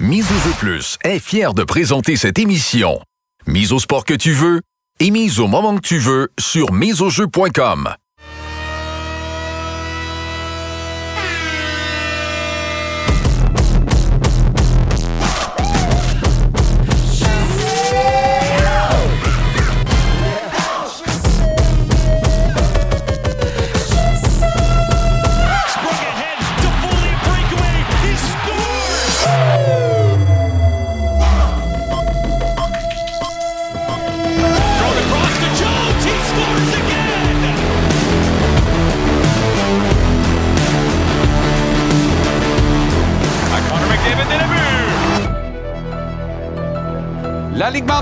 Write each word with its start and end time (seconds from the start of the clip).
Mise 0.00 0.32
au 0.32 0.48
jeu 0.48 0.54
plus 0.58 0.96
est 1.04 1.18
fier 1.18 1.52
de 1.52 1.62
présenter 1.62 2.16
cette 2.16 2.38
émission. 2.38 3.02
Mise 3.46 3.70
au 3.70 3.78
sport 3.78 4.06
que 4.06 4.14
tu 4.14 4.32
veux 4.32 4.62
et 4.98 5.10
mise 5.10 5.40
au 5.40 5.46
moment 5.46 5.76
que 5.76 5.82
tu 5.82 5.98
veux 5.98 6.30
sur 6.38 6.72
miseaujeu.com. 6.72 7.90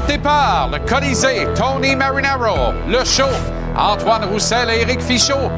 départ, 0.06 0.70
le 0.72 0.78
Colisée, 0.88 1.46
Tony 1.54 1.94
Marinaro, 1.94 2.72
le 2.88 3.04
show, 3.04 3.28
Antoine 3.76 4.24
Roussel 4.24 4.70
et 4.70 4.82
Éric 4.82 5.00
Fichaud. 5.00 5.50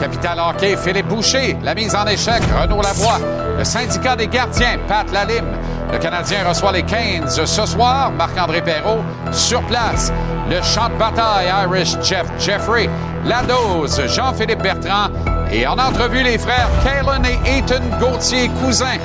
Capital 0.00 0.38
Hockey, 0.38 0.76
Philippe 0.76 1.08
Boucher. 1.08 1.56
La 1.62 1.74
mise 1.74 1.94
en 1.94 2.06
échec, 2.06 2.42
Renaud 2.60 2.82
Lavoie. 2.82 3.18
Le 3.56 3.64
syndicat 3.64 4.16
des 4.16 4.28
gardiens, 4.28 4.78
Pat 4.86 5.10
Lalime. 5.12 5.56
Le 5.90 5.98
Canadien 5.98 6.46
reçoit 6.46 6.72
les 6.72 6.82
Canes 6.82 7.28
ce 7.28 7.46
soir, 7.46 8.12
Marc-André 8.12 8.62
Perrault 8.62 9.02
sur 9.32 9.62
place. 9.62 10.12
Le 10.50 10.62
champ 10.62 10.88
de 10.88 10.94
bataille, 10.94 11.48
Irish 11.64 11.96
Jeff 12.02 12.26
Jeffrey. 12.38 12.88
La 13.24 13.42
dose, 13.42 14.00
Jean-Philippe 14.06 14.62
Bertrand. 14.62 15.08
Et 15.50 15.66
en 15.66 15.78
entrevue, 15.78 16.22
les 16.22 16.38
frères 16.38 16.68
Kalen 16.84 17.24
et 17.24 17.58
Ethan 17.58 17.82
Gauthier, 17.98 18.50
cousins 18.62 18.98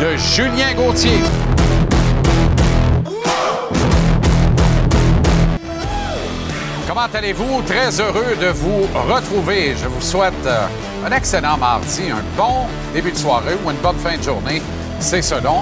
de 0.00 0.16
Julien 0.16 0.74
Gauthier. 0.76 1.22
Comment 6.96 7.08
allez-vous? 7.12 7.60
Très 7.66 8.00
heureux 8.00 8.36
de 8.40 8.46
vous 8.46 8.86
retrouver. 9.06 9.76
Je 9.76 9.86
vous 9.86 10.00
souhaite 10.00 10.32
euh, 10.46 10.66
un 11.04 11.12
excellent 11.12 11.58
mardi, 11.58 12.10
un 12.10 12.24
bon 12.38 12.66
début 12.94 13.12
de 13.12 13.18
soirée 13.18 13.52
ou 13.62 13.70
une 13.70 13.76
bonne 13.82 13.98
fin 13.98 14.16
de 14.16 14.22
journée. 14.22 14.62
C'est 14.98 15.20
selon. 15.20 15.56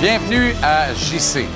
Bienvenue 0.00 0.52
à 0.60 0.92
JC. 0.92 1.46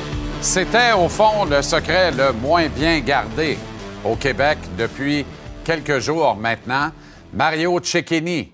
C'était 0.41 0.93
au 0.93 1.09
fond 1.09 1.45
le 1.45 1.61
secret 1.61 2.13
le 2.13 2.35
moins 2.35 2.69
bien 2.69 3.01
gardé 3.01 3.59
au 4.05 4.15
Québec 4.15 4.59
depuis 4.79 5.27
quelques 5.65 5.99
jours 5.99 6.37
maintenant. 6.37 6.93
Mario 7.35 7.81
Cecchini 7.83 8.53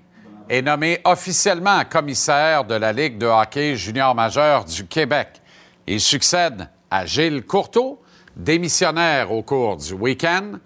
est 0.49 0.63
nommé 0.63 1.01
officiellement 1.05 1.83
commissaire 1.85 2.65
de 2.65 2.77
la 2.77 2.95
Ligue 2.95 3.19
de 3.19 3.27
hockey 3.27 3.77
junior 3.77 4.15
majeur 4.15 4.65
du 4.65 4.87
Québec. 4.87 5.43
Il 5.87 6.01
succède 6.01 6.67
à 6.91 7.05
Gilles 7.05 7.45
Courteau, 7.45 8.02
démissionnaire 8.37 9.33
au 9.33 9.43
cours 9.43 9.77
du 9.77 9.93
week-end. 9.93 10.59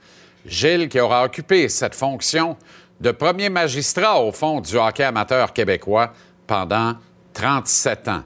Gilles 0.44 0.88
qui 0.88 1.00
aura 1.00 1.24
occupé 1.24 1.68
cette 1.68 1.94
fonction 1.94 2.56
de 3.00 3.10
premier 3.10 3.50
magistrat 3.50 4.20
au 4.20 4.32
fond 4.32 4.60
du 4.60 4.76
hockey 4.76 5.04
amateur 5.04 5.52
québécois 5.52 6.12
pendant 6.46 6.94
37 7.34 8.08
ans. 8.08 8.22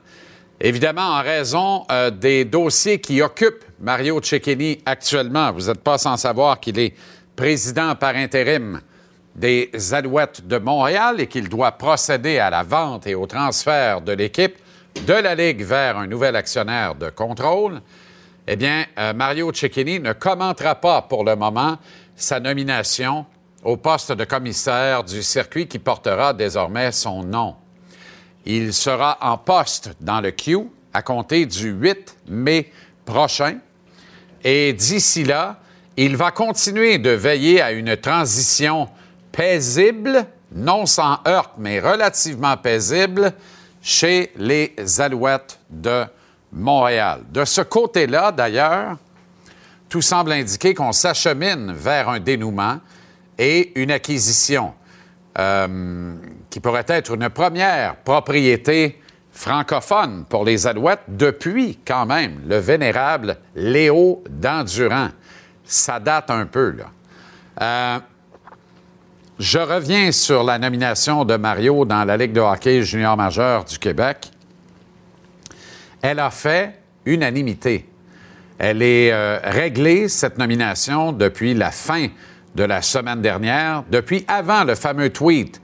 Évidemment, 0.60 1.16
en 1.16 1.22
raison 1.22 1.84
euh, 1.90 2.10
des 2.10 2.44
dossiers 2.44 3.00
qui 3.00 3.22
occupent 3.22 3.64
Mario 3.80 4.20
Cecchini 4.22 4.78
actuellement, 4.84 5.52
vous 5.52 5.68
n'êtes 5.68 5.82
pas 5.82 5.96
sans 5.96 6.18
savoir 6.18 6.60
qu'il 6.60 6.78
est 6.78 6.94
président 7.34 7.94
par 7.94 8.14
intérim 8.14 8.80
des 9.34 9.70
Alouettes 9.92 10.46
de 10.46 10.58
Montréal 10.58 11.20
et 11.20 11.26
qu'il 11.26 11.48
doit 11.48 11.72
procéder 11.72 12.38
à 12.38 12.50
la 12.50 12.62
vente 12.62 13.06
et 13.06 13.14
au 13.14 13.26
transfert 13.26 14.02
de 14.02 14.12
l'équipe 14.12 14.56
de 15.06 15.14
la 15.14 15.34
Ligue 15.34 15.62
vers 15.62 15.96
un 15.96 16.06
nouvel 16.06 16.36
actionnaire 16.36 16.94
de 16.94 17.08
contrôle. 17.08 17.80
Eh 18.52 18.56
bien, 18.56 18.84
euh, 18.98 19.12
Mario 19.12 19.52
Cecchini 19.52 20.00
ne 20.00 20.12
commentera 20.12 20.74
pas 20.74 21.02
pour 21.02 21.22
le 21.22 21.36
moment 21.36 21.78
sa 22.16 22.40
nomination 22.40 23.24
au 23.62 23.76
poste 23.76 24.10
de 24.10 24.24
commissaire 24.24 25.04
du 25.04 25.22
circuit 25.22 25.68
qui 25.68 25.78
portera 25.78 26.34
désormais 26.34 26.90
son 26.90 27.22
nom. 27.22 27.54
Il 28.44 28.74
sera 28.74 29.18
en 29.20 29.38
poste 29.38 29.92
dans 30.00 30.20
le 30.20 30.32
Q 30.32 30.66
à 30.92 31.00
compter 31.02 31.46
du 31.46 31.70
8 31.70 32.16
mai 32.26 32.72
prochain. 33.04 33.58
Et 34.42 34.72
d'ici 34.72 35.22
là, 35.22 35.60
il 35.96 36.16
va 36.16 36.32
continuer 36.32 36.98
de 36.98 37.10
veiller 37.10 37.62
à 37.62 37.70
une 37.70 37.96
transition 37.96 38.88
paisible, 39.30 40.26
non 40.50 40.86
sans 40.86 41.20
heurte, 41.24 41.52
mais 41.56 41.78
relativement 41.78 42.56
paisible, 42.56 43.32
chez 43.80 44.32
les 44.34 44.74
Alouettes 44.98 45.60
de 45.70 46.04
Montréal. 46.52 47.22
De 47.30 47.44
ce 47.44 47.60
côté-là, 47.60 48.32
d'ailleurs, 48.32 48.96
tout 49.88 50.02
semble 50.02 50.32
indiquer 50.32 50.74
qu'on 50.74 50.92
s'achemine 50.92 51.72
vers 51.72 52.08
un 52.08 52.20
dénouement 52.20 52.78
et 53.38 53.80
une 53.80 53.90
acquisition 53.90 54.74
euh, 55.38 56.14
qui 56.48 56.60
pourrait 56.60 56.84
être 56.88 57.14
une 57.14 57.28
première 57.28 57.96
propriété 57.96 59.00
francophone 59.32 60.24
pour 60.28 60.44
les 60.44 60.66
Alouettes 60.66 61.04
depuis 61.08 61.78
quand 61.86 62.06
même 62.06 62.42
le 62.46 62.58
vénérable 62.58 63.38
Léo 63.54 64.22
d'Endurant. 64.28 65.08
Ça 65.64 66.00
date 66.00 66.30
un 66.30 66.46
peu, 66.46 66.70
là. 66.70 66.84
Euh, 67.62 67.98
je 69.38 69.58
reviens 69.58 70.12
sur 70.12 70.42
la 70.42 70.58
nomination 70.58 71.24
de 71.24 71.36
Mario 71.36 71.86
dans 71.86 72.04
la 72.04 72.16
Ligue 72.16 72.32
de 72.32 72.40
hockey 72.40 72.82
junior 72.82 73.16
majeur 73.16 73.64
du 73.64 73.78
Québec. 73.78 74.30
Elle 76.02 76.18
a 76.18 76.30
fait 76.30 76.78
unanimité. 77.04 77.86
Elle 78.58 78.82
est 78.82 79.10
euh, 79.12 79.38
réglée, 79.42 80.08
cette 80.08 80.38
nomination, 80.38 81.12
depuis 81.12 81.54
la 81.54 81.70
fin 81.70 82.08
de 82.54 82.64
la 82.64 82.82
semaine 82.82 83.22
dernière, 83.22 83.84
depuis 83.90 84.24
avant 84.28 84.64
le 84.64 84.74
fameux 84.74 85.10
tweet 85.10 85.60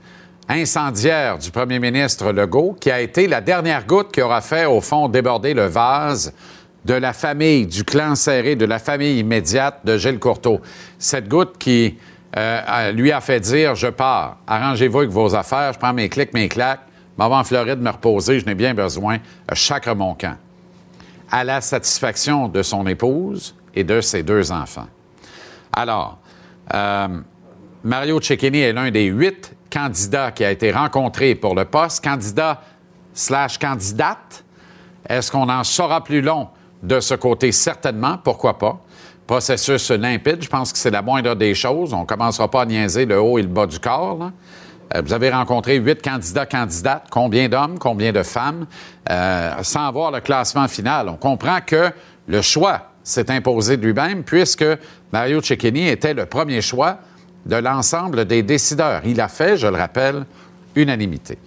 incendiaire 0.49 1.37
du 1.37 1.51
premier 1.51 1.79
ministre 1.79 2.31
Legault, 2.31 2.75
qui 2.79 2.89
a 2.89 3.01
été 3.01 3.27
la 3.27 3.41
dernière 3.41 3.85
goutte 3.85 4.11
qui 4.11 4.21
aura 4.21 4.41
fait, 4.41 4.65
au 4.65 4.81
fond, 4.81 5.09
déborder 5.09 5.53
le 5.53 5.65
vase 5.65 6.33
de 6.85 6.93
la 6.93 7.11
famille, 7.11 7.67
du 7.67 7.83
clan 7.83 8.15
serré, 8.15 8.55
de 8.55 8.65
la 8.65 8.79
famille 8.79 9.19
immédiate 9.19 9.81
de 9.83 9.97
Gilles 9.97 10.19
Courteau. 10.19 10.61
Cette 10.97 11.27
goutte 11.27 11.57
qui 11.57 11.97
euh, 12.37 12.91
lui 12.93 13.11
a 13.11 13.19
fait 13.19 13.41
dire 13.41 13.75
Je 13.75 13.87
pars, 13.87 14.37
arrangez-vous 14.47 14.99
avec 14.99 15.11
vos 15.11 15.35
affaires, 15.35 15.73
je 15.73 15.79
prends 15.79 15.93
mes 15.93 16.07
clics, 16.07 16.33
mes 16.33 16.47
claques, 16.47 16.86
m'en 17.17 17.29
vais 17.29 17.35
en 17.35 17.43
Floride 17.43 17.79
me 17.79 17.89
reposer, 17.89 18.39
je 18.39 18.45
n'ai 18.45 18.55
bien 18.55 18.73
besoin, 18.73 19.17
chacre 19.53 19.93
mon 19.95 20.13
camp. 20.13 20.37
À 21.31 21.43
la 21.43 21.61
satisfaction 21.61 22.47
de 22.47 22.61
son 22.61 22.85
épouse 22.87 23.55
et 23.75 23.83
de 23.83 24.01
ses 24.01 24.23
deux 24.23 24.51
enfants. 24.51 24.87
Alors, 25.73 26.19
euh, 26.73 27.07
Mario 27.83 28.21
Cecchini 28.21 28.59
est 28.59 28.73
l'un 28.73 28.91
des 28.91 29.05
huit 29.05 29.53
candidats 29.71 30.31
qui 30.31 30.43
a 30.43 30.51
été 30.51 30.71
rencontré 30.71 31.35
pour 31.35 31.55
le 31.55 31.65
poste, 31.65 32.03
candidat 32.03 32.61
slash 33.13 33.57
candidate. 33.57 34.43
Est-ce 35.07 35.31
qu'on 35.31 35.49
en 35.49 35.63
saura 35.63 36.03
plus 36.03 36.21
long 36.21 36.47
de 36.81 36.99
ce 36.99 37.13
côté? 37.15 37.51
Certainement, 37.51 38.17
pourquoi 38.23 38.57
pas. 38.57 38.79
Processus 39.25 39.91
limpide, 39.91 40.41
je 40.41 40.47
pense 40.47 40.71
que 40.71 40.79
c'est 40.79 40.91
la 40.91 41.01
moindre 41.01 41.35
des 41.35 41.53
choses. 41.53 41.93
On 41.93 42.01
ne 42.01 42.05
commencera 42.05 42.49
pas 42.49 42.61
à 42.61 42.65
niaiser 42.65 43.05
le 43.05 43.19
haut 43.19 43.37
et 43.37 43.41
le 43.41 43.47
bas 43.47 43.67
du 43.67 43.79
corps. 43.79 44.31
Euh, 44.95 45.01
vous 45.03 45.13
avez 45.13 45.29
rencontré 45.29 45.77
huit 45.77 46.01
candidats, 46.01 46.45
candidates. 46.45 47.07
Combien 47.09 47.49
d'hommes, 47.49 47.79
combien 47.79 48.11
de 48.11 48.23
femmes? 48.23 48.65
Euh, 49.09 49.51
sans 49.61 49.91
voir 49.91 50.11
le 50.11 50.19
classement 50.21 50.67
final. 50.67 51.09
On 51.09 51.17
comprend 51.17 51.59
que 51.65 51.91
le 52.27 52.41
choix 52.41 52.91
s'est 53.03 53.31
imposé 53.31 53.77
de 53.77 53.85
lui-même 53.85 54.23
puisque 54.23 54.65
Mario 55.11 55.41
Cecchini 55.41 55.87
était 55.87 56.13
le 56.13 56.25
premier 56.25 56.61
choix 56.61 56.99
de 57.45 57.55
l'ensemble 57.55 58.25
des 58.25 58.43
décideurs. 58.43 59.01
Il 59.05 59.21
a 59.21 59.27
fait, 59.27 59.57
je 59.57 59.67
le 59.67 59.77
rappelle, 59.77 60.25
unanimité. 60.75 61.37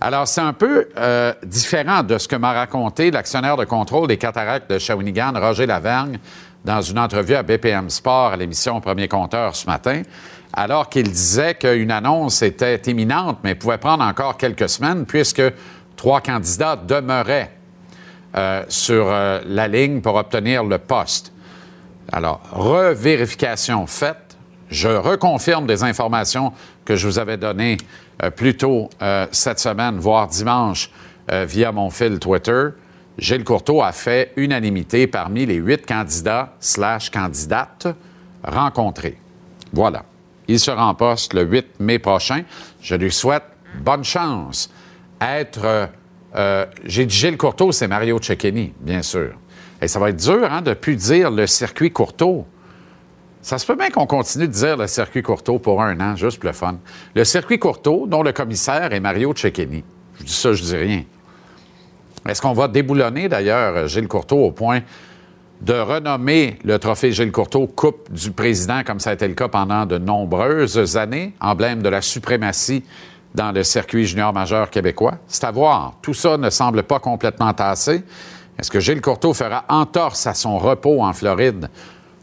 Alors, 0.00 0.28
c'est 0.28 0.40
un 0.40 0.52
peu 0.52 0.88
euh, 0.96 1.32
différent 1.44 2.04
de 2.04 2.18
ce 2.18 2.28
que 2.28 2.36
m'a 2.36 2.52
raconté 2.52 3.10
l'actionnaire 3.10 3.56
de 3.56 3.64
contrôle 3.64 4.06
des 4.06 4.16
cataractes 4.16 4.70
de 4.70 4.78
Shawinigan, 4.78 5.32
Roger 5.34 5.66
Lavergne, 5.66 6.20
dans 6.64 6.80
une 6.80 7.00
entrevue 7.00 7.34
à 7.34 7.42
BPM 7.42 7.90
Sport 7.90 8.32
à 8.32 8.36
l'émission 8.36 8.80
Premier 8.80 9.08
Compteur 9.08 9.56
ce 9.56 9.66
matin, 9.66 10.02
alors 10.52 10.88
qu'il 10.88 11.10
disait 11.10 11.54
qu'une 11.54 11.90
annonce 11.90 12.42
était 12.42 12.80
imminente, 12.86 13.38
mais 13.44 13.54
pouvait 13.54 13.78
prendre 13.78 14.04
encore 14.04 14.36
quelques 14.36 14.68
semaines, 14.68 15.04
puisque 15.06 15.42
trois 15.96 16.20
candidats 16.20 16.76
demeuraient 16.76 17.52
euh, 18.36 18.64
sur 18.68 19.06
euh, 19.08 19.40
la 19.46 19.68
ligne 19.68 20.00
pour 20.00 20.14
obtenir 20.14 20.64
le 20.64 20.78
poste. 20.78 21.32
Alors, 22.10 22.40
revérification 22.52 23.86
faite, 23.86 24.36
je 24.70 24.88
reconfirme 24.88 25.66
des 25.66 25.82
informations 25.82 26.52
que 26.84 26.96
je 26.96 27.06
vous 27.06 27.18
avais 27.18 27.36
données 27.36 27.76
euh, 28.22 28.30
plus 28.30 28.56
tôt 28.56 28.88
cette 29.30 29.58
semaine, 29.60 29.98
voire 29.98 30.26
dimanche, 30.28 30.90
via 31.30 31.72
mon 31.72 31.90
fil 31.90 32.18
Twitter. 32.18 32.68
Gilles 33.18 33.44
Courteau 33.44 33.82
a 33.82 33.92
fait 33.92 34.32
unanimité 34.36 35.06
parmi 35.06 35.44
les 35.44 35.56
huit 35.56 35.84
candidats 35.84 36.54
slash 36.58 37.10
candidates 37.10 37.88
rencontrés. 38.42 39.18
Voilà. 39.72 40.04
Il 40.48 40.58
sera 40.58 40.86
en 40.86 40.94
poste 40.94 41.34
le 41.34 41.42
8 41.42 41.80
mai 41.80 41.98
prochain. 41.98 42.42
Je 42.80 42.94
lui 42.94 43.12
souhaite 43.12 43.44
bonne 43.80 44.04
chance. 44.04 44.70
Être. 45.20 45.64
euh, 45.64 45.86
euh, 46.36 46.66
J'ai 46.84 47.06
dit 47.06 47.14
Gilles 47.14 47.36
Courteau, 47.36 47.70
c'est 47.72 47.88
Mario 47.88 48.18
Cecchini, 48.20 48.72
bien 48.80 49.02
sûr. 49.02 49.32
Et 49.80 49.88
ça 49.88 49.98
va 49.98 50.10
être 50.10 50.16
dur 50.16 50.50
hein, 50.50 50.62
de 50.62 50.74
plus 50.74 50.96
dire 50.96 51.30
le 51.30 51.46
circuit 51.46 51.92
Courteau. 51.92 52.46
Ça 53.42 53.58
se 53.58 53.66
peut 53.66 53.76
bien 53.76 53.90
qu'on 53.90 54.06
continue 54.06 54.48
de 54.48 54.52
dire 54.52 54.76
le 54.76 54.86
circuit 54.86 55.22
Courteau 55.22 55.58
pour 55.58 55.80
un 55.82 55.98
an, 56.00 56.16
juste 56.16 56.38
pour 56.38 56.48
le 56.48 56.52
fun. 56.54 56.78
Le 57.14 57.24
circuit 57.24 57.58
Courteau, 57.58 58.06
dont 58.06 58.22
le 58.22 58.32
commissaire 58.32 58.92
est 58.92 59.00
Mario 59.00 59.32
Cecchini. 59.34 59.84
Je 60.18 60.24
dis 60.24 60.32
ça, 60.32 60.52
je 60.52 60.62
dis 60.62 60.76
rien. 60.76 61.04
Est-ce 62.28 62.42
qu'on 62.42 62.52
va 62.52 62.68
déboulonner 62.68 63.28
d'ailleurs 63.28 63.86
Gilles 63.86 64.08
Courteau 64.08 64.38
au 64.38 64.50
point 64.50 64.80
de 65.60 65.74
renommer 65.74 66.58
le 66.64 66.78
trophée 66.78 67.12
Gilles 67.12 67.32
Courteau 67.32 67.66
Coupe 67.66 68.12
du 68.12 68.30
Président, 68.30 68.82
comme 68.84 69.00
ça 69.00 69.10
a 69.10 69.12
été 69.14 69.26
le 69.26 69.34
cas 69.34 69.48
pendant 69.48 69.86
de 69.86 69.98
nombreuses 69.98 70.96
années, 70.96 71.34
emblème 71.40 71.82
de 71.82 71.88
la 71.88 72.00
suprématie 72.00 72.84
dans 73.34 73.52
le 73.52 73.62
circuit 73.62 74.06
junior 74.06 74.32
majeur 74.32 74.70
québécois? 74.70 75.18
C'est 75.26 75.44
à 75.44 75.50
voir. 75.50 75.94
Tout 76.00 76.14
ça 76.14 76.36
ne 76.36 76.50
semble 76.50 76.84
pas 76.84 77.00
complètement 77.00 77.52
tassé. 77.52 78.04
Est-ce 78.58 78.70
que 78.70 78.80
Gilles 78.80 79.00
Courteau 79.00 79.34
fera 79.34 79.64
entorse 79.68 80.26
à 80.26 80.34
son 80.34 80.58
repos 80.58 81.02
en 81.02 81.12
Floride 81.12 81.68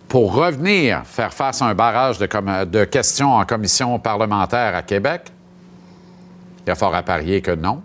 pour 0.08 0.34
revenir 0.34 1.04
faire 1.06 1.34
face 1.34 1.62
à 1.62 1.66
un 1.66 1.76
barrage 1.76 2.20
de, 2.20 2.84
questions 2.86 3.34
en 3.34 3.46
commission 3.46 4.00
parlementaire 4.00 4.76
à 4.76 4.82
Québec? 4.82 5.32
Il 6.66 6.70
y 6.70 6.72
a 6.72 6.76
fort 6.76 6.96
à 6.96 7.04
parier 7.04 7.42
que 7.42 7.52
non 7.52 7.82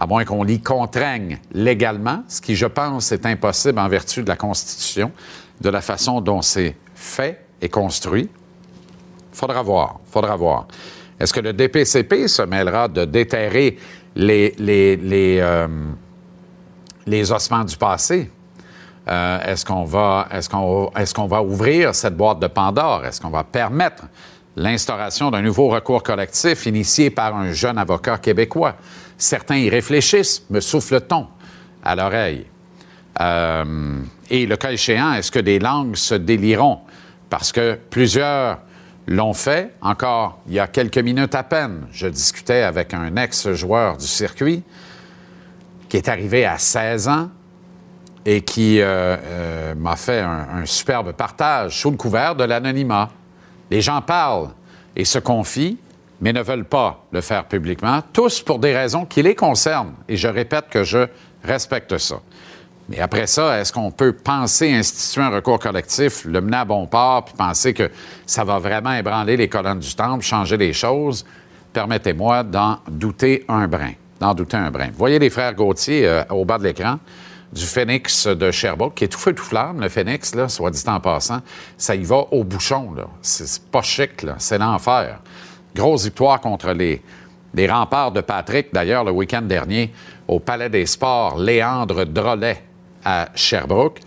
à 0.00 0.06
moins 0.06 0.24
qu'on 0.24 0.42
l'y 0.42 0.60
contraigne 0.62 1.38
légalement, 1.52 2.24
ce 2.26 2.40
qui, 2.40 2.56
je 2.56 2.64
pense, 2.64 3.12
est 3.12 3.26
impossible 3.26 3.78
en 3.78 3.86
vertu 3.86 4.22
de 4.22 4.28
la 4.28 4.36
Constitution, 4.36 5.12
de 5.60 5.68
la 5.68 5.82
façon 5.82 6.22
dont 6.22 6.40
c'est 6.40 6.74
fait 6.94 7.44
et 7.60 7.68
construit. 7.68 8.30
Faudra 9.30 9.62
voir, 9.62 10.00
faudra 10.10 10.36
voir. 10.36 10.66
Est-ce 11.18 11.34
que 11.34 11.40
le 11.40 11.52
DPCP 11.52 12.28
se 12.28 12.40
mêlera 12.40 12.88
de 12.88 13.04
déterrer 13.04 13.76
les, 14.16 14.54
euh, 14.58 15.68
ossements 17.30 17.64
du 17.64 17.76
passé? 17.76 18.30
Euh, 19.06 19.38
est-ce 19.52 19.64
qu'on 21.14 21.26
va 21.26 21.42
ouvrir 21.42 21.94
cette 21.94 22.16
boîte 22.16 22.38
de 22.38 22.46
Pandore? 22.46 23.04
Est-ce 23.04 23.20
qu'on 23.20 23.28
va 23.28 23.44
permettre 23.44 24.04
l'instauration 24.56 25.30
d'un 25.30 25.42
nouveau 25.42 25.68
recours 25.68 26.02
collectif 26.02 26.64
initié 26.64 27.10
par 27.10 27.36
un 27.36 27.52
jeune 27.52 27.76
avocat 27.76 28.16
québécois? 28.16 28.76
Certains 29.20 29.58
y 29.58 29.68
réfléchissent, 29.68 30.46
me 30.48 30.60
souffle-t-on 30.60 31.26
à 31.84 31.94
l'oreille. 31.94 32.46
Euh, 33.20 34.00
et 34.30 34.46
le 34.46 34.56
cas 34.56 34.72
échéant, 34.72 35.12
est-ce 35.12 35.30
que 35.30 35.38
des 35.38 35.58
langues 35.58 35.94
se 35.94 36.14
délieront? 36.14 36.78
Parce 37.28 37.52
que 37.52 37.78
plusieurs 37.90 38.60
l'ont 39.06 39.34
fait. 39.34 39.74
Encore 39.82 40.40
il 40.46 40.54
y 40.54 40.58
a 40.58 40.68
quelques 40.68 40.96
minutes 40.96 41.34
à 41.34 41.42
peine, 41.42 41.86
je 41.92 42.06
discutais 42.06 42.62
avec 42.62 42.94
un 42.94 43.14
ex-joueur 43.16 43.98
du 43.98 44.06
circuit 44.06 44.62
qui 45.90 45.98
est 45.98 46.08
arrivé 46.08 46.46
à 46.46 46.56
16 46.56 47.08
ans 47.08 47.28
et 48.24 48.40
qui 48.40 48.80
euh, 48.80 49.18
euh, 49.22 49.74
m'a 49.74 49.96
fait 49.96 50.20
un 50.20 50.64
superbe 50.64 51.12
partage 51.12 51.78
sous 51.78 51.90
le 51.90 51.98
couvert 51.98 52.34
de 52.34 52.44
l'anonymat. 52.44 53.10
Les 53.70 53.82
gens 53.82 54.00
parlent 54.00 54.48
et 54.96 55.04
se 55.04 55.18
confient, 55.18 55.76
mais 56.20 56.32
ne 56.32 56.42
veulent 56.42 56.64
pas 56.64 57.04
le 57.12 57.20
faire 57.20 57.44
publiquement, 57.46 58.00
tous 58.12 58.40
pour 58.40 58.58
des 58.58 58.76
raisons 58.76 59.06
qui 59.06 59.22
les 59.22 59.34
concernent. 59.34 59.94
Et 60.08 60.16
je 60.16 60.28
répète 60.28 60.68
que 60.70 60.84
je 60.84 61.06
respecte 61.42 61.96
ça. 61.98 62.20
Mais 62.88 62.98
après 62.98 63.26
ça, 63.26 63.60
est-ce 63.60 63.72
qu'on 63.72 63.92
peut 63.92 64.12
penser 64.12 64.72
instituer 64.72 65.22
un 65.22 65.30
recours 65.30 65.60
collectif, 65.60 66.24
le 66.24 66.40
mener 66.40 66.58
à 66.58 66.64
bon 66.64 66.86
port, 66.86 67.24
puis 67.24 67.34
penser 67.36 67.72
que 67.72 67.90
ça 68.26 68.42
va 68.42 68.58
vraiment 68.58 68.92
ébranler 68.92 69.36
les 69.36 69.48
colonnes 69.48 69.78
du 69.78 69.94
temple, 69.94 70.24
changer 70.24 70.56
les 70.56 70.72
choses? 70.72 71.24
Permettez-moi 71.72 72.42
d'en 72.42 72.78
douter 72.88 73.44
un 73.48 73.68
brin. 73.68 73.92
D'en 74.18 74.34
douter 74.34 74.56
un 74.56 74.70
brin. 74.72 74.88
Voyez 74.92 75.20
les 75.20 75.30
frères 75.30 75.54
Gauthier 75.54 76.06
euh, 76.06 76.24
au 76.30 76.44
bas 76.44 76.58
de 76.58 76.64
l'écran 76.64 76.98
du 77.52 77.64
Phoenix 77.64 78.26
de 78.26 78.50
Sherbrooke, 78.50 78.94
qui 78.94 79.04
est 79.04 79.08
tout 79.08 79.18
feu 79.18 79.34
tout 79.34 79.44
flamme, 79.44 79.80
le 79.80 79.88
Phoenix, 79.88 80.34
là, 80.34 80.48
soit 80.48 80.70
dit 80.70 80.82
en 80.86 81.00
passant. 81.00 81.40
Ça 81.76 81.94
y 81.94 82.02
va 82.02 82.24
au 82.30 82.44
bouchon, 82.44 82.92
là. 82.94 83.04
C'est 83.22 83.62
pas 83.70 83.82
chic, 83.82 84.22
là. 84.22 84.34
C'est 84.38 84.58
l'enfer. 84.58 85.20
Grosse 85.74 86.04
victoire 86.04 86.40
contre 86.40 86.72
les, 86.72 87.02
les 87.54 87.68
remparts 87.68 88.12
de 88.12 88.20
Patrick, 88.20 88.68
d'ailleurs, 88.72 89.04
le 89.04 89.10
week-end 89.10 89.42
dernier, 89.42 89.92
au 90.28 90.38
Palais 90.40 90.68
des 90.68 90.86
Sports, 90.86 91.38
Léandre 91.38 92.04
Drolet 92.06 92.62
à 93.04 93.28
Sherbrooke. 93.34 94.00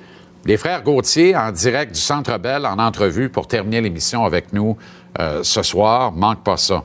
Les 0.46 0.58
frères 0.58 0.84
Gauthier, 0.84 1.36
en 1.36 1.52
direct 1.52 1.94
du 1.94 2.00
Centre 2.00 2.38
Bell, 2.38 2.66
en 2.66 2.78
entrevue 2.78 3.30
pour 3.30 3.48
terminer 3.48 3.82
l'émission 3.82 4.26
avec 4.26 4.52
nous 4.52 4.78
euh, 5.20 5.42
ce 5.42 5.64
soir. 5.64 6.12
Manque 6.12 6.44
pas 6.44 6.58
ça. 6.58 6.84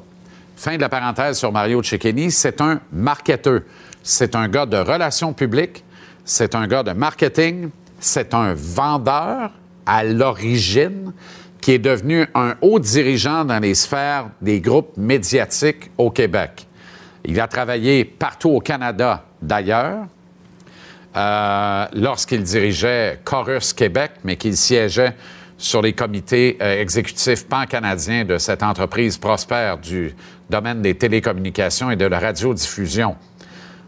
Fin 0.57 0.77
de 0.77 0.81
la 0.81 0.89
parenthèse 0.89 1.39
sur 1.39 1.53
Mario 1.53 1.83
Cecchini. 1.83 2.31
C'est 2.31 2.61
un 2.61 2.81
marketeur. 2.93 3.63
C'est 4.03 4.37
un 4.37 4.49
gars 4.49 4.67
de 4.67 4.77
relations 4.77 5.33
publiques. 5.33 5.85
C'est 6.25 6.55
un 6.55 6.67
gars 6.67 6.83
de 6.83 6.93
marketing. 6.93 7.71
C'est 7.99 8.33
un 8.33 8.55
vendeur 8.55 9.51
à 9.87 10.05
l'origine 10.05 11.13
qui 11.69 11.75
est 11.75 11.79
devenu 11.79 12.26
un 12.35 12.55
haut 12.62 12.79
dirigeant 12.79 13.44
dans 13.44 13.59
les 13.59 13.75
sphères 13.75 14.31
des 14.41 14.59
groupes 14.59 14.97
médiatiques 14.97 15.91
au 15.99 16.11
Québec. 16.11 16.67
Il 17.26 17.38
a 17.38 17.47
travaillé 17.47 18.06
partout 18.06 18.49
au 18.49 18.61
Canada 18.61 19.26
d'ailleurs, 19.43 20.06
euh, 21.15 21.87
lorsqu'il 21.93 22.43
dirigeait 22.43 23.20
Chorus 23.23 23.75
Québec, 23.75 24.12
mais 24.25 24.37
qu'il 24.37 24.56
siégeait 24.56 25.15
sur 25.59 25.82
les 25.82 25.93
comités 25.93 26.56
euh, 26.62 26.81
exécutifs 26.81 27.47
pan-canadiens 27.47 28.25
de 28.25 28.38
cette 28.38 28.62
entreprise 28.62 29.19
prospère 29.19 29.76
du 29.76 30.15
domaine 30.49 30.81
des 30.81 30.94
télécommunications 30.94 31.91
et 31.91 31.97
de 31.97 32.06
la 32.06 32.19
radiodiffusion. 32.19 33.15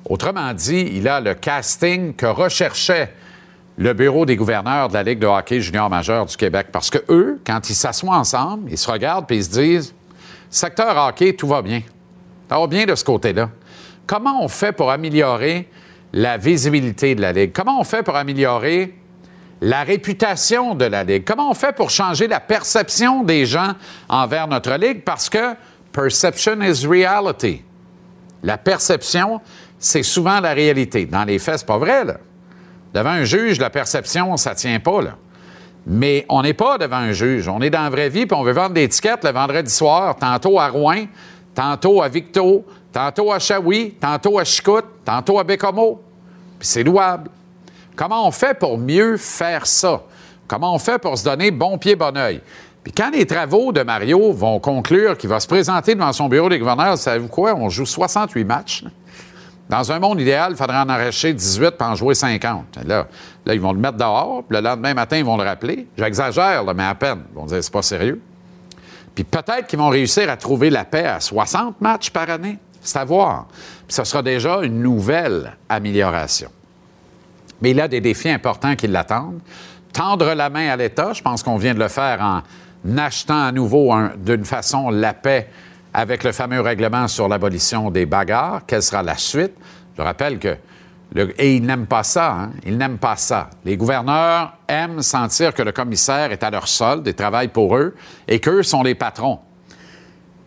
Autrement 0.05 0.53
dit, 0.53 0.87
il 0.97 1.09
a 1.09 1.23
le 1.23 1.33
casting 1.33 2.13
que 2.13 2.27
recherchait 2.27 3.15
le 3.81 3.95
bureau 3.95 4.27
des 4.27 4.37
gouverneurs 4.37 4.89
de 4.89 4.93
la 4.93 5.03
Ligue 5.03 5.21
de 5.21 5.27
hockey 5.27 5.59
junior 5.59 5.89
majeur 5.89 6.27
du 6.27 6.37
Québec. 6.37 6.67
Parce 6.71 6.91
que 6.91 6.99
eux, 7.09 7.41
quand 7.47 7.71
ils 7.71 7.75
s'assoient 7.75 8.15
ensemble, 8.15 8.71
ils 8.71 8.77
se 8.77 8.91
regardent 8.91 9.25
et 9.33 9.37
ils 9.37 9.45
se 9.45 9.51
disent 9.51 9.95
secteur 10.51 10.95
hockey, 10.99 11.33
tout 11.33 11.49
va 11.49 11.63
bien. 11.63 11.81
Ça 12.51 12.59
va 12.59 12.67
bien 12.67 12.85
de 12.85 12.95
ce 12.95 13.03
côté-là. 13.03 13.49
Comment 14.07 14.45
on 14.45 14.49
fait 14.49 14.73
pour 14.73 14.91
améliorer 14.91 15.67
la 16.13 16.37
visibilité 16.37 17.15
de 17.15 17.23
la 17.23 17.33
Ligue? 17.33 17.53
Comment 17.55 17.81
on 17.81 17.85
fait 17.85 18.03
pour 18.03 18.17
améliorer 18.17 18.95
la 19.63 19.83
réputation 19.83 20.75
de 20.75 20.85
la 20.85 21.03
Ligue? 21.03 21.25
Comment 21.25 21.51
on 21.51 21.55
fait 21.55 21.75
pour 21.75 21.89
changer 21.89 22.29
la 22.29 22.41
perception 22.41 23.23
des 23.23 23.47
gens 23.47 23.73
envers 24.11 24.47
notre 24.47 24.75
Ligue? 24.75 25.05
Parce 25.05 25.31
que 25.31 25.55
perception 25.91 26.61
is 26.61 26.87
reality. 26.87 27.63
La 28.43 28.59
perception, 28.59 29.41
c'est 29.79 30.03
souvent 30.03 30.39
la 30.41 30.53
réalité. 30.53 31.07
Dans 31.07 31.25
les 31.25 31.39
faits, 31.39 31.61
c'est 31.61 31.67
pas 31.67 31.79
vrai, 31.79 32.05
là. 32.05 32.19
Devant 32.93 33.11
un 33.11 33.25
juge, 33.25 33.59
la 33.59 33.71
perception, 33.71 34.37
ça 34.37 34.55
tient 34.55 34.81
pas, 34.81 35.03
là. 35.03 35.17
Mais 35.87 36.27
on 36.29 36.43
n'est 36.43 36.55
pas 36.55 36.77
devant 36.79 36.97
un 36.97 37.13
juge. 37.13 37.49
On 37.49 37.61
est 37.61 37.71
dans 37.71 37.83
la 37.83 37.91
vraie 37.91 38.09
vie, 38.09 38.27
puis 38.27 38.37
on 38.39 38.43
veut 38.43 38.53
vendre 38.53 38.75
des 38.75 38.89
tickets 38.89 39.25
le 39.25 39.31
vendredi 39.31 39.73
soir, 39.73 40.17
tantôt 40.17 40.59
à 40.59 40.69
Rouen, 40.69 41.07
tantôt 41.55 42.03
à 42.03 42.09
Victo, 42.09 42.65
tantôt 42.93 43.33
à 43.33 43.39
Shawi, 43.39 43.93
tantôt 43.93 44.39
à 44.39 44.45
Chicout, 44.45 44.85
tantôt 45.05 45.39
à 45.39 45.45
Bécomo. 45.45 46.01
Puis 46.59 46.69
c'est 46.69 46.83
louable. 46.83 47.31
Comment 47.97 48.27
on 48.27 48.31
fait 48.31 48.59
pour 48.59 48.79
mieux 48.79 49.17
faire 49.17 49.67
ça? 49.67 50.03
Comment 50.47 50.75
on 50.75 50.79
fait 50.79 50.99
pour 50.99 51.17
se 51.17 51.25
donner 51.25 51.51
bon 51.51 51.79
pied, 51.79 51.97
bon 51.97 52.17
oeil? 52.17 52.41
Puis 52.83 52.93
quand 52.93 53.11
les 53.11 53.27
travaux 53.27 53.73
de 53.73 53.83
Mario 53.83 54.33
vont 54.33 54.59
conclure 54.59 55.17
qu'il 55.17 55.29
va 55.29 55.39
se 55.39 55.47
présenter 55.47 55.95
devant 55.95 56.13
son 56.13 56.29
bureau 56.29 56.49
des 56.49 56.59
gouverneurs, 56.59 56.97
savez-vous 56.97 57.29
quoi? 57.29 57.55
On 57.55 57.69
joue 57.69 57.87
68 57.87 58.45
matchs. 58.45 58.85
Dans 59.71 59.93
un 59.93 60.01
monde 60.01 60.21
idéal, 60.21 60.51
il 60.51 60.57
faudrait 60.57 60.79
en 60.79 60.89
arracher 60.89 61.33
18 61.33 61.71
puis 61.79 61.87
en 61.89 61.95
jouer 61.95 62.15
50. 62.15 62.81
Là, 62.87 63.07
là, 63.47 63.55
ils 63.55 63.61
vont 63.61 63.73
le 63.73 63.79
mettre 63.79 63.97
dehors, 63.97 64.43
puis 64.49 64.57
le 64.59 64.63
lendemain 64.65 64.95
matin, 64.95 65.17
ils 65.17 65.25
vont 65.25 65.37
le 65.37 65.45
rappeler. 65.45 65.87
J'exagère, 65.97 66.65
mais 66.75 66.85
à 66.85 66.95
peine. 66.97 67.23
Ils 67.33 67.37
vont 67.37 67.47
dire 67.47 67.63
c'est 67.63 67.73
pas 67.73 67.81
sérieux. 67.83 68.21
Puis 69.15 69.23
peut-être 69.25 69.69
qu'ils 69.69 69.79
vont 69.79 69.89
réussir 69.89 70.29
à 70.29 70.37
trouver 70.37 70.71
la 70.71 70.85
paix 70.85 71.07
à 71.07 71.21
60 71.21 71.81
matchs 71.81 72.11
par 72.11 72.29
année. 72.29 72.59
C'est 72.81 72.99
à 72.99 73.05
voir. 73.05 73.47
Puis 73.87 73.95
ce 73.95 74.03
sera 74.05 74.23
déjà 74.23 74.61
une 74.63 74.83
nouvelle 74.83 75.57
amélioration. 75.69 76.51
Mais 77.63 77.71
il 77.71 77.81
a 77.81 77.87
des 77.89 78.01
défis 78.01 78.31
importants 78.31 78.75
qui 78.75 78.89
l'attendent. 78.89 79.41
Tendre 79.93 80.35
la 80.35 80.51
main 80.51 80.69
à 80.71 80.77
l'État, 80.77 81.13
je 81.13 81.23
pense 81.23 81.43
qu'on 81.43 81.57
vient 81.57 81.75
de 81.75 81.79
le 81.81 81.89
faire 81.89 82.21
en 82.23 82.97
achetant 82.99 83.45
à 83.45 83.53
nouveau 83.53 83.93
un- 83.93 84.13
d'une 84.17 84.45
façon 84.45 84.89
la 84.91 85.13
paix 85.13 85.49
avec 85.93 86.25
le 86.25 86.33
fameux 86.33 86.61
règlement 86.61 87.09
sur 87.09 87.29
l'abolition 87.29 87.91
des 87.91 88.07
bagarres. 88.07 88.63
Quelle 88.67 88.83
sera 88.83 89.03
la 89.03 89.17
suite? 89.17 89.53
Je 89.97 90.03
rappelle 90.03 90.39
que. 90.39 90.57
le- 91.15 91.35
et 91.41 91.57
ils 91.57 91.63
n'aiment 91.63 91.87
pas 91.87 92.05
ça, 92.05 92.31
hein? 92.33 92.51
Ils 92.65 92.79
n'aiment 92.79 92.99
pas 92.99 93.17
ça. 93.17 93.51
Les 93.65 93.77
gouverneurs 93.77 94.55
aiment 94.69 95.03
sentir 95.03 95.53
que 95.55 95.63
le 95.63 95.73
commissaire 95.73 96.31
est 96.33 96.43
à 96.45 96.51
leur 96.51 96.69
solde 96.69 97.07
et 97.09 97.15
travaille 97.15 97.49
pour 97.49 97.77
eux 97.77 97.95
et 98.29 98.39
qu'eux 98.39 98.63
sont 98.63 98.83
les 98.85 98.95
patrons. 98.95 99.41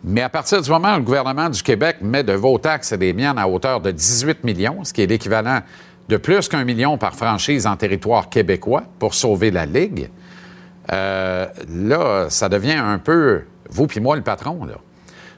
Mais 0.02 0.22
à 0.22 0.28
partir 0.28 0.60
du 0.62 0.70
moment 0.70 0.94
où 0.94 0.98
le 0.98 1.02
gouvernement 1.02 1.48
du 1.50 1.62
Québec 1.62 1.96
met 2.02 2.22
de 2.22 2.32
vos 2.34 2.58
taxes 2.58 2.92
et 2.92 2.98
des 2.98 3.12
miennes 3.12 3.38
à 3.38 3.48
hauteur 3.48 3.80
de 3.80 3.90
18 3.90 4.44
millions, 4.44 4.84
ce 4.84 4.92
qui 4.92 5.02
est 5.02 5.06
l'équivalent 5.06 5.60
de 6.08 6.16
plus 6.18 6.48
qu'un 6.48 6.64
million 6.64 6.98
par 6.98 7.14
franchise 7.14 7.66
en 7.66 7.76
territoire 7.76 8.28
québécois 8.28 8.82
pour 8.98 9.14
sauver 9.14 9.50
la 9.50 9.64
Ligue, 9.64 10.10
euh, 10.92 11.46
là, 11.70 12.26
ça 12.28 12.48
devient 12.50 12.72
un 12.72 12.98
peu 12.98 13.44
vous 13.70 13.86
puis 13.86 14.00
moi 14.00 14.14
le 14.16 14.22
patron, 14.22 14.64
là. 14.66 14.74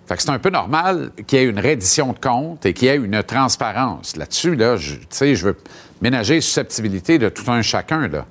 Fait 0.06 0.16
que 0.16 0.22
c'est 0.22 0.30
un 0.30 0.38
peu 0.38 0.50
normal 0.50 1.10
qu'il 1.26 1.38
y 1.38 1.42
ait 1.42 1.46
une 1.46 1.58
reddition 1.58 2.12
de 2.12 2.18
compte 2.18 2.64
et 2.64 2.72
qu'il 2.72 2.86
y 2.86 2.90
ait 2.90 2.96
une 2.96 3.22
transparence. 3.22 4.16
Là-dessus, 4.16 4.54
là, 4.54 4.76
je, 4.76 4.94
je 5.10 5.46
veux 5.46 5.56
ménager 6.00 6.34
les 6.34 6.40
susceptibilités 6.40 7.18
de 7.18 7.28
tout 7.28 7.50
un 7.50 7.62
chacun, 7.62 8.06
là. 8.08 8.24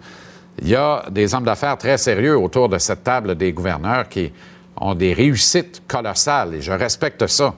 Il 0.61 0.69
y 0.69 0.75
a 0.75 1.03
des 1.11 1.33
hommes 1.35 1.43
d'affaires 1.43 1.77
très 1.77 1.97
sérieux 1.97 2.37
autour 2.37 2.69
de 2.69 2.77
cette 2.77 3.03
table 3.03 3.35
des 3.35 3.51
gouverneurs 3.51 4.07
qui 4.07 4.31
ont 4.77 4.95
des 4.95 5.13
réussites 5.13 5.83
colossales 5.85 6.55
et 6.55 6.61
je 6.61 6.71
respecte 6.71 7.27
ça. 7.27 7.53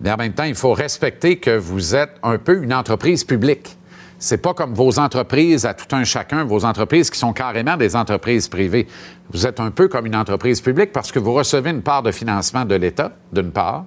Mais 0.00 0.12
en 0.12 0.16
même 0.16 0.32
temps, 0.32 0.44
il 0.44 0.54
faut 0.54 0.72
respecter 0.72 1.38
que 1.38 1.56
vous 1.56 1.94
êtes 1.94 2.14
un 2.22 2.38
peu 2.38 2.62
une 2.62 2.72
entreprise 2.72 3.24
publique. 3.24 3.75
C'est 4.18 4.38
pas 4.38 4.54
comme 4.54 4.72
vos 4.72 4.98
entreprises 4.98 5.66
à 5.66 5.74
tout 5.74 5.94
un 5.94 6.04
chacun, 6.04 6.44
vos 6.44 6.64
entreprises 6.64 7.10
qui 7.10 7.18
sont 7.18 7.32
carrément 7.32 7.76
des 7.76 7.94
entreprises 7.96 8.48
privées. 8.48 8.86
Vous 9.30 9.46
êtes 9.46 9.60
un 9.60 9.70
peu 9.70 9.88
comme 9.88 10.06
une 10.06 10.16
entreprise 10.16 10.60
publique 10.60 10.92
parce 10.92 11.12
que 11.12 11.18
vous 11.18 11.34
recevez 11.34 11.70
une 11.70 11.82
part 11.82 12.02
de 12.02 12.12
financement 12.12 12.64
de 12.64 12.74
l'État, 12.74 13.12
d'une 13.32 13.50
part, 13.50 13.84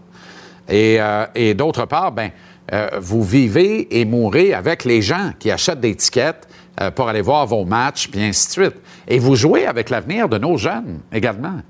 et, 0.70 0.98
euh, 1.00 1.54
d'autre 1.56 1.86
part, 1.86 2.12
ben, 2.12 2.30
euh, 2.72 2.90
vous 3.02 3.24
vivez 3.24 4.00
et 4.00 4.06
mourrez 4.06 4.54
avec 4.54 4.86
les 4.86 5.02
gens 5.02 5.32
qui 5.40 5.50
achètent 5.50 5.80
des 5.80 5.96
tickets 5.96 6.48
euh, 6.80 6.92
pour 6.92 7.10
aller 7.10 7.22
voir 7.22 7.48
vos 7.48 7.66
matchs, 7.66 8.08
puis 8.08 8.24
ainsi 8.24 8.48
de 8.48 8.52
suite. 8.52 8.76
Et 9.08 9.18
vous 9.18 9.36
jouez 9.36 9.66
avec 9.66 9.90
l'avenir 9.90 10.30
de 10.30 10.38
nos 10.38 10.58
jeunes 10.58 11.00
également. 11.12 11.62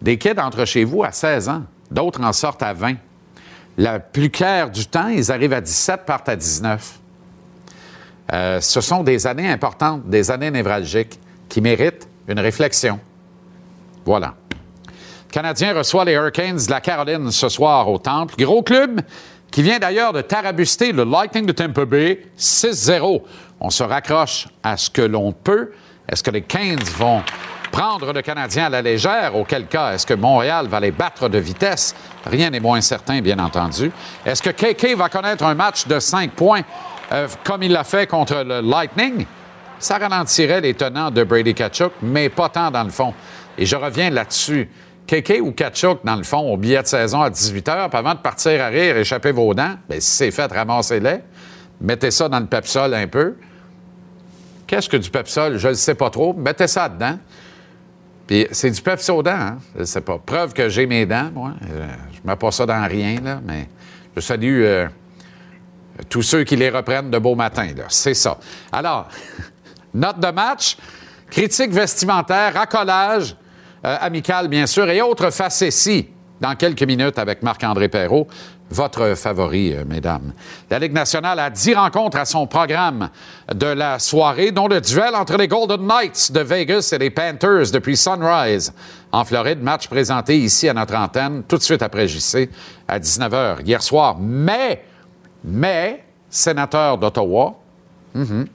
Des 0.00 0.18
kids 0.18 0.38
entrent 0.38 0.64
chez 0.64 0.84
vous 0.84 1.02
à 1.02 1.10
16 1.10 1.48
ans, 1.48 1.62
d'autres 1.90 2.22
en 2.22 2.32
sortent 2.32 2.62
à 2.62 2.72
20. 2.72 2.94
La 3.76 3.98
plus 3.98 4.30
claire 4.30 4.70
du 4.70 4.86
temps, 4.86 5.08
ils 5.08 5.32
arrivent 5.32 5.52
à 5.52 5.60
17, 5.60 6.02
partent 6.06 6.28
à 6.28 6.36
19. 6.36 7.00
Euh, 8.32 8.60
ce 8.60 8.80
sont 8.80 9.02
des 9.02 9.26
années 9.26 9.48
importantes, 9.48 10.08
des 10.08 10.30
années 10.30 10.50
névralgiques 10.50 11.18
qui 11.48 11.60
méritent 11.60 12.08
une 12.26 12.40
réflexion. 12.40 12.98
Voilà. 14.04 14.34
Le 14.88 15.32
Canadien 15.32 15.74
reçoit 15.74 16.04
les 16.04 16.12
Hurricanes 16.12 16.64
de 16.64 16.70
la 16.70 16.80
Caroline 16.80 17.30
ce 17.30 17.48
soir 17.48 17.88
au 17.88 17.98
Temple. 17.98 18.34
Gros 18.38 18.62
club 18.62 19.00
qui 19.50 19.62
vient 19.62 19.78
d'ailleurs 19.78 20.12
de 20.12 20.20
tarabuster 20.20 20.92
le 20.92 21.04
Lightning 21.04 21.46
de 21.46 21.52
Tampa 21.52 21.84
Bay 21.84 22.26
6-0. 22.38 23.22
On 23.60 23.70
se 23.70 23.82
raccroche 23.82 24.48
à 24.62 24.76
ce 24.76 24.90
que 24.90 25.02
l'on 25.02 25.32
peut. 25.32 25.72
Est-ce 26.08 26.22
que 26.22 26.30
les 26.30 26.42
Canes 26.42 26.82
vont 26.96 27.22
prendre 27.70 28.12
le 28.12 28.22
Canadien 28.22 28.66
à 28.66 28.68
la 28.68 28.82
légère? 28.82 29.36
Auquel 29.36 29.66
cas, 29.66 29.92
est-ce 29.94 30.06
que 30.06 30.14
Montréal 30.14 30.66
va 30.68 30.80
les 30.80 30.90
battre 30.90 31.28
de 31.28 31.38
vitesse? 31.38 31.94
Rien 32.26 32.50
n'est 32.50 32.60
moins 32.60 32.80
certain, 32.80 33.20
bien 33.20 33.38
entendu. 33.38 33.90
Est-ce 34.24 34.42
que 34.42 34.50
KK 34.50 34.96
va 34.96 35.08
connaître 35.08 35.44
un 35.44 35.54
match 35.54 35.86
de 35.86 35.98
5 35.98 36.32
points? 36.32 36.62
Euh, 37.12 37.28
comme 37.44 37.62
il 37.62 37.72
l'a 37.72 37.84
fait 37.84 38.06
contre 38.06 38.42
le 38.44 38.60
Lightning? 38.60 39.26
Ça 39.78 39.98
ralentirait 39.98 40.60
les 40.60 40.74
tenants 40.74 41.10
de 41.10 41.24
Brady 41.24 41.54
Kachuk, 41.54 41.92
mais 42.00 42.28
pas 42.28 42.48
tant 42.48 42.70
dans 42.70 42.84
le 42.84 42.90
fond. 42.90 43.12
Et 43.58 43.66
je 43.66 43.76
reviens 43.76 44.10
là-dessus. 44.10 44.68
KK 45.06 45.40
ou 45.42 45.52
Kachuk, 45.52 46.00
dans 46.04 46.16
le 46.16 46.22
fond, 46.22 46.52
au 46.52 46.56
billet 46.56 46.82
de 46.82 46.86
saison 46.86 47.20
à 47.20 47.30
18 47.30 47.68
h, 47.68 47.90
avant 47.92 48.14
de 48.14 48.20
partir 48.20 48.62
à 48.62 48.68
rire, 48.68 48.96
échapper 48.96 49.32
vos 49.32 49.52
dents, 49.52 49.74
bien, 49.88 50.00
si 50.00 50.10
c'est 50.10 50.30
fait, 50.30 50.50
ramassez-les. 50.50 51.20
Mettez 51.80 52.10
ça 52.10 52.28
dans 52.28 52.40
le 52.40 52.46
Pepsol 52.46 52.94
un 52.94 53.06
peu. 53.06 53.34
Qu'est-ce 54.66 54.88
que 54.88 54.96
du 54.96 55.10
Pepsol? 55.10 55.58
Je 55.58 55.68
ne 55.68 55.74
sais 55.74 55.94
pas 55.94 56.08
trop. 56.08 56.32
Mettez 56.32 56.66
ça 56.66 56.88
dedans. 56.88 57.18
Puis 58.26 58.46
c'est 58.52 58.70
du 58.70 58.80
Pepsodent, 58.80 59.28
hein? 59.28 59.58
Je 59.78 59.84
sais 59.84 60.00
pas. 60.00 60.18
Preuve 60.18 60.54
que 60.54 60.68
j'ai 60.68 60.86
mes 60.86 61.04
dents, 61.04 61.30
moi. 61.34 61.52
Euh, 61.70 61.86
je 62.12 62.20
ne 62.24 62.30
mets 62.30 62.36
pas 62.36 62.50
ça 62.50 62.64
dans 62.64 62.88
rien, 62.88 63.20
là, 63.22 63.40
mais 63.44 63.68
je 64.16 64.20
salue 64.20 64.62
euh, 64.62 64.88
tous 66.08 66.22
ceux 66.22 66.44
qui 66.44 66.56
les 66.56 66.70
reprennent 66.70 67.10
de 67.10 67.18
beau 67.18 67.34
matin. 67.34 67.68
C'est 67.88 68.14
ça. 68.14 68.38
Alors, 68.72 69.08
note 69.94 70.20
de 70.20 70.30
match, 70.30 70.76
critique 71.30 71.72
vestimentaire, 71.72 72.54
racolage, 72.54 73.36
euh, 73.84 73.96
amical, 74.00 74.48
bien 74.48 74.66
sûr, 74.66 74.88
et 74.88 75.02
autres 75.02 75.30
facéties 75.30 76.08
dans 76.40 76.54
quelques 76.56 76.82
minutes 76.82 77.18
avec 77.18 77.42
Marc-André 77.42 77.88
Perrault, 77.88 78.26
votre 78.70 79.14
favori, 79.14 79.72
euh, 79.72 79.84
mesdames. 79.86 80.32
La 80.70 80.78
Ligue 80.78 80.92
nationale 80.92 81.38
a 81.38 81.50
10 81.50 81.74
rencontres 81.74 82.18
à 82.18 82.24
son 82.24 82.46
programme 82.46 83.10
de 83.54 83.66
la 83.66 83.98
soirée, 83.98 84.50
dont 84.50 84.68
le 84.68 84.80
duel 84.80 85.14
entre 85.14 85.36
les 85.36 85.48
Golden 85.48 85.86
Knights 85.86 86.32
de 86.32 86.40
Vegas 86.40 86.90
et 86.92 86.98
les 86.98 87.10
Panthers 87.10 87.70
depuis 87.72 87.96
Sunrise 87.96 88.72
en 89.12 89.24
Floride. 89.24 89.62
Match 89.62 89.88
présenté 89.88 90.38
ici 90.38 90.68
à 90.68 90.74
notre 90.74 90.94
antenne 90.96 91.44
tout 91.46 91.56
de 91.56 91.62
suite 91.62 91.82
après 91.82 92.08
JC 92.08 92.50
à 92.88 92.98
19h 92.98 93.64
hier 93.64 93.82
soir. 93.82 94.16
Mais, 94.18 94.82
mais, 95.44 96.02
sénateur 96.30 96.98
d'Ottawa, 96.98 97.54
mhm, 98.14 98.46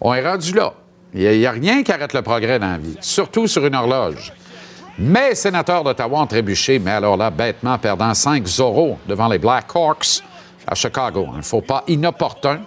on 0.00 0.14
est 0.14 0.28
rendu 0.28 0.52
là. 0.52 0.74
Il 1.14 1.38
n'y 1.38 1.46
a, 1.46 1.52
rien 1.52 1.82
qui 1.82 1.90
arrête 1.90 2.12
le 2.12 2.22
progrès 2.22 2.58
dans 2.58 2.72
la 2.72 2.78
vie, 2.78 2.96
surtout 3.00 3.46
sur 3.46 3.64
une 3.64 3.74
horloge. 3.74 4.32
Mais 4.98 5.34
sénateur 5.34 5.84
d'Ottawa 5.84 6.20
ont 6.20 6.26
trébuché, 6.26 6.78
mais 6.78 6.90
alors 6.90 7.16
là, 7.16 7.30
bêtement 7.30 7.78
perdant 7.78 8.12
5-0 8.12 8.96
devant 9.06 9.28
les 9.28 9.38
Blackhawks 9.38 10.22
à 10.66 10.74
Chicago. 10.74 11.28
Un 11.36 11.42
faux 11.42 11.62
pas 11.62 11.84
inopportun 11.86 12.60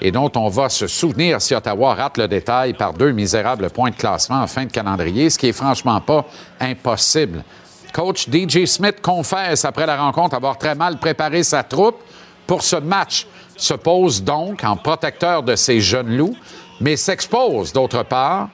et 0.00 0.10
dont 0.10 0.30
on 0.34 0.48
va 0.48 0.68
se 0.68 0.86
souvenir 0.86 1.40
si 1.40 1.54
Ottawa 1.54 1.94
rate 1.94 2.18
le 2.18 2.26
détail 2.26 2.72
par 2.72 2.94
deux 2.94 3.12
misérables 3.12 3.70
points 3.70 3.90
de 3.90 3.96
classement 3.96 4.42
en 4.42 4.46
fin 4.46 4.64
de 4.64 4.72
calendrier, 4.72 5.30
ce 5.30 5.38
qui 5.38 5.48
est 5.48 5.52
franchement 5.52 6.00
pas 6.00 6.24
impossible. 6.58 7.44
Coach 7.92 8.28
DJ 8.28 8.64
Smith 8.64 9.00
confesse 9.00 9.64
après 9.64 9.86
la 9.86 9.96
rencontre 9.96 10.34
avoir 10.34 10.58
très 10.58 10.74
mal 10.74 10.98
préparé 10.98 11.44
sa 11.44 11.62
troupe 11.62 12.00
pour 12.46 12.62
ce 12.62 12.76
match. 12.76 13.26
Se 13.56 13.74
pose 13.74 14.22
donc 14.22 14.64
en 14.64 14.76
protecteur 14.76 15.42
de 15.42 15.54
ses 15.54 15.80
jeunes 15.80 16.16
loups, 16.16 16.36
mais 16.80 16.96
s'expose 16.96 17.72
d'autre 17.72 18.02
part 18.02 18.48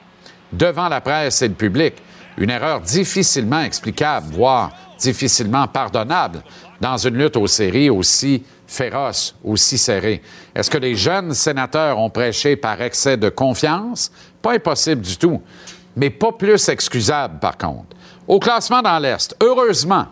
devant 0.51 0.89
la 0.89 1.01
presse 1.01 1.41
et 1.41 1.47
le 1.47 1.53
public. 1.53 1.95
Une 2.37 2.49
erreur 2.49 2.81
difficilement 2.81 3.61
explicable, 3.61 4.33
voire 4.33 4.71
difficilement 4.99 5.67
pardonnable 5.67 6.43
dans 6.79 6.97
une 6.97 7.17
lutte 7.17 7.37
aux 7.37 7.47
séries 7.47 7.89
aussi 7.89 8.43
féroce, 8.67 9.35
aussi 9.43 9.77
serrée. 9.77 10.21
Est-ce 10.55 10.69
que 10.69 10.77
les 10.77 10.95
jeunes 10.95 11.33
sénateurs 11.33 11.97
ont 11.97 12.09
prêché 12.09 12.55
par 12.55 12.81
excès 12.81 13.17
de 13.17 13.29
confiance? 13.29 14.11
Pas 14.41 14.53
impossible 14.53 15.01
du 15.01 15.17
tout, 15.17 15.41
mais 15.95 16.09
pas 16.09 16.31
plus 16.31 16.69
excusable 16.69 17.39
par 17.39 17.57
contre. 17.57 17.95
Au 18.27 18.39
classement 18.39 18.81
dans 18.81 18.97
l'Est, 18.99 19.35
heureusement, 19.41 20.05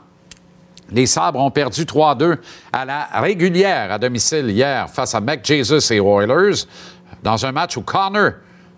les 0.92 1.06
Sabres 1.06 1.40
ont 1.40 1.52
perdu 1.52 1.84
3-2 1.84 2.38
à 2.72 2.86
la 2.86 3.08
régulière 3.14 3.92
à 3.92 3.98
domicile 3.98 4.50
hier 4.50 4.90
face 4.90 5.16
à 5.16 5.22
McJesus 5.22 5.92
et 5.92 6.00
Oilers 6.00 6.66
dans 7.24 7.46
un 7.46 7.52
match 7.52 7.78
où 7.78 7.82
Connor 7.82 8.32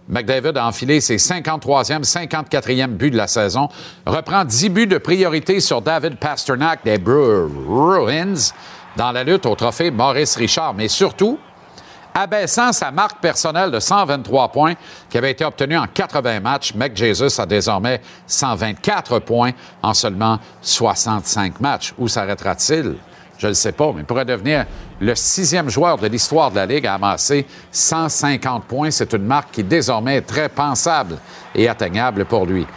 McDavid 0.09 0.57
a 0.57 0.67
enfilé 0.67 0.99
ses 0.99 1.17
53e, 1.17 2.03
54e 2.03 2.87
buts 2.87 3.11
de 3.11 3.17
la 3.17 3.27
saison, 3.27 3.69
reprend 4.05 4.43
10 4.43 4.69
buts 4.69 4.87
de 4.87 4.97
priorité 4.97 5.59
sur 5.59 5.81
David 5.81 6.17
Pasternak 6.17 6.83
des 6.83 6.97
Bruins 6.97 8.51
dans 8.97 9.11
la 9.11 9.23
lutte 9.23 9.45
au 9.45 9.55
trophée 9.55 9.89
Maurice 9.89 10.35
Richard, 10.35 10.73
mais 10.73 10.89
surtout 10.89 11.39
abaissant 12.13 12.71
sa 12.71 12.91
marque 12.91 13.19
personnelle 13.19 13.71
de 13.71 13.79
123 13.79 14.49
points 14.49 14.73
qui 15.09 15.17
avait 15.17 15.31
été 15.31 15.45
obtenue 15.45 15.77
en 15.77 15.87
80 15.87 16.39
matchs. 16.39 16.73
McJesus 16.73 17.39
a 17.39 17.45
désormais 17.45 18.01
124 18.27 19.19
points 19.19 19.51
en 19.81 19.93
seulement 19.93 20.39
65 20.61 21.59
matchs. 21.59 21.93
Où 21.97 22.07
s'arrêtera-t-il? 22.07 22.95
Je 23.37 23.47
ne 23.47 23.53
sais 23.53 23.71
pas, 23.71 23.91
mais 23.93 24.01
il 24.01 24.05
pourrait 24.05 24.25
devenir 24.25 24.65
le 24.99 25.15
sixième 25.15 25.67
joueur 25.67 25.97
de 25.97 26.05
l'histoire 26.05 26.51
de 26.51 26.57
la 26.57 26.67
Ligue 26.67 26.85
à 26.85 26.93
amasser 26.93 27.47
150 27.71 28.65
points. 28.65 28.91
C'est 28.91 29.13
une 29.13 29.25
marque 29.25 29.51
qui 29.51 29.63
désormais 29.63 30.17
est 30.17 30.21
très 30.21 30.47
pensable 30.47 31.17
et 31.55 31.67
atteignable 31.67 32.25
pour 32.25 32.45
lui. 32.45 32.67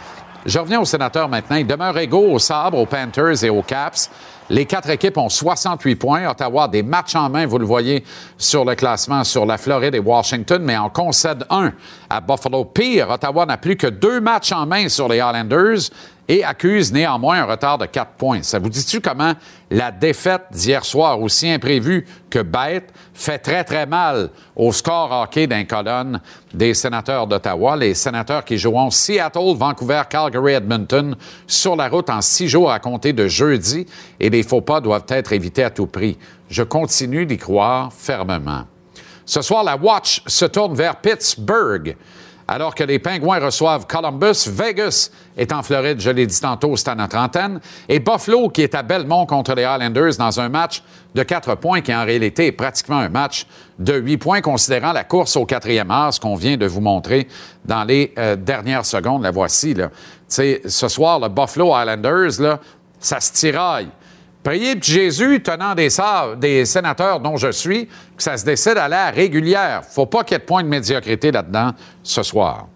Je 0.45 0.59
reviens 0.59 0.79
au 0.79 0.85
sénateur 0.85 1.27
maintenant. 1.27 1.57
Il 1.57 1.67
demeure 1.67 1.97
égaux 1.97 2.31
aux 2.31 2.39
Sabres, 2.39 2.79
aux 2.79 2.85
Panthers 2.85 3.43
et 3.43 3.49
aux 3.49 3.63
Caps. 3.63 4.09
Les 4.49 4.65
quatre 4.65 4.91
équipes 4.91 5.17
ont 5.17 5.29
68 5.29 5.95
points. 5.95 6.29
Ottawa 6.29 6.65
a 6.65 6.67
des 6.67 6.83
matchs 6.83 7.15
en 7.15 7.29
main, 7.29 7.47
vous 7.47 7.57
le 7.57 7.65
voyez 7.65 8.03
sur 8.37 8.63
le 8.63 8.75
classement, 8.75 9.23
sur 9.23 9.43
la 9.45 9.57
Floride 9.57 9.95
et 9.95 9.99
Washington, 9.99 10.61
mais 10.63 10.77
en 10.77 10.89
concède 10.89 11.45
un 11.49 11.73
à 12.09 12.21
Buffalo. 12.21 12.65
Pire, 12.65 13.09
Ottawa 13.09 13.47
n'a 13.47 13.57
plus 13.57 13.75
que 13.75 13.87
deux 13.87 14.21
matchs 14.21 14.51
en 14.51 14.67
main 14.67 14.87
sur 14.87 15.07
les 15.07 15.17
Islanders 15.17 15.89
et 16.27 16.43
accuse 16.43 16.91
néanmoins 16.91 17.41
un 17.41 17.45
retard 17.45 17.77
de 17.77 17.85
4 17.85 18.11
points. 18.11 18.41
Ça 18.41 18.59
vous 18.59 18.69
dit-tu 18.69 18.99
comment 18.99 19.33
la 19.69 19.91
défaite 19.91 20.43
d'hier 20.51 20.83
soir, 20.83 21.21
aussi 21.21 21.49
imprévue 21.49 22.05
que 22.29 22.39
bête, 22.39 22.91
fait 23.13 23.37
très, 23.37 23.63
très 23.63 23.85
mal 23.85 24.29
au 24.55 24.71
score 24.71 25.11
hockey 25.11 25.47
d'un 25.47 25.65
colonne 25.65 26.19
des 26.53 26.73
sénateurs 26.73 27.27
d'Ottawa, 27.27 27.75
les 27.75 27.93
sénateurs 27.93 28.43
qui 28.43 28.57
joueront 28.57 28.89
Seattle, 28.89 29.55
Vancouver, 29.55 30.03
Calgary, 30.09 30.53
Edmonton 30.53 31.15
sur 31.47 31.75
la 31.75 31.89
route 31.89 32.09
en 32.09 32.21
six 32.21 32.47
jours 32.47 32.71
à 32.71 32.79
compter 32.79 33.13
de 33.13 33.27
jeudi 33.27 33.85
et 34.19 34.29
les 34.29 34.43
faux 34.43 34.61
pas 34.61 34.81
doivent 34.81 35.05
être 35.09 35.33
évités 35.33 35.63
à 35.63 35.69
tout 35.69 35.87
prix. 35.87 36.17
Je 36.49 36.63
continue 36.63 37.25
d'y 37.25 37.37
croire 37.37 37.91
fermement. 37.93 38.63
Ce 39.25 39.41
soir, 39.41 39.63
la 39.63 39.75
Watch 39.75 40.21
se 40.27 40.45
tourne 40.45 40.75
vers 40.75 40.97
Pittsburgh 40.97 41.95
Alors 42.47 42.75
que 42.75 42.83
les 42.83 42.99
Pingouins 42.99 43.39
reçoivent 43.39 43.87
Columbus, 43.87 44.47
Vegas 44.47 45.09
est 45.35 45.51
en 45.51 45.63
Floride, 45.63 45.99
je 45.99 46.11
l'ai 46.11 46.27
dit 46.27 46.39
tantôt, 46.39 46.75
c'est 46.75 46.89
à 46.89 46.95
notre 46.95 47.17
antenne, 47.17 47.59
et 47.89 47.97
Buffalo 47.97 48.49
qui 48.49 48.61
est 48.61 48.75
à 48.75 48.83
Belmont 48.83 49.25
contre 49.25 49.55
les 49.55 49.63
Highlanders 49.63 50.15
dans 50.19 50.39
un 50.39 50.47
match 50.47 50.83
de 51.15 51.23
quatre 51.23 51.55
points 51.55 51.81
qui 51.81 51.93
en 51.93 52.05
réalité 52.05 52.47
est 52.47 52.51
pratiquement 52.51 52.99
un 52.99 53.09
match 53.09 53.47
de 53.79 53.95
huit 53.95 54.17
points 54.17 54.41
considérant 54.41 54.93
la 54.93 55.03
course 55.03 55.35
au 55.37 55.45
quatrième 55.45 55.89
heure, 55.89 56.11
qu'on 56.19 56.35
vient 56.35 56.55
de 56.55 56.67
vous 56.67 56.81
montrer 56.81 57.27
dans 57.63 57.83
les 57.83 58.13
euh, 58.19 58.35
dernières 58.35 58.85
secondes. 58.85 59.23
La 59.23 59.31
voici. 59.31 59.73
Là. 59.73 59.89
Ce 60.27 60.87
soir, 60.87 61.19
le 61.19 61.29
Buffalo 61.29 61.73
Highlanders, 61.73 62.39
là, 62.39 62.59
ça 62.99 63.19
se 63.19 63.33
tiraille. 63.33 63.89
Priez 64.45 64.77
Jésus, 64.79 65.41
tenant 65.41 65.73
des, 65.73 65.87
des 66.37 66.65
sénateurs 66.65 67.19
dont 67.19 67.35
je 67.35 67.51
suis, 67.51 67.87
que 67.87 68.21
ça 68.21 68.37
se 68.37 68.45
décide 68.45 68.77
à 68.77 68.87
la 68.87 69.09
régulière. 69.09 69.81
Faut 69.83 70.05
pas 70.05 70.23
qu'il 70.23 70.35
y 70.35 70.37
ait 70.37 70.39
de 70.39 70.45
point 70.45 70.61
de 70.61 70.67
médiocrité 70.67 71.31
là-dedans 71.31 71.71
ce 72.03 72.21
soir. 72.21 72.67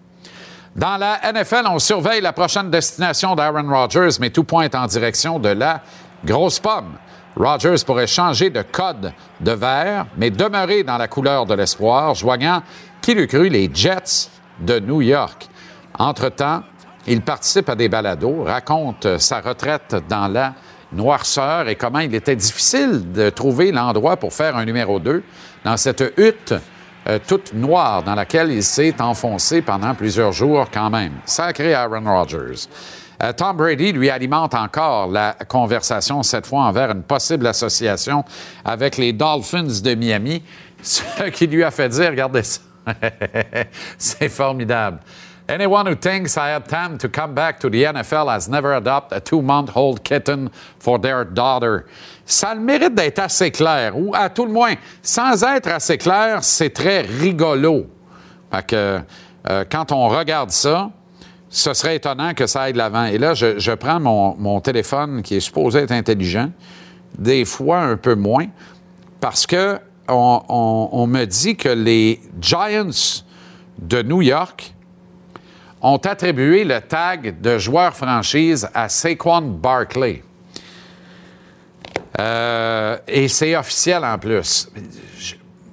Dans 0.74 0.96
la 0.96 1.20
NFL, 1.32 1.68
on 1.68 1.78
surveille 1.78 2.22
la 2.22 2.32
prochaine 2.32 2.70
destination 2.70 3.36
d'Aaron 3.36 3.68
Rodgers, 3.68 4.18
mais 4.18 4.30
tout 4.30 4.42
pointe 4.42 4.74
en 4.74 4.86
direction 4.86 5.38
de 5.38 5.50
la 5.50 5.80
grosse 6.24 6.58
pomme. 6.58 6.96
Rodgers 7.36 7.84
pourrait 7.86 8.08
changer 8.08 8.50
de 8.50 8.62
code 8.62 9.12
de 9.38 9.52
vert, 9.52 10.06
mais 10.16 10.30
demeurer 10.30 10.82
dans 10.82 10.98
la 10.98 11.06
couleur 11.06 11.46
de 11.46 11.54
l'espoir, 11.54 12.16
joignant, 12.16 12.64
qui 13.00 13.14
l'eût 13.14 13.28
cru, 13.28 13.48
les 13.48 13.70
Jets 13.72 14.28
de 14.58 14.80
New 14.80 15.02
York. 15.02 15.48
Entre-temps, 15.96 16.64
il 17.06 17.22
participe 17.22 17.68
à 17.68 17.76
des 17.76 17.88
balados, 17.88 18.42
raconte 18.42 19.18
sa 19.18 19.40
retraite 19.40 19.94
dans 20.08 20.26
la 20.26 20.54
noirceur 20.92 21.68
et 21.68 21.76
comment 21.76 22.00
il 22.00 22.14
était 22.14 22.36
difficile 22.36 23.12
de 23.12 23.30
trouver 23.30 23.72
l'endroit 23.72 24.16
pour 24.16 24.32
faire 24.32 24.56
un 24.56 24.64
numéro 24.64 24.98
2 24.98 25.22
dans 25.64 25.76
cette 25.76 26.02
hutte 26.16 26.54
euh, 27.08 27.18
toute 27.26 27.54
noire 27.54 28.02
dans 28.02 28.14
laquelle 28.14 28.50
il 28.50 28.62
s'est 28.62 29.00
enfoncé 29.00 29.62
pendant 29.62 29.94
plusieurs 29.94 30.32
jours 30.32 30.66
quand 30.72 30.90
même. 30.90 31.12
Sacré 31.24 31.72
Aaron 31.72 32.04
Rodgers. 32.04 32.68
Euh, 33.22 33.32
Tom 33.32 33.56
Brady 33.56 33.92
lui 33.92 34.10
alimente 34.10 34.54
encore 34.54 35.08
la 35.08 35.34
conversation, 35.48 36.22
cette 36.22 36.46
fois 36.46 36.60
envers 36.60 36.90
une 36.90 37.02
possible 37.02 37.46
association 37.46 38.24
avec 38.64 38.98
les 38.98 39.12
Dolphins 39.12 39.80
de 39.82 39.94
Miami, 39.94 40.42
ce 40.82 41.24
qui 41.30 41.46
lui 41.46 41.64
a 41.64 41.70
fait 41.70 41.88
dire, 41.88 42.10
regardez 42.10 42.42
ça, 42.42 42.60
c'est 43.98 44.28
formidable. 44.28 44.98
Anyone 45.50 45.86
who 45.86 45.96
thinks 45.96 46.36
I 46.36 46.50
had 46.50 46.68
time 46.68 46.96
to 46.98 47.08
come 47.08 47.34
back 47.34 47.58
to 47.58 47.68
the 47.68 47.82
NFL 47.82 48.32
has 48.32 48.48
never 48.48 48.74
adopted 48.74 49.18
a 49.18 49.20
two-month-old 49.20 50.04
kitten 50.04 50.48
for 50.78 50.96
their 50.96 51.24
daughter. 51.24 51.86
Ça 52.24 52.50
a 52.50 52.54
le 52.54 52.60
mérite 52.60 52.94
d'être 52.94 53.18
assez 53.18 53.50
clair, 53.50 53.98
ou 53.98 54.14
à 54.14 54.28
tout 54.28 54.46
le 54.46 54.52
moins, 54.52 54.76
sans 55.02 55.42
être 55.42 55.66
assez 55.66 55.98
clair, 55.98 56.44
c'est 56.44 56.70
très 56.70 57.00
rigolo. 57.00 57.86
Fait 58.52 58.64
que, 58.64 59.00
euh, 59.50 59.64
quand 59.68 59.90
on 59.90 60.06
regarde 60.06 60.52
ça, 60.52 60.92
ce 61.48 61.74
serait 61.74 61.96
étonnant 61.96 62.32
que 62.32 62.46
ça 62.46 62.62
aille 62.62 62.72
de 62.72 62.78
l'avant. 62.78 63.06
Et 63.06 63.18
là, 63.18 63.34
je, 63.34 63.74
prends 63.74 63.98
mon, 63.98 64.60
téléphone 64.60 65.20
qui 65.20 65.34
est 65.34 65.40
supposé 65.40 65.80
être 65.80 65.90
intelligent, 65.90 66.52
des 67.18 67.44
fois 67.44 67.80
un 67.80 67.96
peu 67.96 68.14
moins, 68.14 68.46
parce 69.18 69.48
que 69.48 69.80
on 70.06 71.06
me 71.08 71.24
dit 71.24 71.56
que 71.56 71.68
les 71.68 72.20
Giants 72.40 73.24
de 73.80 74.02
New 74.02 74.22
York 74.22 74.74
ont 75.80 75.96
attribué 75.96 76.64
le 76.64 76.80
tag 76.80 77.40
de 77.40 77.58
joueur 77.58 77.94
franchise 77.94 78.68
à 78.74 78.88
Saquon 78.88 79.42
Barkley. 79.42 80.22
Euh, 82.18 82.98
et 83.08 83.28
c'est 83.28 83.56
officiel 83.56 84.04
en 84.04 84.18
plus. 84.18 84.68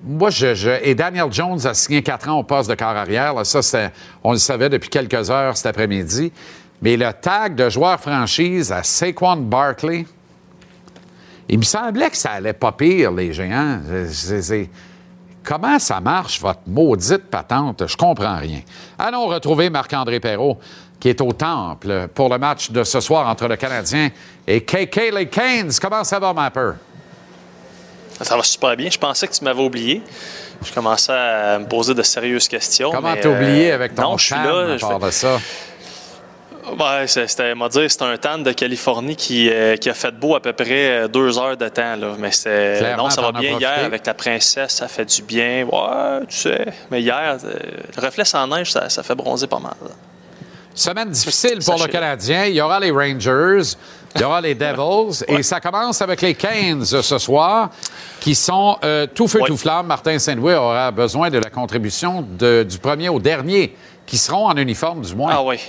moi, 0.03 0.29
je, 0.29 0.79
et 0.81 0.95
Daniel 0.95 1.31
Jones 1.31 1.59
a 1.65 1.73
signé 1.73 2.01
quatre 2.01 2.29
ans 2.29 2.39
au 2.39 2.43
poste 2.43 2.69
de 2.69 2.75
quart 2.75 2.95
arrière. 2.95 3.45
ça, 3.45 3.91
on 4.23 4.31
le 4.31 4.37
savait 4.37 4.69
depuis 4.69 4.89
quelques 4.89 5.29
heures 5.29 5.57
cet 5.57 5.65
après-midi. 5.65 6.31
Mais 6.81 6.95
le 6.95 7.11
tag 7.11 7.55
de 7.55 7.69
joueur 7.69 7.99
franchise 7.99 8.71
à 8.71 8.83
Saquon 8.83 9.37
Barkley, 9.37 10.05
il 11.49 11.57
me 11.57 11.63
semblait 11.63 12.09
que 12.09 12.17
ça 12.17 12.31
allait 12.31 12.53
pas 12.53 12.71
pire, 12.71 13.11
les 13.11 13.33
géants. 13.33 13.79
Comment 15.47 15.79
ça 15.79 16.01
marche, 16.01 16.41
votre 16.41 16.59
maudite 16.67 17.23
patente? 17.31 17.87
Je 17.87 17.95
comprends 17.95 18.35
rien. 18.35 18.59
Allons 18.99 19.27
retrouver 19.27 19.69
Marc-André 19.69 20.19
Perrault, 20.19 20.57
qui 20.99 21.07
est 21.07 21.21
au 21.21 21.31
temple 21.31 22.09
pour 22.13 22.27
le 22.27 22.37
match 22.37 22.69
de 22.69 22.83
ce 22.83 22.99
soir 22.99 23.25
entre 23.29 23.47
le 23.47 23.55
Canadien 23.55 24.09
et 24.45 24.59
KK 24.59 25.13
Les 25.13 25.29
Canes. 25.29 25.71
Comment 25.81 26.03
ça 26.03 26.19
va, 26.19 26.33
Mapper? 26.33 26.71
Ça 28.21 28.35
va 28.35 28.43
super 28.43 28.75
bien. 28.75 28.89
Je 28.89 28.97
pensais 28.97 29.25
que 29.25 29.31
tu 29.31 29.45
m'avais 29.45 29.63
oublié. 29.63 30.01
Je 30.65 30.73
commençais 30.73 31.13
à 31.13 31.59
me 31.59 31.65
poser 31.65 31.93
de 31.93 32.03
sérieuses 32.03 32.49
questions. 32.49 32.91
Comment 32.91 33.15
t'as 33.15 33.29
oublié 33.29 33.71
avec 33.71 33.95
ton 33.95 34.01
non, 34.01 34.17
je 34.17 34.25
suis 34.25 34.35
là, 34.35 34.75
à 34.75 34.99
de 34.99 35.11
ça? 35.11 35.39
Ouais, 36.71 37.07
c'était, 37.07 37.55
m'a 37.55 37.69
dire, 37.69 37.89
c'est 37.89 38.01
un 38.01 38.17
tan 38.17 38.39
de 38.39 38.51
Californie 38.51 39.15
qui, 39.15 39.49
euh, 39.49 39.77
qui, 39.77 39.89
a 39.89 39.93
fait 39.93 40.11
beau 40.11 40.35
à 40.35 40.41
peu 40.41 40.53
près 40.53 40.89
euh, 40.89 41.07
deux 41.07 41.37
heures 41.39 41.55
de 41.55 41.67
temps. 41.69 41.95
Là. 41.95 42.15
Mais 42.19 42.31
c'est, 42.31 42.95
non, 42.97 43.09
ça 43.09 43.21
va 43.21 43.31
bien 43.31 43.57
hier 43.57 43.85
avec 43.85 44.05
la 44.05 44.13
princesse, 44.13 44.73
ça 44.73 44.87
fait 44.87 45.05
du 45.05 45.21
bien. 45.21 45.65
Ouais, 45.65 46.25
tu 46.27 46.37
sais. 46.37 46.65
Mais 46.91 47.01
hier, 47.01 47.37
euh, 47.43 47.53
le 47.95 48.01
reflet 48.01 48.25
sans 48.25 48.45
neige, 48.47 48.71
ça, 48.71 48.89
ça 48.89 49.03
fait 49.03 49.15
bronzer 49.15 49.47
pas 49.47 49.59
mal. 49.59 49.75
Semaine 50.73 51.09
difficile 51.09 51.59
pour 51.65 51.81
le 51.81 51.87
Canadien. 51.87 52.45
Il 52.45 52.55
y 52.55 52.61
aura 52.61 52.79
les 52.79 52.91
Rangers, 52.91 53.73
il 54.15 54.21
y 54.21 54.23
aura 54.23 54.41
les 54.41 54.53
Devils. 54.55 55.23
Et 55.27 55.41
ça 55.41 55.59
commence 55.59 56.01
avec 56.01 56.21
les 56.21 56.35
Canes 56.35 56.85
ce 56.85 57.17
soir, 57.17 57.71
qui 58.19 58.35
sont 58.35 58.77
tout 59.15 59.27
feu, 59.27 59.39
tout 59.47 59.57
flamme. 59.57 59.87
Martin 59.87 60.19
Saint-Louis 60.19 60.53
aura 60.53 60.91
besoin 60.91 61.29
de 61.29 61.39
la 61.39 61.49
contribution 61.49 62.21
du 62.21 62.77
premier 62.79 63.09
au 63.09 63.19
dernier, 63.19 63.75
qui 64.05 64.17
seront 64.17 64.47
en 64.47 64.55
uniforme 64.55 65.01
du 65.01 65.15
moins. 65.15 65.31
Ah 65.33 65.43
oui. 65.43 65.59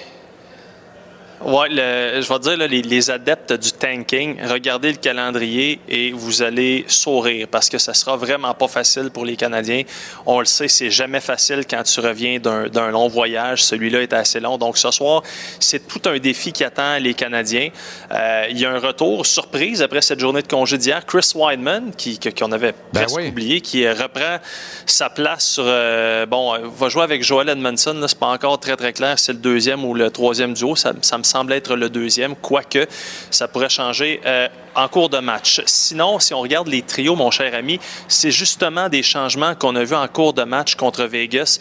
Oui, 1.45 1.67
je 1.71 2.29
vais 2.29 2.39
dire, 2.39 2.69
les, 2.69 3.11
adeptes 3.11 3.53
du 3.53 3.73
tanking, 3.79 4.37
regardez 4.45 4.93
le 4.93 4.99
calendrier 4.99 5.81
et 5.89 6.13
vous 6.13 6.43
allez 6.43 6.85
sourire 6.89 7.47
parce 7.51 7.69
que 7.69 7.79
ça 7.79 7.95
sera 7.95 8.17
vraiment 8.17 8.55
pas 8.55 8.69
facile 8.69 9.11
pour 9.11 9.25
les 9.25 9.37
Canadiens. 9.37 9.83
On 10.27 10.41
le 10.41 10.47
sait, 10.47 10.69
c'est 10.69 10.91
jamais 10.91 11.21
facile 11.21 11.65
quand 11.69 11.83
tu 11.83 12.01
reviens 12.01 12.39
d'un 12.39 12.91
long 12.91 13.09
voyage. 13.09 13.63
Celui-là 13.65 14.03
est 14.03 14.13
assez 14.13 14.41
long. 14.41 14.59
Donc 14.59 14.79
ce 14.79 14.91
soir, 14.91 15.23
c'est 15.61 15.87
tout 15.87 16.03
un 16.07 16.19
défi 16.19 16.53
qui 16.53 16.65
attend 16.65 16.99
les 16.99 17.15
Canadiens. 17.15 17.71
Euh, 18.13 18.47
il 18.51 18.59
y 18.59 18.65
a 18.65 18.71
un 18.71 18.79
retour 18.79 19.25
surprise 19.27 19.83
après 19.83 20.03
cette 20.03 20.21
journée 20.21 20.43
de 20.43 20.49
congé 20.49 20.77
d'hier. 20.77 21.05
Chris 21.07 21.33
Weidman, 21.35 21.93
qui, 21.97 22.19
qu'on 22.19 22.53
avait 22.53 22.73
ben 22.93 23.05
presque 23.05 23.21
oublié, 23.21 23.61
qui 23.61 23.89
reprend 23.89 24.39
sa 24.87 25.11
place 25.11 25.47
sur. 25.47 25.65
Euh, 25.67 26.27
bon, 26.27 26.59
va 26.69 26.89
jouer 26.89 27.03
avec 27.03 27.23
Joel 27.23 27.49
Edmondson. 27.49 28.05
C'est 28.07 28.19
pas 28.19 28.27
encore 28.27 28.59
très, 28.59 28.77
très 28.77 28.93
clair. 28.93 29.19
C'est 29.19 29.33
le 29.33 29.39
deuxième 29.39 29.85
ou 29.85 29.95
le 29.95 30.11
troisième 30.11 30.55
duo. 30.55 30.77
Ça, 30.77 30.93
ça 31.03 31.19
me 31.19 31.23
semble 31.23 31.53
être 31.53 31.77
le 31.77 31.89
deuxième, 31.89 32.35
quoique 32.37 32.87
ça 33.31 33.49
pourrait 33.49 33.68
changer 33.69 34.21
euh, 34.25 34.49
en 34.75 34.89
cours 34.89 35.09
de 35.09 35.19
match. 35.19 35.61
Sinon, 35.67 36.19
si 36.19 36.35
on 36.35 36.41
regarde 36.41 36.69
les 36.69 36.83
trios, 36.83 37.17
mon 37.17 37.31
cher 37.31 37.55
ami, 37.55 37.81
c'est 38.07 38.31
justement 38.31 38.89
des 38.89 39.03
changements 39.03 39.55
qu'on 39.55 39.77
a 39.77 39.85
vus 39.85 39.95
en 39.95 40.09
cours 40.09 40.33
de 40.33 40.45
match 40.45 40.75
contre 40.77 41.05
Vegas 41.05 41.59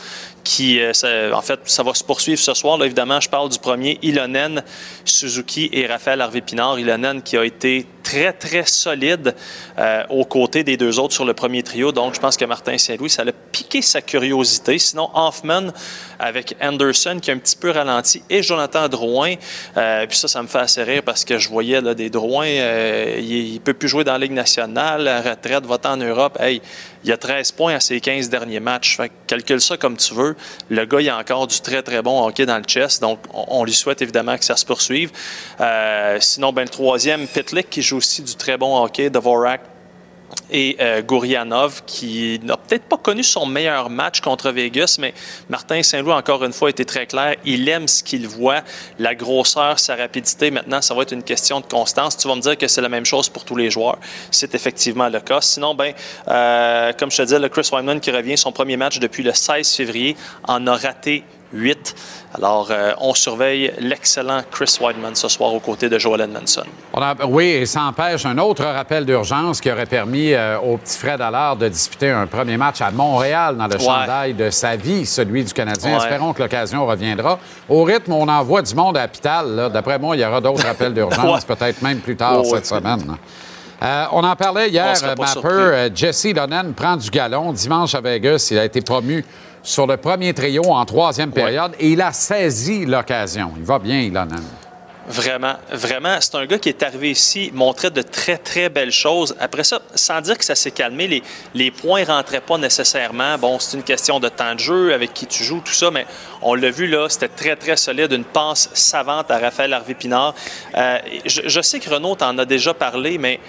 qui, 0.48 0.80
euh, 0.80 1.34
en 1.34 1.42
fait, 1.42 1.60
ça 1.66 1.84
va 1.84 1.94
se 1.94 2.06
poursuivre 2.06 2.40
ce 2.40 2.54
soir. 2.54 2.78
Là, 2.78 2.86
évidemment, 2.86 3.20
je 3.20 3.28
parle 3.28 3.50
du 3.50 3.60
premier, 3.60 4.00
Ilonen 4.02 4.64
Suzuki 5.04 5.70
et 5.74 5.86
Raphaël 5.86 6.22
Harvey-Pinard. 6.22 6.80
Ilonen 6.80 7.22
qui 7.22 7.36
a 7.36 7.44
été 7.44 7.86
très, 8.02 8.32
très 8.32 8.66
solide 8.66 9.36
euh, 9.78 10.04
aux 10.10 10.24
côtés 10.24 10.64
des 10.64 10.78
deux 10.78 11.00
autres 11.00 11.14
sur 11.14 11.26
le 11.26 11.34
premier 11.34 11.64
trio. 11.64 11.92
Donc, 11.92 12.16
je 12.16 12.22
pense 12.22 12.38
que 12.38 12.46
Martin 12.46 12.78
Saint-Louis, 12.78 13.10
ça 13.10 13.24
a 13.24 13.32
piqué 13.52 13.82
sa 13.82 14.02
curiosité. 14.02 14.78
Sinon, 14.80 15.10
Hoffman 15.14 15.74
avec 16.18 16.56
Anderson 16.62 17.20
qui 17.22 17.30
a 17.30 17.34
un 17.34 17.40
petit 17.40 17.58
peu 17.58 17.72
ralenti 17.72 18.24
et 18.30 18.42
Jonathan 18.42 18.88
Drouin. 18.88 19.36
Euh, 19.76 20.08
puis 20.08 20.18
ça, 20.18 20.30
ça 20.30 20.42
me 20.42 20.48
fait 20.48 20.60
assez 20.60 20.82
rire 20.82 21.04
parce 21.04 21.26
que 21.26 21.38
je 21.38 21.50
voyais 21.50 21.82
là, 21.82 21.94
des 21.94 22.10
Drouin, 22.10 22.48
il 22.48 23.54
ne 23.54 23.60
peut 23.60 23.74
plus 23.74 23.90
jouer 23.90 24.06
dans 24.06 24.14
la 24.14 24.20
Ligue 24.20 24.32
nationale, 24.32 25.04
la 25.04 25.22
retraite, 25.22 25.66
va 25.66 25.78
en 25.84 25.98
Europe. 25.98 26.38
Hey, 26.40 26.62
il 27.08 27.14
a 27.14 27.18
13 27.18 27.54
points 27.54 27.76
à 27.76 27.80
ses 27.80 28.02
15 28.02 28.30
derniers 28.30 28.60
matchs. 28.60 28.98
Fait 28.98 29.12
calcule 29.28 29.62
ça 29.62 29.78
comme 29.78 29.96
tu 29.96 30.14
veux. 30.14 30.36
Le 30.70 30.86
gars, 30.86 31.00
il 31.00 31.10
a 31.10 31.18
encore 31.18 31.48
du 31.48 31.60
très, 31.62 31.82
très 31.82 32.02
bon 32.02 32.26
hockey 32.26 32.46
dans 32.46 32.58
le 32.58 32.64
chest. 32.66 33.02
Donc, 33.02 33.20
on, 33.34 33.64
lui 33.64 33.74
souhaite 33.74 34.02
évidemment 34.02 34.38
que 34.38 34.44
ça 34.44 34.58
se 34.58 34.66
poursuive. 34.66 35.12
Euh, 35.62 36.18
sinon, 36.20 36.52
ben, 36.52 36.64
le 36.64 36.70
troisième, 36.70 37.26
Pitlick, 37.28 37.70
qui 37.70 37.82
joue 37.82 37.98
aussi 37.98 38.22
du 38.22 38.36
très 38.36 38.58
bon 38.58 38.84
hockey. 38.84 39.10
Dvorak, 39.10 39.62
et 40.52 40.78
euh, 40.80 41.02
Gourianov, 41.02 41.84
qui 41.86 42.40
n'a 42.44 42.58
peut-être 42.58 42.86
pas 42.86 42.98
connu 42.98 43.24
son 43.24 43.46
meilleur 43.46 43.90
match 43.90 44.22
contre 44.22 44.52
Vegas, 44.52 44.98
mais 45.00 45.14
Martin 45.50 45.84
Saint-Louis, 45.84 46.14
encore 46.14 46.44
une 46.44 46.54
fois, 46.54 46.70
été 46.70 46.86
très 46.86 47.06
clair. 47.06 47.36
Il 47.46 47.68
aime 47.70 47.88
ce 47.88 48.04
qu'il 48.04 48.28
voit, 48.28 48.62
la 49.00 49.16
grosseur, 49.16 49.80
sa 49.80 49.96
rapidité. 49.96 50.52
Maintenant, 50.52 50.82
ça 50.82 50.94
va 50.94 51.04
être 51.04 51.12
une 51.12 51.24
question 51.24 51.60
de 51.60 51.66
constance. 51.66 52.18
Tu 52.18 52.28
vas 52.28 52.36
me 52.36 52.42
dire 52.42 52.58
que 52.58 52.68
c'est 52.68 52.82
la 52.82 52.90
même 52.90 53.06
chose 53.06 53.30
pour 53.30 53.46
tous 53.46 53.56
les 53.56 53.70
joueurs. 53.70 53.98
C'est 54.32 54.56
effectivement 54.56 55.10
le 55.10 55.20
cas. 55.20 55.42
Sinon, 55.42 55.76
ben, 55.76 55.94
euh, 56.28 56.94
comme 56.94 57.12
je 57.12 57.18
te 57.18 57.22
disais, 57.24 57.40
le 57.40 57.50
Chris 57.50 57.70
Wyman 57.72 58.00
qui 58.00 58.12
revient 58.12 58.38
son 58.38 58.52
premier 58.52 58.78
match 58.78 59.00
depuis 59.00 59.24
le 59.24 59.34
16 59.34 59.74
février 59.74 60.16
en 60.48 60.66
a 60.68 60.76
raté 60.76 61.24
8. 61.54 61.96
Alors, 62.36 62.68
euh, 62.72 62.92
on 63.00 63.14
surveille 63.14 63.72
l'excellent 63.80 64.42
Chris 64.52 64.78
Weidman 64.82 65.16
ce 65.16 65.28
soir 65.30 65.54
aux 65.54 65.60
côtés 65.60 65.88
de 65.90 65.98
Joel 65.98 66.22
Edmondson. 66.22 66.64
On 66.94 67.02
a- 67.02 67.16
oui, 67.26 67.46
et 67.46 67.66
ça 67.66 67.84
empêche 67.84 68.26
un 68.26 68.38
autre 68.38 68.64
rappel 68.66 69.06
d'urgence 69.06 69.62
qui 69.62 69.72
aurait 69.72 69.86
permis 69.86 70.34
euh, 70.34 70.60
au 70.60 70.78
petit 70.78 70.98
Fred 70.98 71.22
Allard 71.22 71.56
de 71.56 71.68
disputer 71.70 72.10
un 72.12 72.28
premier 72.28 72.58
match 72.58 72.82
à 72.82 72.92
Montréal 72.92 73.56
dans 73.58 73.68
le 73.68 73.74
Ouais. 73.76 73.80
chandail 73.80 74.34
de 74.34 74.50
sa 74.50 74.76
vie, 74.76 75.06
celui 75.06 75.44
du 75.46 75.54
Canadien. 75.54 75.92
Ouais. 75.92 75.98
Espérons 75.98 76.34
que 76.34 76.44
l'occasion 76.44 76.86
reviendra. 76.86 77.40
Au 77.70 77.84
rythme, 77.84 78.12
on 78.14 78.28
envoie 78.28 78.62
du 78.62 78.76
monde 78.76 78.98
à 78.98 79.04
l'hôpital. 79.04 79.70
D'après 79.74 79.98
moi, 80.00 80.16
il 80.16 80.22
y 80.22 80.26
aura 80.26 80.42
d'autres 80.42 80.64
rappels 80.66 80.94
d'urgence, 80.94 81.46
peut-être 81.46 81.82
même 81.82 82.00
plus 82.00 82.16
tard 82.18 82.40
ouais. 82.42 82.50
cette 82.50 82.66
semaine. 82.66 83.16
Euh, 83.82 84.06
on 84.12 84.24
en 84.24 84.36
parlait 84.36 84.70
hier. 84.70 84.94
Mapper. 85.18 85.90
Jesse 85.96 86.34
Lonen 86.34 86.74
prend 86.74 86.98
du 86.98 87.10
galon. 87.12 87.54
Dimanche 87.54 87.94
à 87.94 88.02
Vegas, 88.02 88.48
il 88.52 88.58
a 88.58 88.66
été 88.66 88.82
promu 88.82 89.24
sur 89.68 89.86
le 89.86 89.98
premier 89.98 90.34
trio 90.34 90.64
en 90.64 90.86
troisième 90.86 91.32
période 91.32 91.74
et 91.78 91.90
il 91.90 92.02
a 92.02 92.14
saisi 92.14 92.86
l'occasion. 92.86 93.52
Il 93.58 93.66
va 93.66 93.78
bien, 93.80 94.10
Lonen. 94.10 94.42
Vraiment, 95.10 95.56
vraiment. 95.72 96.18
C'est 96.22 96.36
un 96.36 96.46
gars 96.46 96.58
qui 96.58 96.70
est 96.70 96.84
arrivé 96.84 97.12
ici, 97.12 97.52
montrait 97.54 97.92
de 97.92 98.02
très, 98.02 98.38
très 98.38 98.70
belles 98.70 98.94
choses. 98.94 99.36
Après 99.42 99.66
ça, 99.66 99.82
sans 99.94 100.22
dire 100.22 100.38
que 100.38 100.46
ça 100.46 100.56
s'est 100.56 100.72
calmé, 100.72 101.08
les, 101.08 101.24
les 101.54 101.72
points 101.72 102.02
ne 102.02 102.06
rentraient 102.06 102.42
pas 102.42 102.58
nécessairement. 102.58 103.38
Bon, 103.38 103.60
c'est 103.60 103.76
une 103.76 103.84
question 103.84 104.22
de 104.22 104.30
temps 104.30 104.54
de 104.54 104.60
jeu, 104.60 104.94
avec 104.94 105.14
qui 105.14 105.28
tu 105.28 105.44
joues, 105.44 105.62
tout 105.64 105.74
ça, 105.74 105.92
mais 105.92 106.06
on 106.42 106.56
l'a 106.56 106.72
vu 106.72 106.88
là, 106.88 107.08
c'était 107.10 107.28
très, 107.28 107.56
très 107.58 107.76
solide. 107.76 108.14
Une 108.14 108.24
passe 108.24 108.70
savante 108.74 109.30
à 109.32 109.38
Raphaël 109.38 109.74
Harvey-Pinard. 109.74 110.34
Euh, 110.76 110.98
je, 111.26 111.42
je 111.46 111.62
sais 111.62 111.82
que 111.82 111.90
Renaud 111.90 112.16
t'en 112.16 112.38
a 112.38 112.46
déjà 112.46 112.74
parlé, 112.74 113.18
mais 113.18 113.40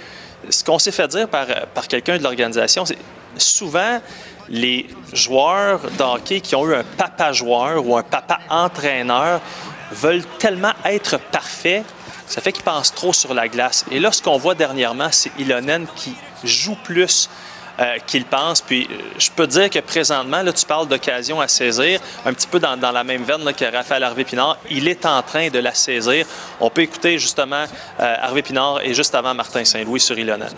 ce 0.50 0.64
qu'on 0.64 0.80
s'est 0.80 0.92
fait 0.92 1.08
dire 1.08 1.28
par, 1.28 1.46
par 1.74 1.86
quelqu'un 1.86 2.18
de 2.18 2.24
l'organisation, 2.24 2.84
c'est 2.84 2.98
souvent 3.36 4.00
les 4.50 4.86
joueurs 5.12 5.80
de 5.80 6.02
hockey 6.02 6.40
qui 6.40 6.54
ont 6.56 6.66
eu 6.66 6.74
un 6.74 6.84
papa 6.84 7.32
joueur 7.32 7.86
ou 7.86 7.96
un 7.96 8.02
papa 8.02 8.38
entraîneur 8.48 9.40
veulent 9.92 10.24
tellement 10.38 10.72
être 10.84 11.18
parfaits, 11.18 11.84
ça 12.26 12.40
fait 12.40 12.52
qu'ils 12.52 12.64
pensent 12.64 12.94
trop 12.94 13.12
sur 13.12 13.32
la 13.34 13.48
glace. 13.48 13.84
Et 13.90 13.98
là, 13.98 14.12
ce 14.12 14.22
qu'on 14.22 14.36
voit 14.36 14.54
dernièrement, 14.54 15.08
c'est 15.10 15.30
Ilonen 15.38 15.86
qui 15.96 16.14
joue 16.44 16.76
plus 16.84 17.28
euh, 17.80 17.96
qu'il 18.06 18.24
pense. 18.24 18.60
Puis 18.60 18.88
euh, 18.90 18.96
je 19.18 19.30
peux 19.30 19.46
te 19.46 19.52
dire 19.52 19.70
que 19.70 19.78
présentement, 19.78 20.42
là, 20.42 20.52
tu 20.52 20.66
parles 20.66 20.88
d'occasion 20.88 21.40
à 21.40 21.46
saisir, 21.48 22.00
un 22.26 22.32
petit 22.32 22.48
peu 22.48 22.58
dans, 22.58 22.76
la 22.76 23.04
même 23.04 23.22
veine 23.22 23.52
que 23.54 23.64
Raphaël 23.64 24.02
Harvey-Pinard. 24.02 24.58
Il 24.68 24.88
est 24.88 25.06
en 25.06 25.22
train 25.22 25.48
de 25.48 25.58
la 25.58 25.72
saisir. 25.72 26.26
On 26.60 26.70
peut 26.70 26.82
écouter 26.82 27.18
justement 27.18 27.64
euh, 28.00 28.14
Harvey 28.20 28.42
Pinard 28.42 28.80
et 28.82 28.94
juste 28.94 29.14
avant 29.14 29.32
Martin 29.32 29.64
Saint-Louis 29.64 30.00
sur 30.00 30.18
Ilonen. 30.18 30.50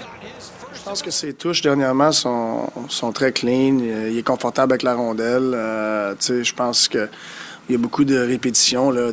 Je 0.90 0.94
pense 0.94 1.02
que 1.02 1.12
ses 1.12 1.34
touches 1.34 1.62
dernièrement 1.62 2.10
sont, 2.10 2.68
sont 2.88 3.12
très 3.12 3.30
clean. 3.30 3.78
Il 3.78 4.18
est 4.18 4.26
confortable 4.26 4.72
avec 4.72 4.82
la 4.82 4.96
rondelle. 4.96 5.52
Euh, 5.54 6.16
je 6.18 6.52
pense 6.52 6.88
que 6.88 7.08
il 7.68 7.74
y 7.74 7.74
a 7.76 7.78
beaucoup 7.78 8.04
de 8.04 8.18
répétitions 8.18 8.90
là, 8.90 9.12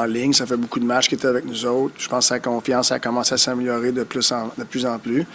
en 0.00 0.04
ligne. 0.04 0.32
Ça 0.32 0.46
fait 0.46 0.56
beaucoup 0.56 0.80
de 0.80 0.86
matchs 0.86 1.10
qu'il 1.10 1.18
était 1.18 1.28
avec 1.28 1.44
nous 1.44 1.66
autres. 1.66 1.92
Je 1.98 2.08
pense 2.08 2.24
que 2.24 2.28
sa 2.28 2.40
confiance 2.40 2.92
a 2.92 2.98
commencé 2.98 3.34
à 3.34 3.36
s'améliorer 3.36 3.92
de 3.92 4.04
plus 4.04 4.32
en, 4.32 4.50
de 4.56 4.64
plus 4.64 4.86
en 4.86 4.98
plus. 4.98 5.26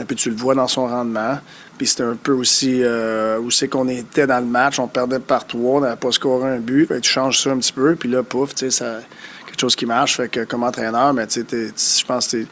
Et 0.00 0.04
puis 0.04 0.16
tu 0.16 0.30
le 0.30 0.34
vois 0.34 0.56
dans 0.56 0.66
son 0.66 0.88
rendement. 0.88 1.38
Puis 1.78 1.86
c'était 1.86 2.02
un 2.02 2.16
peu 2.16 2.32
aussi 2.32 2.82
euh, 2.82 3.38
où 3.38 3.52
c'est 3.52 3.68
qu'on 3.68 3.86
était 3.86 4.26
dans 4.26 4.40
le 4.40 4.50
match. 4.50 4.80
On 4.80 4.88
perdait 4.88 5.20
par 5.20 5.46
trois, 5.46 5.76
on 5.76 5.80
n'avait 5.82 5.94
pas 5.94 6.10
scoré 6.10 6.56
un 6.56 6.58
but. 6.58 6.90
Tu 7.02 7.08
changes 7.08 7.40
ça 7.40 7.50
un 7.50 7.58
petit 7.58 7.72
peu. 7.72 7.94
Puis 7.94 8.08
là, 8.08 8.24
pouf, 8.24 8.50
ça 8.56 8.98
quelque 9.46 9.60
chose 9.60 9.76
qui 9.76 9.86
marche. 9.86 10.16
Fait 10.16 10.28
que 10.28 10.42
comme 10.42 10.64
entraîneur, 10.64 11.14
mais 11.14 11.28
je 11.32 12.04
pense 12.04 12.26
que 12.26 12.44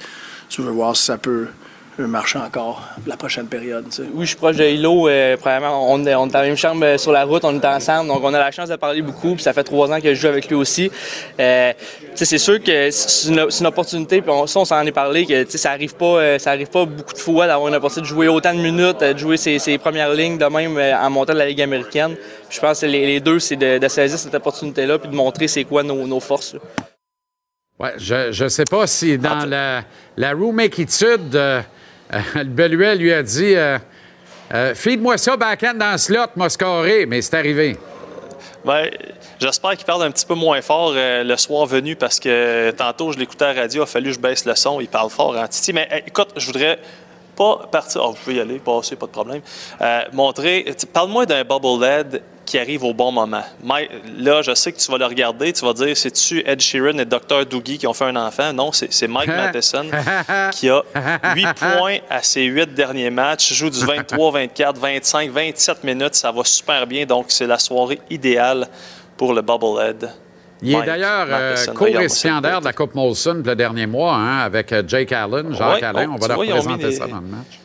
tu 0.48 0.62
veux 0.62 0.70
voir 0.70 0.94
si 0.94 1.06
ça 1.06 1.18
peut 1.18 1.48
encore 2.36 2.82
la 3.06 3.16
prochaine 3.16 3.46
période. 3.46 3.84
tu 3.88 3.96
sais. 3.96 4.02
Oui, 4.12 4.24
je 4.24 4.30
suis 4.30 4.36
proche 4.36 4.56
de 4.56 4.64
Hilo. 4.64 5.08
Euh, 5.08 5.36
premièrement, 5.36 5.92
on, 5.92 6.04
est- 6.04 6.14
on 6.14 6.26
est 6.26 6.30
dans 6.30 6.40
la 6.40 6.46
même 6.46 6.56
chambre 6.56 6.84
euh, 6.84 6.98
sur 6.98 7.12
la 7.12 7.24
route, 7.24 7.44
on 7.44 7.54
est 7.54 7.64
ensemble, 7.64 8.08
donc 8.08 8.20
on 8.22 8.34
a 8.34 8.38
la 8.38 8.50
chance 8.50 8.68
de 8.68 8.76
parler 8.76 9.00
beaucoup. 9.02 9.34
Puis 9.34 9.42
ça 9.42 9.52
fait 9.52 9.62
trois 9.62 9.90
ans 9.92 10.00
que 10.00 10.12
je 10.12 10.20
joue 10.20 10.26
avec 10.28 10.48
lui 10.48 10.56
aussi. 10.56 10.90
Euh, 11.38 11.72
c'est 12.14 12.38
sûr 12.38 12.62
que 12.62 12.90
c'est 12.90 13.28
une, 13.28 13.66
opportunité. 13.66 14.20
Puis 14.22 14.30
on, 14.30 14.46
ça, 14.46 14.60
on 14.60 14.64
s'en 14.64 14.84
est 14.84 14.92
parlé 14.92 15.24
que 15.24 15.44
ça 15.56 15.70
arrive 15.70 15.94
pas, 15.94 16.04
euh, 16.18 16.38
ça 16.38 16.50
arrive 16.50 16.68
pas 16.68 16.84
beaucoup 16.84 17.12
de 17.12 17.18
fois 17.18 17.46
d'avoir 17.46 17.68
une 17.68 17.74
opportunité 17.76 18.08
de 18.10 18.14
jouer 18.14 18.28
autant 18.28 18.54
de 18.54 18.60
minutes, 18.60 19.00
de 19.00 19.16
jouer 19.16 19.36
ses, 19.36 19.58
ses 19.58 19.78
premières 19.78 20.12
lignes 20.12 20.38
de 20.38 20.46
même 20.46 20.76
euh, 20.76 20.96
en 20.96 21.10
montant 21.10 21.32
de 21.32 21.38
la 21.38 21.46
Ligue 21.46 21.62
américaine. 21.62 22.16
Puis 22.48 22.56
je 22.56 22.60
pense 22.60 22.80
que 22.80 22.86
les, 22.86 23.06
les 23.06 23.20
deux, 23.20 23.38
c'est 23.38 23.56
de, 23.56 23.78
de 23.78 23.88
saisir 23.88 24.18
cette 24.18 24.34
opportunité-là 24.34 24.98
puis 24.98 25.08
de 25.08 25.14
montrer 25.14 25.46
c'est 25.48 25.64
quoi 25.64 25.82
nos, 25.82 26.06
nos 26.06 26.20
forces. 26.20 26.54
là. 26.54 26.60
Ouais, 27.78 27.92
je 27.98 28.44
ne 28.44 28.48
sais 28.48 28.64
pas 28.64 28.86
si 28.86 29.18
dans 29.18 29.44
la, 29.48 29.82
la 30.16 30.32
room-équitude, 30.32 31.34
euh, 31.34 31.60
euh, 31.60 31.62
le 32.34 32.44
Beluet 32.44 32.96
lui 32.96 33.12
a 33.12 33.22
dit 33.22 33.54
euh, 33.54 33.78
euh, 34.52 34.74
Feed-moi 34.74 35.18
ça, 35.18 35.36
backhand 35.36 35.74
dans 35.74 35.92
le 35.92 35.98
slot, 35.98 36.26
m'a 36.36 36.48
scoré, 36.48 37.06
mais 37.06 37.22
c'est 37.22 37.36
arrivé. 37.36 37.76
Ben, 38.64 38.88
J'espère 39.40 39.76
qu'il 39.76 39.84
parle 39.84 40.04
un 40.04 40.10
petit 40.10 40.24
peu 40.24 40.34
moins 40.34 40.62
fort 40.62 40.92
euh, 40.94 41.24
le 41.24 41.36
soir 41.36 41.66
venu 41.66 41.96
parce 41.96 42.20
que 42.20 42.70
tantôt, 42.70 43.12
je 43.12 43.18
l'écoutais 43.18 43.44
à 43.44 43.52
la 43.52 43.62
radio, 43.62 43.82
il 43.82 43.84
a 43.84 43.86
fallu 43.86 44.10
que 44.10 44.14
je 44.14 44.20
baisse 44.20 44.46
le 44.46 44.54
son. 44.54 44.80
Il 44.80 44.88
parle 44.88 45.10
fort 45.10 45.36
en 45.36 45.46
Titi. 45.48 45.72
Mais 45.72 45.88
euh, 45.92 45.98
écoute, 46.06 46.28
je 46.36 46.46
voudrais 46.46 46.78
pas 47.36 47.68
partir. 47.70 48.02
Ah, 48.02 48.06
vous 48.08 48.14
pouvez 48.14 48.36
y 48.36 48.40
aller, 48.40 48.58
passer, 48.60 48.96
pas 48.96 49.06
de 49.06 49.10
problème. 49.10 49.42
Euh, 49.80 50.02
montrer. 50.12 50.64
Parle-moi 50.92 51.26
d'un 51.26 51.44
bubble 51.44 51.84
LED 51.84 52.22
qui 52.44 52.58
arrive 52.58 52.84
au 52.84 52.92
bon 52.94 53.10
moment. 53.12 53.42
Là, 54.18 54.42
je 54.42 54.54
sais 54.54 54.72
que 54.72 54.78
tu 54.78 54.90
vas 54.90 54.98
le 54.98 55.06
regarder. 55.06 55.52
Tu 55.52 55.64
vas 55.64 55.72
dire 55.72 55.96
c'est-tu 55.96 56.42
Ed 56.46 56.60
Sheeran 56.60 56.98
et 56.98 57.04
Dr. 57.04 57.46
Doogie 57.48 57.78
qui 57.78 57.86
ont 57.86 57.94
fait 57.94 58.04
un 58.04 58.16
enfant? 58.16 58.52
Non, 58.52 58.70
c'est 58.72 59.08
Mike 59.08 59.28
Matheson 59.36 59.86
qui 60.52 60.68
a 60.68 60.82
8 61.34 61.46
points 61.54 61.98
à 62.10 62.22
ses 62.22 62.44
8 62.44 62.74
derniers 62.74 63.10
matchs. 63.10 63.52
Joue 63.54 63.70
du 63.70 63.84
23, 63.84 64.32
24, 64.32 64.78
25, 64.78 65.30
27 65.30 65.84
minutes. 65.84 66.14
Ça 66.14 66.30
va 66.32 66.44
super 66.44 66.86
bien. 66.86 67.06
Donc, 67.06 67.26
c'est 67.28 67.46
la 67.46 67.58
soirée 67.58 68.00
idéale 68.10 68.66
pour 69.16 69.32
le 69.32 69.42
bubble 69.42 69.80
LED. 69.80 70.10
Il 70.62 70.74
est 70.74 70.82
d'ailleurs 70.82 71.26
euh, 71.28 71.56
co-récipiendaire 71.74 72.60
de 72.60 72.64
la 72.64 72.72
Coupe 72.72 72.94
Molson 72.94 73.42
le 73.44 73.54
dernier 73.54 73.86
mois 73.86 74.14
hein, 74.14 74.38
avec 74.38 74.72
euh, 74.72 74.82
Jake 74.86 75.12
Allen, 75.12 75.54
Jacques 75.54 75.74
Ouais, 75.76 75.84
Allen. 75.84 76.08
oh, 76.10 76.14
On 76.14 76.16
va 76.26 76.36
tu 76.36 76.46
leur 76.48 76.62
présenter 76.62 76.92
ça 76.92 77.06
dans 77.06 77.16
le 77.16 77.26
match. 77.26 77.60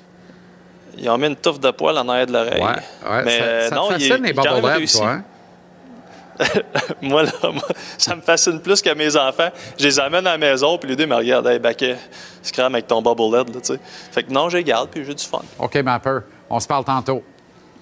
Ils 1.02 1.10
ont 1.10 1.18
mis 1.18 1.28
une 1.28 1.36
touffe 1.36 1.60
de 1.60 1.72
poil 1.72 1.98
en 1.98 2.08
arrière 2.10 2.28
de 2.28 2.34
l'oreille. 2.34 2.62
Ouais, 2.62 3.10
ouais, 3.10 3.24
Mais 3.24 3.38
ça, 3.40 3.44
euh, 3.44 3.70
ça 3.70 3.76
non, 3.76 3.88
te 3.88 3.94
il, 3.94 4.08
fascine 4.08 4.24
les 4.24 4.32
il 4.32 4.40
a 4.40 4.44
quand 4.44 4.62
même 4.62 4.86
toi, 4.88 5.12
hein? 5.12 5.24
moi, 7.02 7.24
là, 7.24 7.32
moi, 7.44 7.64
ça 7.98 8.16
me 8.16 8.22
fascine 8.22 8.62
plus 8.62 8.82
que 8.82 8.94
mes 8.94 9.16
enfants. 9.18 9.50
Je 9.78 9.84
les 9.86 10.00
amène 10.00 10.26
à 10.26 10.32
la 10.32 10.38
maison, 10.38 10.78
puis 10.78 10.90
les 10.90 10.96
deux 10.96 11.06
me 11.06 11.16
regardent. 11.16 11.48
Hey, 11.48 11.60
Baquet, 11.60 11.98
scram 12.42 12.74
avec 12.74 12.88
ton 12.88 13.02
bobblehead, 13.02 13.54
là, 13.54 13.62
tu 13.62 13.74
sais. 13.74 13.80
Fait 14.12 14.24
que 14.24 14.32
non, 14.32 14.48
je 14.50 14.58
les 14.58 14.64
garde, 14.64 14.90
puis 14.90 15.04
j'ai 15.04 15.14
du 15.14 15.24
fun. 15.24 15.42
OK, 15.58 15.76
Mapper, 15.78 16.20
on 16.50 16.60
se 16.60 16.68
parle 16.68 16.86
tantôt. 16.86 17.24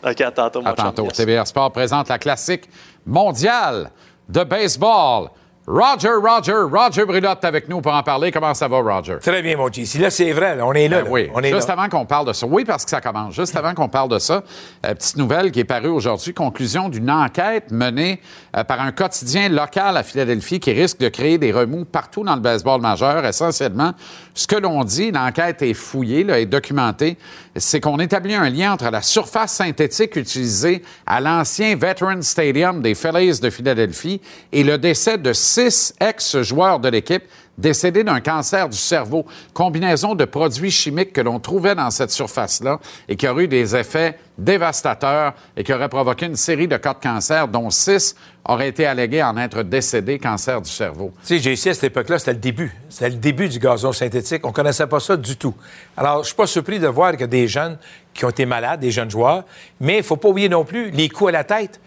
OK, 0.04 0.22
à 0.22 0.32
tantôt, 0.32 0.62
mon 0.62 0.68
À 0.68 0.74
tantôt. 0.74 1.08
TVR 1.08 1.46
Sport 1.46 1.72
présente 1.72 2.10
la 2.10 2.18
classique 2.18 2.68
mondiale 3.06 3.92
de 4.28 4.44
baseball. 4.44 5.30
Roger, 5.70 6.14
Roger, 6.24 6.62
Roger 6.72 7.04
Brulotte 7.04 7.44
avec 7.44 7.68
nous 7.68 7.82
pour 7.82 7.94
en 7.94 8.02
parler. 8.02 8.32
Comment 8.32 8.54
ça 8.54 8.70
va, 8.70 8.80
Roger? 8.80 9.18
Très 9.22 9.42
bien, 9.42 9.58
mon 9.58 9.68
JC. 9.70 10.00
Là, 10.00 10.10
c'est 10.10 10.32
vrai, 10.32 10.56
là, 10.56 10.66
on 10.66 10.72
est 10.72 10.88
là. 10.88 11.00
Ben 11.00 11.04
là. 11.04 11.12
oui, 11.12 11.30
on 11.34 11.42
est 11.42 11.52
juste 11.52 11.68
là. 11.68 11.74
avant 11.74 11.90
qu'on 11.90 12.06
parle 12.06 12.26
de 12.26 12.32
ça. 12.32 12.48
Oui, 12.48 12.64
parce 12.64 12.86
que 12.86 12.90
ça 12.90 13.02
commence. 13.02 13.36
Juste 13.36 13.54
avant 13.54 13.74
qu'on 13.74 13.90
parle 13.90 14.08
de 14.08 14.18
ça, 14.18 14.44
euh, 14.86 14.94
petite 14.94 15.18
nouvelle 15.18 15.52
qui 15.52 15.60
est 15.60 15.66
parue 15.66 15.90
aujourd'hui, 15.90 16.34
conclusion 16.34 16.88
d'une 16.88 17.12
enquête 17.12 17.70
menée 17.70 18.22
euh, 18.56 18.64
par 18.64 18.80
un 18.80 18.94
quotidien 18.94 19.50
local 19.50 19.98
à 19.98 20.04
Philadelphie 20.04 20.62
qui 20.62 20.72
risque 20.72 21.00
de 21.00 21.10
créer 21.10 21.38
des 21.38 21.52
remous 21.52 21.84
partout 21.84 22.24
dans 22.24 22.36
le 22.36 22.42
baseball 22.42 22.80
majeur. 22.80 23.26
Essentiellement, 23.26 23.92
ce 24.36 24.48
que 24.48 24.56
l'on 24.56 24.86
dit, 24.86 25.12
l'enquête 25.12 25.62
est 25.64 25.74
fouillée, 25.74 26.24
là, 26.24 26.40
est 26.40 26.46
documentée, 26.46 27.18
c'est 27.60 27.80
qu'on 27.80 28.00
établit 28.00 28.36
un 28.36 28.50
lien 28.50 28.74
entre 28.74 28.90
la 28.90 29.02
surface 29.02 29.54
synthétique 29.54 30.16
utilisée 30.16 30.82
à 31.06 31.20
l'ancien 31.22 31.76
Veterans 31.76 32.22
Stadium 32.22 32.82
des 32.82 32.96
Phillies 32.96 33.40
de 33.40 33.50
Philadelphie 33.50 34.22
et 34.52 34.64
le 34.64 34.78
décès 34.78 35.18
de 35.18 35.34
six 35.34 35.94
ex-joueurs 36.00 36.80
de 36.80 36.90
l'équipe 36.90 37.24
décédés 37.58 38.04
d'un 38.04 38.20
cancer 38.20 38.70
du 38.70 38.78
cerveau. 38.78 39.26
Combinaison 39.54 40.16
de 40.16 40.26
produits 40.26 40.72
chimiques 40.72 41.14
que 41.14 41.22
l'on 41.22 41.40
trouvait 41.40 41.76
dans 41.76 41.92
cette 41.92 42.12
surface-là 42.12 42.80
et 43.10 43.16
qui 43.16 43.28
aurait 43.28 43.46
eu 43.46 43.48
des 43.48 43.76
effets 43.76 44.18
dévastateurs 44.38 45.34
et 45.56 45.64
qui 45.64 45.74
aurait 45.74 45.90
provoqué 45.90 46.28
une 46.28 46.36
série 46.36 46.68
de 46.68 46.78
cas 46.78 46.94
de 46.94 47.00
cancer, 47.00 47.48
dont 47.48 47.70
six 47.70 48.16
auraient 48.46 48.70
été 48.70 48.86
allégués 48.86 49.24
en 49.24 49.36
être 49.38 49.64
décédés 49.64 50.20
cancer 50.20 50.62
du 50.62 50.70
cerveau. 50.70 51.12
Tu 51.26 51.40
sais, 51.40 51.56
JC, 51.56 51.68
à 51.68 51.74
cette 51.74 51.86
époque-là, 51.86 52.20
c'était 52.20 52.34
le 52.34 52.40
début. 52.40 52.76
C'était 52.90 53.10
le 53.10 53.16
début 53.16 53.50
du 53.50 53.60
gazon 53.60 53.92
synthétique. 53.92 54.46
On 54.46 54.52
connaissait 54.52 54.88
pas 54.88 55.00
ça 55.00 55.18
du 55.18 55.36
tout. 55.38 55.56
Alors, 55.96 56.22
je 56.22 56.28
suis 56.28 56.36
pas 56.36 56.48
surpris 56.48 56.80
de 56.80 56.88
voir 56.88 57.18
que 57.18 57.26
des 57.26 57.48
jeunes 57.48 57.78
qui 58.14 58.26
ont 58.26 58.30
été 58.30 58.46
malades, 58.46 58.80
des 58.80 58.92
jeunes 58.92 59.12
joueurs, 59.12 59.44
mais 59.80 59.98
il 59.98 60.04
faut 60.04 60.18
pas 60.18 60.30
oublier 60.30 60.50
non 60.50 60.66
plus 60.66 60.92
les 60.92 61.10
coups 61.10 61.30
à 61.30 61.32
la 61.32 61.44
tête. 61.44 61.80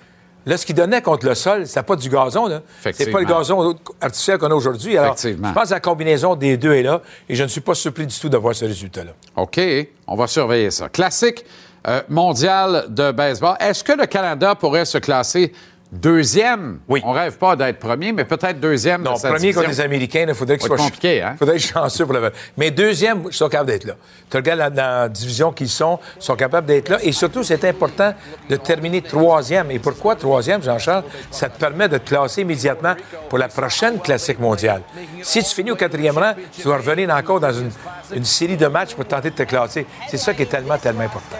Là, 0.46 0.56
ce 0.56 0.64
qu'ils 0.64 0.74
donnaient 0.74 1.02
contre 1.02 1.26
le 1.26 1.34
sol, 1.34 1.66
c'était 1.66 1.82
pas 1.82 1.96
du 1.96 2.08
gazon, 2.08 2.46
là. 2.46 2.62
C'est 2.80 3.10
pas 3.10 3.20
le 3.20 3.26
gazon 3.26 3.76
artificiel 4.00 4.38
qu'on 4.38 4.50
a 4.50 4.54
aujourd'hui. 4.54 4.96
Alors, 4.96 5.16
je 5.16 5.34
pense 5.34 5.68
que 5.68 5.74
la 5.74 5.80
combinaison 5.80 6.34
des 6.34 6.56
deux 6.56 6.72
est 6.72 6.82
là 6.82 7.02
et 7.28 7.34
je 7.34 7.42
ne 7.42 7.48
suis 7.48 7.60
pas 7.60 7.74
surpris 7.74 8.06
du 8.06 8.18
tout 8.18 8.28
de 8.28 8.36
voir 8.36 8.54
ce 8.54 8.64
résultat-là. 8.64 9.12
OK, 9.36 9.60
on 10.06 10.16
va 10.16 10.26
surveiller 10.26 10.70
ça. 10.70 10.88
Classique 10.88 11.44
euh, 11.88 12.02
mondial 12.08 12.86
de 12.88 13.10
baseball. 13.10 13.56
Est-ce 13.58 13.82
que 13.82 13.92
le 13.92 14.06
Canada 14.06 14.54
pourrait 14.54 14.84
se 14.84 14.98
classer 14.98 15.52
deuxième. 15.92 16.78
Oui. 16.88 17.02
On 17.04 17.12
rêve 17.12 17.36
pas 17.36 17.56
d'être 17.56 17.78
premier, 17.78 18.12
mais 18.12 18.24
peut-être 18.24 18.60
deuxième. 18.60 19.02
Non, 19.02 19.14
de 19.14 19.18
cette 19.18 19.30
premier 19.30 19.52
contre 19.52 19.68
les 19.68 19.80
Américains, 19.80 20.26
il 20.28 20.34
faudrait 20.34 20.58
que 20.58 20.64
soit 20.64 20.76
compliqué, 20.76 21.22
hein? 21.22 21.34
faudrait 21.38 21.56
être 21.56 21.62
chanceux 21.62 22.04
pour 22.04 22.14
le 22.14 22.32
Mais 22.56 22.70
deuxième, 22.70 23.24
ils 23.26 23.32
sont 23.32 23.48
capables 23.48 23.70
d'être 23.70 23.84
là. 23.84 23.94
Tu 24.30 24.36
regardes 24.36 24.58
la, 24.58 24.70
dans 24.70 25.00
la 25.02 25.08
division 25.08 25.52
qu'ils 25.52 25.68
sont, 25.68 25.98
ils 26.16 26.22
sont 26.22 26.36
capables 26.36 26.66
d'être 26.66 26.88
là. 26.88 26.98
Et 27.02 27.12
surtout, 27.12 27.42
c'est 27.42 27.64
important 27.64 28.14
de 28.48 28.56
terminer 28.56 29.02
troisième. 29.02 29.70
Et 29.70 29.78
pourquoi 29.78 30.16
troisième, 30.16 30.62
Jean-Charles? 30.62 31.04
Ça 31.30 31.48
te 31.48 31.58
permet 31.58 31.88
de 31.88 31.98
te 31.98 32.08
classer 32.08 32.42
immédiatement 32.42 32.94
pour 33.28 33.38
la 33.38 33.48
prochaine 33.48 33.98
classique 34.00 34.38
mondiale. 34.38 34.82
Si 35.22 35.42
tu 35.42 35.54
finis 35.54 35.70
au 35.72 35.76
quatrième 35.76 36.16
rang, 36.16 36.32
tu 36.52 36.62
dois 36.62 36.76
revenir 36.76 37.10
encore 37.10 37.40
dans 37.40 37.52
une, 37.52 37.70
une 38.14 38.24
série 38.24 38.56
de 38.56 38.66
matchs 38.66 38.94
pour 38.94 39.04
tenter 39.04 39.30
de 39.30 39.34
te 39.36 39.42
classer. 39.42 39.86
C'est 40.08 40.16
ça 40.16 40.34
qui 40.34 40.42
est 40.42 40.46
tellement, 40.46 40.78
tellement 40.78 41.02
important. 41.02 41.36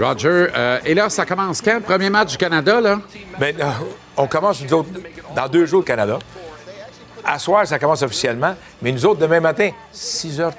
Roger, 0.00 0.46
euh, 0.56 0.78
et 0.84 0.94
là, 0.94 1.08
ça 1.10 1.26
commence 1.26 1.60
quand? 1.60 1.80
Premier 1.82 2.10
match 2.10 2.32
du 2.32 2.36
Canada, 2.38 2.80
là? 2.80 3.00
Mais 3.38 3.54
euh, 3.60 3.64
on 4.16 4.26
commence, 4.26 4.62
nous 4.62 4.72
autres, 4.74 4.88
dans 5.34 5.48
deux 5.48 5.66
jours 5.66 5.80
au 5.80 5.84
Canada. 5.84 6.18
À 7.24 7.38
soir, 7.38 7.66
ça 7.66 7.78
commence 7.78 8.02
officiellement. 8.02 8.54
Mais 8.80 8.92
nous 8.92 9.04
autres, 9.04 9.20
demain 9.20 9.40
matin, 9.40 9.70
6h30. 9.94 10.52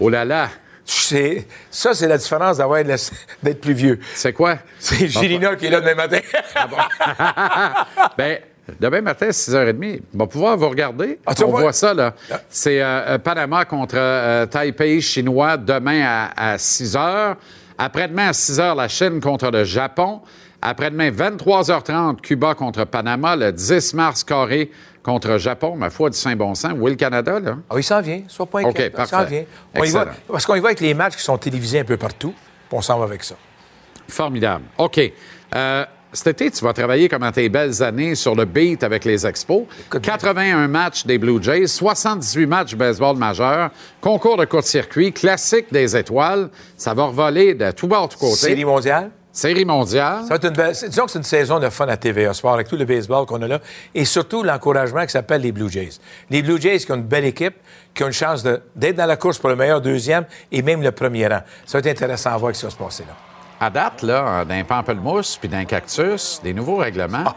Oh 0.00 0.08
là 0.08 0.24
là! 0.24 0.48
C'est- 0.84 1.46
ça, 1.70 1.94
c'est 1.94 2.08
la 2.08 2.18
différence 2.18 2.58
d'avoir 2.58 2.82
d'être 2.84 3.60
plus 3.60 3.72
vieux. 3.72 4.00
C'est 4.14 4.32
quoi? 4.32 4.58
C'est 4.78 5.06
Gilina 5.08 5.54
qui 5.56 5.66
est 5.66 5.70
là 5.70 5.80
demain 5.80 5.94
matin. 5.94 6.18
ben, 8.18 8.38
demain 8.80 9.00
matin, 9.00 9.28
6h30, 9.28 10.00
on 10.14 10.18
va 10.18 10.26
pouvoir 10.26 10.56
vous 10.56 10.68
regarder. 10.68 11.18
Ah, 11.24 11.32
on 11.42 11.46
vois? 11.50 11.60
voit 11.60 11.72
ça, 11.72 11.94
là. 11.94 12.14
C'est 12.50 12.82
euh, 12.82 12.84
euh, 13.14 13.18
Panama 13.18 13.64
contre 13.64 13.94
euh, 13.96 14.46
Taipei 14.46 15.00
chinois 15.00 15.56
demain 15.56 16.02
à, 16.04 16.52
à 16.52 16.56
6h. 16.56 17.36
Après-demain, 17.78 18.28
à 18.28 18.32
6h, 18.32 18.76
la 18.76 18.88
Chine 18.88 19.20
contre 19.20 19.50
le 19.50 19.64
Japon. 19.64 20.20
Après-demain, 20.60 21.10
23h30, 21.10 22.20
Cuba 22.20 22.54
contre 22.54 22.84
Panama. 22.84 23.34
Le 23.36 23.52
10 23.52 23.94
mars, 23.94 24.22
Corée 24.24 24.70
contre 25.02 25.36
Japon. 25.38 25.74
Ma 25.76 25.90
foi 25.90 26.10
du 26.10 26.16
Saint-Bon 26.16 26.54
sens. 26.54 26.72
Où 26.78 26.86
est 26.86 26.92
le 26.92 26.96
Canada, 26.96 27.40
là? 27.40 27.56
Ah, 27.68 27.74
il 27.76 27.82
s'en 27.82 28.00
vient. 28.00 28.22
Sois 28.28 28.46
pas 28.46 28.60
inquiet. 28.60 28.86
OK, 28.88 28.92
Il 28.98 29.06
s'en 29.06 29.16
parfait. 29.16 29.30
vient. 29.30 29.44
On 29.74 29.78
y 29.84 29.90
va, 29.90 30.00
Excellent. 30.02 30.16
parce 30.28 30.46
qu'on 30.46 30.54
y 30.54 30.60
va 30.60 30.68
avec 30.68 30.80
les 30.80 30.94
matchs 30.94 31.16
qui 31.16 31.22
sont 31.22 31.38
télévisés 31.38 31.80
un 31.80 31.84
peu 31.84 31.96
partout. 31.96 32.32
puis 32.68 32.78
on 32.78 32.82
s'en 32.82 32.98
va 32.98 33.04
avec 33.04 33.24
ça. 33.24 33.34
Formidable. 34.08 34.64
OK. 34.78 35.00
Euh, 35.54 35.84
cet 36.12 36.26
été, 36.40 36.50
tu 36.50 36.64
vas 36.64 36.72
travailler 36.72 37.08
comme 37.08 37.22
dans 37.22 37.32
tes 37.32 37.48
belles 37.48 37.82
années 37.82 38.14
sur 38.14 38.34
le 38.34 38.44
beat 38.44 38.82
avec 38.84 39.04
les 39.04 39.26
Expos. 39.26 39.64
81 39.90 40.68
matchs 40.68 41.06
des 41.06 41.18
Blue 41.18 41.42
Jays, 41.42 41.66
78 41.66 42.46
matchs 42.46 42.74
baseball 42.74 43.16
majeur, 43.16 43.70
concours 44.00 44.36
de 44.36 44.44
court-circuit, 44.44 45.12
classique 45.12 45.72
des 45.72 45.96
étoiles. 45.96 46.50
Ça 46.76 46.92
va 46.94 47.04
revoler 47.04 47.54
de 47.54 47.70
tout 47.70 47.86
bord, 47.86 48.08
de 48.08 48.12
tout 48.12 48.18
côté. 48.18 48.36
Série 48.36 48.64
mondiale? 48.64 49.10
Série 49.34 49.64
mondiale. 49.64 50.24
Ça 50.24 50.28
va 50.28 50.34
être 50.36 50.44
une 50.48 50.50
belle- 50.54 50.74
c'est- 50.74 50.90
disons 50.90 51.06
que 51.06 51.10
c'est 51.12 51.18
une 51.18 51.24
saison 51.24 51.58
de 51.58 51.70
fun 51.70 51.88
à 51.88 51.96
TVA 51.96 52.34
Sport 52.34 52.52
avec 52.52 52.68
tout 52.68 52.76
le 52.76 52.84
baseball 52.84 53.24
qu'on 53.24 53.40
a 53.40 53.48
là 53.48 53.60
et 53.94 54.04
surtout 54.04 54.42
l'encouragement 54.42 55.06
qui 55.06 55.12
s'appelle 55.12 55.40
les 55.40 55.52
Blue 55.52 55.70
Jays. 55.70 55.88
Les 56.28 56.42
Blue 56.42 56.60
Jays 56.60 56.80
qui 56.80 56.92
ont 56.92 56.96
une 56.96 57.02
belle 57.04 57.24
équipe, 57.24 57.54
qui 57.94 58.04
ont 58.04 58.08
une 58.08 58.12
chance 58.12 58.42
d'être 58.44 58.96
dans 58.96 59.06
la 59.06 59.16
course 59.16 59.38
pour 59.38 59.48
le 59.48 59.56
meilleur 59.56 59.80
deuxième 59.80 60.26
et 60.50 60.60
même 60.60 60.82
le 60.82 60.92
premier 60.92 61.26
rang. 61.28 61.40
Ça 61.64 61.78
va 61.78 61.88
être 61.88 61.96
intéressant 61.96 62.30
à 62.34 62.36
voir 62.36 62.54
ce 62.54 62.60
qui 62.60 62.66
va 62.66 62.70
se 62.72 62.76
passer 62.76 63.04
là. 63.08 63.14
À 63.62 63.70
date, 63.70 64.02
là, 64.02 64.44
d'un 64.44 64.64
pamplemousse 64.64 65.36
puis 65.36 65.48
d'un 65.48 65.64
cactus, 65.64 66.40
des 66.42 66.52
nouveaux 66.52 66.78
règlements. 66.78 67.22
Ah. 67.26 67.36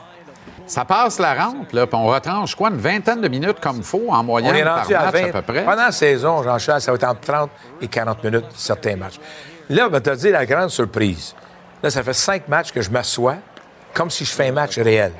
Ça 0.65 0.83
passe 0.83 1.19
la 1.19 1.35
rampe, 1.35 1.71
là, 1.71 1.85
puis 1.85 1.95
on 1.95 2.07
retranche 2.07 2.55
quoi, 2.55 2.69
une 2.69 2.77
vingtaine 2.77 3.21
de 3.21 3.27
minutes 3.27 3.59
comme 3.59 3.77
il 3.77 3.83
faut 3.83 4.09
en 4.09 4.21
On 4.21 4.23
moyenne 4.23 4.55
est 4.55 4.63
par 4.63 4.79
à 4.79 5.05
match 5.11 5.13
20. 5.13 5.29
à 5.29 5.31
peu 5.33 5.41
près. 5.43 5.63
Pendant 5.63 5.83
la 5.83 5.91
saison, 5.91 6.41
Jean-Charles, 6.41 6.81
ça 6.81 6.91
va 6.91 6.95
être 6.95 7.03
entre 7.03 7.21
30 7.21 7.51
et 7.79 7.87
40 7.87 8.23
minutes, 8.23 8.45
certains 8.55 8.95
matchs. 8.95 9.19
Là, 9.69 9.85
on 9.85 9.91
va 9.91 10.01
te 10.01 10.09
dire 10.15 10.31
la 10.31 10.47
grande 10.47 10.71
surprise. 10.71 11.35
Là, 11.83 11.91
ça 11.91 12.01
fait 12.01 12.13
cinq 12.13 12.47
matchs 12.47 12.71
que 12.71 12.81
je 12.81 12.89
m'assois 12.89 13.35
comme 13.93 14.09
si 14.09 14.25
je 14.25 14.31
fais 14.31 14.47
un 14.47 14.51
match 14.51 14.79
réel. 14.79 15.11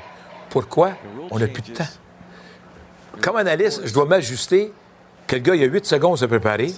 Pourquoi? 0.50 0.90
On 1.30 1.38
n'a 1.38 1.46
plus 1.46 1.62
de 1.62 1.72
temps. 1.72 1.84
Comme 3.22 3.36
analyste, 3.36 3.82
je 3.86 3.94
dois 3.94 4.06
m'ajuster 4.06 4.72
que 5.26 5.34
le 5.36 5.40
gars, 5.42 5.54
il 5.54 5.62
a 5.62 5.66
8 5.66 5.84
secondes 5.86 6.14
à 6.14 6.16
se 6.18 6.24
préparer, 6.26 6.72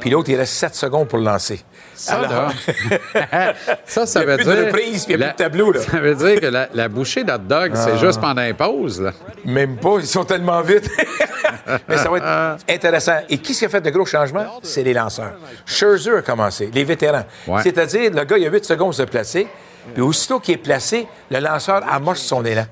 puis 0.00 0.10
l'autre, 0.10 0.30
il 0.30 0.36
reste 0.36 0.54
7 0.54 0.74
secondes 0.74 1.08
pour 1.08 1.18
le 1.18 1.24
lancer. 1.24 1.62
Ça, 1.94 2.20
Alors- 2.20 2.52
ça, 3.86 4.06
ça 4.06 4.20
Il 4.22 4.26
veut 4.26 4.36
plus 4.36 4.44
dire... 4.44 4.56
de 4.66 4.70
puis 4.72 4.82
il 5.06 5.10
y 5.10 5.14
a 5.14 5.16
la- 5.18 5.26
plus 5.28 5.32
de 5.32 5.36
tableau, 5.36 5.72
là. 5.72 5.80
Ah. 5.86 5.90
Ça 5.90 5.98
veut 6.00 6.14
dire 6.14 6.40
que 6.40 6.46
la, 6.46 6.68
la 6.72 6.88
bouchée 6.88 7.24
d'hot 7.24 7.38
dog, 7.38 7.72
c'est 7.74 7.98
juste 7.98 8.20
pendant 8.20 8.42
les 8.42 8.54
pauses, 8.54 9.00
là. 9.00 9.12
Même 9.44 9.76
pas, 9.76 9.96
ils 9.98 10.06
sont 10.06 10.24
tellement 10.24 10.60
vite. 10.62 10.90
Mais 11.88 11.96
ça 11.96 12.08
va 12.10 12.16
être 12.18 12.64
intéressant. 12.68 13.18
Et 13.28 13.38
qui 13.38 13.54
s'est 13.54 13.68
fait 13.68 13.80
de 13.80 13.90
gros 13.90 14.04
changements? 14.06 14.46
C'est 14.62 14.82
les 14.82 14.92
lanceurs. 14.94 15.34
Scherzer 15.64 16.16
a 16.18 16.22
commencé, 16.22 16.70
les 16.72 16.84
vétérans. 16.84 17.24
Ouais. 17.46 17.62
C'est-à-dire, 17.62 18.10
le 18.12 18.24
gars, 18.24 18.36
il 18.38 18.46
a 18.46 18.50
8 18.50 18.64
secondes 18.64 18.88
pour 18.88 18.94
se 18.94 19.02
placer, 19.02 19.46
puis 19.94 20.02
aussitôt 20.02 20.40
qu'il 20.40 20.54
est 20.54 20.58
placé, 20.58 21.06
le 21.30 21.38
lanceur 21.40 21.82
amorce 21.90 22.20
son 22.20 22.44
élan. 22.44 22.64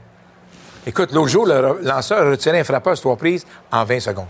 Écoute, 0.86 1.12
l'autre 1.12 1.28
jour, 1.28 1.46
le 1.46 1.78
lanceur 1.82 2.18
a 2.26 2.30
retiré 2.30 2.58
un 2.58 2.64
frappeur 2.64 2.96
sur 2.96 3.02
trois 3.02 3.16
prises 3.16 3.44
en 3.70 3.84
20 3.84 4.00
secondes. 4.00 4.26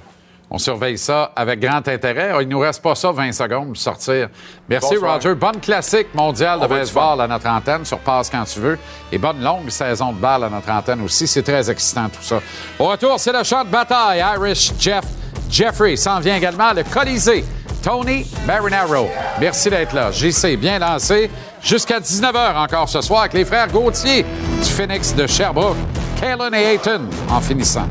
On 0.53 0.59
surveille 0.59 0.99
ça 0.99 1.33
avec 1.37 1.61
grand 1.61 1.87
intérêt. 1.87 2.33
Il 2.41 2.49
nous 2.49 2.59
reste 2.59 2.83
pas 2.83 2.97
ça 2.97 3.13
20 3.13 3.31
secondes 3.33 3.69
pour 3.69 3.77
sortir. 3.77 4.29
Merci, 4.69 4.95
Bonsoir. 4.95 5.15
Roger. 5.15 5.35
Bonne 5.35 5.61
classique 5.61 6.13
mondiale 6.13 6.61
de 6.61 6.67
baseball 6.67 7.21
à 7.21 7.29
notre 7.29 7.49
antenne 7.49 7.85
sur 7.85 7.99
Passe 7.99 8.29
quand 8.29 8.43
tu 8.45 8.59
veux. 8.59 8.79
Et 9.13 9.19
bonne 9.19 9.41
longue 9.43 9.71
saison 9.71 10.13
de 10.13 10.19
balle 10.19 10.45
à 10.45 10.49
notre 10.49 10.69
antenne 10.71 11.03
aussi. 11.03 11.29
C'est 11.29 11.43
très 11.43 11.71
excitant 11.71 12.09
tout 12.09 12.23
ça. 12.23 12.41
Au 12.81 12.87
retour, 12.87 13.21
c'est 13.21 13.33
le 13.33 13.45
champ 13.45 13.63
de 13.65 13.71
bataille. 13.71 14.25
Irish 14.37 14.73
Jeff 14.79 15.05
Jeffrey 15.49 15.95
s'en 15.97 16.19
vient 16.19 16.37
également. 16.37 16.73
Le 16.73 16.83
Colisée. 16.83 17.45
Tony 17.83 18.27
Marinaro. 18.47 19.09
Merci 19.41 19.71
d'être 19.71 19.95
là. 19.95 20.11
JC, 20.11 20.57
bien 20.57 20.79
lancé. 20.79 21.31
Jusqu'à 21.63 22.01
19h 22.01 22.57
encore 22.57 22.89
ce 22.89 23.01
soir 23.01 23.21
avec 23.21 23.35
les 23.35 23.45
frères 23.45 23.69
Gauthier 23.69 24.25
du 24.25 24.69
Phoenix 24.69 25.15
de 25.15 25.27
Sherbrooke. 25.27 25.77
Kalen 26.21 26.55
et 26.55 26.75
Ayton 26.75 27.03
en 27.31 27.41
finissant. 27.41 27.87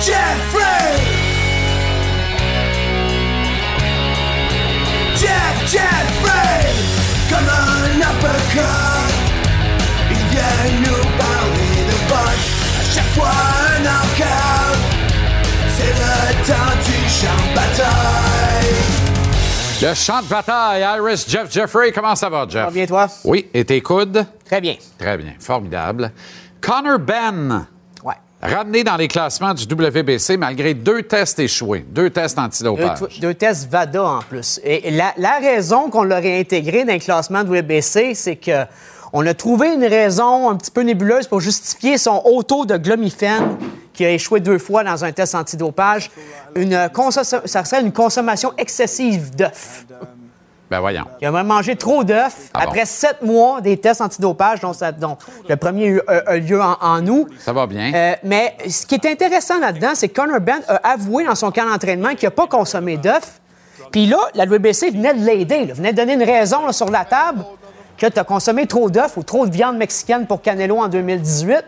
Jeffrey! 0.00 1.00
Jeff 5.16 5.56
Jeffrey! 5.66 6.66
Comme 7.30 7.48
un 7.48 8.00
uppercut! 8.00 9.14
Il 10.10 10.24
vient 10.30 10.68
nous 10.80 11.04
parler 11.16 11.78
de 11.88 11.96
boxe, 12.08 12.48
à 12.78 12.94
chaque 12.94 13.12
fois 13.14 13.30
un 13.30 13.78
knockout! 13.82 14.78
C'est 15.76 15.94
le 15.94 16.16
temps 16.46 16.76
du 16.84 16.98
champ 17.08 17.40
de 17.42 17.54
bataille! 17.54 18.74
Le 19.82 19.94
champ 19.94 20.22
de 20.22 20.28
bataille, 20.28 20.82
Iris 20.82 21.28
Jeff 21.28 21.52
Jeffrey. 21.52 21.92
Comment 21.92 22.14
ça 22.16 22.30
va, 22.30 22.46
Jeff? 22.48 22.60
Ça 22.60 22.64
va 22.66 22.70
bien, 22.70 22.86
toi? 22.86 23.08
Oui, 23.24 23.46
et 23.52 23.64
tes 23.64 23.82
coudes? 23.82 24.24
Très 24.46 24.60
bien. 24.60 24.76
Très 24.98 25.18
bien, 25.18 25.34
formidable. 25.38 26.12
Connor 26.62 26.98
Ben. 26.98 27.66
Ramené 28.42 28.84
dans 28.84 28.96
les 28.96 29.08
classements 29.08 29.54
du 29.54 29.64
WBC 29.64 30.36
malgré 30.36 30.74
deux 30.74 31.02
tests 31.02 31.38
échoués, 31.38 31.84
deux 31.88 32.10
tests 32.10 32.38
antidopage. 32.38 33.18
deux 33.20 33.34
tests 33.34 33.68
VADA 33.70 34.02
en 34.02 34.20
plus. 34.20 34.60
Et 34.64 34.90
la, 34.90 35.14
la 35.16 35.38
raison 35.38 35.90
qu'on 35.90 36.02
l'a 36.02 36.18
réintégré 36.18 36.84
dans 36.84 36.92
le 36.92 36.98
classement 36.98 37.44
de 37.44 37.48
WBC, 37.58 38.14
c'est 38.14 38.36
que 38.36 38.64
on 39.12 39.26
a 39.26 39.34
trouvé 39.34 39.72
une 39.72 39.84
raison 39.84 40.50
un 40.50 40.56
petit 40.56 40.70
peu 40.70 40.82
nébuleuse 40.82 41.26
pour 41.26 41.40
justifier 41.40 41.96
son 41.96 42.20
haut 42.24 42.42
taux 42.42 42.66
de 42.66 42.76
glomifène 42.76 43.56
qui 43.92 44.04
a 44.04 44.10
échoué 44.10 44.40
deux 44.40 44.58
fois 44.58 44.84
dans 44.84 45.04
un 45.04 45.12
test 45.12 45.34
antidopage. 45.34 46.10
Une 46.54 46.90
ça 47.10 47.64
serait 47.64 47.80
une 47.80 47.92
consommation 47.92 48.52
excessive 48.58 49.34
d'œufs. 49.34 49.86
Ben 50.70 50.80
voyons. 50.80 51.04
Il 51.20 51.26
a 51.26 51.30
même 51.30 51.46
mangé 51.46 51.76
trop 51.76 52.02
d'œufs. 52.02 52.50
Ah 52.52 52.60
bon? 52.60 52.66
Après 52.68 52.84
sept 52.86 53.22
mois 53.22 53.60
des 53.60 53.76
tests 53.76 54.00
antidopage, 54.00 54.60
dont, 54.60 54.72
ça- 54.72 54.90
dont 54.92 55.16
le 55.48 55.56
premier 55.56 55.84
a 55.84 55.88
eu, 55.90 56.00
a- 56.08 56.30
a 56.30 56.36
lieu 56.38 56.60
en, 56.60 56.76
en 56.80 57.06
août. 57.06 57.28
Ça 57.38 57.52
va 57.52 57.66
bien. 57.68 57.92
Euh, 57.94 58.14
mais 58.24 58.56
ce 58.68 58.84
qui 58.84 58.96
est 58.96 59.06
intéressant 59.06 59.60
là-dedans, 59.60 59.92
c'est 59.94 60.08
que 60.08 60.20
Connor 60.20 60.40
Ben 60.40 60.58
a 60.66 60.74
avoué 60.92 61.24
dans 61.24 61.36
son 61.36 61.52
camp 61.52 61.68
d'entraînement 61.70 62.14
qu'il 62.16 62.26
n'a 62.26 62.32
pas 62.32 62.46
consommé 62.48 62.96
d'œufs. 62.96 63.40
Puis 63.92 64.06
là, 64.06 64.18
la 64.34 64.44
WBC 64.44 64.90
venait 64.90 65.14
de 65.14 65.24
l'aider, 65.24 65.66
venait 65.72 65.92
de 65.92 65.96
donner 65.98 66.14
une 66.14 66.24
raison 66.24 66.66
là, 66.66 66.72
sur 66.72 66.90
la 66.90 67.04
table 67.04 67.44
que 67.96 68.06
tu 68.06 68.18
as 68.18 68.24
consommé 68.24 68.66
trop 68.66 68.90
d'œufs 68.90 69.16
ou 69.16 69.22
trop 69.22 69.46
de 69.46 69.52
viande 69.52 69.76
mexicaine 69.76 70.26
pour 70.26 70.42
Canelo 70.42 70.78
en 70.78 70.88
2018. 70.88 71.64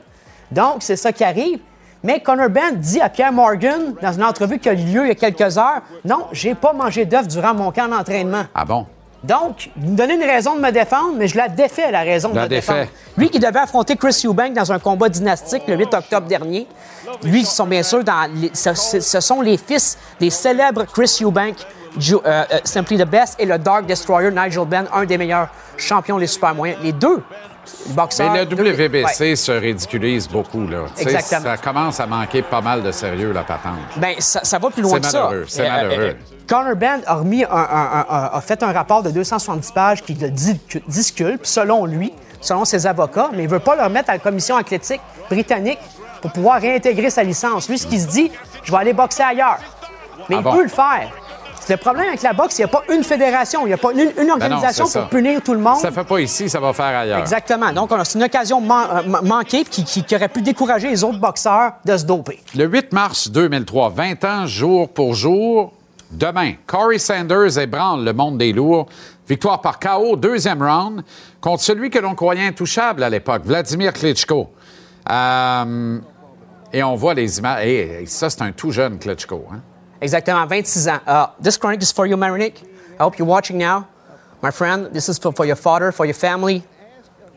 Donc, 0.50 0.78
c'est 0.80 0.96
ça 0.96 1.12
qui 1.12 1.22
arrive. 1.22 1.60
Mais 2.04 2.20
Connor 2.20 2.48
Ben 2.48 2.76
dit 2.76 3.00
à 3.00 3.08
Pierre 3.08 3.32
Morgan, 3.32 3.94
dans 4.00 4.12
une 4.12 4.22
entrevue 4.24 4.58
qui 4.58 4.68
a 4.68 4.72
eu 4.72 4.76
lieu 4.76 5.04
il 5.04 5.08
y 5.08 5.10
a 5.10 5.14
quelques 5.14 5.58
heures, 5.58 5.82
non, 6.04 6.26
j'ai 6.32 6.54
pas 6.54 6.72
mangé 6.72 7.04
d'œufs 7.04 7.26
durant 7.26 7.54
mon 7.54 7.72
camp 7.72 7.88
d'entraînement. 7.88 8.44
Ah 8.54 8.64
bon? 8.64 8.86
Donc, 9.24 9.70
il 9.82 9.90
me 9.90 9.96
donnait 9.96 10.14
une 10.14 10.22
raison 10.22 10.54
de 10.54 10.60
me 10.60 10.70
défendre, 10.70 11.14
mais 11.16 11.26
je 11.26 11.36
la 11.36 11.48
défais, 11.48 11.90
la 11.90 12.02
raison 12.02 12.28
de 12.28 12.36
La 12.36 12.42
me 12.44 12.48
défendre. 12.48 12.86
Lui 13.16 13.28
qui 13.30 13.40
devait 13.40 13.58
affronter 13.58 13.96
Chris 13.96 14.22
Eubank 14.24 14.52
dans 14.52 14.70
un 14.70 14.78
combat 14.78 15.08
dynastique 15.08 15.64
le 15.66 15.74
8 15.74 15.92
octobre 15.92 16.28
dernier. 16.28 16.68
Lui, 17.24 17.44
ce 17.44 17.56
sont 17.56 17.66
bien 17.66 17.82
sûr 17.82 18.04
dans 18.04 18.30
les- 18.32 18.52
ce, 18.54 19.20
sont 19.20 19.40
les 19.40 19.56
fils 19.56 19.98
des 20.20 20.30
célèbres 20.30 20.84
Chris 20.84 21.18
Eubank, 21.20 21.56
Ju- 21.98 22.14
euh, 22.14 22.44
euh, 22.52 22.58
Simply 22.62 22.96
the 22.96 23.06
Best, 23.08 23.34
et 23.40 23.44
le 23.46 23.58
Dark 23.58 23.86
Destroyer 23.86 24.30
Nigel 24.30 24.66
Benn, 24.66 24.86
un 24.94 25.04
des 25.04 25.18
meilleurs 25.18 25.48
champions 25.76 26.18
des 26.18 26.28
super 26.28 26.54
moyens. 26.54 26.78
Les 26.80 26.92
deux 26.92 27.20
boxeur. 27.88 28.32
Mais 28.32 28.44
le 28.44 28.72
WBC 28.72 29.20
Ouais. 29.30 29.36
se 29.36 29.52
ridiculise 29.52 30.28
beaucoup, 30.28 30.66
là. 30.66 30.84
Exactement. 30.98 31.40
Ça 31.42 31.56
commence 31.56 32.00
à 32.00 32.06
manquer 32.06 32.42
pas 32.42 32.60
mal 32.60 32.82
de 32.82 32.92
sérieux, 32.92 33.32
la 33.32 33.42
patente. 33.42 33.78
Ben, 33.96 34.14
ça, 34.18 34.40
ça 34.42 34.58
va 34.58 34.70
plus 34.70 34.82
loin 34.82 35.00
que 35.00 35.06
ça. 35.06 35.30
c'est 35.46 35.66
Euh, 35.66 35.70
malheureux. 35.70 36.02
euh, 36.02 36.12
Conor 36.48 36.76
Bend 36.76 37.00
a, 37.06 37.14
remis 37.16 37.44
un- 37.44 37.48
un- 37.50 38.06
un- 38.08 38.30
a 38.32 38.40
fait 38.40 38.62
un 38.62 38.72
rapport 38.72 39.02
de 39.02 39.10
270 39.10 39.70
pages 39.72 40.02
qui 40.02 40.14
le 40.14 40.30
dis- 40.30 40.60
disculpe, 40.86 41.44
selon 41.44 41.84
lui, 41.84 42.12
selon 42.40 42.64
ses 42.64 42.86
avocats, 42.86 43.28
mais 43.32 43.40
il 43.42 43.46
ne 43.46 43.50
veut 43.50 43.58
pas 43.58 43.76
le 43.76 43.82
remettre 43.82 44.10
à 44.10 44.14
la 44.14 44.18
commission 44.18 44.56
athlétique 44.56 45.00
britannique 45.28 45.78
pour 46.22 46.32
pouvoir 46.32 46.60
réintégrer 46.60 47.10
sa 47.10 47.22
licence. 47.22 47.68
Lui, 47.68 47.78
ce 47.78 47.86
qu'il 47.86 48.00
se 48.00 48.06
dit, 48.08 48.30
je 48.64 48.72
vais 48.72 48.78
aller 48.78 48.92
boxer 48.92 49.22
ailleurs. 49.22 49.58
Mais 50.28 50.36
Ah 50.36 50.40
il 50.40 50.42
bon? 50.44 50.52
peut 50.56 50.62
le 50.62 50.68
faire. 50.68 51.10
Le 51.68 51.76
problème 51.76 52.08
avec 52.08 52.22
la 52.22 52.32
boxe, 52.32 52.58
il 52.58 52.62
n'y 52.62 52.64
a 52.64 52.68
pas 52.68 52.82
une 52.92 53.04
fédération, 53.04 53.60
il 53.66 53.68
n'y 53.68 53.74
a 53.74 53.78
pas 53.78 53.92
une, 53.92 53.98
une 54.00 54.06
Ben 54.16 54.26
non, 54.26 54.32
organisation 54.34 54.88
pour 54.88 55.08
punir 55.08 55.42
tout 55.42 55.52
le 55.54 55.60
monde. 55.60 55.76
Ça 55.76 55.90
fait 55.90 56.04
pas 56.04 56.18
ici, 56.20 56.48
ça 56.48 56.60
va 56.60 56.72
faire 56.72 56.86
ailleurs. 56.98 57.18
Exactement. 57.18 57.72
Donc, 57.72 57.90
c'est 58.04 58.18
une 58.18 58.24
occasion 58.24 58.60
man- 58.60 58.88
euh, 58.92 59.02
man- 59.08 59.24
manquée 59.26 59.64
qui, 59.64 59.84
qui- 59.84 60.02
qui 60.04 60.16
aurait 60.16 60.28
pu 60.28 60.40
décourager 60.42 60.88
les 60.88 61.04
autres 61.04 61.18
boxeurs 61.18 61.72
de 61.84 61.96
se 61.96 62.04
doper. 62.04 62.40
Le 62.56 62.64
8 62.66 62.92
mars 62.92 63.28
2003, 63.30 63.90
20 63.90 64.24
ans 64.24 64.46
jour 64.46 64.88
pour 64.88 65.14
jour. 65.14 65.72
Demain, 66.10 66.52
Corey 66.66 66.98
Sanders 66.98 67.58
ébranle 67.58 68.02
le 68.04 68.12
monde 68.14 68.38
des 68.38 68.52
lourds. 68.54 68.86
Victoire 69.28 69.60
par 69.60 69.78
KO, 69.78 70.16
deuxième 70.16 70.62
round, 70.62 71.02
contre 71.40 71.62
celui 71.62 71.90
que 71.90 71.98
l'on 71.98 72.14
croyait 72.14 72.46
intouchable 72.46 73.02
à 73.02 73.10
l'époque, 73.10 73.42
Vladimir 73.44 73.92
Klitschko. 73.92 74.48
Euh, 75.10 75.98
et 76.72 76.82
on 76.82 76.94
voit 76.94 77.14
les 77.14 77.38
images. 77.38 77.66
Et, 77.66 78.04
ça, 78.06 78.30
c'est 78.30 78.40
un 78.42 78.52
tout 78.52 78.70
jeune 78.70 78.98
Klitschko. 78.98 79.44
Hein? 79.52 79.60
Exactement, 80.00 80.46
26 80.46 80.86
ans. 80.88 81.00
Uh, 81.06 81.26
this 81.40 81.56
chronic 81.56 81.82
is 81.82 81.92
for 81.92 82.06
you, 82.06 82.16
Marinick. 82.16 82.62
I 82.98 83.02
hope 83.02 83.18
you're 83.18 83.26
watching 83.26 83.58
now. 83.58 83.88
My 84.40 84.50
friend, 84.52 84.86
this 84.92 85.08
is 85.08 85.18
for, 85.18 85.32
for 85.32 85.44
your 85.44 85.56
father, 85.56 85.90
for 85.92 86.04
your 86.04 86.14
family. 86.14 86.62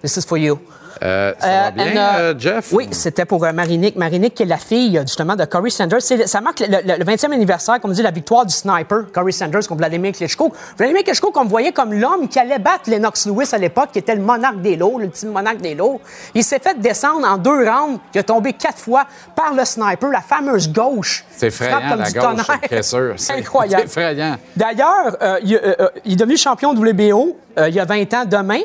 This 0.02 0.18
is 0.18 0.26
for 0.26 0.38
you. 0.38 0.60
Euh, 1.04 1.34
ça 1.40 1.48
va 1.48 1.68
Euh, 1.68 1.72
bien, 1.72 1.86
uh, 1.94 1.98
euh, 2.20 2.34
Jeff? 2.38 2.70
Oui, 2.72 2.88
c'était 2.92 3.26
pour 3.26 3.42
Marinick. 3.42 3.96
Marinick, 3.96 4.36
qui 4.36 4.44
est 4.44 4.46
la 4.46 4.58
fille, 4.58 5.00
justement, 5.02 5.36
de 5.36 5.46
Corey 5.46 5.70
Sanders. 5.72 6.02
Ça 6.02 6.42
marque 6.42 6.60
le, 6.60 6.68
le- 6.68 6.98
le 7.00 7.06
20e 7.06 7.32
anniversaire, 7.34 7.80
comme 7.80 7.92
on 7.92 7.94
dit, 7.94 8.04
la 8.04 8.12
victoire 8.12 8.46
du 8.46 8.54
sniper, 8.54 9.06
Corey 9.14 9.32
Sanders 9.32 9.62
contre 9.68 9.78
Vladimir 9.80 10.12
Klitschko. 10.14 10.52
Vladimir 10.78 11.04
Klitschko, 11.04 11.32
qu'on 11.32 11.46
voyait 11.46 11.72
comme 11.72 11.94
l'homme 11.94 12.28
qui 12.28 12.38
allait 12.40 12.60
battre 12.60 12.90
Lennox 12.90 13.26
Lewis 13.26 13.50
à 13.54 13.58
l'époque, 13.58 13.90
qui 13.94 14.00
était 14.00 14.16
le 14.16 14.22
monarque 14.22 14.62
des 14.62 14.76
lots, 14.76 15.00
l'ultime 15.00 15.30
monarque 15.32 15.58
des 15.62 15.74
lots. 15.76 16.00
Il 16.36 16.44
s'est 16.44 16.60
fait 16.60 16.80
descendre 16.80 17.28
en 17.28 17.38
deux 17.38 17.68
rounds, 17.68 18.00
il 18.14 18.20
a 18.20 18.24
tombé 18.24 18.54
quatre 18.54 18.78
fois 18.78 19.06
par 19.36 19.54
le 19.54 19.66
sniper, 19.66 20.10
la 20.12 20.22
fameuse 20.22 20.72
gauche. 20.72 21.26
C'est 21.36 21.48
effrayant, 21.48 21.80
comme 21.90 22.00
la 22.00 22.08
du 22.12 22.14
gauche, 22.20 22.24
tonnerre. 22.24 22.84
c'est 23.18 23.34
Incroyable. 23.38 23.84
C'est 23.88 24.00
effrayant. 24.02 24.38
D'ailleurs, 24.56 25.18
euh, 25.22 25.40
il, 25.44 25.56
euh, 25.56 25.76
euh, 25.80 25.90
il 26.06 26.14
est 26.14 26.16
devenu 26.16 26.38
champion 26.38 26.72
WBO 26.74 27.36
euh, 27.58 27.70
il 27.70 27.76
y 27.76 27.80
a 27.80 27.86
20 27.86 28.14
ans 28.14 28.26
demain, 28.26 28.60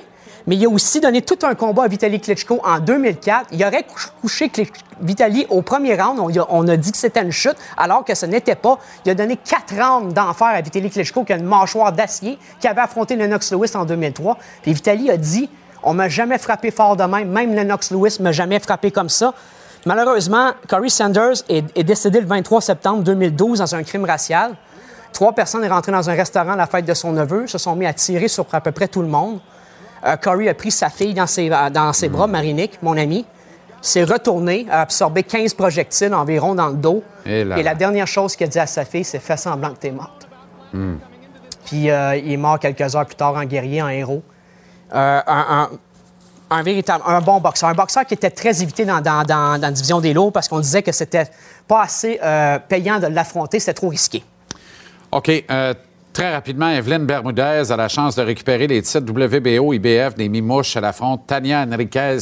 mais 0.47 0.57
il 0.57 0.65
a 0.65 0.69
aussi 0.69 1.01
donné 1.01 1.23
tout 1.23 1.39
un 1.43 1.55
combat 1.55 1.85
à 1.85 1.89
Vitaly 1.89 2.21
Klitschko 2.21 2.61
en 2.65 2.79
2004. 2.79 3.47
Il 3.53 3.65
aurait 3.65 3.83
couch- 3.83 4.11
couché 4.21 4.51
Vitaly 5.01 5.47
au 5.51 5.63
premier 5.63 5.95
round. 6.01 6.19
On, 6.21 6.31
y 6.31 6.39
a- 6.39 6.47
on 6.49 6.67
a 6.69 6.77
dit 6.77 6.93
que 6.93 6.99
c'était 6.99 7.23
une 7.23 7.33
chute, 7.33 7.57
alors 7.77 8.05
que 8.05 8.15
ce 8.15 8.27
n'était 8.27 8.55
pas. 8.55 8.79
Il 9.05 9.11
a 9.11 9.15
donné 9.15 9.37
quatre 9.37 9.75
rounds 9.75 10.15
d'enfer 10.15 10.47
à 10.49 10.61
Vitaly 10.61 10.89
Klitschko, 10.91 11.25
qui 11.25 11.33
a 11.33 11.37
une 11.37 11.45
mâchoire 11.45 11.93
d'acier, 11.93 12.39
qui 12.61 12.69
avait 12.69 12.81
affronté 12.81 13.17
Lennox 13.17 13.51
Lewis 13.53 13.73
en 13.75 13.85
2003. 13.85 14.39
Puis 14.63 14.73
Vitaly 14.73 15.11
a 15.11 15.17
dit 15.17 15.51
On 15.83 15.95
m'a 15.95 16.09
jamais 16.09 16.39
frappé 16.39 16.71
fort 16.71 16.97
de 16.97 17.05
même, 17.05 17.29
même 17.31 17.55
Lennox 17.55 17.91
Lewis 17.91 18.17
m'a 18.21 18.33
jamais 18.33 18.59
frappé 18.61 18.91
comme 18.91 19.09
ça. 19.09 19.35
Malheureusement, 19.85 20.51
Corey 20.69 20.89
Sanders 20.89 21.45
est, 21.49 21.65
est 21.77 21.85
décédé 21.85 22.21
le 22.21 22.27
23 22.27 22.61
septembre 22.61 23.03
2012 23.05 23.61
dans 23.61 23.75
un 23.75 23.83
crime 23.85 24.05
racial. 24.05 24.53
Trois 25.13 25.33
personnes 25.33 25.63
sont 25.63 25.69
rentrées 25.73 25.93
dans 25.93 26.11
un 26.11 26.15
restaurant 26.15 26.53
à 26.53 26.57
la 26.57 26.67
fête 26.67 26.85
de 26.85 26.95
son 26.95 27.13
neveu, 27.13 27.47
se 27.47 27.59
sont 27.59 27.77
mis 27.77 27.87
à 27.87 27.93
tirer 27.93 28.27
sur 28.29 28.47
à 28.53 28.61
peu 28.61 28.73
près 28.73 28.89
tout 28.89 29.01
le 29.03 29.09
monde. 29.09 29.39
Euh, 30.07 30.17
Corey 30.17 30.49
a 30.49 30.55
pris 30.55 30.71
sa 30.71 30.89
fille 30.89 31.15
dans 31.15 31.27
ses, 31.27 31.49
dans 31.49 31.93
ses 31.93 32.09
bras, 32.09 32.27
Marinique, 32.27 32.79
mon 32.83 32.97
ami, 32.97 33.25
s'est 33.83 34.05
retourné, 34.05 34.67
a 34.71 34.83
absorbé 34.83 35.23
15 35.23 35.55
projectiles 35.55 36.15
environ 36.15 36.55
dans 36.55 36.69
le 36.69 36.75
dos. 36.77 37.03
Et 37.25 37.45
là 37.45 37.59
Et 37.59 37.63
la 37.63 37.75
dernière 37.75 38.07
chose 38.07 38.37
qu'il 38.37 38.47
a 38.47 38.49
dit 38.49 38.59
à 38.59 38.67
sa 38.67 38.85
fille, 38.85 39.05
c'est 39.05 39.19
fais 39.19 39.37
semblant 39.37 39.71
que 39.71 39.79
t'es 39.79 39.91
morte. 39.91 40.29
Puis 41.65 41.91
euh, 41.91 42.17
il 42.17 42.33
est 42.33 42.37
mort 42.37 42.59
quelques 42.59 42.95
heures 42.95 43.07
plus 43.07 43.17
tard 43.17 43.35
en 43.35 43.45
guerrier, 43.45 43.83
en 43.83 43.89
héros. 43.89 44.23
Euh, 44.95 45.21
un, 45.27 45.47
un- 45.51 45.71
un 46.49 46.63
véritable, 46.63 47.03
un 47.07 47.21
bon 47.21 47.41
boxeur. 47.41 47.69
Un 47.71 47.75
boxeur 47.75 48.05
qui 48.07 48.15
était 48.15 48.31
très 48.31 48.63
évité 48.63 48.85
dans, 48.85 49.01
dans- 49.01 49.25
dans- 49.25 49.55
dans 49.59 49.61
la 49.61 49.71
division 49.73 50.01
des 50.01 50.15
lots 50.15 50.31
parce 50.31 50.47
qu'on 50.47 50.61
disait 50.61 50.83
que 50.83 50.93
c'était 50.93 51.27
pas 51.67 51.83
assez 51.83 52.21
euh, 52.23 52.61
payant 52.61 53.01
de 53.01 53.09
l'affronter, 53.09 53.59
c'était 53.59 53.75
trop 53.75 53.89
risqué. 53.89 54.23
OK. 55.11 55.29
Euh, 56.19 56.23
très 56.23 56.33
rapidement, 56.35 56.69
Evelyne 56.71 57.07
Bermudez 57.07 57.71
a 57.71 57.77
la 57.77 57.89
chance 57.89 58.17
de 58.17 58.23
récupérer 58.23 58.67
les 58.67 58.83
titres 58.83 59.01
WBO, 59.11 59.73
IBF 59.73 60.15
des 60.17 60.29
Mimouches. 60.29 60.77
Elle 60.77 60.85
affronte 60.85 61.27
Tania 61.27 61.65
Enriquez 61.71 62.19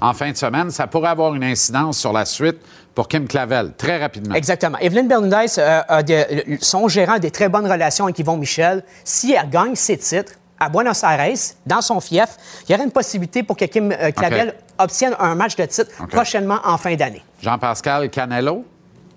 en 0.00 0.12
fin 0.14 0.30
de 0.30 0.36
semaine. 0.36 0.70
Ça 0.70 0.86
pourrait 0.86 1.08
avoir 1.10 1.34
une 1.34 1.44
incidence 1.44 1.98
sur 1.98 2.12
la 2.12 2.24
suite 2.24 2.58
pour 2.94 3.08
Kim 3.08 3.26
Clavel. 3.26 3.72
Très 3.76 3.98
rapidement. 3.98 4.34
Exactement. 4.34 4.78
Evelyne 4.78 5.08
Bermudez 5.08 5.46
euh, 5.58 5.80
a 5.88 6.02
de- 6.02 6.58
son 6.60 6.88
gérant 6.88 7.14
a 7.14 7.18
des 7.18 7.30
très 7.30 7.48
bonnes 7.48 7.70
relations 7.70 8.04
avec 8.04 8.18
Yvon 8.18 8.36
Michel. 8.36 8.82
Si 9.04 9.32
elle 9.32 9.48
gagne 9.50 9.74
ses 9.74 9.96
titres 9.96 10.32
à 10.60 10.68
Buenos 10.68 11.02
Aires, 11.04 11.36
dans 11.66 11.80
son 11.80 12.00
fief, 12.00 12.36
il 12.68 12.72
y 12.72 12.74
aurait 12.74 12.84
une 12.84 12.90
possibilité 12.90 13.42
pour 13.42 13.56
que 13.56 13.64
Kim 13.66 13.92
euh, 13.92 14.10
Clavel 14.10 14.54
obtienne 14.78 15.14
un 15.20 15.34
match 15.34 15.54
de 15.56 15.64
titre 15.64 15.90
prochainement 16.08 16.58
en 16.64 16.76
fin 16.78 16.94
d'année. 16.96 17.22
Jean-Pascal 17.42 18.10
Canelo. 18.10 18.64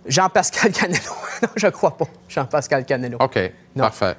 Jean-Pascal 0.05 0.71
Canelo. 0.73 0.99
non, 1.43 1.49
je 1.55 1.67
crois 1.67 1.95
pas. 1.97 2.05
Jean-Pascal 2.29 2.85
Canelo. 2.85 3.17
OK. 3.19 3.37
Non. 3.75 3.83
Parfait. 3.85 4.15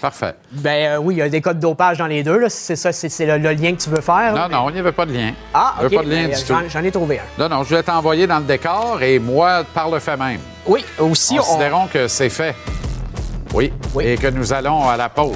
Parfait. 0.00 0.34
Ben 0.52 0.92
euh, 0.92 0.96
oui, 0.98 1.14
il 1.14 1.18
y 1.18 1.22
a 1.22 1.28
des 1.28 1.40
de 1.40 1.52
dopage 1.54 1.98
dans 1.98 2.06
les 2.06 2.22
deux. 2.22 2.38
là. 2.38 2.48
C'est 2.48 2.76
ça, 2.76 2.92
c'est 2.92 3.08
c'est 3.08 3.26
le, 3.26 3.36
le 3.38 3.50
lien 3.52 3.72
que 3.74 3.80
tu 3.82 3.90
veux 3.90 4.00
faire. 4.00 4.32
Non, 4.32 4.48
non, 4.48 4.68
il 4.70 4.74
n'y 4.74 4.78
avait 4.78 4.92
pas 4.92 5.04
de 5.04 5.12
lien. 5.12 5.32
Ah, 5.52 5.74
OK. 5.82 5.92
pas 5.92 6.02
de 6.04 6.08
lien 6.08 6.28
Ben, 6.28 6.36
du 6.36 6.40
tout. 6.44 6.46
j'en- 6.54 6.68
J'en 6.68 6.84
ai 6.84 6.90
trouvé 6.92 7.18
un. 7.18 7.22
Non, 7.42 7.48
non, 7.48 7.64
je 7.64 7.70
voulais 7.70 7.82
t'envoyer 7.82 8.26
dans 8.28 8.38
le 8.38 8.44
décor 8.44 9.02
et 9.02 9.18
moi, 9.18 9.64
par 9.74 9.90
le 9.90 9.98
fait 9.98 10.16
même. 10.16 10.38
Oui, 10.66 10.84
aussi, 11.00 11.34
on... 11.38 11.42
Considérons 11.42 11.86
que 11.88 12.06
c'est 12.06 12.30
fait. 12.30 12.54
Oui. 13.52 13.72
Oui. 13.94 14.06
Et 14.06 14.16
que 14.16 14.28
nous 14.28 14.52
allons 14.52 14.88
à 14.88 14.96
la 14.96 15.08
pause. 15.08 15.34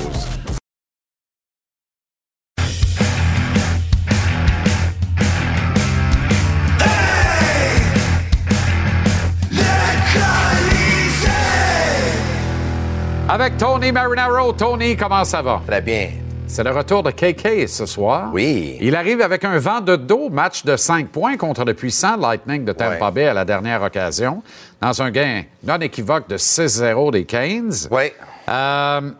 Avec 13.33 13.57
Tony 13.57 13.93
Marinaro. 13.93 14.53
Tony, 14.53 14.95
comment 14.95 15.25
ça 15.25 15.41
va? 15.41 15.63
Très 15.67 15.81
bien. 15.81 16.11
C'est 16.47 16.63
le 16.63 16.71
retour 16.71 17.03
de 17.03 17.11
KK 17.13 17.67
ce 17.67 17.87
soir. 17.87 18.29
Oui. 18.31 18.77
Il 18.79 18.95
arrive 18.95 19.23
avec 19.23 19.43
un 19.47 19.59
vent 19.59 19.81
de 19.81 19.97
dos, 19.97 20.29
match 20.29 20.67
de 20.67 20.77
5 20.77 21.09
points 21.09 21.39
contre 21.39 21.65
le 21.65 21.73
puissant 21.73 22.19
Lightning 22.19 22.63
de 22.67 22.73
Tampa 22.73 23.07
Ouais. 23.07 23.11
Bay 23.11 23.29
à 23.29 23.33
la 23.33 23.47
dernière 23.47 23.83
occasion, 23.83 24.43
dans 24.83 25.01
un 25.01 25.11
gain 25.11 25.45
non 25.65 25.79
équivoque 25.79 26.29
de 26.29 26.37
6-0 26.37 27.11
des 27.13 27.25
Canes. 27.25 27.73
Oui. 27.91 28.13
Euh, 28.51 29.11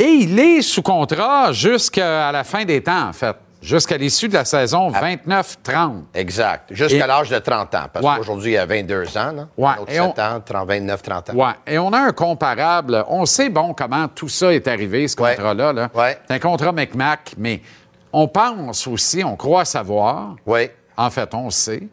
et 0.00 0.04
il 0.04 0.36
est 0.40 0.62
sous 0.62 0.82
contrat 0.82 1.52
jusqu'à 1.52 2.32
la 2.32 2.42
fin 2.42 2.64
des 2.64 2.82
temps, 2.82 3.08
en 3.10 3.12
fait. 3.12 3.36
Jusqu'à 3.62 3.96
l'issue 3.96 4.28
de 4.28 4.34
la 4.34 4.44
saison 4.44 4.90
29-30. 4.90 6.02
Exact. 6.14 6.72
Jusqu'à 6.74 7.04
Et- 7.04 7.08
l'âge 7.08 7.30
de 7.30 7.38
30 7.38 7.72
ans. 7.76 7.86
Parce 7.92 8.04
Ouais. 8.04 8.16
qu'aujourd'hui, 8.16 8.52
il 8.52 8.58
a 8.58 8.66
22 8.66 9.16
ans. 9.16 9.32
Là. 9.32 9.48
Ouais. 9.56 9.72
Autre 9.80 9.92
Et 9.92 10.00
on- 10.00 10.08
7 10.08 10.18
ans, 10.18 10.40
30, 10.44 10.68
29, 10.68 11.02
30 11.02 11.30
ans. 11.30 11.34
Ouais. 11.34 11.52
Et 11.66 11.78
on 11.78 11.92
a 11.92 11.98
un 12.00 12.12
comparable. 12.12 13.04
On 13.08 13.24
sait, 13.24 13.48
bon, 13.48 13.72
comment 13.72 14.08
tout 14.08 14.28
ça 14.28 14.52
est 14.52 14.66
arrivé, 14.66 15.06
ce 15.06 15.14
contrat-là. 15.16 15.72
là. 15.72 15.90
C'est 16.26 16.34
un 16.34 16.38
contrat 16.40 16.72
McMac, 16.72 17.34
mais 17.38 17.62
on 18.12 18.26
pense 18.28 18.86
aussi, 18.88 19.22
on 19.24 19.36
croit 19.36 19.64
savoir, 19.64 20.34
Oui. 20.44 20.68
en 20.96 21.08
fait, 21.10 21.32
on 21.34 21.48
sait, 21.50 21.88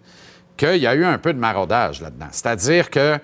qu'il 0.57 0.77
y 0.77 0.87
a 0.87 0.95
eu 0.95 1.05
un 1.05 1.17
peu 1.19 1.33
de 1.33 1.39
maraudage 1.39 2.01
là-dedans. 2.01 2.27
C'est-à-dire 2.31 2.89
que 2.89 3.17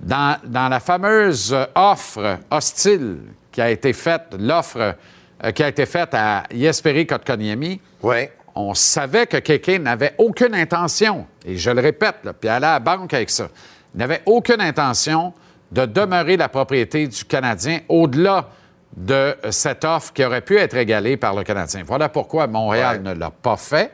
dans, 0.00 0.36
dans 0.44 0.68
la 0.68 0.80
fameuse 0.80 1.54
offre 1.74 2.38
hostile 2.50 3.18
qui 3.52 3.60
a 3.60 3.68
été 3.70 3.92
faite, 3.92 4.34
l'offre 4.38 4.94
qui 5.54 5.62
a 5.62 5.68
été 5.68 5.86
faite 5.86 6.10
à 6.14 6.44
Yesperi 6.52 7.06
Kotkaniemi, 7.06 7.80
Oui. 8.02 8.28
on 8.54 8.74
savait 8.74 9.26
que 9.26 9.38
Kéké 9.38 9.78
n'avait 9.78 10.14
aucune 10.18 10.54
intention, 10.54 11.26
et 11.46 11.56
je 11.56 11.70
le 11.70 11.80
répète, 11.80 12.16
là, 12.24 12.32
puis 12.32 12.48
aller 12.48 12.66
à 12.66 12.72
la 12.72 12.78
banque 12.80 13.14
avec 13.14 13.30
ça, 13.30 13.48
n'avait 13.94 14.20
aucune 14.26 14.60
intention 14.60 15.32
de 15.72 15.86
demeurer 15.86 16.36
la 16.36 16.48
propriété 16.48 17.06
du 17.06 17.24
Canadien 17.24 17.80
au-delà 17.88 18.48
de 18.96 19.14
euh, 19.14 19.34
cette 19.50 19.84
offre 19.84 20.12
qui 20.12 20.24
aurait 20.24 20.40
pu 20.40 20.58
être 20.58 20.76
égalée 20.76 21.16
par 21.16 21.32
le 21.34 21.44
Canadien. 21.44 21.82
Voilà 21.86 22.08
pourquoi 22.08 22.46
Montréal 22.48 22.96
Ouais. 23.04 23.14
ne 23.14 23.18
l'a 23.18 23.30
pas 23.30 23.56
fait 23.56 23.92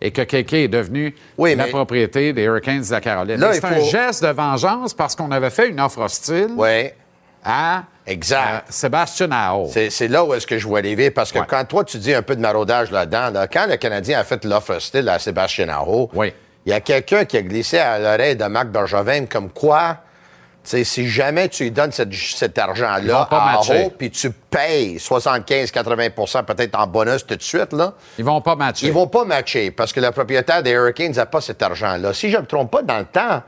et 0.00 0.10
que 0.10 0.22
Kéké 0.22 0.64
est 0.64 0.68
devenu 0.68 1.14
Oui, 1.38 1.54
la 1.54 1.68
propriété 1.68 2.32
des 2.32 2.42
Hurricanes 2.42 2.82
de 2.82 2.90
la 2.90 3.00
Caroline. 3.00 3.38
C'est 3.52 3.64
un 3.64 3.78
geste 3.84 4.24
de 4.24 4.30
vengeance 4.30 4.94
parce 4.94 5.14
qu'on 5.14 5.30
avait 5.30 5.50
fait 5.50 5.68
une 5.68 5.80
offre 5.80 6.00
hostile 6.00 6.48
Oui. 6.56 6.90
À 7.44 7.84
Exact. 8.06 8.38
euh, 8.54 8.58
Sébastien 8.68 9.30
Ao. 9.30 9.68
C'est 9.68 10.08
là 10.08 10.24
où 10.24 10.34
est-ce 10.34 10.46
que 10.46 10.58
je 10.58 10.66
vois 10.66 10.80
les 10.80 11.10
parce 11.10 11.30
que 11.32 11.38
Ouais. 11.38 11.44
quand 11.48 11.64
toi, 11.64 11.84
tu 11.84 11.98
dis 11.98 12.12
un 12.14 12.22
peu 12.22 12.34
de 12.36 12.40
maraudage 12.40 12.90
là-dedans, 12.90 13.30
là, 13.30 13.46
quand 13.46 13.66
le 13.68 13.76
Canadien 13.76 14.18
a 14.20 14.24
fait 14.24 14.44
l'offre 14.44 14.74
hostile 14.76 15.08
à 15.08 15.18
Sébastien 15.18 15.68
Aho, 15.68 16.10
Oui. 16.14 16.32
il 16.66 16.70
y 16.70 16.74
a 16.74 16.80
quelqu'un 16.80 17.24
qui 17.24 17.36
a 17.36 17.42
glissé 17.42 17.78
à 17.78 17.98
l'oreille 17.98 18.36
de 18.36 18.44
Marc 18.44 18.68
Bergevin 18.68 19.26
comme 19.26 19.50
quoi 19.50 19.98
sais, 20.64 20.84
si 20.84 21.08
jamais 21.08 21.48
tu 21.48 21.64
lui 21.64 21.70
donnes 21.72 21.90
cette- 21.90 22.14
cet 22.14 22.56
argent-là 22.56 23.28
matcher. 23.30 23.84
haut, 23.86 23.90
puis 23.98 24.12
tu 24.12 24.30
payes 24.30 24.96
75-80% 25.00 26.44
peut-être 26.44 26.78
en 26.78 26.86
bonus 26.86 27.26
tout 27.26 27.34
de 27.36 27.42
suite, 27.42 27.72
là, 27.72 27.94
Ils 28.18 28.24
vont 28.24 28.40
pas 28.40 28.54
matcher. 28.56 28.86
ils 28.86 28.92
vont 28.92 29.06
pas 29.08 29.24
matcher 29.24 29.70
parce 29.70 29.92
que 29.92 30.00
le 30.00 30.10
propriétaire 30.10 30.62
des 30.62 30.70
Hurricanes 30.70 31.12
n'a 31.12 31.26
pas 31.26 31.40
cet 31.40 31.62
argent-là. 31.62 32.12
Si 32.12 32.30
je 32.30 32.36
ne 32.36 32.42
me 32.42 32.46
trompe 32.46 32.70
pas, 32.70 32.82
dans 32.82 32.98
le 32.98 33.04
temps, 33.06 33.42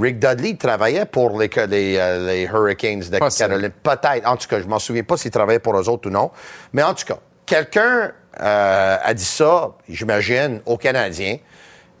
Rick 0.00 0.18
Dudley 0.18 0.56
travaillait 0.56 1.06
pour 1.06 1.38
les, 1.38 1.50
les, 1.68 1.96
euh, 1.96 2.26
les 2.26 2.42
Hurricanes 2.44 3.00
de 3.00 3.18
Possible. 3.18 3.48
Caroline. 3.48 3.70
Peut-être. 3.82 4.26
En 4.26 4.36
tout 4.36 4.48
cas, 4.48 4.60
je 4.60 4.66
m'en 4.66 4.78
souviens 4.78 5.02
pas 5.02 5.16
s'il 5.16 5.30
travaillait 5.30 5.58
pour 5.58 5.78
eux 5.78 5.88
autres 5.88 6.08
ou 6.08 6.12
non. 6.12 6.30
Mais 6.72 6.82
en 6.82 6.94
tout 6.94 7.04
cas, 7.04 7.18
quelqu'un 7.44 8.12
euh, 8.40 8.96
a 9.02 9.14
dit 9.14 9.24
ça, 9.24 9.72
j'imagine, 9.88 10.60
aux 10.66 10.76
Canadiens. 10.76 11.38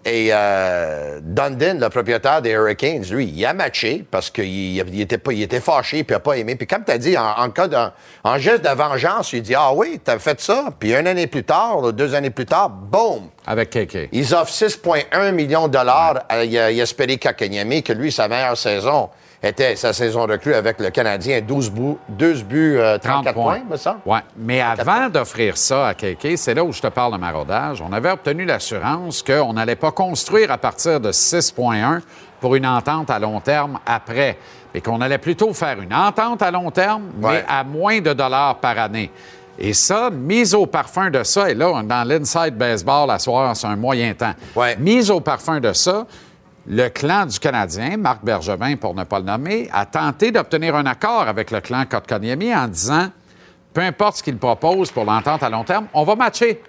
Et 0.04 0.28
euh, 0.32 1.18
Dundon, 1.22 1.78
le 1.80 1.88
propriétaire 1.88 2.40
des 2.40 2.50
Hurricanes, 2.50 3.04
lui, 3.10 3.26
il 3.26 3.44
a 3.44 3.52
matché 3.52 4.04
parce 4.10 4.30
qu'il 4.30 4.46
il 4.46 5.00
était, 5.00 5.18
pas- 5.18 5.32
il 5.32 5.42
était 5.42 5.60
fâché 5.60 6.04
puis 6.04 6.12
il 6.14 6.16
n'a 6.16 6.20
pas 6.20 6.34
aimé. 6.38 6.54
Puis 6.56 6.66
comme 6.66 6.84
tu 6.84 6.92
as 6.92 6.98
dit, 6.98 7.18
en, 7.18 7.26
en 7.36 7.50
cas 7.50 7.92
en 8.24 8.38
geste 8.38 8.62
de 8.64 8.70
vengeance, 8.70 9.32
il 9.32 9.42
dit 9.42 9.54
Ah 9.54 9.72
oui, 9.74 10.00
t'as 10.02 10.18
fait 10.18 10.40
ça. 10.40 10.66
Puis 10.78 10.94
une 10.94 11.06
année 11.06 11.26
plus 11.26 11.44
tard, 11.44 11.92
deux 11.92 12.14
années 12.14 12.30
plus 12.30 12.46
tard, 12.46 12.70
boum! 12.70 13.28
Avec 13.46 13.70
KK. 13.70 14.08
Ils 14.12 14.34
offrent 14.34 14.52
6,1 14.52 15.32
millions 15.32 15.68
de 15.68 15.72
dollars 15.72 16.24
à 16.28 16.44
Y- 16.44 16.76
Jesperi 16.76 17.18
Kakanyemi, 17.18 17.82
que 17.82 17.92
lui, 17.92 18.10
sa 18.12 18.28
meilleure 18.28 18.56
saison 18.56 19.10
était 19.42 19.76
sa 19.76 19.92
saison 19.92 20.22
recrue 20.26 20.54
avec 20.54 20.80
le 20.80 20.90
Canadien, 20.90 21.40
12 21.40 21.70
buts, 21.70 21.96
12 22.08 22.44
buts 22.44 22.76
euh, 22.78 22.98
30 22.98 23.24
34 23.24 23.34
points, 23.34 23.60
me 23.70 23.76
semble. 23.76 24.00
Ouais. 24.04 24.18
Mais 24.36 24.60
avant 24.60 25.08
d'offrir 25.08 25.56
ça 25.56 25.88
à 25.88 25.94
KK, 25.94 26.36
c'est 26.36 26.54
là 26.54 26.64
où 26.64 26.72
je 26.72 26.80
te 26.82 26.88
parle 26.88 27.12
de 27.12 27.18
maraudage. 27.18 27.80
On 27.80 27.92
avait 27.92 28.10
obtenu 28.10 28.44
l'assurance 28.44 29.22
qu'on 29.22 29.52
n'allait 29.52 29.76
pas 29.76 29.92
construire 29.92 30.50
à 30.50 30.58
partir 30.58 30.98
de 31.00 31.12
6,1 31.12 32.00
pour 32.40 32.56
une 32.56 32.66
entente 32.66 33.10
à 33.10 33.18
long 33.18 33.38
terme 33.40 33.78
après, 33.86 34.36
mais 34.74 34.80
qu'on 34.80 35.00
allait 35.00 35.18
plutôt 35.18 35.52
faire 35.54 35.80
une 35.80 35.94
entente 35.94 36.42
à 36.42 36.50
long 36.50 36.70
terme, 36.70 37.02
mais 37.18 37.26
Ouais. 37.28 37.44
à 37.48 37.62
moins 37.64 38.00
de 38.00 38.12
dollars 38.12 38.56
par 38.56 38.78
année. 38.78 39.10
Et 39.60 39.72
ça, 39.72 40.08
mise 40.10 40.54
au 40.54 40.66
parfum 40.66 41.10
de 41.10 41.24
ça, 41.24 41.50
et 41.50 41.54
là, 41.54 41.82
dans 41.82 42.06
l'inside 42.06 42.56
baseball, 42.56 43.10
à 43.10 43.18
soir, 43.18 43.56
c'est 43.56 43.66
un 43.66 43.74
moyen 43.74 44.14
temps. 44.14 44.34
Ouais. 44.54 44.76
Mise 44.76 45.10
au 45.10 45.18
parfum 45.20 45.58
de 45.58 45.72
ça, 45.72 46.06
le 46.70 46.90
clan 46.90 47.24
du 47.24 47.38
Canadien, 47.38 47.96
Marc 47.96 48.22
Bergevin 48.22 48.76
pour 48.76 48.94
ne 48.94 49.04
pas 49.04 49.20
le 49.20 49.24
nommer, 49.24 49.70
a 49.72 49.86
tenté 49.86 50.30
d'obtenir 50.30 50.76
un 50.76 50.84
accord 50.84 51.22
avec 51.22 51.50
le 51.50 51.60
clan 51.62 51.86
Kotkaniemi 51.86 52.54
en 52.54 52.68
disant 52.68 53.08
peu 53.72 53.80
importe 53.80 54.18
ce 54.18 54.22
qu'il 54.22 54.36
propose 54.36 54.90
pour 54.90 55.04
l'entente 55.04 55.42
à 55.42 55.48
long 55.48 55.64
terme, 55.64 55.86
on 55.94 56.04
va 56.04 56.14
matcher. 56.14 56.60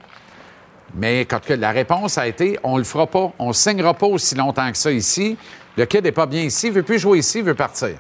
Mais 0.95 1.27
la 1.49 1.71
réponse 1.71 2.17
a 2.17 2.27
été 2.27 2.57
on 2.63 2.77
le 2.77 2.85
fera 2.85 3.07
pas, 3.07 3.33
on 3.39 3.51
signera 3.51 3.93
pas 3.93 4.07
aussi 4.07 4.35
longtemps 4.35 4.71
que 4.71 4.77
ça 4.77 4.91
ici. 4.91 5.37
Le 5.75 5.85
kid 5.85 6.03
n'est 6.03 6.13
pas 6.13 6.25
bien 6.25 6.43
ici, 6.43 6.67
il 6.67 6.73
veut 6.73 6.83
plus 6.83 6.99
jouer 6.99 7.19
ici, 7.19 7.39
il 7.39 7.43
veut 7.43 7.53
partir. 7.53 7.97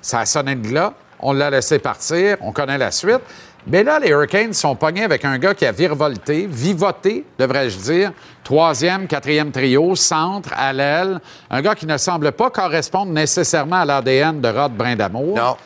Ça 0.00 0.20
a 0.20 0.26
sonné 0.26 0.54
de 0.54 0.72
là, 0.72 0.94
on 1.18 1.32
l'a 1.32 1.50
laissé 1.50 1.80
partir, 1.80 2.36
on 2.42 2.52
connaît 2.52 2.78
la 2.78 2.92
suite. 2.92 3.20
Mais 3.66 3.84
là, 3.84 3.98
les 3.98 4.08
Hurricanes 4.08 4.52
sont 4.54 4.74
pognés 4.74 5.04
avec 5.04 5.24
un 5.24 5.38
gars 5.38 5.54
qui 5.54 5.66
a 5.66 5.72
virevolté, 5.72 6.46
vivoté, 6.50 7.24
devrais-je 7.38 7.78
dire. 7.78 8.12
Troisième, 8.42 9.06
quatrième 9.06 9.52
trio, 9.52 9.94
centre, 9.94 10.50
à 10.56 10.72
l'aile. 10.72 11.20
Un 11.50 11.60
gars 11.60 11.74
qui 11.74 11.86
ne 11.86 11.96
semble 11.98 12.32
pas 12.32 12.50
correspondre 12.50 13.12
nécessairement 13.12 13.76
à 13.76 13.84
l'ADN 13.84 14.40
de 14.40 14.48
Rod 14.48 14.72
Brindamour. 14.72 15.36
Non. 15.36 15.56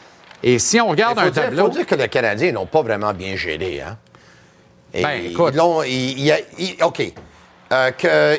Et 0.43 0.59
si 0.59 0.81
on 0.81 0.89
regarde 0.89 1.17
Il 1.19 1.29
un 1.29 1.31
dire, 1.31 1.43
tableau... 1.45 1.65
faut 1.65 1.71
dire 1.71 1.87
que 1.87 1.95
les 1.95 2.09
Canadiens 2.09 2.53
n'ont 2.53 2.67
pas 2.67 2.83
vraiment 2.83 3.15
bien 3.15 3.37
géré. 3.37 3.81
Hein? 3.81 3.97
Et 4.93 5.03
Ben, 5.03 5.25
écoute. 5.31 5.55
ils 5.87 6.19
il 6.29 6.35
il- 6.59 6.83
OK. 6.85 7.13
Euh, 7.73 7.91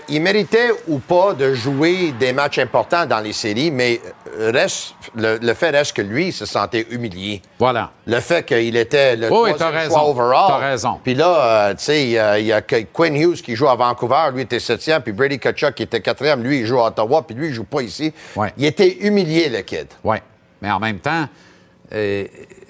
qu'ils 0.06 0.22
méritaient 0.22 0.70
ou 0.88 1.00
pas 1.00 1.34
de 1.34 1.54
jouer 1.56 2.14
des 2.18 2.32
matchs 2.32 2.60
importants 2.60 3.08
dans 3.08 3.20
les 3.20 3.34
séries, 3.34 3.72
mais 3.72 4.00
reste, 4.38 4.94
le, 5.16 5.40
le 5.42 5.54
fait 5.56 5.72
reste 5.72 5.94
que 5.94 6.02
lui, 6.04 6.28
il 6.28 6.32
se 6.32 6.46
sentait 6.46 6.86
humilié. 6.92 7.42
Voilà. 7.58 7.90
Le 8.06 8.20
fait 8.20 8.46
qu'il 8.46 8.78
était 8.78 9.16
le 9.16 9.30
Oui, 9.32 9.54
troisième 9.56 9.90
choix 9.90 10.08
overall. 10.08 10.46
T'as 10.48 10.58
raison. 10.70 11.00
Puis 11.04 11.16
là, 11.16 11.70
euh, 11.70 11.74
tu 11.74 11.84
sais, 11.84 12.04
il 12.04 12.10
y 12.12 12.20
a- 12.20 12.40
y, 12.40 12.86
Quinn 12.94 13.16
Hughes 13.16 13.42
qui 13.42 13.56
joue 13.56 13.68
à 13.68 13.76
Vancouver, 13.76 14.30
lui 14.34 14.44
était 14.44 14.60
septième, 14.60 15.02
puis 15.02 15.12
Brady 15.12 15.40
Kachuk 15.40 15.74
qui 15.74 15.84
était 15.84 16.02
quatrième, 16.02 16.44
lui 16.44 16.60
il 16.60 16.66
joue 16.68 16.80
à 16.80 16.88
Ottawa, 16.90 17.24
puis 17.26 17.36
lui 17.36 17.48
il 17.48 17.54
joue 17.54 17.64
pas 17.66 17.82
ici. 17.82 18.14
Ouais. 18.36 18.54
Il 18.58 18.66
était 18.66 18.98
humilié, 19.02 19.50
le 19.50 19.62
kid. 19.62 19.88
Oui. 20.04 20.18
Mais 20.62 20.70
en 20.72 20.80
même 20.80 21.00
temps, 21.00 21.28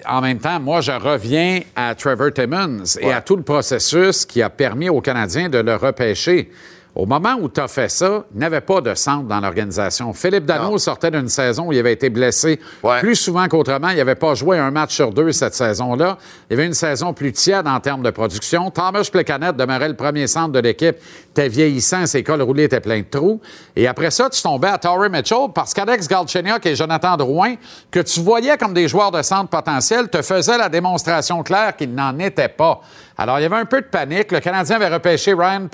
en 0.08 0.20
même 0.20 0.38
temps, 0.38 0.60
moi, 0.60 0.80
je 0.80 0.92
reviens 0.92 1.60
à 1.74 1.94
Trevor 1.94 2.32
Timmons 2.32 2.84
et 3.00 3.06
Ouais. 3.06 3.12
à 3.12 3.20
tout 3.20 3.36
le 3.36 3.42
processus 3.42 4.24
qui 4.26 4.42
a 4.42 4.50
permis 4.50 4.88
aux 4.88 5.00
Canadiens 5.00 5.48
de 5.48 5.58
le 5.58 5.74
repêcher. 5.76 6.50
Au 6.96 7.04
moment 7.04 7.34
où 7.38 7.50
tu 7.50 7.60
as 7.60 7.68
fait 7.68 7.90
ça, 7.90 8.24
il 8.32 8.38
n'y 8.38 8.44
avait 8.46 8.62
pas 8.62 8.80
de 8.80 8.94
centre 8.94 9.24
dans 9.28 9.38
l'organisation. 9.38 10.14
Philippe 10.14 10.46
Dano 10.46 10.70
Non. 10.70 10.78
sortait 10.78 11.10
d'une 11.10 11.28
saison 11.28 11.66
où 11.66 11.72
il 11.74 11.78
avait 11.78 11.92
été 11.92 12.08
blessé 12.08 12.58
Ouais. 12.82 13.00
plus 13.00 13.16
souvent 13.16 13.46
qu'autrement. 13.48 13.90
Il 13.90 13.98
n'avait 13.98 14.14
pas 14.14 14.34
joué 14.34 14.56
un 14.58 14.70
match 14.70 14.94
sur 14.94 15.10
deux 15.12 15.30
cette 15.32 15.54
saison-là. 15.54 16.16
Il 16.48 16.54
y 16.54 16.58
avait 16.58 16.66
une 16.66 16.72
saison 16.72 17.12
plus 17.12 17.32
tiède 17.32 17.68
en 17.68 17.78
termes 17.80 18.02
de 18.02 18.08
production. 18.08 18.70
Thomas 18.70 19.06
Plecanet 19.12 19.52
demeurait 19.52 19.88
le 19.90 19.94
premier 19.94 20.26
centre 20.26 20.52
de 20.52 20.58
l'équipe. 20.58 20.96
Était 21.32 21.48
vieillissant, 21.50 22.06
ses 22.06 22.22
cols 22.22 22.40
roulés 22.40 22.62
étaient 22.64 22.80
pleins 22.80 23.00
de 23.00 23.06
trous. 23.10 23.42
Et 23.76 23.86
après 23.86 24.10
ça, 24.10 24.30
tu 24.30 24.40
tombais 24.40 24.68
à 24.68 24.78
Torrey 24.78 25.10
Mitchell 25.10 25.48
parce 25.54 25.74
qu'Alex 25.74 26.08
Galchenyuk 26.08 26.64
et 26.64 26.74
Jonathan 26.74 27.18
Drouin, 27.18 27.56
que 27.90 28.00
tu 28.00 28.20
voyais 28.20 28.56
comme 28.56 28.72
des 28.72 28.88
joueurs 28.88 29.10
de 29.10 29.20
centre 29.20 29.50
potentiels, 29.50 30.08
te 30.08 30.22
faisaient 30.22 30.56
la 30.56 30.70
démonstration 30.70 31.42
claire 31.42 31.76
qu'ils 31.76 31.94
n'en 31.94 32.18
étaient 32.20 32.48
pas. 32.48 32.80
Alors, 33.18 33.38
il 33.38 33.42
y 33.42 33.44
avait 33.46 33.56
un 33.56 33.64
peu 33.64 33.80
de 33.80 33.86
panique. 33.86 34.30
Le 34.30 34.40
Canadien 34.40 34.76
avait 34.76 34.88
repêché 34.88 35.32
Ryan 35.32 35.68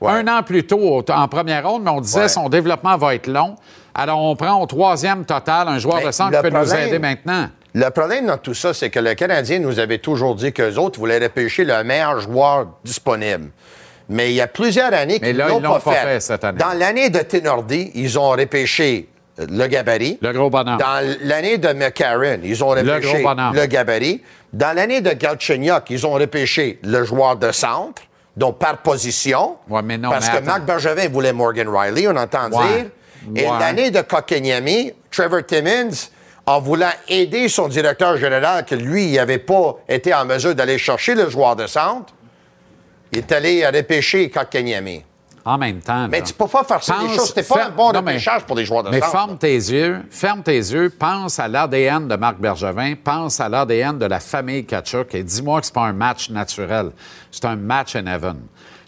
Ouais. 0.00 0.12
un 0.12 0.28
an 0.28 0.42
plus 0.42 0.66
tôt 0.66 1.02
en 1.08 1.28
première 1.28 1.66
ronde, 1.68 1.82
mais 1.84 1.90
on 1.90 2.00
disait 2.00 2.20
Ouais. 2.22 2.28
son 2.28 2.48
développement 2.48 2.96
va 2.96 3.14
être 3.14 3.26
long. 3.26 3.56
Alors, 3.94 4.20
on 4.22 4.36
prend 4.36 4.60
au 4.62 4.66
troisième 4.66 5.24
total 5.24 5.68
un 5.68 5.78
joueur 5.78 5.96
Mais 5.98 6.04
de 6.06 6.10
centre 6.10 6.36
qui 6.36 6.42
peut 6.50 6.56
nous 6.56 6.74
aider 6.74 6.98
maintenant. 6.98 7.48
Le 7.74 7.90
problème 7.90 8.26
dans 8.26 8.38
tout 8.38 8.54
ça, 8.54 8.74
c'est 8.74 8.90
que 8.90 8.98
le 9.00 9.14
Canadien 9.14 9.58
nous 9.60 9.78
avait 9.78 9.98
toujours 9.98 10.34
dit 10.34 10.52
qu'eux 10.52 10.76
autres 10.76 10.98
voulaient 10.98 11.18
repêcher 11.18 11.64
le 11.64 11.82
meilleur 11.84 12.20
joueur 12.20 12.66
disponible. 12.84 13.50
Mais 14.08 14.30
il 14.30 14.34
y 14.36 14.40
a 14.40 14.46
plusieurs 14.46 14.92
années 14.92 15.20
qu'ils 15.20 15.36
ne 15.36 15.46
l'ont 15.48 15.60
pas, 15.60 15.80
pas 15.80 15.92
fait. 15.92 16.06
fait 16.06 16.20
cette 16.20 16.44
année. 16.44 16.58
Dans 16.58 16.72
l'année 16.78 17.10
de 17.10 17.18
Tenordi, 17.18 17.90
ils 17.94 18.18
ont 18.18 18.30
repêché 18.30 19.08
le 19.38 19.66
gabarit. 19.66 20.18
Le 20.20 20.32
gros 20.32 20.50
bonhomme. 20.50 20.78
Dans 20.78 21.16
l'année 21.22 21.58
de 21.58 21.68
McCarron, 21.72 22.40
ils 22.42 22.62
ont 22.64 22.74
Le 22.74 22.80
repêché 22.80 23.22
gros 23.22 23.34
bonhomme. 23.34 23.54
le 23.54 23.66
gabarit. 23.66 24.22
Dans 24.52 24.74
l'année 24.74 25.00
de 25.00 25.10
Galchenyuk, 25.10 25.84
ils 25.90 26.06
ont 26.06 26.12
repêché 26.12 26.78
le 26.82 27.04
joueur 27.04 27.36
de 27.36 27.52
centre, 27.52 28.02
donc 28.36 28.58
par 28.58 28.78
position. 28.78 29.56
Ouais, 29.68 29.82
mais 29.82 29.98
non, 29.98 30.10
parce 30.10 30.30
mais 30.32 30.40
que. 30.40 30.44
Marc 30.44 30.62
Bergevin 30.64 31.08
voulait 31.08 31.32
Morgan 31.32 31.68
Riley, 31.68 32.08
on 32.08 32.16
entend 32.16 32.50
Ouais. 32.50 32.82
dire. 32.82 32.86
Et 33.36 33.46
l'année 33.60 33.90
de 33.90 34.00
Kotkaniemi, 34.00 34.92
Trevor 35.10 35.44
Timmons, 35.44 35.90
en 36.46 36.60
voulant 36.60 36.90
aider 37.08 37.48
son 37.48 37.68
directeur 37.68 38.16
général, 38.16 38.64
que 38.64 38.74
lui, 38.74 39.08
il 39.08 39.16
n'avait 39.16 39.38
pas 39.38 39.76
été 39.88 40.14
en 40.14 40.24
mesure 40.24 40.54
d'aller 40.54 40.78
chercher 40.78 41.14
le 41.14 41.28
joueur 41.28 41.56
de 41.56 41.66
centre, 41.66 42.14
il 43.12 43.18
est 43.18 43.32
allé 43.32 43.66
repêcher 43.66 44.30
Kotkaniemi. 44.30 45.04
En 45.48 45.56
même 45.56 45.80
temps. 45.80 46.08
Mais 46.08 46.18
là. 46.20 46.26
tu 46.26 46.34
peux 46.34 46.46
pas 46.46 46.62
faire 46.64 46.82
ça. 46.82 46.96
Les 47.00 47.06
Pense- 47.06 47.16
choses, 47.16 47.28
c'était 47.28 47.42
pas 47.42 47.66
un 47.66 47.70
bon 47.70 47.86
non, 47.92 48.02
mais- 48.02 48.12
repêchage 48.12 48.44
pour 48.44 48.54
des 48.56 48.64
joueurs 48.66 48.82
de 48.82 48.90
Mais 48.90 49.00
centre. 49.00 49.12
ferme 49.12 49.38
tes 49.38 49.54
yeux, 49.54 50.02
ferme 50.10 50.42
tes 50.42 50.56
yeux, 50.58 50.90
pense 50.90 51.38
à 51.38 51.48
l'ADN 51.48 52.06
de 52.06 52.16
Marc 52.16 52.36
Bergevin, 52.38 52.94
pense 53.02 53.40
à 53.40 53.48
l'ADN 53.48 53.98
de 53.98 54.04
la 54.06 54.20
famille 54.20 54.66
Kachuk 54.66 55.14
et 55.14 55.22
dis-moi 55.22 55.60
que 55.60 55.66
c'est 55.66 55.74
pas 55.74 55.86
un 55.86 55.92
match 55.94 56.28
naturel. 56.30 56.90
C'est 57.30 57.46
un 57.46 57.56
match 57.56 57.96
in 57.96 58.06
heaven. 58.06 58.36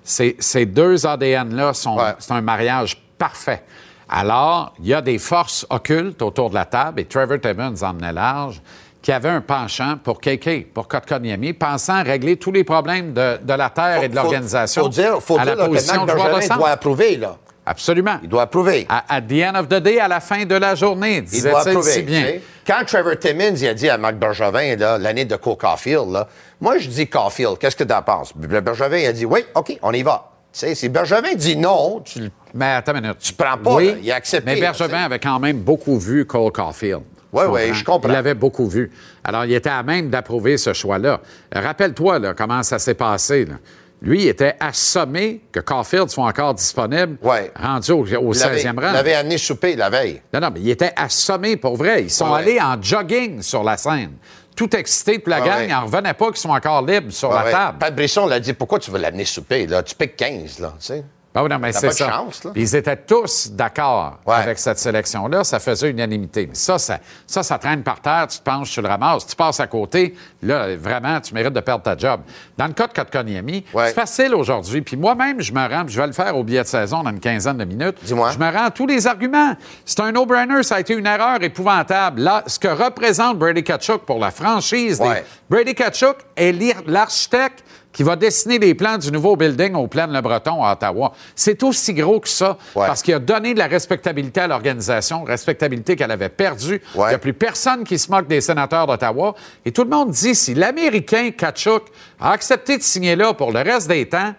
Ces, 0.05 0.37
ces 0.39 0.67
deux 0.67 1.07
ADN-là 1.07 1.73
sont, 1.73 1.97
Ouais. 1.97 2.15
c'est 2.19 2.33
un 2.33 2.41
mariage 2.43 3.01
parfait. 3.17 3.63
Alors, 4.09 4.75
il 4.81 4.87
y 4.89 4.95
a 4.95 5.01
des 5.01 5.19
forces 5.19 5.65
occultes 5.71 6.21
autour 6.21 6.51
de 6.51 6.55
la 6.57 6.65
table 6.65 7.01
et 7.01 7.05
Trevor 7.05 7.39
Timmons 7.41 7.83
en 7.83 7.95
menait 7.95 8.13
large 8.13 8.61
qui 9.03 9.13
avait 9.13 9.29
un 9.31 9.41
penchant 9.41 9.97
pour 10.03 10.21
KK, 10.21 10.73
pour 10.75 10.87
Kotkaniemi, 10.89 11.53
pensant 11.55 12.03
régler 12.03 12.37
tous 12.37 12.53
les 12.53 12.65
problèmes 12.65 13.13
de, 13.15 13.39
de 13.43 13.53
la 13.55 13.71
terre 13.71 14.03
et 14.03 14.09
de 14.09 14.15
Faut- 14.15 14.23
l'organisation 14.23 14.83
Faut 14.83 14.89
dire, 14.89 15.23
faut 15.23 15.39
à 15.39 15.45
dire 15.45 15.57
la 15.57 15.63
là, 15.63 15.69
que 15.69 15.75
position 15.75 15.95
Marc 16.05 16.17
de 16.51 16.55
doit 16.59 16.69
approuver, 16.71 17.17
là. 17.17 17.37
Absolument. 17.67 18.17
Il 18.23 18.29
doit 18.29 18.43
approuver. 18.43 18.87
À, 18.89 19.05
at 19.17 19.21
the 19.23 19.33
end 19.45 19.55
of 19.59 19.69
the 19.69 19.75
day, 19.81 20.01
à 20.01 20.09
la 20.09 20.19
fin 20.21 20.45
de 20.45 20.55
la 20.55 20.75
journée, 20.75 21.17
Il 21.33 21.43
doit 21.43 21.63
disait-il 21.63 21.69
approuver. 21.69 21.93
si 21.93 22.03
bien. 22.03 22.21
tu 22.21 22.27
sais. 22.27 22.43
Quand 22.67 22.85
Trevor 22.87 23.19
Timmons 23.19 23.55
il 23.55 23.69
a 23.69 23.75
dit 23.75 23.89
à 23.89 23.97
Marc 23.99 24.17
Bergevin, 24.17 24.77
l'année 24.99 25.25
de 25.25 25.37
Cole 25.37 25.57
Caulfield, 25.57 26.11
là, 26.11 26.27
moi, 26.61 26.79
je 26.79 26.89
dis 26.89 27.07
Caulfield, 27.07 27.59
qu'est-ce 27.59 27.77
que 27.77 27.85
tu 27.85 27.93
en 27.95 28.03
penses? 28.03 28.33
Bergevin 28.37 28.97
il 28.99 29.07
a 29.07 29.13
dit, 29.13 29.25
oui, 29.25 29.45
OK, 29.55 29.79
on 29.83 29.93
y 29.93 30.03
va. 30.03 30.31
Si 30.53 30.89
Bergevin 30.89 31.35
dit 31.37 31.57
non, 31.57 32.01
tu 32.05 32.19
le- 32.21 32.31
Mais 32.55 32.73
attends 32.73 32.95
une 32.95 33.03
minute. 33.03 33.19
Tu 33.21 33.33
prends 33.35 33.57
pas, 33.57 33.81
là. 33.81 33.93
Il 34.03 34.11
a 34.11 34.17
accepté, 34.17 34.53
Mais 34.55 34.61
Bergevin 34.61 35.05
avait 35.05 35.21
quand 35.21 35.39
même 35.39 35.59
beaucoup 35.59 35.99
vu 35.99 36.27
Cole 36.27 36.51
Caulfield. 36.53 37.03
Ouais, 37.33 37.45
Tu 37.45 37.51
ouais, 37.51 37.73
je 37.75 37.85
comprends. 37.85 38.09
Il 38.09 38.13
l'avait 38.13 38.35
beaucoup 38.35 38.69
vu. 38.69 38.91
Alors, 39.25 39.45
il 39.45 39.53
était 39.53 39.71
à 39.71 39.83
même 39.83 40.09
d'approuver 40.11 40.57
ce 40.59 40.73
choix-là. 40.73 41.21
Rappelle-toi 41.55 42.19
là, 42.19 42.35
comment 42.35 42.63
ça 42.63 42.79
s'est 42.79 42.95
passé. 42.95 43.45
là. 43.45 43.55
Lui, 44.03 44.23
il 44.23 44.29
était 44.29 44.55
assommé 44.61 45.43
que 45.53 45.61
Caulfield 45.61 46.09
soit 46.09 46.25
encore 46.25 46.55
disponible, 46.55 47.19
Ouais. 47.23 47.53
rendu 47.55 47.93
au, 47.93 47.99
au 48.01 48.07
il 48.07 48.15
l'avait- 48.15 48.33
16e 48.59 48.75
il 48.79 48.85
rang. 48.87 48.93
l'avait 48.93 49.15
amené 49.15 49.37
souper 49.37 49.77
la 49.77 49.91
veille. 49.91 50.23
Non, 50.33 50.41
non, 50.41 50.49
mais 50.55 50.61
il 50.61 50.71
était 50.71 50.93
assommé 50.97 51.57
pour 51.59 51.77
vrai. 51.77 52.05
Ils 52.05 52.11
sont 52.11 52.31
Ouais, 52.33 52.39
allés 52.39 52.59
en 52.61 52.81
jogging 52.81 53.43
sur 53.43 53.63
la 53.63 53.77
scène. 53.77 54.13
Tout 54.57 54.75
excité 54.75 55.19
pour 55.19 55.31
la 55.31 55.41
Ouais, 55.43 55.47
gang, 55.47 55.69
n'en 55.69 55.85
revenaient 55.85 56.15
pas 56.15 56.27
qu'ils 56.29 56.39
sont 56.39 56.49
encore 56.51 56.85
libres 56.85 57.13
sur 57.13 57.31
la 57.33 57.51
table. 57.51 57.79
Pat 57.79 57.95
Brisson 57.95 58.27
l'a 58.27 58.41
dit, 58.41 58.55
pourquoi 58.55 58.79
tu 58.79 58.91
veux 58.91 58.99
l'amener 58.99 59.25
souper, 59.27 59.67
là? 59.67 59.83
Tu 59.83 59.95
piques 59.95 60.17
15, 60.17 60.59
là, 60.61 60.75
tu 60.81 60.87
sais. 60.87 61.05
Ben 61.33 61.47
non, 61.47 61.59
mais 61.61 61.71
c'est 61.73 61.93
ça. 61.93 62.11
chance, 62.11 62.43
là. 62.43 62.51
Ils 62.57 62.75
étaient 62.75 62.97
tous 62.97 63.51
d'accord 63.53 64.19
Ouais. 64.27 64.35
avec 64.35 64.59
cette 64.59 64.81
sélection-là. 64.81 65.45
Ça 65.45 65.61
faisait 65.61 65.91
unanimité. 65.91 66.47
Mais 66.49 66.57
ça, 66.57 66.77
ça, 66.79 66.99
ça, 67.25 67.45
ça 67.45 67.57
traîne 67.57 67.85
par 67.85 68.01
terre, 68.01 68.27
tu 68.29 68.39
te 68.39 68.43
penches, 68.43 68.73
tu 68.73 68.83
le 68.83 68.89
ramasses, 68.89 69.27
tu 69.29 69.37
passes 69.37 69.61
à 69.61 69.69
côté. 69.69 70.17
Là, 70.43 70.75
vraiment, 70.77 71.21
tu 71.21 71.33
mérites 71.33 71.53
de 71.53 71.61
perdre 71.61 71.85
ta 71.85 71.97
job. 71.97 72.23
Dans 72.59 72.67
le 72.67 72.73
cas 72.73 72.89
de 72.89 72.93
Kotkaniemi, 72.93 73.65
Ouais. 73.73 73.87
c'est 73.89 73.95
facile 73.95 74.35
aujourd'hui. 74.35 74.83
Puis 74.83 74.97
moi-même, 74.97 75.41
je 75.41 75.53
me 75.53 75.69
rends, 75.69 75.87
je 75.87 76.01
vais 76.01 76.07
le 76.09 76.13
faire 76.13 76.37
au 76.37 76.43
billet 76.43 76.63
de 76.63 76.67
saison 76.67 77.05
dans 77.05 77.11
une 77.11 77.21
quinzaine 77.21 77.59
de 77.59 77.65
minutes. 77.65 77.99
Dis-moi. 78.03 78.33
Je 78.33 78.39
me 78.39 78.51
rends 78.51 78.65
à 78.65 78.71
tous 78.73 78.87
les 78.89 79.07
arguments. 79.07 79.55
C'est 79.85 80.01
un 80.01 80.11
no-brainer. 80.11 80.65
Ça 80.65 80.77
a 80.77 80.81
été 80.81 80.95
une 80.95 81.07
erreur 81.07 81.41
épouvantable. 81.43 82.23
Là, 82.23 82.43
ce 82.49 82.59
que 82.59 82.67
représente 82.69 83.39
Brady 83.39 83.63
Kachuk 83.63 84.03
pour 84.05 84.19
la 84.19 84.33
franchise, 84.33 84.99
des-. 84.99 85.23
Brady 85.49 85.77
Kachuk 85.77 86.17
est 86.37 86.53
l'architecte 86.87 87.65
qui 87.93 88.03
va 88.03 88.15
dessiner 88.17 88.59
les 88.59 88.75
plans 88.75 88.99
du 88.99 89.11
nouveau 89.11 89.35
building 89.37 89.75
au 89.75 89.87
plan 89.89 90.07
Le 90.07 90.21
Breton 90.21 90.63
à 90.63 90.73
Ottawa. 90.73 91.13
C'est 91.35 91.63
aussi 91.63 91.93
gros 91.93 92.21
que 92.21 92.29
ça 92.29 92.57
Ouais. 92.77 92.87
parce 92.87 93.03
qu'il 93.03 93.15
a 93.15 93.19
donné 93.19 93.53
de 93.55 93.59
la 93.59 93.67
respectabilité 93.67 94.41
à 94.43 94.47
l'organisation, 94.47 95.25
respectabilité 95.25 95.97
qu'elle 95.97 96.11
avait 96.11 96.29
perdue. 96.29 96.81
Ouais. 96.95 97.07
Il 97.07 97.09
n'y 97.09 97.15
a 97.15 97.19
plus 97.19 97.33
personne 97.33 97.83
qui 97.85 97.99
se 97.99 98.11
moque 98.11 98.29
des 98.29 98.41
sénateurs 98.41 98.87
d'Ottawa. 98.87 99.35
Et 99.65 99.73
tout 99.73 99.83
le 99.85 99.91
monde 99.91 100.11
dit 100.11 100.35
si 100.35 100.55
l'Américain 100.55 101.31
Kachuk 101.31 101.85
a 102.21 102.31
accepté 102.33 102.79
de 102.79 102.83
signer 102.83 103.17
là 103.17 103.35
pour 103.35 103.51
le 103.53 103.61
reste 103.61 103.89
des 103.89 104.09
temps, 104.09 104.35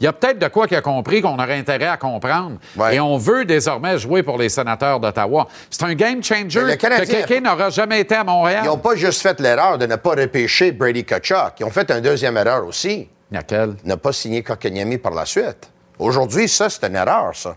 il 0.00 0.04
y 0.04 0.06
a 0.06 0.12
peut-être 0.12 0.38
de 0.38 0.48
quoi 0.48 0.66
qu'il 0.66 0.76
a 0.76 0.82
compris 0.82 1.22
qu'on 1.22 1.38
aurait 1.38 1.56
intérêt 1.58 1.86
à 1.86 1.96
comprendre. 1.96 2.58
Ouais. 2.76 2.96
Et 2.96 3.00
on 3.00 3.16
veut 3.16 3.44
désormais 3.44 3.98
jouer 3.98 4.22
pour 4.22 4.36
les 4.38 4.48
sénateurs 4.48 5.00
d'Ottawa. 5.00 5.48
C'est 5.70 5.82
un 5.84 5.94
game 5.94 6.22
changer 6.22 6.60
le 6.60 6.72
que 6.72 6.76
Canadien- 6.76 7.22
quelqu'un 7.22 7.40
n'aura 7.40 7.70
jamais 7.70 8.00
été 8.00 8.14
à 8.14 8.24
Montréal. 8.24 8.62
Ils 8.64 8.68
n'ont 8.68 8.78
pas 8.78 8.94
juste 8.94 9.22
fait 9.22 9.38
l'erreur 9.40 9.78
de 9.78 9.86
ne 9.86 9.96
pas 9.96 10.10
repêcher 10.10 10.72
Brady 10.72 11.04
Kachuk. 11.04 11.54
Ils 11.60 11.64
ont 11.64 11.70
fait 11.70 11.90
une 11.90 12.00
deuxième 12.00 12.36
erreur 12.36 12.66
aussi. 12.66 13.08
Laquelle? 13.30 13.74
Ne 13.84 13.94
pas 13.94 14.12
signer 14.12 14.42
Kotkaniemi 14.42 14.98
par 14.98 15.12
la 15.12 15.24
suite. 15.24 15.70
Aujourd'hui, 15.98 16.48
ça, 16.48 16.68
c'est 16.68 16.84
une 16.86 16.94
erreur, 16.96 17.34
ça. 17.34 17.56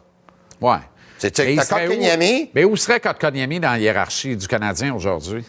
Ouais. 0.61 0.77
C'est-. 1.17 2.49
Mais 2.55 2.63
où 2.63 2.75
serait 2.77 2.99
Kotkaniemi 3.01 3.59
dans 3.59 3.71
la 3.71 3.79
hiérarchie 3.79 4.35
du 4.37 4.47
Canadien 4.47 4.95
aujourd'hui? 4.95 5.45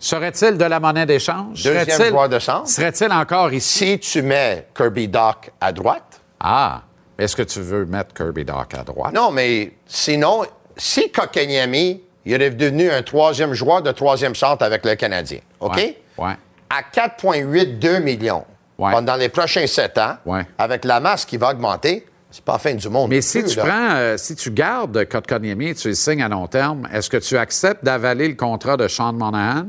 Serait-il 0.00 0.56
de 0.56 0.64
la 0.64 0.80
monnaie 0.80 1.04
d'échange? 1.06 1.62
Deuxième 1.62 1.84
Serait-il- 1.88 2.10
joueur 2.10 2.28
de 2.28 2.38
centre. 2.38 2.66
Serait-il 2.68 3.12
encore 3.12 3.52
ici? 3.52 3.90
Si 3.92 3.98
tu 4.00 4.22
mets 4.22 4.66
Kirby 4.74 5.06
Doc 5.08 5.50
à 5.60 5.70
droite, 5.72 6.20
Ah! 6.40 6.82
Est-ce 7.18 7.36
que 7.36 7.42
tu 7.42 7.60
veux 7.60 7.84
mettre 7.84 8.14
Kirby 8.14 8.46
Doc 8.46 8.72
à 8.72 8.82
droite? 8.82 9.12
non, 9.12 9.30
mais 9.30 9.74
sinon, 9.86 10.42
si 10.74 11.12
Kotkaniemi, 11.12 12.02
il 12.24 12.40
est 12.40 12.50
devenu 12.50 12.90
un 12.90 13.02
troisième 13.02 13.52
joueur 13.52 13.82
de 13.82 13.92
troisième 13.92 14.34
centre 14.34 14.64
avec 14.64 14.86
le 14.86 14.94
Canadien, 14.94 15.40
OK? 15.60 15.76
Ouais. 15.76 15.98
ouais. 16.16 16.32
À 16.70 16.82
4,82 16.82 17.98
millions 18.00 18.46
Ouais. 18.78 18.92
pendant 18.92 19.16
les 19.16 19.28
prochains 19.28 19.66
sept 19.66 19.98
ans, 19.98 20.16
Ouais. 20.24 20.46
avec 20.56 20.86
la 20.86 20.98
masse 21.00 21.26
qui 21.26 21.36
va 21.36 21.50
augmenter, 21.50 22.06
c'est 22.30 22.44
pas 22.44 22.52
la 22.52 22.58
fin 22.58 22.74
du 22.74 22.88
monde. 22.88 23.10
Mais 23.10 23.20
si 23.20 23.40
plus, 23.40 23.50
tu 23.52 23.56
là. 23.58 23.64
prends, 23.64 23.90
euh, 23.96 24.16
si 24.16 24.36
tu 24.36 24.50
gardes 24.50 25.04
Kotkaniemi 25.06 25.68
et 25.70 25.74
tu 25.74 25.88
le 25.88 25.94
signes 25.94 26.22
à 26.22 26.28
long 26.28 26.46
terme, 26.46 26.88
est-ce 26.92 27.10
que 27.10 27.16
tu 27.16 27.36
acceptes 27.36 27.84
d'avaler 27.84 28.28
le 28.28 28.34
contrat 28.34 28.76
de 28.76 28.86
Sean 28.88 29.12
Monahan? 29.12 29.66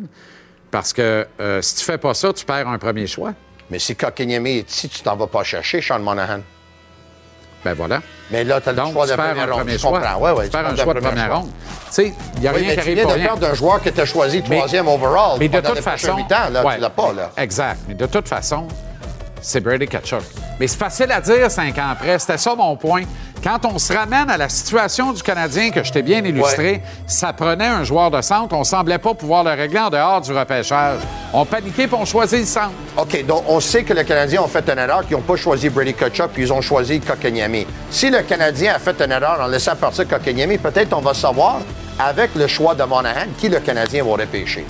Parce 0.69 0.93
que 0.93 1.25
euh, 1.39 1.61
si 1.61 1.75
tu 1.77 1.83
fais 1.83 1.97
pas 1.97 2.13
ça, 2.13 2.31
tu 2.33 2.45
perds 2.45 2.67
un 2.67 2.77
premier 2.77 3.07
choix. 3.07 3.33
Mais 3.69 3.79
si 3.79 3.95
Kotkaniemi 3.95 4.57
est 4.59 4.71
ici, 4.71 4.89
tu 4.89 5.01
t'en 5.01 5.15
vas 5.15 5.27
pas 5.27 5.43
chercher, 5.43 5.81
Sean 5.81 5.99
Monahan. 5.99 6.39
Ben 7.63 7.73
voilà. 7.73 8.01
Mais 8.31 8.43
là, 8.43 8.59
tu 8.59 8.69
as 8.69 8.71
le 8.71 8.77
choix 8.91 9.05
tu 9.05 9.11
de 9.11 9.15
perds 9.17 9.37
un 9.39 9.45
ronde. 9.45 9.49
premier 9.65 9.77
choix. 9.77 10.17
Ouais, 10.17 10.31
ouais, 10.31 10.45
tu 10.45 10.49
perds 10.51 10.67
un 10.67 10.75
choix 10.75 10.93
de 10.95 10.99
première 10.99 11.35
ronde. 11.37 11.49
Tu 11.87 11.91
sais, 11.91 12.13
il 12.35 12.41
n'y 12.41 12.47
a 12.47 12.53
Oui, 12.53 12.59
rien 12.61 12.69
mais 12.69 12.75
qui 12.75 12.75
tu 12.75 12.79
arrive 12.81 12.95
viens 12.95 13.03
pour 13.03 13.11
de 13.13 13.17
rien. 13.17 13.27
perdre 13.27 13.47
un 13.47 13.53
joueur 13.53 13.81
que 13.83 13.89
tu 13.89 14.01
as 14.01 14.05
choisi 14.05 14.41
troisième 14.41 14.87
overall. 14.87 15.37
Mais 15.39 15.47
de 15.49 15.59
toute 15.59 15.79
façon. 15.79 16.15
huit 16.17 16.31
ans, 16.31 16.49
là, 16.51 16.65
ouais, 16.65 16.75
tu 16.75 16.81
l'as 16.81 16.89
pas, 16.89 17.13
là. 17.13 17.31
Exact. 17.37 17.79
Mais 17.87 17.93
de 17.93 18.05
toute 18.07 18.27
façon, 18.27 18.67
c'est 19.41 19.59
Brady 19.59 19.87
Kachuk. 19.87 20.21
Mais 20.59 20.67
c'est 20.67 20.77
facile 20.77 21.11
à 21.11 21.19
dire 21.19 21.49
cinq 21.49 21.77
ans 21.77 21.89
après. 21.91 22.19
C'était 22.19 22.37
ça 22.37 22.55
mon 22.55 22.75
point. 22.75 23.03
Quand 23.43 23.65
on 23.65 23.79
se 23.79 23.91
ramène 23.91 24.29
à 24.29 24.37
la 24.37 24.49
situation 24.49 25.13
du 25.13 25.23
Canadien 25.23 25.71
que 25.71 25.83
je 25.83 25.91
t'ai 25.91 26.03
bien 26.03 26.23
illustré, 26.23 26.83
ça 27.07 27.33
prenait 27.33 27.65
un 27.65 27.83
joueur 27.83 28.11
de 28.11 28.21
centre. 28.21 28.55
On 28.55 28.63
semblait 28.63 28.99
pas 28.99 29.15
pouvoir 29.15 29.43
le 29.43 29.51
régler 29.51 29.79
en 29.79 29.89
dehors 29.89 30.21
du 30.21 30.31
repêchage. 30.31 30.99
On 31.33 31.43
paniquait 31.43 31.87
puis 31.87 31.97
on 31.99 32.05
choisit 32.05 32.41
le 32.41 32.45
centre. 32.45 32.71
OK, 32.97 33.25
donc 33.25 33.43
on 33.47 33.59
sait 33.59 33.83
que 33.83 33.93
les 33.93 34.05
Canadiens 34.05 34.43
ont 34.43 34.47
fait 34.47 34.69
une 34.69 34.77
erreur, 34.77 35.07
qu'ils 35.07 35.17
n'ont 35.17 35.23
pas 35.23 35.37
choisi 35.37 35.69
Brady 35.69 35.95
Kachuk, 35.95 36.29
puis 36.31 36.43
ils 36.43 36.53
ont 36.53 36.61
choisi 36.61 36.99
Kotkaniemi. 36.99 37.65
Si 37.89 38.11
le 38.11 38.21
Canadien 38.21 38.75
a 38.75 38.79
fait 38.79 39.01
une 39.01 39.11
erreur 39.11 39.41
en 39.41 39.47
laissant 39.47 39.75
partir 39.75 40.07
Kotkaniemi, 40.07 40.59
peut-être 40.59 40.95
on 40.95 41.01
va 41.01 41.15
savoir, 41.15 41.61
avec 41.97 42.35
le 42.35 42.45
choix 42.45 42.75
de 42.75 42.83
Monahan, 42.83 43.27
qui 43.39 43.49
le 43.49 43.59
Canadien 43.59 44.03
va 44.03 44.11
repêcher. 44.11 44.65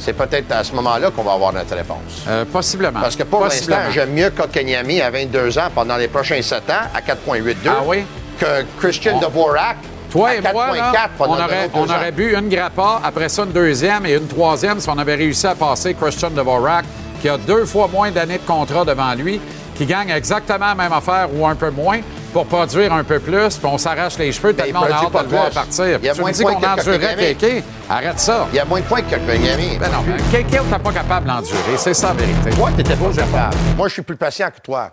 C'est 0.00 0.14
peut-être 0.14 0.50
à 0.50 0.64
ce 0.64 0.72
moment-là 0.74 1.10
qu'on 1.10 1.22
va 1.22 1.32
avoir 1.34 1.52
notre 1.52 1.76
réponse. 1.76 2.24
Euh, 2.26 2.44
possiblement. 2.46 3.00
Parce 3.00 3.14
que 3.16 3.22
pour 3.22 3.44
l'instant, 3.44 3.76
j'aime 3.92 4.10
mieux 4.12 4.30
Kotkaniemi 4.30 5.00
à 5.02 5.10
22 5.10 5.58
ans 5.58 5.68
pendant 5.74 5.96
les 5.96 6.08
prochains 6.08 6.40
7 6.42 6.70
ans 6.70 6.88
à 6.94 7.00
4,82 7.02 7.54
Ah 7.68 7.82
oui? 7.86 8.04
que 8.38 8.64
Christian 8.80 9.16
On- 9.16 9.20
Dvorak 9.28 9.76
Toi 10.10 10.28
à 10.30 10.34
et 10.36 10.40
moi, 10.52 10.74
là, 10.74 10.90
4,4 10.92 11.08
pendant 11.18 11.34
on 11.34 11.44
aurait, 11.44 11.70
on 11.74 11.84
aurait 11.84 12.12
bu 12.12 12.34
une 12.34 12.48
grappa, 12.48 13.00
après 13.04 13.28
ça 13.28 13.42
une 13.44 13.52
deuxième 13.52 14.06
et 14.06 14.14
une 14.14 14.26
troisième 14.26 14.80
si 14.80 14.88
on 14.88 14.96
avait 14.98 15.14
réussi 15.16 15.46
à 15.46 15.54
passer 15.54 15.94
Christian 15.94 16.30
Dvorak, 16.30 16.84
qui 17.20 17.28
a 17.28 17.36
deux 17.36 17.66
fois 17.66 17.86
moins 17.92 18.10
d'années 18.10 18.38
de 18.38 18.46
contrat 18.46 18.84
devant 18.86 19.12
lui, 19.14 19.38
qui 19.76 19.84
gagne 19.84 20.08
exactement 20.10 20.66
la 20.68 20.74
même 20.74 20.92
affaire 20.92 21.28
ou 21.34 21.46
un 21.46 21.54
peu 21.54 21.70
moins 21.70 22.00
pour 22.32 22.46
produire 22.46 22.92
un 22.92 23.04
peu 23.04 23.18
plus, 23.18 23.56
puis 23.56 23.66
on 23.66 23.78
s'arrache 23.78 24.18
les 24.18 24.32
cheveux 24.32 24.50
il 24.50 24.56
tellement 24.56 24.80
on 24.80 24.84
a 24.84 24.92
hâte 24.92 25.10
pas 25.10 25.22
de 25.22 25.30
le 25.30 25.36
voir 25.36 25.50
partir. 25.50 25.98
Il 26.00 26.04
y 26.04 26.08
a 26.08 26.14
tu 26.14 26.20
moins 26.20 26.30
me 26.30 26.32
de 26.32 26.38
dis 26.38 26.42
points 26.42 26.54
qu'on 26.54 26.60
que 26.60 26.80
endurait. 26.80 27.16
Kéké? 27.16 27.64
Arrête 27.88 28.18
ça. 28.20 28.46
Il 28.52 28.56
y 28.56 28.60
a 28.60 28.64
moins 28.64 28.80
de 28.80 28.84
points 28.84 29.02
que 29.02 29.14
Kotkaniemi. 29.16 29.78
Ben 29.78 29.90
non, 29.90 30.04
Kéké, 30.30 30.58
t'es 30.58 30.78
pas 30.78 30.92
capable 30.92 31.26
d'endurer. 31.26 31.76
C'est 31.76 31.94
ça 31.94 32.08
la 32.08 32.14
vérité. 32.14 32.50
Toi, 32.50 32.70
t'étais 32.76 32.96
pas 32.96 33.12
capable. 33.12 33.56
Moi, 33.76 33.88
je 33.88 33.92
suis 33.94 34.02
plus 34.02 34.16
patient 34.16 34.48
que 34.48 34.60
toi. 34.60 34.92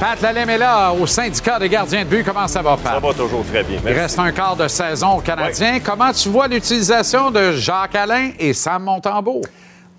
Pat 0.00 0.20
Lalem 0.20 0.50
est 0.50 0.58
là 0.58 0.90
au 0.92 1.06
syndicat 1.06 1.60
des 1.60 1.68
gardiens 1.68 2.02
de 2.02 2.08
but. 2.08 2.24
Comment 2.24 2.48
ça 2.48 2.60
va, 2.60 2.76
Pat? 2.76 2.94
Ça 2.94 2.98
va 2.98 3.14
toujours 3.14 3.44
très 3.46 3.62
bien. 3.62 3.78
Il 3.86 3.92
reste 3.92 4.18
un 4.18 4.32
quart 4.32 4.56
de 4.56 4.66
saison 4.66 5.18
au 5.18 5.20
Canadien. 5.20 5.78
Comment 5.78 6.10
tu 6.12 6.28
vois 6.28 6.48
l'utilisation 6.48 7.30
de 7.30 7.52
Jacques 7.52 7.94
Alain 7.94 8.32
et 8.36 8.52
Sam 8.52 8.82
Montembeau? 8.82 9.42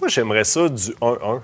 Moi, 0.03 0.09
j'aimerais 0.09 0.43
ça 0.43 0.67
du 0.67 0.91
1-1. 1.01 1.39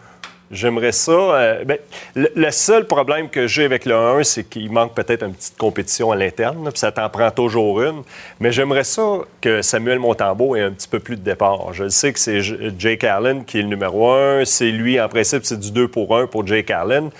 J'aimerais 0.51 0.91
ça. 0.91 1.13
euh, 1.13 1.63
ben, 1.63 1.77
le, 2.13 2.51
seul 2.51 2.85
problème 2.85 3.29
que 3.29 3.47
j'ai 3.47 3.63
avec 3.63 3.85
le 3.85 3.95
1, 3.95 4.23
c'est 4.23 4.43
qu'il 4.43 4.69
manque 4.69 4.93
peut-être 4.93 5.23
une 5.23 5.33
petite 5.33 5.57
compétition 5.57 6.11
à 6.11 6.17
l'interne, 6.17 6.69
puis 6.69 6.77
ça 6.77 6.91
t'en 6.91 7.07
prend 7.07 7.31
toujours 7.31 7.81
une. 7.81 8.03
Mais 8.41 8.51
j'aimerais 8.51 8.83
ça 8.83 9.19
que 9.39 9.61
Samuel 9.61 9.99
Montembeau 9.99 10.57
ait 10.57 10.63
un 10.63 10.71
petit 10.71 10.89
peu 10.89 10.99
plus 10.99 11.15
de 11.15 11.21
départ. 11.21 11.71
Je 11.71 11.87
sais 11.87 12.11
que 12.11 12.19
c'est 12.19 12.41
Jake 12.77 13.05
Allen 13.05 13.45
qui 13.45 13.59
est 13.59 13.61
le 13.61 13.69
numéro 13.69 14.11
1. 14.11 14.43
C'est 14.43 14.71
lui, 14.71 14.99
en 14.99 15.07
principe, 15.07 15.45
c'est 15.45 15.57
du 15.57 15.71
2 15.71 15.87
pour 15.87 16.17
1 16.17 16.27
pour 16.27 16.45
Jake 16.45 16.69
Allen. 16.69 17.11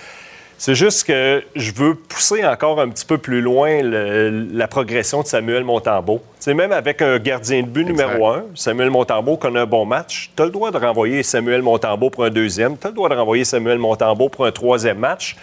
C'est 0.62 0.74
juste 0.74 1.04
que 1.06 1.42
je 1.56 1.72
veux 1.72 1.94
pousser 1.94 2.44
encore 2.44 2.82
un 2.82 2.90
petit 2.90 3.06
peu 3.06 3.16
plus 3.16 3.40
loin 3.40 3.80
le- 3.80 4.46
la 4.52 4.68
progression 4.68 5.22
de 5.22 5.26
Samuel 5.26 5.64
Montembeau. 5.64 6.18
Tu 6.38 6.44
sais, 6.44 6.52
même 6.52 6.70
avec 6.70 7.00
un 7.00 7.18
gardien 7.18 7.62
de 7.62 7.66
but 7.66 7.82
numéro 7.86 8.28
un, 8.28 8.44
Samuel 8.54 8.90
Montembeau 8.90 9.38
connaît 9.38 9.60
un 9.60 9.64
bon 9.66 9.86
match, 9.86 10.30
tu 10.36 10.42
as 10.42 10.44
le 10.44 10.52
droit 10.52 10.70
de 10.70 10.76
renvoyer 10.76 11.22
Samuel 11.22 11.62
Montembeau 11.62 12.10
pour 12.10 12.24
un 12.24 12.30
deuxième, 12.30 12.76
tu 12.76 12.86
as 12.86 12.90
le 12.90 12.94
droit 12.94 13.08
de 13.08 13.14
renvoyer 13.14 13.46
Samuel 13.46 13.78
Montembeau 13.78 14.28
pour 14.28 14.44
un 14.44 14.52
troisième 14.52 14.98
match. 14.98 15.34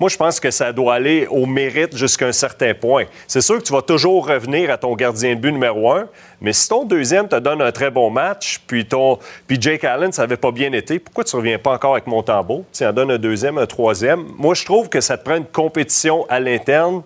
Moi, 0.00 0.08
je 0.08 0.16
pense 0.16 0.40
que 0.40 0.50
ça 0.50 0.72
doit 0.72 0.94
aller 0.94 1.26
au 1.30 1.46
mérite 1.46 1.96
jusqu'à 1.96 2.26
un 2.26 2.32
certain 2.32 2.74
point. 2.74 3.04
C'est 3.28 3.40
sûr 3.40 3.58
que 3.58 3.62
tu 3.62 3.72
vas 3.72 3.82
toujours 3.82 4.26
revenir 4.26 4.70
à 4.70 4.76
ton 4.76 4.94
gardien 4.96 5.36
de 5.36 5.40
but 5.40 5.52
numéro 5.52 5.92
un, 5.92 6.08
mais 6.40 6.52
si 6.52 6.68
ton 6.68 6.84
deuxième 6.84 7.28
te 7.28 7.36
donne 7.36 7.62
un 7.62 7.70
très 7.70 7.90
bon 7.90 8.10
match, 8.10 8.60
puis, 8.66 8.86
ton, 8.86 9.18
puis 9.46 9.56
Jake 9.60 9.84
Allen, 9.84 10.10
ça 10.10 10.22
n'avait 10.22 10.36
pas 10.36 10.50
bien 10.50 10.72
été, 10.72 10.98
pourquoi 10.98 11.22
tu 11.22 11.36
ne 11.36 11.40
reviens 11.40 11.58
pas 11.58 11.72
encore 11.72 11.92
avec 11.92 12.08
Montembeau? 12.08 12.64
Tu 12.72 12.84
en 12.84 12.92
donnes 12.92 13.12
un 13.12 13.18
deuxième, 13.18 13.56
un 13.58 13.66
troisième. 13.66 14.24
Moi, 14.36 14.54
je 14.54 14.64
trouve 14.64 14.88
que 14.88 15.00
ça 15.00 15.16
te 15.16 15.24
prend 15.24 15.36
une 15.36 15.46
compétition 15.46 16.26
à 16.28 16.40
l'interne. 16.40 17.02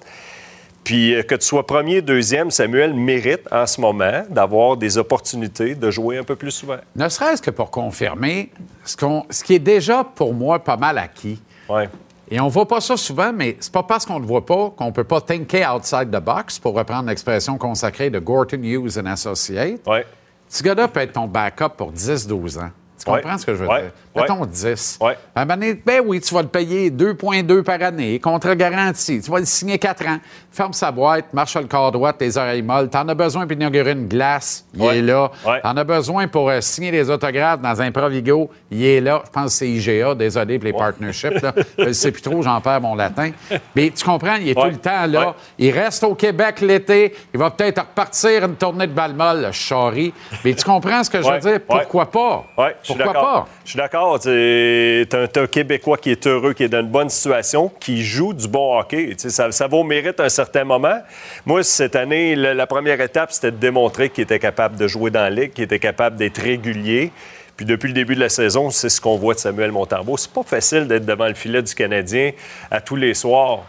Puis 0.82 1.14
euh, 1.14 1.22
que 1.22 1.34
tu 1.34 1.47
sois 1.47 1.66
premier, 1.66 2.01
deuxième, 2.01 2.51
Samuel 2.51 2.95
mérite 2.95 3.43
en 3.53 3.66
ce 3.66 3.78
moment 3.78 4.22
d'avoir 4.30 4.78
des 4.78 4.97
opportunités 4.97 5.74
de 5.74 5.91
jouer 5.91 6.16
un 6.16 6.24
peu 6.24 6.36
plus 6.36 6.51
souvent. 6.51 6.78
Ne 6.97 7.11
serait-ce 7.11 7.43
que 7.43 7.51
pour 7.51 7.70
confirmer 7.70 8.51
ce, 8.86 8.97
ce 9.28 9.45
qui 9.45 9.57
est 9.57 9.59
déjà 9.59 10.03
pour 10.03 10.32
moi 10.32 10.59
pas 10.59 10.78
mal 10.78 10.97
acquis. 10.97 11.43
Ouais. 11.68 11.91
Et 12.31 12.41
on 12.41 12.49
voit 12.49 12.68
pas 12.68 12.81
ça 12.81 12.97
souvent, 12.97 13.33
mais 13.33 13.57
c'est 13.61 13.72
pas 13.72 13.83
parce 13.83 14.05
qu'on 14.05 14.16
ne 14.16 14.20
le 14.20 14.26
voit 14.26 14.45
pas 14.45 14.70
qu'on 14.76 14.93
peut 14.93 15.05
pas 15.05 15.20
thinker 15.20 15.74
outside 15.74 16.11
the 16.11 16.20
box, 16.20 16.59
pour 16.59 16.74
reprendre 16.74 17.09
l'expression 17.09 17.57
consacrée 17.57 18.11
de 18.11 18.18
Gorton 18.18 18.62
Hughes 18.62 18.99
and 18.99 19.07
Associates. 19.07 19.87
Ouais. 19.87 20.07
Ce 20.49 20.62
gars-là 20.62 20.89
peut 20.89 21.01
être 21.01 21.12
ton 21.12 21.26
backup 21.26 21.70
pour 21.76 21.93
10-12 21.93 22.59
ans. 22.59 22.70
Tu 23.05 23.11
Ouais. 23.11 23.21
comprends 23.21 23.39
ce 23.39 23.47
que 23.47 23.55
je 23.55 23.59
veux 23.63 23.69
Ouais. 23.69 23.83
dire? 23.83 23.91
Mettons 24.17 24.45
10. 24.45 24.99
Ouais. 25.01 25.17
À 25.35 25.43
un 25.43 25.45
moment 25.45 25.55
donné, 25.61 25.75
ben 25.87 26.03
oui, 26.05 26.21
tu 26.21 26.35
vas 26.35 26.43
le 26.43 26.49
payer 26.49 26.91
2,2 26.91 27.63
par 27.63 27.81
année, 27.81 28.19
contrat 28.19 28.57
garanti. 28.57 29.21
Tu 29.21 29.31
vas 29.31 29.39
le 29.39 29.45
signer 29.45 29.79
4 29.79 30.05
ans. 30.09 30.19
Ferme 30.51 30.73
sa 30.73 30.91
boîte, 30.91 31.33
marche 31.33 31.53
sur 31.53 31.61
le 31.61 31.69
corps 31.69 31.93
droit, 31.93 32.13
tes 32.13 32.37
oreilles 32.37 32.63
molles. 32.63 32.89
T'en 32.91 33.07
as 33.07 33.15
besoin 33.15 33.47
pour 33.47 33.53
inaugurer 33.53 33.93
une 33.93 34.09
glace, 34.09 34.65
il 34.75 34.83
est 34.83 35.03
là. 35.03 35.31
T'en 35.63 35.77
as 35.77 35.85
besoin 35.85 36.27
pour 36.27 36.51
euh, 36.51 36.61
signer 36.61 36.91
les 36.91 37.09
autographes 37.11 37.61
dans 37.61 37.81
un 37.81 37.93
Provigo, 37.93 38.51
il 38.73 38.85
est 38.85 39.01
là. 39.01 39.23
Je 39.27 39.31
pense 39.31 39.45
que 39.45 39.51
c'est 39.51 39.69
IGA, 39.69 40.17
désolé 40.17 40.59
pour 40.59 40.65
les 40.67 40.73
partnerships. 40.73 41.41
Là. 41.41 41.55
Je 41.79 41.93
sais 41.93 42.11
plus 42.11 42.23
trop, 42.23 42.43
j'en 42.43 42.61
perds 42.61 42.81
mon 42.81 42.97
latin. 42.97 43.31
Mais 43.77 43.91
tu 43.91 44.05
comprends, 44.05 44.35
il 44.35 44.49
est 44.49 44.55
tout 44.55 44.65
le 44.65 44.77
temps 44.79 45.07
là. 45.07 45.35
Il 45.59 45.71
reste 45.71 46.03
au 46.03 46.15
Québec 46.17 46.61
l'été. 46.61 47.15
Il 47.33 47.39
va 47.39 47.51
peut-être 47.51 47.83
repartir 47.83 48.45
une 48.45 48.57
tournée 48.57 48.89
de 48.89 48.93
balle 48.93 49.15
molle, 49.15 49.43
le 49.43 49.53
charrie. 49.53 50.13
Mais 50.45 50.55
tu 50.55 50.65
comprends 50.65 51.05
ce 51.05 51.11
que 51.11 51.23
je 51.23 51.31
veux 51.31 51.39
dire? 51.39 51.61
Pourquoi 51.67 52.11
pas? 52.11 52.47
Je 52.89 52.95
suis 52.95 53.03
Pourquoi 53.03 53.12
d'accord. 53.12 53.45
pas? 53.45 53.49
Je 53.64 53.70
suis 53.70 53.76
d'accord. 53.76 54.20
Tu 54.20 54.30
es 54.30 55.39
un 55.39 55.47
Québécois 55.47 55.99
qui 55.99 56.11
est 56.11 56.26
heureux, 56.26 56.55
qui 56.55 56.64
est 56.64 56.68
dans 56.68 56.80
une 56.80 56.89
bonne 56.89 57.11
situation, 57.11 57.70
qui 57.80 58.03
joue 58.03 58.32
du 58.32 58.49
bon 58.49 58.78
hockey. 58.78 59.14
Ça, 59.18 59.53
ça 59.53 59.66
vaut 59.66 59.84
mérite 59.84 60.18
à 60.20 60.24
un 60.24 60.28
certain 60.28 60.64
moment. 60.64 60.99
Moi, 61.45 61.62
cette 61.62 61.97
année, 61.97 62.34
la 62.34 62.66
première 62.66 63.01
étape, 63.01 63.32
c'était 63.32 63.51
de 63.51 63.57
démontrer 63.57 64.11
qu'il 64.11 64.24
était 64.24 64.39
capable 64.39 64.76
de 64.76 64.86
jouer 64.89 65.11
dans 65.11 65.20
la 65.20 65.30
ligue, 65.30 65.53
qu'il 65.53 65.64
était 65.64 65.78
capable 65.78 66.16
d'être 66.16 66.41
régulier. 66.41 67.12
Puis 67.57 67.66
depuis 67.66 67.89
le 67.89 67.95
début 67.95 68.14
de 68.14 68.20
la 68.20 68.28
saison, 68.28 68.70
c'est 68.70 68.89
ce 68.89 69.01
qu'on 69.01 69.16
voit 69.16 69.34
de 69.34 69.41
Samuel 69.41 69.72
Montembeau. 69.72 70.16
C'est 70.16 70.32
pas 70.32 70.45
facile 70.45 70.86
d'être 70.86 71.05
devant 71.05 71.26
le 71.26 71.34
filet 71.34 71.61
du 71.61 71.74
Canadien 71.74 72.30
à 72.70 72.80
tous 72.80 72.97
les 72.97 73.14
soirs. 73.14 73.64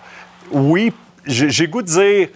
Oui, 0.51 0.93
j'ai 1.25 1.49
j'ai 1.49 1.67
goût 1.67 1.81
de 1.81 1.87
dire, 1.87 2.27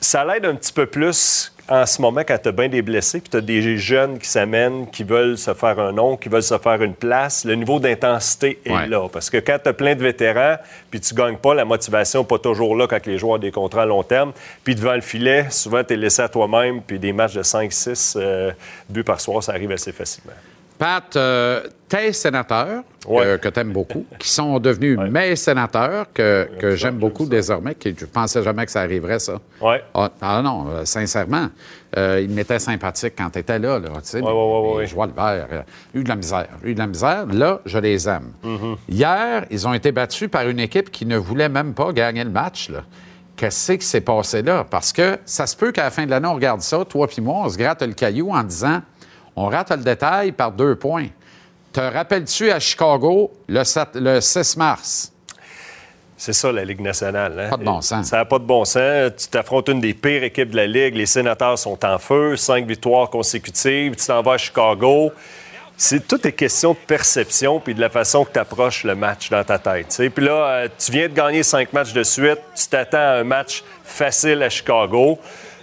ça 0.00 0.24
l'aide 0.24 0.46
un 0.46 0.54
petit 0.54 0.72
peu 0.72 0.86
plus 0.86 1.53
en 1.68 1.86
ce 1.86 2.02
moment 2.02 2.20
quand 2.26 2.36
tu 2.42 2.48
as 2.48 2.52
bien 2.52 2.68
des 2.68 2.82
blessés, 2.82 3.20
puis 3.20 3.30
tu 3.30 3.36
as 3.36 3.40
des 3.40 3.78
jeunes 3.78 4.18
qui 4.18 4.28
s'amènent, 4.28 4.86
qui 4.90 5.02
veulent 5.02 5.38
se 5.38 5.54
faire 5.54 5.78
un 5.78 5.92
nom, 5.92 6.16
qui 6.16 6.28
veulent 6.28 6.42
se 6.42 6.58
faire 6.58 6.82
une 6.82 6.94
place. 6.94 7.44
Le 7.44 7.54
niveau 7.54 7.78
d'intensité 7.80 8.60
est 8.64 8.70
Ouais. 8.70 8.86
là. 8.86 9.08
Parce 9.10 9.30
que 9.30 9.38
quand 9.38 9.58
tu 9.62 9.68
as 9.70 9.72
plein 9.72 9.94
de 9.94 10.02
vétérans, 10.02 10.56
puis 10.90 11.00
tu 11.00 11.14
gagnes 11.14 11.36
pas, 11.38 11.54
la 11.54 11.64
motivation 11.64 12.20
n'est 12.20 12.26
pas 12.26 12.38
toujours 12.38 12.76
là 12.76 12.86
quand 12.86 13.04
les 13.06 13.16
joueurs 13.18 13.34
ont 13.36 13.38
des 13.38 13.50
contrats 13.50 13.82
à 13.82 13.86
long 13.86 14.02
terme. 14.02 14.32
Puis 14.62 14.74
devant 14.74 14.94
le 14.94 15.00
filet, 15.00 15.46
souvent 15.50 15.82
tu 15.82 15.94
es 15.94 15.96
laissé 15.96 16.20
à 16.22 16.28
toi-même, 16.28 16.82
puis 16.82 16.98
des 16.98 17.12
matchs 17.12 17.34
de 17.34 17.42
5-6 17.42 18.14
euh, 18.16 18.52
buts 18.90 19.04
par 19.04 19.20
soir, 19.20 19.42
ça 19.42 19.52
arrive 19.52 19.72
assez 19.72 19.92
facilement. 19.92 20.32
Pat, 20.78 21.16
euh, 21.16 21.62
tes 21.88 22.12
sénateurs, 22.12 22.82
Ouais. 23.06 23.38
que, 23.40 23.48
tu 23.48 23.60
aimes 23.60 23.72
beaucoup, 23.72 24.06
qui 24.18 24.28
sont 24.30 24.58
devenus 24.58 24.98
mes 24.98 25.36
sénateurs, 25.36 26.06
que, 26.14 26.48
que 26.58 26.74
j'aime 26.74 26.96
beaucoup 26.96 27.26
désormais, 27.26 27.74
que 27.74 27.90
je 27.96 28.06
pensais 28.06 28.42
jamais 28.42 28.64
que 28.64 28.72
ça 28.72 28.80
arriverait, 28.80 29.18
ça. 29.18 29.34
Ouais. 29.60 29.84
Ah, 29.94 30.10
ah 30.22 30.40
non, 30.42 30.66
euh, 30.70 30.84
sincèrement, 30.86 31.48
euh, 31.98 32.20
il 32.22 32.30
m'était 32.30 32.58
sympathique 32.58 33.12
quand 33.16 33.28
tu 33.30 33.38
étais 33.40 33.58
là, 33.58 33.78
là, 33.78 33.90
tu 33.96 34.00
sais. 34.02 34.20
Vert. 35.14 35.46
euh, 35.52 35.62
eu 35.94 36.02
de 36.02 36.08
la 36.08 36.16
misère. 36.16 36.48
Eu 36.64 36.72
de 36.74 36.78
la 36.78 36.86
misère. 36.86 37.26
Là, 37.30 37.60
je 37.66 37.78
les 37.78 38.08
aime. 38.08 38.32
Hier, 38.88 39.44
ils 39.50 39.68
ont 39.68 39.74
été 39.74 39.92
battus 39.92 40.28
par 40.30 40.48
une 40.48 40.60
équipe 40.60 40.90
qui 40.90 41.04
ne 41.06 41.18
voulait 41.18 41.50
même 41.50 41.74
pas 41.74 41.92
gagner 41.92 42.24
le 42.24 42.30
match, 42.30 42.70
là. 42.70 42.80
Qu'est-ce 43.36 43.72
qui 43.72 43.84
s'est 43.84 44.00
passé 44.00 44.42
là? 44.42 44.64
Parce 44.68 44.92
que 44.92 45.18
ça 45.24 45.46
se 45.48 45.56
peut 45.56 45.72
qu'à 45.72 45.82
la 45.82 45.90
fin 45.90 46.06
de 46.06 46.10
l'année, 46.10 46.28
on 46.28 46.34
regarde 46.34 46.60
ça, 46.60 46.84
toi 46.84 47.08
puis 47.08 47.20
moi, 47.20 47.42
on 47.44 47.48
se 47.48 47.58
gratte 47.58 47.82
le 47.82 47.92
caillou 47.92 48.30
en 48.30 48.44
disant 48.44 48.80
on 49.36 49.46
rate 49.48 49.70
le 49.70 49.76
détail 49.84 50.32
par 50.32 50.52
deux 50.52 50.76
points. 50.76 51.08
Te 51.72 51.80
rappelles-tu 51.80 52.50
à 52.50 52.60
Chicago 52.60 53.32
le, 53.48 53.64
sept- 53.64 53.94
le 53.96 54.20
6 54.20 54.56
mars? 54.56 55.10
C'est 56.16 56.32
ça, 56.32 56.52
la 56.52 56.64
Ligue 56.64 56.80
nationale. 56.80 57.38
hein? 57.38 57.50
Pas 57.50 57.56
de 57.56 57.64
bon 57.64 57.80
sens. 57.80 58.06
Ça 58.06 58.18
n'a 58.18 58.24
pas 58.24 58.38
de 58.38 58.44
bon 58.44 58.64
sens. 58.64 59.10
Tu 59.18 59.26
t'affrontes 59.28 59.68
une 59.68 59.80
des 59.80 59.92
pires 59.94 60.22
équipes 60.22 60.50
de 60.50 60.56
la 60.56 60.66
Ligue. 60.66 60.94
Les 60.94 61.06
sénateurs 61.06 61.58
sont 61.58 61.84
en 61.84 61.98
feu. 61.98 62.36
Cinq 62.36 62.66
victoires 62.66 63.10
consécutives. 63.10 63.96
Tu 63.96 64.06
t'en 64.06 64.22
vas 64.22 64.34
à 64.34 64.38
Chicago. 64.38 65.12
C'est 65.76 66.06
tout 66.06 66.24
est 66.24 66.32
question 66.32 66.70
de 66.72 66.78
perception 66.86 67.58
puis 67.58 67.74
de 67.74 67.80
la 67.80 67.90
façon 67.90 68.24
que 68.24 68.32
tu 68.32 68.38
approches 68.38 68.84
le 68.84 68.94
match 68.94 69.28
dans 69.28 69.42
ta 69.42 69.58
tête. 69.58 69.88
tu 69.88 69.94
sais. 69.96 70.08
Puis 70.10 70.24
là, 70.24 70.32
euh, 70.46 70.68
tu 70.78 70.92
viens 70.92 71.08
de 71.08 71.14
gagner 71.14 71.42
cinq 71.42 71.72
matchs 71.72 71.92
de 71.92 72.04
suite. 72.04 72.38
Tu 72.54 72.68
t'attends 72.68 72.96
à 72.98 73.16
un 73.18 73.24
match 73.24 73.64
facile 73.82 74.40
à 74.44 74.48
Chicago. 74.48 75.18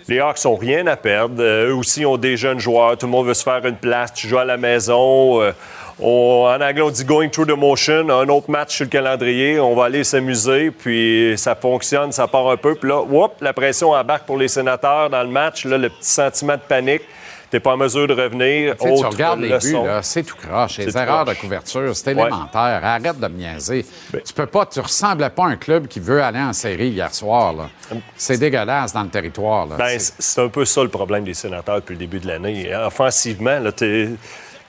Les 0.08 0.20
Hawks 0.20 0.44
n'ont 0.46 0.56
rien 0.56 0.88
à 0.88 0.96
perdre. 0.96 1.36
Euh, 1.40 1.70
eux 1.70 1.76
aussi 1.76 2.06
ont 2.06 2.18
des 2.18 2.38
jeunes 2.38 2.60
joueurs. 2.60 2.98
Tout 2.98 3.06
le 3.06 3.12
monde 3.12 3.28
veut 3.28 3.34
se 3.34 3.44
faire 3.44 3.66
une 3.66 3.76
place. 3.76 4.14
Tu 4.14 4.28
joues 4.28 4.38
à 4.38 4.46
la 4.46 4.58
maison. 4.58 5.42
Euh, 5.42 5.52
en 6.00 6.60
anglais, 6.60 6.82
on 6.82 6.90
dit 6.90 7.06
going 7.06 7.30
through 7.30 7.48
the 7.48 7.58
motion. 7.58 8.10
Un 8.10 8.28
autre 8.30 8.50
match 8.50 8.76
sur 8.76 8.86
le 8.86 8.90
calendrier. 8.90 9.60
On 9.60 9.76
va 9.76 9.86
aller 9.86 10.04
s'amuser. 10.04 10.72
Puis 10.72 11.34
ça 11.38 11.56
fonctionne, 11.56 12.12
ça 12.12 12.28
part 12.28 12.50
un 12.50 12.58
peu. 12.58 12.76
Puis 12.76 12.90
là, 12.90 13.04
la 13.40 13.54
pression 13.54 13.92
embarque 13.92 14.26
pour 14.26 14.38
les 14.38 14.48
sénateurs 14.48 15.10
dans 15.10 15.24
le 15.24 15.30
match. 15.30 15.66
Le 15.66 15.90
petit 15.90 16.10
sentiment 16.10 16.56
de 16.56 16.62
panique. 16.68 17.04
Tu 17.52 17.58
n'es 17.58 17.60
pas 17.60 17.74
en 17.74 17.78
mesure 17.78 18.08
de 18.08 18.14
revenir. 18.14 18.78
Tu 18.78 18.88
sais, 18.88 18.96
tu 18.96 19.06
regardes 19.06 19.42
les 19.42 19.58
buts, 19.60 19.74
là, 19.74 20.02
c'est 20.02 20.24
tout 20.24 20.36
croche. 20.38 20.78
Les 20.78 20.98
erreurs 20.98 21.26
de 21.26 21.34
couverture, 21.34 21.94
c'est 21.96 22.08
Ouais. 22.08 22.16
Ben 22.16 22.22
élémentaire. 22.28 22.80
Arrête 22.84 23.20
de 23.20 23.28
me 23.28 23.38
niaiser. 23.38 23.86
tu 24.26 24.34
peux 24.34 24.46
pas, 24.46 24.66
tu 24.66 24.80
ressembles 24.80 25.30
pas 25.32 25.44
à 25.44 25.48
un 25.50 25.56
club 25.58 25.88
qui 25.88 26.00
veut 26.00 26.24
aller 26.24 26.40
en 26.40 26.54
série 26.54 26.88
hier 26.90 27.14
soir. 27.14 27.52
là. 27.54 27.70
C'est 28.16 28.38
dégueulasse 28.38 28.94
dans 28.94 29.04
le 29.04 29.10
territoire. 29.10 29.66
Là. 29.68 29.76
Ben, 29.78 30.00
C'est- 30.00 30.40
un 30.42 30.48
peu 30.48 30.64
ça 30.66 30.82
le 30.82 30.90
problème 30.90 31.26
des 31.26 31.34
sénateurs 31.34 31.76
depuis 31.76 31.94
le 31.94 32.00
début 32.00 32.20
de 32.20 32.28
l'année. 32.28 32.74
Offensivement, 32.74 33.60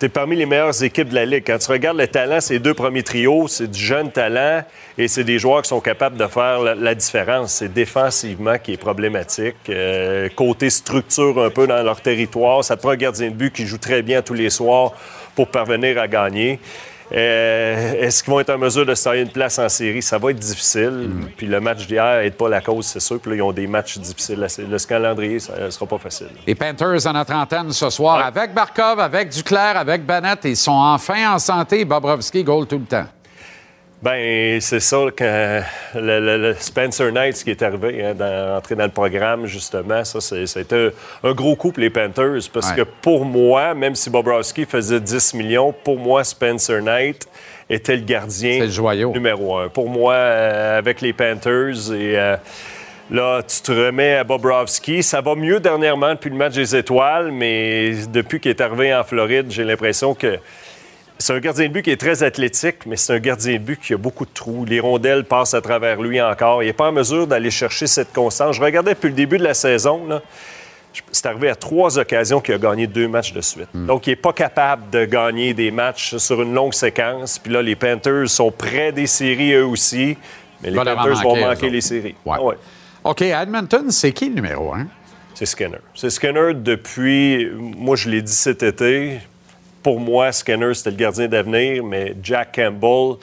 es, 0.04 0.08
parmi 0.08 0.36
les 0.36 0.46
meilleures 0.46 0.82
équipes 0.82 1.08
de 1.08 1.14
la 1.14 1.24
Ligue. 1.24 1.44
Quand 1.46 1.58
tu 1.58 1.70
regardes 1.70 1.98
le 1.98 2.06
talent, 2.06 2.40
ces 2.40 2.58
deux 2.58 2.74
premiers 2.74 3.02
trios, 3.02 3.48
c'est 3.48 3.70
du 3.70 3.78
jeune 3.78 4.10
talent 4.10 4.62
et 4.98 5.08
c'est 5.08 5.24
des 5.24 5.38
joueurs 5.38 5.62
qui 5.62 5.68
sont 5.68 5.80
capables 5.80 6.16
de 6.16 6.26
faire 6.26 6.60
la, 6.60 6.74
la 6.74 6.94
différence. 6.94 7.54
C'est 7.54 7.72
défensivement 7.72 8.58
qui 8.58 8.74
est 8.74 8.76
problématique. 8.76 9.56
Euh, 9.68 10.28
côté 10.34 10.70
structure 10.70 11.42
un 11.42 11.50
peu 11.50 11.66
dans 11.66 11.82
leur 11.82 12.00
territoire, 12.00 12.64
ça 12.64 12.76
te 12.76 12.82
prend 12.82 12.90
un 12.90 12.96
gardien 12.96 13.28
de 13.30 13.34
but 13.34 13.52
qui 13.52 13.66
joue 13.66 13.78
très 13.78 14.02
bien 14.02 14.22
tous 14.22 14.34
les 14.34 14.50
soirs 14.50 14.92
pour 15.34 15.48
parvenir 15.48 15.98
à 15.98 16.08
gagner. 16.08 16.58
Euh, 17.14 17.92
Est-ce 18.00 18.22
qu'ils 18.22 18.32
vont 18.32 18.40
être 18.40 18.50
en 18.50 18.58
mesure 18.58 18.86
de 18.86 18.94
se 18.94 19.04
tailler 19.04 19.22
une 19.22 19.28
place 19.30 19.58
en 19.58 19.68
série? 19.68 20.02
Ça 20.02 20.18
va 20.18 20.30
être 20.30 20.38
difficile. 20.38 21.10
Puis 21.36 21.46
le 21.46 21.60
match 21.60 21.86
d'hier 21.86 22.20
n'aide 22.22 22.34
pas 22.34 22.48
la 22.48 22.60
cause, 22.60 22.86
c'est 22.86 23.00
sûr. 23.00 23.20
Puis 23.20 23.30
là, 23.32 23.36
ils 23.36 23.42
ont 23.42 23.52
des 23.52 23.66
matchs 23.66 23.98
difficiles. 23.98 24.46
Le 24.58 24.78
calendrier, 24.86 25.38
ça 25.38 25.58
ne 25.60 25.70
sera 25.70 25.86
pas 25.86 25.98
facile. 25.98 26.28
Les 26.46 26.54
Panthers 26.54 27.06
en 27.06 27.12
notre 27.12 27.34
antenne 27.34 27.72
ce 27.72 27.90
soir 27.90 28.18
Ouais. 28.18 28.24
avec 28.24 28.54
Barkov, 28.54 29.00
avec 29.00 29.28
Duclair, 29.30 29.76
avec 29.76 30.04
Bennett. 30.06 30.40
Ils 30.44 30.56
sont 30.56 30.72
enfin 30.72 31.34
en 31.34 31.38
santé. 31.38 31.84
Bobrovski 31.84 32.42
goal 32.44 32.66
tout 32.66 32.78
le 32.78 32.84
temps. 32.86 33.06
Ben 34.02 34.60
c'est 34.60 34.80
ça 34.80 34.96
quand 35.16 35.62
le, 35.94 36.18
le- 36.20 36.38
le 36.38 36.54
Spencer 36.58 37.12
Knight 37.12 37.36
qui 37.44 37.50
est 37.50 37.62
arrivé, 37.62 38.04
hein, 38.04 38.14
dans, 38.14 38.56
entré 38.56 38.74
dans 38.74 38.84
le 38.86 38.90
programme 38.90 39.46
justement, 39.46 40.04
ça 40.04 40.20
c'était 40.20 40.90
un 41.22 41.32
gros 41.32 41.54
coup 41.54 41.70
pour 41.70 41.80
les 41.80 41.88
Panthers 41.90 42.40
parce 42.52 42.70
Ouais. 42.70 42.76
que 42.78 42.82
pour 42.82 43.24
moi, 43.24 43.74
même 43.74 43.94
si 43.94 44.10
Bobrovski 44.10 44.64
faisait 44.64 44.98
10 45.00 45.34
millions, 45.34 45.72
pour 45.84 45.98
moi 45.98 46.24
Spencer 46.24 46.82
Knight 46.82 47.28
était 47.70 47.94
le 47.96 48.02
gardien 48.02 48.58
le 48.66 49.04
numéro 49.12 49.56
un. 49.58 49.68
Pour 49.68 49.88
moi, 49.88 50.14
euh, 50.14 50.78
avec 50.78 51.00
les 51.00 51.12
Panthers 51.12 51.92
et 51.92 52.18
euh, 52.18 52.36
Là, 53.10 53.42
tu 53.42 53.60
te 53.60 53.70
remets 53.72 54.14
à 54.14 54.24
Bobrovski. 54.24 55.02
Ça 55.02 55.20
va 55.20 55.34
mieux 55.34 55.60
dernièrement 55.60 56.10
depuis 56.14 56.30
le 56.30 56.36
match 56.36 56.54
des 56.54 56.74
étoiles, 56.74 57.30
mais 57.30 57.92
depuis 58.10 58.40
qu'il 58.40 58.50
est 58.50 58.60
arrivé 58.60 58.94
en 58.94 59.04
Floride, 59.04 59.46
j'ai 59.50 59.64
l'impression 59.64 60.14
que 60.14 60.38
c'est 61.22 61.32
un 61.34 61.38
gardien 61.38 61.68
de 61.68 61.72
but 61.72 61.82
qui 61.82 61.90
est 61.90 61.96
très 61.96 62.22
athlétique, 62.24 62.84
mais 62.84 62.96
c'est 62.96 63.12
un 63.12 63.20
gardien 63.20 63.54
de 63.54 63.58
but 63.58 63.80
qui 63.80 63.94
a 63.94 63.96
beaucoup 63.96 64.24
de 64.24 64.30
trous. 64.34 64.64
Les 64.64 64.80
rondelles 64.80 65.24
passent 65.24 65.54
à 65.54 65.60
travers 65.60 66.02
lui 66.02 66.20
encore. 66.20 66.62
Il 66.62 66.66
n'est 66.66 66.72
pas 66.72 66.88
en 66.88 66.92
mesure 66.92 67.28
d'aller 67.28 67.50
chercher 67.50 67.86
cette 67.86 68.12
constance. 68.12 68.56
Je 68.56 68.60
regardais 68.60 68.94
depuis 68.94 69.08
le 69.08 69.14
début 69.14 69.38
de 69.38 69.44
la 69.44 69.54
saison, 69.54 70.04
là, 70.08 70.20
c'est 71.12 71.26
arrivé 71.26 71.48
à 71.48 71.54
trois 71.54 71.98
occasions 71.98 72.40
qu'il 72.40 72.54
a 72.54 72.58
gagné 72.58 72.86
deux 72.86 73.06
matchs 73.06 73.32
de 73.32 73.40
suite. 73.40 73.68
Donc, 73.72 74.06
il 74.06 74.10
n'est 74.10 74.16
pas 74.16 74.32
capable 74.32 74.90
de 74.90 75.04
gagner 75.04 75.54
des 75.54 75.70
matchs 75.70 76.16
sur 76.16 76.42
une 76.42 76.52
longue 76.52 76.74
séquence. 76.74 77.38
Puis 77.38 77.52
là, 77.52 77.62
les 77.62 77.76
Panthers 77.76 78.28
sont 78.28 78.50
près 78.50 78.92
des 78.92 79.06
séries 79.06 79.52
eux 79.52 79.64
aussi, 79.64 80.18
mais 80.60 80.70
les 80.70 80.76
Panthers 80.76 81.22
vont 81.22 81.36
manquer, 81.36 81.70
les 81.70 81.80
séries. 81.80 82.16
Ouais. 82.26 82.38
Ouais. 82.38 82.56
OK, 83.04 83.22
Edmonton, 83.22 83.90
c'est 83.90 84.12
qui 84.12 84.28
le 84.28 84.34
numéro 84.34 84.74
un? 84.74 84.86
C'est 85.34 85.46
Skinner. 85.46 85.78
C'est 85.94 86.10
Skinner 86.10 86.52
depuis, 86.54 87.50
moi 87.56 87.96
je 87.96 88.10
l'ai 88.10 88.20
dit 88.20 88.34
cet 88.34 88.62
été, 88.62 89.20
pour 89.82 90.00
moi, 90.00 90.32
Skinner 90.32 90.74
c'était 90.74 90.90
le 90.90 90.96
gardien 90.96 91.28
d'avenir, 91.28 91.84
mais 91.84 92.14
Jack 92.22 92.54
Campbell, 92.56 93.16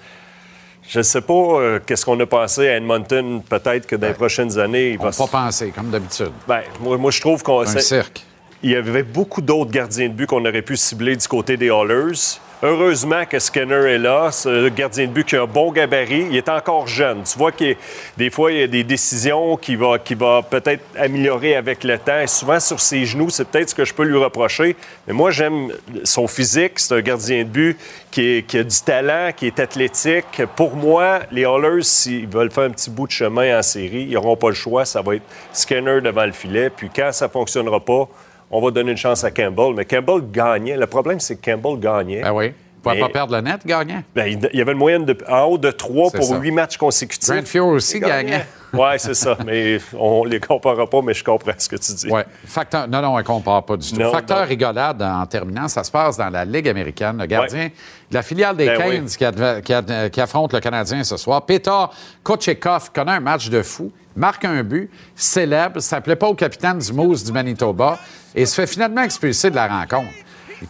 je 0.88 1.00
ne 1.00 1.04
sais 1.04 1.22
pas 1.22 1.34
euh, 1.34 1.80
qu'est-ce 1.86 2.06
qu'on 2.06 2.20
a 2.20 2.26
pensé 2.26 2.68
à 2.68 2.78
Edmonton, 2.78 3.42
peut-être 3.48 3.86
que 3.86 3.96
dans 3.96 4.08
les 4.08 4.14
prochaines 4.14 4.58
années, 4.58 4.92
il 4.92 5.00
On 5.00 5.10
va 5.10 5.12
pas 5.12 5.28
penser, 5.28 5.72
comme 5.76 5.92
d'habitude. 5.92 6.32
Ben, 6.48 6.62
moi, 6.82 6.98
moi, 6.98 7.12
je 7.12 7.22
trouve 7.22 7.44
qu'on... 7.44 7.62
Un 7.62 7.80
cirque. 7.80 8.24
il 8.64 8.72
y 8.72 8.76
avait 8.76 9.04
beaucoup 9.04 9.42
d'autres 9.42 9.72
gardiens 9.72 10.08
de 10.10 10.14
but 10.14 10.26
qu'on 10.26 10.46
aurait 10.46 10.62
pu 10.62 10.76
cibler 10.76 11.16
du 11.16 11.28
côté 11.28 11.58
des 11.58 11.70
Hallers. 11.70 12.40
Heureusement 12.62 13.26
que 13.26 13.40
Skinner 13.40 13.94
est 13.94 13.98
là. 13.98 14.32
C'est 14.34 14.76
gardien 14.76 15.06
de 15.06 15.12
but 15.12 15.26
qui 15.26 15.38
a 15.38 15.44
un 15.44 15.46
bon 15.46 15.72
gabarit. 15.72 16.28
Il 16.30 16.36
est 16.36 16.50
encore 16.50 16.88
jeune. 16.88 17.24
Tu 17.24 17.38
vois 17.38 17.54
que 17.54 17.74
des 18.18 18.30
fois, 18.30 18.52
il 18.52 18.60
y 18.60 18.64
a 18.64 18.68
des 18.68 18.84
décisions 18.84 19.56
qu'il 19.56 19.78
va, 19.78 19.98
va 20.18 20.42
peut-être 20.42 20.84
améliorer 20.98 21.56
avec 21.56 21.86
le 21.86 21.98
temps. 21.98 22.28
Souvent, 22.28 22.60
sur 22.60 22.82
ses 22.82 23.06
genoux, 23.06 23.30
c'est 23.30 23.48
peut-être 23.48 23.70
ce 23.70 23.76
que 23.76 23.86
je 23.86 23.94
peux 23.94 24.04
lui 24.04 24.18
reprocher. 24.18 24.76
Mais 25.08 25.14
moi, 25.14 25.32
j'aime 25.32 25.72
son 26.04 26.28
physique. 26.28 26.80
C'est 26.80 26.96
un 26.96 27.02
gardien 27.02 27.46
de 27.46 27.50
but 27.50 27.78
qui, 28.12 28.44
qui 28.46 28.58
a 28.58 28.64
du 28.66 28.82
talent, 28.82 29.32
qui 29.34 29.48
est 29.48 29.60
athlétique. 29.62 30.42
Pour 30.58 30.76
moi, 30.76 31.22
les 31.32 31.46
Hallers, 31.46 31.84
s'ils 31.84 32.28
veulent 32.28 32.52
faire 32.52 32.66
un 32.66 32.72
petit 32.72 32.90
bout 32.90 33.08
de 33.08 33.14
chemin 33.14 33.58
en 33.58 33.62
série, 33.62 34.04
ils 34.04 34.16
n'auront 34.16 34.36
pas 34.36 34.50
le 34.50 34.56
choix. 34.56 34.84
Ça 34.84 35.02
va 35.02 35.16
être 35.16 35.24
Skinner 35.54 36.02
devant 36.02 36.26
le 36.26 36.34
filet. 36.34 36.70
Puis 36.70 36.90
quand 36.94 37.14
ça 37.14 37.28
ne 37.28 37.32
fonctionnera 37.32 37.80
pas, 37.80 38.10
on 38.52 38.62
va 38.62 38.72
donner 38.72 38.92
une 38.92 38.98
chance 38.98 39.24
à 39.24 39.32
Campbell. 39.32 39.74
Mais 39.76 39.86
Campbell 39.86 40.22
gagnait. 40.32 40.78
Le 40.78 40.88
problème, 40.88 41.20
c'est 41.20 41.36
que 41.36 41.52
Campbell 41.52 41.80
gagnait. 41.80 42.22
Ben 42.22 42.32
oui. 42.34 42.48
ne 42.48 42.82
pouvait 42.84 42.96
Mais- 42.96 43.02
pas 43.02 43.10
perdre 43.10 43.36
le 43.36 43.42
net, 43.42 43.60
gagnant. 43.66 44.02
Ben, 44.16 44.26
il 44.28 44.50
il 44.54 44.60
y 44.60 44.62
avait 44.62 44.72
une 44.72 44.78
moyenne 44.78 45.06
de, 45.06 45.18
en 45.28 45.44
haut 45.44 45.58
de 45.58 45.70
3 45.70 46.10
C'est 46.12 46.18
pour 46.18 46.28
ça. 46.28 46.38
8 46.40 46.52
matchs 46.52 46.78
consécutifs. 46.78 47.46
Fuhr 47.46 47.68
aussi 47.68 47.98
Il 47.98 48.02
gagnait. 48.02 48.46
Oui, 48.72 48.86
c'est 48.98 49.16
ça. 49.16 49.36
Mais 49.48 49.80
on 49.98 50.24
les 50.26 50.40
comparera 50.40 50.88
pas, 50.88 51.02
mais 51.02 51.16
je 51.16 51.24
comprends 51.24 51.54
ce 51.58 51.68
que 51.68 51.76
tu 51.76 51.92
dis. 51.92 52.08
Oui. 52.08 52.22
Facteur, 52.46 52.88
non, 52.88 53.02
non, 53.02 53.16
on 53.16 53.18
ne 53.18 53.24
compare 53.24 53.66
pas 53.66 53.76
du 53.76 53.90
tout. 53.92 54.00
Non, 54.00 54.12
Facteur 54.12 54.42
non. 54.42 54.46
rigolade 54.46 55.02
en 55.02 55.26
terminant, 55.26 55.68
ça 55.68 55.84
se 55.84 55.90
passe 55.90 56.18
dans 56.18 56.30
la 56.30 56.46
Ligue 56.46 56.70
américaine. 56.70 57.18
Le 57.20 57.26
gardien 57.26 57.70
de 58.12 58.14
la 58.16 58.22
filiale 58.22 58.56
des 58.56 58.68
Ben 58.68 58.78
Canes 58.78 59.06
oui. 59.06 59.16
qui, 59.18 59.26
adve- 59.26 59.62
qui 59.64 59.74
ad- 59.74 60.12
qui 60.12 60.22
affronte 60.22 60.54
le 60.54 60.60
Canadien 60.60 61.04
ce 61.04 61.18
soir. 61.18 61.44
Petar 61.48 61.92
Kochekov 62.22 62.92
connaît 62.94 63.14
un 63.14 63.20
match 63.20 63.50
de 63.50 63.64
fou, 63.64 63.92
marque 64.16 64.46
un 64.46 64.62
but, 64.64 64.92
célèbre, 65.16 65.80
s'appelait 65.80 66.16
pas 66.16 66.28
au 66.28 66.36
capitaine 66.36 66.78
du 66.78 66.94
Moose 66.94 67.24
du 67.24 67.32
Manitoba 67.32 67.98
et 68.36 68.46
se 68.46 68.56
fait 68.56 68.68
finalement 68.68 69.02
expulser 69.04 69.50
de 69.50 69.56
la 69.56 69.68
rencontre. 69.68 70.10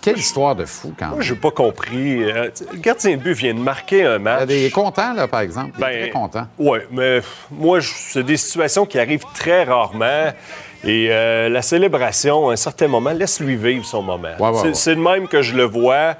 Quelle 0.01 0.19
histoire 0.19 0.55
de 0.55 0.65
fou, 0.65 0.93
quand 0.97 1.07
Moi, 1.07 1.15
même. 1.15 1.21
j'ai 1.23 1.33
pas 1.35 1.49
compris. 1.49 2.23
Euh, 2.23 2.49
le 2.71 2.77
gardien 2.77 3.11
de 3.17 3.21
but 3.23 3.33
vient 3.33 3.55
de 3.55 3.59
marquer 3.59 4.05
un 4.05 4.19
match. 4.19 4.43
Il 4.47 4.65
est 4.65 4.69
content, 4.69 5.13
là, 5.13 5.27
par 5.27 5.39
exemple. 5.39 5.71
Il 5.79 5.83
est 5.83 5.87
Ben, 5.87 5.99
très 6.01 6.09
content. 6.11 6.47
Oui, 6.59 6.77
mais 6.91 7.21
moi, 7.49 7.79
c'est 7.81 8.21
des 8.23 8.37
situations 8.37 8.85
qui 8.85 8.99
arrivent 8.99 9.25
très 9.33 9.63
rarement. 9.63 10.27
Et 10.83 11.07
euh, 11.09 11.49
la 11.49 11.63
célébration, 11.63 12.49
à 12.49 12.53
un 12.53 12.55
certain 12.55 12.87
moment, 12.87 13.09
laisse-lui 13.11 13.55
vivre 13.55 13.83
son 13.83 14.03
moment. 14.03 14.29
Ouais, 14.39 14.49
ouais, 14.49 14.73
c'est, 14.73 14.91
ouais. 14.91 14.95
de 14.95 15.01
même 15.01 15.27
que 15.27 15.41
je 15.41 15.55
le 15.55 15.63
vois. 15.63 16.15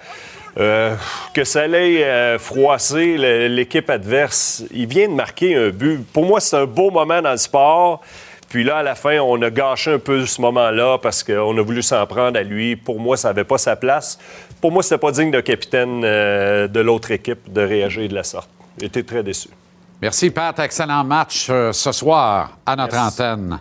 Euh, 0.58 0.96
que 1.36 1.44
ça 1.44 1.62
allait 1.62 2.04
euh, 2.04 2.40
froisser 2.40 3.18
le- 3.18 3.48
l'équipe 3.50 3.88
adverse. 3.92 4.64
Il 4.74 4.88
vient 4.88 5.08
de 5.08 5.14
marquer 5.14 5.56
un 5.56 5.70
but. 5.70 6.00
Pour 6.12 6.26
moi, 6.26 6.40
c'est 6.40 6.58
un 6.58 6.66
beau 6.66 6.90
moment 6.90 7.22
dans 7.22 7.32
le 7.32 7.38
sport. 7.38 8.02
Puis 8.50 8.64
là, 8.64 8.78
à 8.78 8.84
la 8.84 8.96
fin, 8.96 9.20
on 9.20 9.40
a 9.44 9.52
gâché 9.52 9.94
un 9.94 10.00
peu 10.00 10.26
ce 10.26 10.42
moment-là 10.42 10.98
parce 10.98 11.24
qu'on 11.24 11.56
a 11.56 11.62
voulu 11.62 11.84
s'en 11.84 12.06
prendre 12.08 12.38
à 12.38 12.42
lui. 12.42 12.76
Pour 12.76 13.00
moi, 13.00 13.16
ça 13.16 13.28
n'avait 13.30 13.44
pas 13.44 13.60
sa 13.60 13.76
place. 13.76 14.18
Pour 14.60 14.72
moi, 14.72 14.82
c'était 14.82 14.98
pas 14.98 15.12
digne 15.12 15.30
de 15.30 15.40
capitaine 15.40 16.02
euh, 16.04 16.68
de 16.68 16.80
l'autre 16.80 17.12
équipe 17.12 17.54
de 17.54 17.62
réagir 17.62 18.10
de 18.10 18.16
la 18.16 18.24
sorte. 18.24 18.50
J'étais 18.82 19.04
très 19.04 19.22
déçu. 19.22 19.50
Merci, 20.02 20.32
Pat. 20.32 20.58
Excellent 20.60 21.04
match 21.04 21.48
euh, 21.52 21.72
ce 21.72 21.92
soir 21.92 22.58
à 22.66 22.76
notre 22.76 22.96
Merci. 22.96 23.22
antenne. 23.22 23.60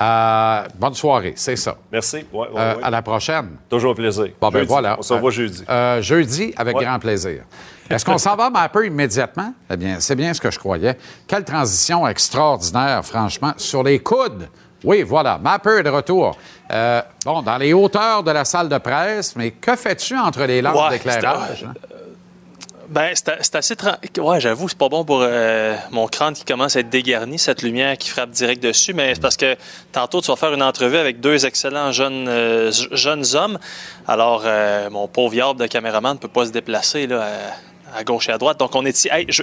Euh, 0.00 0.64
bonne 0.74 0.94
soirée, 0.94 1.34
c'est 1.36 1.54
ça. 1.54 1.76
Merci. 1.92 2.26
Ouais, 2.32 2.48
ouais, 2.48 2.54
ouais. 2.54 2.82
À 2.82 2.90
la 2.90 3.02
prochaine. 3.02 3.50
Toujours 3.70 3.92
un 3.92 3.94
plaisir. 3.94 4.30
Bon, 4.40 4.48
ben 4.48 4.64
voilà. 4.64 4.96
On 4.98 5.02
se 5.02 5.12
revoit 5.12 5.30
jeudi. 5.30 5.64
Jeudi, 6.00 6.52
avec 6.56 6.76
grand 6.76 6.98
plaisir. 6.98 7.42
Est-ce 7.90 8.04
qu'on 8.04 8.18
s'en 8.18 8.34
va 8.36 8.50
Mapper 8.50 8.86
immédiatement? 8.86 9.52
Eh 9.70 9.76
bien, 9.76 9.96
c'est 10.00 10.14
bien 10.16 10.32
ce 10.32 10.40
que 10.40 10.50
je 10.50 10.58
croyais. 10.58 10.96
Quelle 11.26 11.44
transition 11.44 12.06
extraordinaire, 12.08 13.04
franchement, 13.04 13.52
sur 13.56 13.82
les 13.82 13.98
coudes. 13.98 14.48
Oui, 14.82 15.02
voilà, 15.02 15.38
Mapper 15.38 15.78
est 15.78 15.82
de 15.82 15.90
retour. 15.90 16.36
Euh, 16.70 17.00
bon, 17.24 17.42
dans 17.42 17.56
les 17.58 17.72
hauteurs 17.72 18.22
de 18.22 18.30
la 18.30 18.44
salle 18.44 18.68
de 18.68 18.78
presse, 18.78 19.34
mais 19.36 19.50
que 19.52 19.76
fais-tu 19.76 20.16
entre 20.16 20.44
les 20.44 20.60
lampes 20.62 20.76
Ouais, 20.76 20.90
d'éclairage? 20.90 21.64
hein? 21.68 21.72
Ben, 22.88 23.12
c'est 23.14 23.54
assez. 23.56 23.74
Ouais, 24.18 24.40
j'avoue, 24.40 24.68
c'est 24.68 24.76
pas 24.76 24.90
bon 24.90 25.04
pour 25.06 25.20
euh, 25.22 25.74
mon 25.90 26.06
crâne 26.06 26.34
qui 26.34 26.44
commence 26.44 26.76
à 26.76 26.80
être 26.80 26.90
dégarni, 26.90 27.38
cette 27.38 27.62
lumière 27.62 27.96
qui 27.96 28.10
frappe 28.10 28.28
direct 28.30 28.62
dessus, 28.62 28.92
mais 28.92 29.14
c'est 29.14 29.22
parce 29.22 29.38
que 29.38 29.56
tantôt, 29.90 30.20
tu 30.20 30.30
vas 30.30 30.36
faire 30.36 30.52
une 30.52 30.62
entrevue 30.62 30.98
avec 30.98 31.18
deux 31.18 31.46
excellents 31.46 31.92
jeunes, 31.92 32.26
euh, 32.28 32.70
jeunes 32.92 33.24
hommes. 33.34 33.58
Alors, 34.06 34.42
euh, 34.44 34.90
mon 34.90 35.08
pauvre 35.08 35.34
yarbe 35.34 35.58
de 35.60 35.66
caméraman 35.66 36.12
ne 36.14 36.18
peut 36.18 36.28
pas 36.28 36.44
se 36.44 36.50
déplacer 36.50 37.06
là, 37.06 37.26
à, 37.94 38.04
gauche 38.04 38.28
et 38.28 38.32
à 38.32 38.38
droite. 38.38 38.58
Donc, 38.58 38.74
on 38.74 38.84
est 38.84 38.96
ici. 38.96 39.08
Hey, 39.10 39.26
je, 39.28 39.42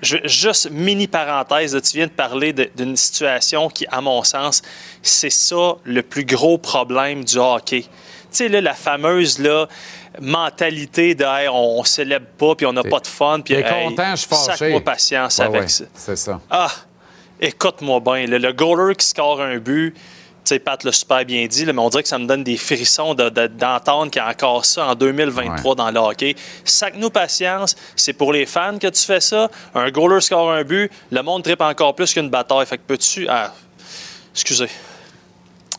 je- 0.00 0.16
juste 0.24 0.70
mini 0.70 1.06
parenthèse, 1.06 1.78
tu 1.82 1.96
viens 1.96 2.06
de 2.06 2.12
parler 2.12 2.52
d'une 2.52 2.96
situation 2.96 3.68
qui, 3.68 3.86
à 3.90 4.00
mon 4.00 4.22
sens, 4.22 4.62
c'est 5.02 5.30
ça 5.30 5.76
le 5.84 6.02
plus 6.02 6.24
gros 6.24 6.58
problème 6.58 7.24
du 7.24 7.38
hockey. 7.38 7.82
Tu 7.82 7.88
sais, 8.30 8.48
là, 8.48 8.60
la 8.60 8.74
fameuse 8.74 9.38
là, 9.38 9.68
mentalité 10.20 11.14
de 11.14 11.24
Hey, 11.24 11.48
on, 11.48 11.80
on 11.80 11.84
célèbre 11.84 12.26
pas, 12.38 12.54
puis 12.54 12.66
on 12.66 12.72
n'a 12.72 12.82
pas 12.82 13.00
de 13.00 13.06
fun, 13.06 13.40
puis 13.44 13.54
hey, 13.54 13.64
content, 13.88 14.14
je 14.16 14.34
sac-moi 14.34 14.80
patience 14.80 15.38
Ouais, 15.38 15.44
avec 15.44 15.62
ouais, 15.62 15.68
ça. 15.68 15.84
C'est 15.94 16.16
ça. 16.16 16.40
Ah, 16.50 16.70
écoute-moi 17.40 18.00
bien, 18.00 18.26
le 18.26 18.52
goaler 18.52 18.94
qui 18.94 19.06
score 19.06 19.40
un 19.40 19.58
but, 19.58 19.94
sais, 20.44 20.58
Pat 20.58 20.82
l'a 20.84 20.92
super 20.92 21.24
bien 21.24 21.46
dit, 21.46 21.64
là, 21.64 21.72
mais 21.72 21.80
on 21.80 21.88
dirait 21.88 22.02
que 22.02 22.08
ça 22.08 22.18
me 22.18 22.26
donne 22.26 22.42
des 22.44 22.56
frissons 22.56 23.14
de- 23.14 23.28
de- 23.28 23.46
d'entendre 23.46 24.10
qu'il 24.10 24.20
y 24.20 24.24
a 24.24 24.28
encore 24.28 24.64
ça 24.64 24.86
en 24.88 24.94
2023 24.94 25.74
dans 25.74 25.90
le 25.90 25.98
hockey. 26.00 26.34
Sac-nous 26.64 27.10
patience, 27.10 27.76
c'est 27.96 28.12
pour 28.12 28.32
les 28.32 28.46
fans 28.46 28.78
que 28.78 28.88
tu 28.88 29.02
fais 29.04 29.20
ça. 29.20 29.48
Un 29.74 29.90
goaler 29.90 30.20
score 30.20 30.50
un 30.52 30.64
but, 30.64 30.90
le 31.10 31.22
monde 31.22 31.42
tripe 31.44 31.60
encore 31.60 31.94
plus 31.94 32.12
qu'une 32.12 32.28
bataille. 32.30 32.66
Fait 32.66 32.78
que 32.78 32.82
peux-tu... 32.86 33.26
Ah, 33.28 33.52
excusez. 34.34 34.68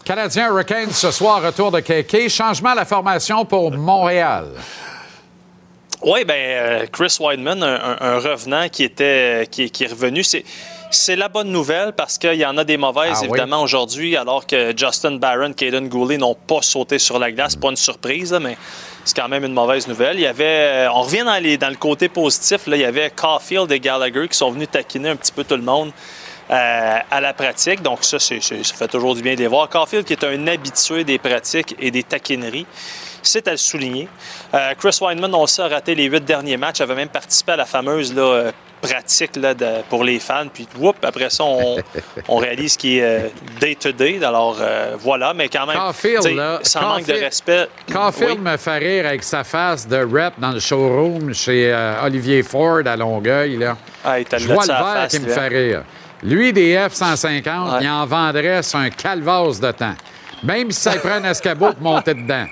Canadien 0.05 0.49
Hurricanes 0.49 0.91
ce 0.91 1.11
soir, 1.11 1.41
retour 1.41 1.71
de 1.71 1.79
KK. 1.79 2.27
Changement 2.29 2.69
à 2.71 2.75
la 2.75 2.85
formation 2.85 3.45
pour 3.45 3.71
Montréal. 3.71 4.47
Oui, 6.01 6.25
ben 6.25 6.33
euh, 6.35 6.85
Chris 6.91 7.15
un- 7.21 7.97
un 8.01 8.19
revenant 8.19 8.67
qui 8.67 8.83
était 8.83 9.47
qui, 9.49 9.71
qui 9.71 9.85
est 9.85 9.87
revenu, 9.87 10.21
c'est 10.21 10.43
c'est 10.95 11.15
la 11.15 11.27
bonne 11.29 11.49
nouvelle 11.51 11.93
parce 11.93 12.17
qu'il 12.17 12.33
y 12.35 12.45
en 12.45 12.57
a 12.57 12.63
des 12.63 12.77
mauvaises 12.77 13.17
Ah 13.17 13.21
oui? 13.23 13.27
évidemment 13.29 13.61
aujourd'hui, 13.61 14.15
alors 14.17 14.45
que 14.47 14.73
Justin 14.75 15.17
Barron, 15.17 15.53
Caden 15.53 15.87
Goulet 15.89 16.17
n'ont 16.17 16.35
pas 16.35 16.61
sauté 16.61 16.99
sur 16.99 17.19
la 17.19 17.31
glace. 17.31 17.55
Pas 17.55 17.69
une 17.69 17.75
surprise, 17.75 18.31
là, 18.31 18.39
mais 18.39 18.57
c'est 19.05 19.15
quand 19.15 19.27
même 19.29 19.43
une 19.43 19.53
mauvaise 19.53 19.87
nouvelle. 19.87 20.15
Il 20.17 20.21
y 20.23 20.27
avait, 20.27 20.43
euh, 20.87 20.91
on 20.93 21.01
revient 21.01 21.23
dans, 21.25 21.41
les, 21.41 21.57
dans 21.57 21.69
le 21.69 21.75
côté 21.75 22.09
positif. 22.09 22.67
Là, 22.67 22.75
il 22.75 22.81
y 22.81 22.85
avait 22.85 23.09
Caulfield 23.11 23.71
et 23.71 23.79
Gallagher 23.79 24.27
qui 24.27 24.37
sont 24.37 24.51
venus 24.51 24.69
taquiner 24.71 25.09
un 25.09 25.15
petit 25.15 25.31
peu 25.31 25.43
tout 25.43 25.55
le 25.55 25.61
monde. 25.63 25.91
euh, 26.51 26.97
à 27.09 27.21
la 27.21 27.33
pratique. 27.33 27.81
Donc, 27.81 28.03
ça, 28.03 28.19
ça 28.19 28.35
fait 28.41 28.87
toujours 28.89 29.15
du 29.15 29.21
bien 29.21 29.33
de 29.33 29.39
les 29.39 29.47
voir. 29.47 29.69
Caulfield, 29.69 30.05
qui 30.05 30.13
est 30.13 30.23
un 30.25 30.45
habitué 30.47 31.03
des 31.05 31.17
pratiques 31.17 31.73
et 31.79 31.89
des 31.89 32.03
taquineries, 32.03 32.65
c'est 33.21 33.47
à 33.47 33.51
le 33.51 33.57
souligner. 33.57 34.09
Euh, 34.53 34.73
Chris 34.77 34.97
Weinman, 35.01 35.33
on 35.33 35.41
le 35.41 35.47
sait, 35.47 35.61
a 35.61 35.69
raté 35.69 35.95
les 35.95 36.03
huit 36.03 36.23
derniers 36.25 36.57
matchs, 36.57 36.81
avait 36.81 36.95
même 36.95 37.07
participé 37.07 37.53
à 37.53 37.55
la 37.55 37.65
fameuse 37.65 38.13
là, 38.13 38.51
pratique 38.87 39.35
là, 39.37 39.53
de- 39.53 39.81
pour 39.89 40.03
les 40.03 40.19
fans. 40.19 40.47
Puis, 40.53 40.67
whoop, 40.77 40.97
après 41.03 41.29
ça, 41.29 41.43
on, 41.43 41.77
on 42.27 42.37
réalise 42.37 42.77
qu'il 42.77 42.97
est 42.97 43.03
euh, 43.03 43.27
day-to-day. 43.59 44.23
Alors, 44.23 44.57
euh, 44.61 44.95
voilà, 44.99 45.33
mais 45.33 45.49
quand 45.49 45.65
même, 45.65 45.77
Caulfield, 45.77 46.35
là, 46.35 46.59
sans 46.63 46.81
manque 46.81 47.05
de 47.05 47.13
respect. 47.13 47.67
Caulfield 47.91 48.39
oui. 48.43 48.51
me 48.51 48.57
fait 48.57 48.77
rire 48.77 49.07
avec 49.07 49.23
sa 49.23 49.43
face 49.43 49.87
de 49.87 49.97
rep 49.97 50.33
dans 50.37 50.51
le 50.51 50.59
showroom 50.59 51.33
chez 51.33 51.71
euh, 51.73 52.03
Olivier 52.03 52.43
Ford 52.43 52.81
à 52.85 52.95
Longueuil. 52.95 53.57
Là. 53.57 53.77
Ah, 54.03 54.17
Je 54.37 54.47
vois 54.47 54.63
le 54.65 54.73
vert 54.73 55.07
qui 55.09 55.19
me 55.19 55.25
lui, 55.25 55.33
fait 55.33 55.47
rire. 55.47 55.83
Lui, 56.21 56.53
des 56.53 56.75
F-150, 56.75 57.73
Ouais. 57.73 57.77
il 57.81 57.89
en 57.89 58.05
vendrait 58.05 58.63
sur 58.63 58.79
un 58.79 58.89
calvasse 58.89 59.59
de 59.59 59.71
temps. 59.71 59.95
Même 60.43 60.71
si 60.71 60.81
ça 60.81 60.91
prend 60.91 61.15
un 61.23 61.23
escabeau 61.31 61.71
pour 61.73 61.81
monter 61.81 62.13
dedans. 62.13 62.45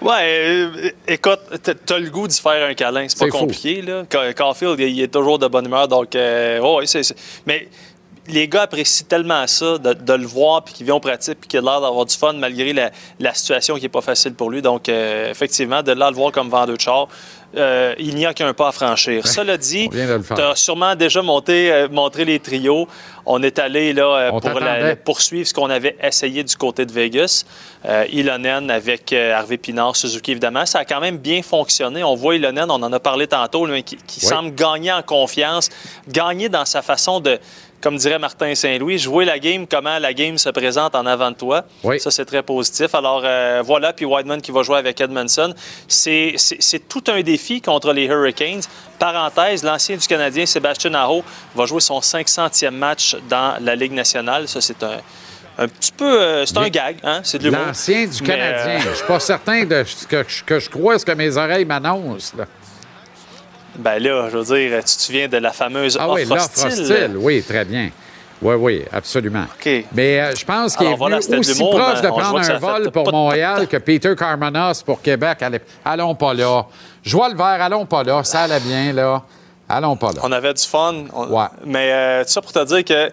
Ouais, 0.00 0.14
euh, 0.22 0.90
écoute, 1.08 1.40
t'as 1.84 1.98
le 1.98 2.08
goût 2.10 2.28
d'y 2.28 2.40
faire 2.40 2.68
un 2.68 2.74
câlin. 2.74 3.06
C'est 3.08 3.18
pas 3.18 3.26
fou. 3.30 3.38
compliqué, 3.38 3.82
là. 3.82 4.04
Ca- 4.10 4.32
Caulfield, 4.32 4.78
il 4.78 5.00
est 5.02 5.08
toujours 5.12 5.38
de 5.38 5.48
bonne 5.48 5.66
humeur, 5.66 5.88
donc... 5.88 6.14
euh, 6.14 6.60
c'est- 6.86 7.14
Mais 7.46 7.68
les 8.28 8.46
gars 8.46 8.62
apprécient 8.62 9.06
tellement 9.08 9.46
ça, 9.46 9.78
de, 9.78 9.94
de 9.94 10.12
le 10.12 10.26
voir, 10.26 10.62
puis 10.62 10.74
qu'il 10.74 10.86
vient 10.86 10.94
au 10.96 11.00
pratique, 11.00 11.40
puis 11.40 11.48
qu'il 11.48 11.58
a 11.60 11.62
l'air 11.62 11.80
d'avoir 11.80 12.04
du 12.04 12.14
fun, 12.14 12.34
malgré 12.34 12.72
la, 12.72 12.90
la 13.18 13.34
situation 13.34 13.76
qui 13.76 13.86
est 13.86 13.88
pas 13.88 14.02
facile 14.02 14.34
pour 14.34 14.50
lui. 14.50 14.62
Donc, 14.62 14.88
euh, 14.88 15.30
effectivement, 15.30 15.82
de 15.82 15.92
là 15.92 16.10
le 16.10 16.16
voir 16.16 16.30
comme 16.30 16.48
vendeur 16.48 16.76
de 16.76 16.80
char, 16.80 17.08
euh, 17.56 17.94
il 17.98 18.14
n'y 18.14 18.26
a 18.26 18.34
qu'un 18.34 18.52
pas 18.52 18.68
à 18.68 18.72
franchir. 18.72 19.26
Cela 19.26 19.56
dit, 19.56 19.88
tu 19.90 19.98
as 20.42 20.54
sûrement 20.54 20.94
déjà 20.94 21.22
monté, 21.22 21.72
euh, 21.72 21.88
montré 21.90 22.24
les 22.24 22.38
trios. 22.40 22.86
On 23.24 23.42
est 23.42 23.58
allé 23.58 23.92
là, 23.92 24.04
euh, 24.04 24.30
pour 24.40 24.60
la- 24.60 24.96
poursuivre 24.96 25.46
ce 25.46 25.54
qu'on 25.54 25.68
avait 25.70 25.96
essayé 26.02 26.42
du 26.44 26.56
côté 26.56 26.84
de 26.86 26.92
Vegas. 26.92 27.44
Ilonen 28.10 28.70
avec 28.70 29.12
Harvey 29.12 29.56
Pinard, 29.56 29.96
Suzuki, 29.96 30.32
évidemment. 30.32 30.66
Ça 30.66 30.80
a 30.80 30.84
quand 30.84 31.00
même 31.00 31.16
bien 31.18 31.42
fonctionné. 31.42 32.02
On 32.02 32.14
voit 32.16 32.34
Ilonen, 32.36 32.70
on 32.70 32.82
en 32.82 32.92
a 32.92 33.00
parlé 33.00 33.26
tantôt, 33.26 33.66
lui, 33.66 33.82
qui, 33.82 33.96
qui 33.96 34.20
Oui. 34.22 34.28
semble 34.28 34.54
gagner 34.54 34.92
en 34.92 35.02
confiance, 35.02 35.68
gagner 36.08 36.48
dans 36.48 36.64
sa 36.64 36.82
façon 36.82 37.20
de, 37.20 37.38
comme 37.80 37.96
dirait 37.96 38.18
Martin 38.18 38.54
Saint-Louis, 38.54 38.98
jouer 38.98 39.24
la 39.24 39.38
game, 39.38 39.66
comment 39.66 39.98
la 39.98 40.12
game 40.12 40.36
se 40.38 40.48
présente 40.50 40.94
en 40.94 41.06
avant 41.06 41.30
de 41.30 41.36
toi. 41.36 41.64
Oui. 41.84 42.00
Ça, 42.00 42.10
c'est 42.10 42.24
très 42.24 42.42
positif. 42.42 42.94
Alors, 42.94 43.22
euh, 43.24 43.62
voilà, 43.64 43.92
puis 43.92 44.04
Whiteman 44.04 44.40
qui 44.42 44.50
va 44.50 44.62
jouer 44.62 44.78
avec 44.78 45.00
Edmondson. 45.00 45.54
C'est 45.86 46.36
tout 46.88 47.04
un 47.08 47.20
défi 47.22 47.60
contre 47.60 47.92
les 47.92 48.04
Hurricanes. 48.04 48.62
Parenthèse, 48.98 49.62
l'ancien 49.62 49.96
du 49.96 50.06
Canadien, 50.06 50.44
Sébastien 50.46 50.92
Aho, 50.94 51.22
va 51.54 51.66
jouer 51.66 51.80
son 51.80 52.00
500e 52.00 52.70
match 52.70 53.16
dans 53.28 53.54
la 53.60 53.74
Ligue 53.76 53.92
nationale. 53.92 54.48
Ça, 54.48 54.60
c'est 54.60 54.82
un, 54.82 54.98
un 55.56 55.68
petit 55.68 55.92
peu... 55.92 56.20
euh, 56.20 56.46
c'est 56.46 56.58
un 56.58 56.68
gag, 56.68 56.96
hein? 57.04 57.20
C'est 57.22 57.38
de. 57.40 57.50
L'ancien 57.50 58.06
du 58.06 58.22
Mais, 58.22 58.28
Canadien. 58.28 58.76
euh, 58.86 58.90
Je 58.90 58.96
suis 58.96 59.06
pas 59.06 59.20
certain 59.20 59.64
de 59.64 59.84
ce 59.84 60.06
que, 60.06 60.24
que 60.44 60.58
je 60.58 60.68
crois 60.70 60.98
ce 60.98 61.04
que 61.04 61.12
mes 61.12 61.36
oreilles 61.36 61.64
m'annoncent. 61.64 62.34
Ben 63.76 63.98
là, 64.02 64.28
je 64.30 64.38
veux 64.38 64.44
dire, 64.56 64.78
tu 64.78 64.96
te 64.96 65.02
souviens 65.02 65.28
de 65.28 65.36
la 65.36 65.52
fameuse 65.52 65.96
Ah 66.00 66.10
oui, 66.10 66.22
offre 66.22 66.34
l'offre 66.34 66.66
hostile? 66.66 66.82
hostile. 66.92 67.16
Oui, 67.16 67.42
très 67.42 67.64
bien. 67.64 67.90
Oui, 68.40 68.54
oui, 68.54 68.84
absolument. 68.92 69.44
OK. 69.44 69.84
Mais 69.92 70.20
euh, 70.20 70.32
je 70.36 70.44
pense 70.44 70.76
qu'il 70.76 70.86
est 70.86 70.94
voilà, 70.94 71.18
venu 71.18 71.38
aussi 71.38 71.58
proche 71.58 71.96
mais 71.96 72.02
de 72.02 72.08
prendre 72.08 72.38
un 72.38 72.58
vol 72.58 72.90
pour 72.92 73.10
Montréal 73.12 73.66
que 73.70 73.76
Peter 73.78 74.14
Carmenas 74.16 74.82
pour 74.86 75.02
Québec. 75.02 75.38
Allez- 75.42 75.60
allons 75.84 76.14
pas 76.14 76.34
là. 76.34 76.64
Je 77.02 77.16
vois 77.16 77.28
le 77.30 77.36
vert, 77.36 77.46
allons 77.60 77.84
pas 77.84 78.04
là. 78.04 78.22
Ça 78.22 78.42
allait 78.42 78.60
bien, 78.60 78.92
là. 78.92 79.22
Allons 79.68 79.96
pas 79.96 80.12
là. 80.12 80.20
On 80.22 80.30
avait 80.30 80.54
du 80.54 80.62
fun. 80.62 80.94
On- 81.12 81.26
Ouais. 81.26 81.46
Mais 81.66 81.90
euh, 81.92 82.22
tout 82.24 82.30
ça 82.30 82.40
pour 82.40 82.52
te 82.52 82.64
dire 82.64 82.84
que 82.84 83.10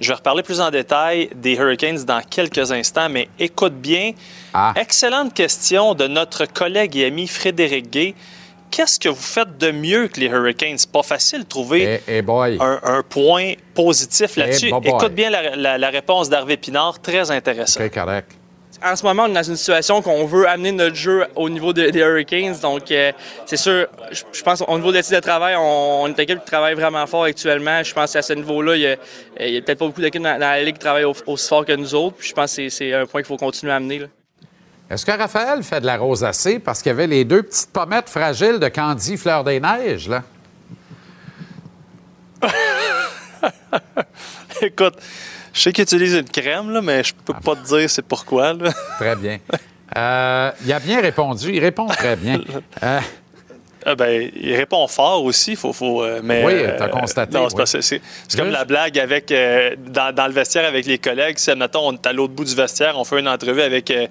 Je 0.00 0.08
vais 0.10 0.14
reparler 0.14 0.44
plus 0.44 0.60
en 0.60 0.70
détail 0.70 1.28
des 1.34 1.54
Hurricanes 1.54 2.04
dans 2.04 2.20
quelques 2.22 2.70
instants, 2.70 3.08
mais 3.10 3.28
écoute 3.36 3.74
bien. 3.74 4.12
Ah. 4.54 4.72
Excellente 4.76 5.34
question 5.34 5.94
de 5.96 6.06
notre 6.06 6.44
collègue 6.46 6.96
et 6.96 7.06
ami 7.06 7.26
Frédéric 7.26 7.90
Gay. 7.90 8.14
Qu'est-ce 8.70 8.98
que 9.00 9.08
vous 9.08 9.14
faites 9.16 9.56
de 9.58 9.70
mieux 9.70 10.08
que 10.08 10.20
les 10.20 10.26
Hurricanes? 10.26 10.78
C'est 10.78 10.90
pas 10.92 11.02
facile 11.02 11.40
de 11.44 11.48
trouver 11.48 12.00
Eh, 12.06 12.18
eh 12.18 12.22
boy. 12.22 12.58
un, 12.60 12.80
un 12.82 13.02
point 13.02 13.52
positif 13.74 14.36
là-dessus. 14.36 14.68
Eh, 14.68 14.70
boy. 14.72 14.82
Écoute 14.88 15.12
bien 15.14 15.30
la, 15.30 15.56
la- 15.56 15.78
la 15.78 15.90
réponse 15.90 16.28
d'Harvey 16.28 16.56
Pinard, 16.56 17.00
très 17.00 17.30
intéressant. 17.30 17.80
Correct. 17.88 18.32
En 18.84 18.94
ce 18.94 19.02
moment, 19.02 19.24
on 19.24 19.30
est 19.30 19.32
dans 19.32 19.42
une 19.42 19.56
situation 19.56 20.00
qu'on 20.02 20.24
veut 20.24 20.46
amener 20.48 20.70
notre 20.70 20.94
jeu 20.94 21.26
au 21.34 21.48
niveau 21.48 21.72
de- 21.72 21.90
des 21.90 21.98
Hurricanes. 21.98 22.54
Donc, 22.62 22.92
euh, 22.92 23.10
c'est 23.44 23.56
sûr, 23.56 23.88
je, 24.12 24.22
je 24.32 24.42
pense 24.44 24.62
qu'au 24.62 24.76
niveau 24.76 24.92
de 24.92 24.98
l'équipe 24.98 25.14
de 25.14 25.18
travail, 25.20 25.56
on, 25.56 26.02
on 26.02 26.06
est 26.06 26.10
une 26.12 26.20
équipe 26.20 26.38
qui 26.40 26.44
travaille 26.44 26.74
vraiment 26.74 27.04
fort 27.08 27.24
actuellement. 27.24 27.82
Je 27.82 27.92
pense 27.92 28.12
qu'à 28.12 28.22
ce 28.22 28.34
niveau-là, 28.34 28.76
il 28.76 28.82
y 28.82 28.86
a, 28.86 28.96
peut-être 29.62 29.78
pas 29.80 29.86
beaucoup 29.86 30.00
d'équipes 30.00 30.22
dans, 30.22 30.34
dans 30.34 30.38
la 30.38 30.62
Ligue 30.62 30.74
qui 30.74 30.80
travaillent 30.80 31.02
au- 31.04 31.14
aussi 31.26 31.48
fort 31.48 31.64
que 31.64 31.72
nous 31.72 31.92
autres. 31.94 32.16
Puis 32.18 32.28
je 32.28 32.34
pense 32.34 32.50
que 32.54 32.68
c'est- 32.68 32.70
c'est 32.70 32.92
un 32.94 33.06
point 33.06 33.20
qu'il 33.22 33.26
faut 33.28 33.36
continuer 33.36 33.72
à 33.72 33.76
amener. 33.76 33.98
là. 33.98 34.06
Est-ce 34.90 35.04
que 35.04 35.12
Raphaël 35.12 35.62
fait 35.62 35.80
de 35.80 35.86
la 35.86 35.98
rosacée 35.98 36.58
parce 36.58 36.80
qu'il 36.82 36.90
y 36.90 36.92
avait 36.92 37.06
les 37.06 37.24
deux 37.24 37.42
petites 37.42 37.70
pommettes 37.70 38.08
fragiles 38.08 38.58
de 38.58 38.68
Candy 38.68 39.16
Fleur 39.18 39.44
des 39.44 39.60
Neiges, 39.60 40.08
là? 40.08 40.22
Écoute, 44.62 44.94
je 45.52 45.60
sais 45.60 45.72
qu'il 45.72 45.82
utilise 45.82 46.14
une 46.14 46.28
crème, 46.28 46.70
là, 46.70 46.80
mais 46.80 47.04
je 47.04 47.12
peux 47.14 47.34
pas 47.34 47.54
te 47.56 47.66
dire 47.66 47.88
c'est 47.90 48.02
pourquoi. 48.02 48.54
là. 48.54 48.72
Très 48.98 49.14
bien. 49.16 49.38
Euh, 49.96 50.50
il 50.64 50.72
a 50.72 50.78
bien 50.80 51.00
répondu. 51.00 51.50
Il 51.52 51.60
répond 51.60 51.86
très 51.86 52.16
bien. 52.16 52.40
Euh, 52.82 53.00
Ah 53.86 53.94
ben, 53.94 54.28
il 54.34 54.54
répond 54.56 54.86
fort 54.88 55.22
aussi, 55.24 55.54
faut, 55.56 55.72
faut, 55.72 56.02
euh, 56.02 56.20
mais, 56.22 56.44
Oui, 56.44 56.52
euh, 56.56 56.76
t'as 56.76 56.88
constaté, 56.88 57.32
non, 57.38 57.48
c'est 57.64 57.78
oui. 57.94 58.00
comme 58.36 58.50
la 58.50 58.64
blague 58.64 58.98
avec 58.98 59.30
euh, 59.30 59.76
dans, 59.78 60.12
dans 60.14 60.26
le 60.26 60.32
vestiaire 60.32 60.66
avec 60.66 60.84
les 60.84 60.98
collègues. 60.98 61.38
Si, 61.38 61.50
admettons, 61.50 61.88
on 61.88 61.92
est 61.94 62.04
à 62.06 62.12
l'autre 62.12 62.34
bout 62.34 62.44
du 62.44 62.54
vestiaire, 62.56 62.98
on 62.98 63.04
fait 63.04 63.20
une 63.20 63.28
entrevue 63.28 63.62
avec 63.62 63.90
euh, 63.92 64.06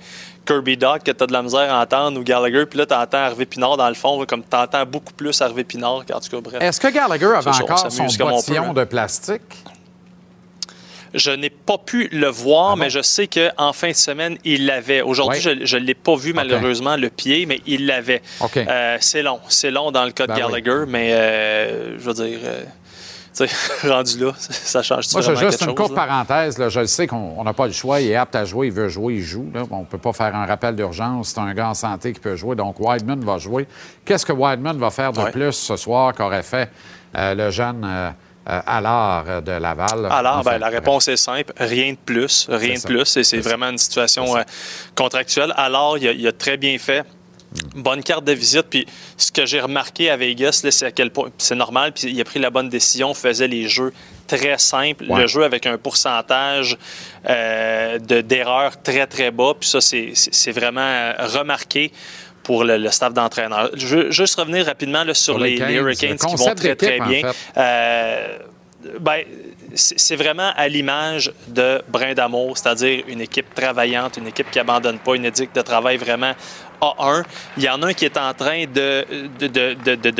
Kirby 0.47 0.77
Doc 0.77 1.03
que 1.03 1.11
t'as 1.11 1.27
de 1.27 1.33
la 1.33 1.43
misère 1.43 1.71
à 1.73 1.81
entendre 1.81 2.19
ou 2.19 2.23
Gallagher, 2.23 2.65
puis 2.65 2.79
là, 2.79 2.85
t'entends 2.85 3.17
Harvey 3.17 3.45
Pinard 3.45 3.77
dans 3.77 3.89
le 3.89 3.95
fond, 3.95 4.19
là, 4.19 4.25
comme 4.25 4.43
t'entends 4.43 4.85
beaucoup 4.85 5.13
plus 5.13 5.39
Harvey 5.41 5.63
Pinard 5.63 6.05
qu'en 6.07 6.19
tout 6.19 6.29
cas, 6.29 6.41
bref. 6.41 6.61
Est-ce 6.61 6.79
que 6.79 6.87
Gallagher 6.87 7.25
avait 7.25 7.53
ça, 7.53 7.63
encore 7.63 7.91
son 7.91 8.05
bottillon 8.05 8.73
de 8.73 8.83
plastique? 8.85 9.41
Je 11.13 11.31
n'ai 11.31 11.49
pas 11.49 11.77
pu 11.77 12.09
le 12.11 12.27
voir, 12.27 12.71
Ah 12.71 12.75
bon? 12.75 12.81
mais 12.81 12.89
je 12.89 13.01
sais 13.01 13.27
qu'en 13.27 13.71
fin 13.73 13.89
de 13.89 13.95
semaine, 13.95 14.37
il 14.43 14.65
l'avait. 14.65 15.01
Aujourd'hui, 15.01 15.39
je 15.41 15.77
ne 15.77 15.83
l'ai 15.83 15.93
pas 15.95 16.15
vu, 16.15 16.33
malheureusement, 16.33 16.95
le 16.97 17.09
pied, 17.09 17.45
mais 17.45 17.61
il 17.65 17.85
l'avait. 17.85 18.21
Euh, 18.57 18.97
c'est 18.99 19.23
long. 19.23 19.39
C'est 19.47 19.71
long 19.71 19.91
dans 19.91 20.03
le 20.05 20.11
cas 20.11 20.27
Ben 20.27 20.35
de 20.35 20.39
Gallagher, 20.39 20.83
mais 20.87 21.13
euh, 21.13 21.97
je 21.97 22.03
veux 22.03 22.13
dire, 22.13 22.39
euh, 22.43 22.63
tu 22.63 22.69
rendu 23.83 24.17
là, 24.19 24.31
ça 24.37 24.81
change 24.83 25.05
Moi, 25.13 25.21
vraiment 25.21 25.39
juste 25.39 25.61
une 25.61 25.67
chose, 25.67 25.75
courte 25.75 25.95
là? 25.95 26.05
parenthèse. 26.07 26.57
Là. 26.57 26.69
Je 26.69 26.79
le 26.81 26.87
sais 26.87 27.07
qu'on 27.07 27.33
on 27.37 27.43
n'a 27.43 27.53
pas 27.53 27.67
le 27.67 27.73
choix. 27.73 27.99
Il 28.01 28.09
est 28.09 28.15
apte 28.15 28.35
à 28.35 28.45
jouer. 28.45 28.67
Il 28.67 28.73
veut 28.73 28.89
jouer. 28.89 29.15
Il 29.15 29.21
joue. 29.23 29.49
Là. 29.53 29.63
On 29.71 29.79
ne 29.81 29.85
peut 29.85 29.97
pas 29.97 30.13
faire 30.13 30.35
un 30.35 30.45
rappel 30.45 30.75
d'urgence. 30.75 31.29
C'est 31.29 31.39
un 31.39 31.53
gars 31.53 31.69
en 31.69 31.73
santé 31.73 32.13
qui 32.13 32.19
peut 32.19 32.35
jouer. 32.35 32.55
Donc, 32.55 32.79
Wideman 32.79 33.19
va 33.23 33.37
jouer. 33.37 33.67
Qu'est-ce 34.05 34.25
que 34.25 34.33
Wideman 34.33 34.77
va 34.77 34.89
faire 34.89 35.11
de 35.13 35.19
Ouais. 35.21 35.31
plus 35.31 35.53
ce 35.53 35.75
soir 35.75 36.13
qu'aurait 36.13 36.43
fait 36.43 36.69
euh, 37.15 37.33
le 37.35 37.49
jeune 37.49 37.83
euh, 37.85 38.09
euh, 38.49 38.61
Allard 38.65 39.25
euh, 39.27 39.41
de 39.41 39.51
Laval? 39.51 40.07
Alors, 40.09 40.43
ben, 40.43 40.57
la 40.57 40.69
réponse 40.69 41.07
est 41.07 41.17
simple. 41.17 41.53
Rien 41.57 41.91
de 41.93 41.97
plus. 41.97 42.47
Rien 42.49 42.75
de 42.75 42.79
ça. 42.79 42.87
plus. 42.87 43.17
Et 43.17 43.23
c'est 43.23 43.39
vraiment 43.39 43.69
une 43.69 43.77
situation 43.77 44.25
contractuelle. 44.95 45.53
Alors, 45.57 45.97
il 45.97 46.07
a, 46.07 46.11
il 46.11 46.27
a 46.27 46.31
très 46.31 46.57
bien 46.57 46.77
fait. 46.77 47.03
Bonne 47.75 48.03
carte 48.03 48.25
de 48.25 48.33
visite. 48.33 48.63
Puis 48.69 48.85
ce 49.15 49.31
que 49.31 49.45
j'ai 49.45 49.59
remarqué 49.61 50.09
à 50.09 50.17
Vegas, 50.17 50.61
là, 50.63 50.71
c'est 50.71 50.85
à 50.85 50.91
quel 50.91 51.11
point. 51.11 51.29
C'est 51.37 51.55
normal. 51.55 51.93
Puis 51.93 52.07
il 52.11 52.19
a 52.21 52.23
pris 52.23 52.39
la 52.39 52.49
bonne 52.49 52.69
décision. 52.69 53.13
Faisait 53.13 53.47
les 53.47 53.67
jeux 53.67 53.93
très 54.27 54.57
simples. 54.57 55.05
Ouais. 55.09 55.21
Le 55.21 55.27
jeu 55.27 55.43
avec 55.43 55.65
un 55.65 55.77
pourcentage 55.77 56.77
euh, 57.29 57.99
de- 57.99 58.21
d'erreurs 58.21 58.81
très, 58.81 59.07
très 59.07 59.31
bas. 59.31 59.53
Puis 59.59 59.69
ça, 59.69 59.79
c'est- 59.81 60.51
vraiment 60.51 60.81
euh, 60.81 61.13
remarqué 61.19 61.91
pour 62.43 62.63
le, 62.63 62.77
le 62.77 62.91
staff 62.91 63.13
d'entraîneur. 63.13 63.69
Je 63.73 63.87
veux 63.87 64.11
juste 64.11 64.35
revenir 64.39 64.65
rapidement 64.65 65.03
là, 65.03 65.13
sur, 65.13 65.35
Sur 65.35 65.39
les 65.39 65.51
les, 65.51 65.55
les 65.55 65.63
15, 65.65 65.73
Hurricanes 65.75 66.17
qui 66.17 66.35
vont 66.35 66.55
très, 66.55 66.75
très 66.75 66.99
en 66.99 67.07
bien. 67.07 67.31
fait. 67.33 67.35
Euh, 67.57 68.37
ben, 68.99 69.23
c'est 69.77 70.15
vraiment 70.15 70.51
à 70.55 70.67
l'image 70.67 71.31
de 71.47 71.81
Brin 71.87 72.13
d'Amour, 72.13 72.57
c'est-à-dire 72.57 73.03
une 73.07 73.21
équipe 73.21 73.53
travaillante, 73.53 74.17
une 74.17 74.27
équipe 74.27 74.51
qui 74.51 74.59
abandonne 74.59 74.99
pas, 74.99 75.15
une 75.15 75.25
éthique 75.25 75.53
de 75.53 75.61
travail 75.61 75.97
vraiment 75.97 76.33
A1. 76.81 77.23
Il 77.57 77.63
y 77.63 77.69
en 77.69 77.81
a 77.83 77.87
un 77.87 77.93
qui 77.93 78.05
est 78.05 78.17
en 78.17 78.33
train 78.33 78.65
de, 78.65 79.05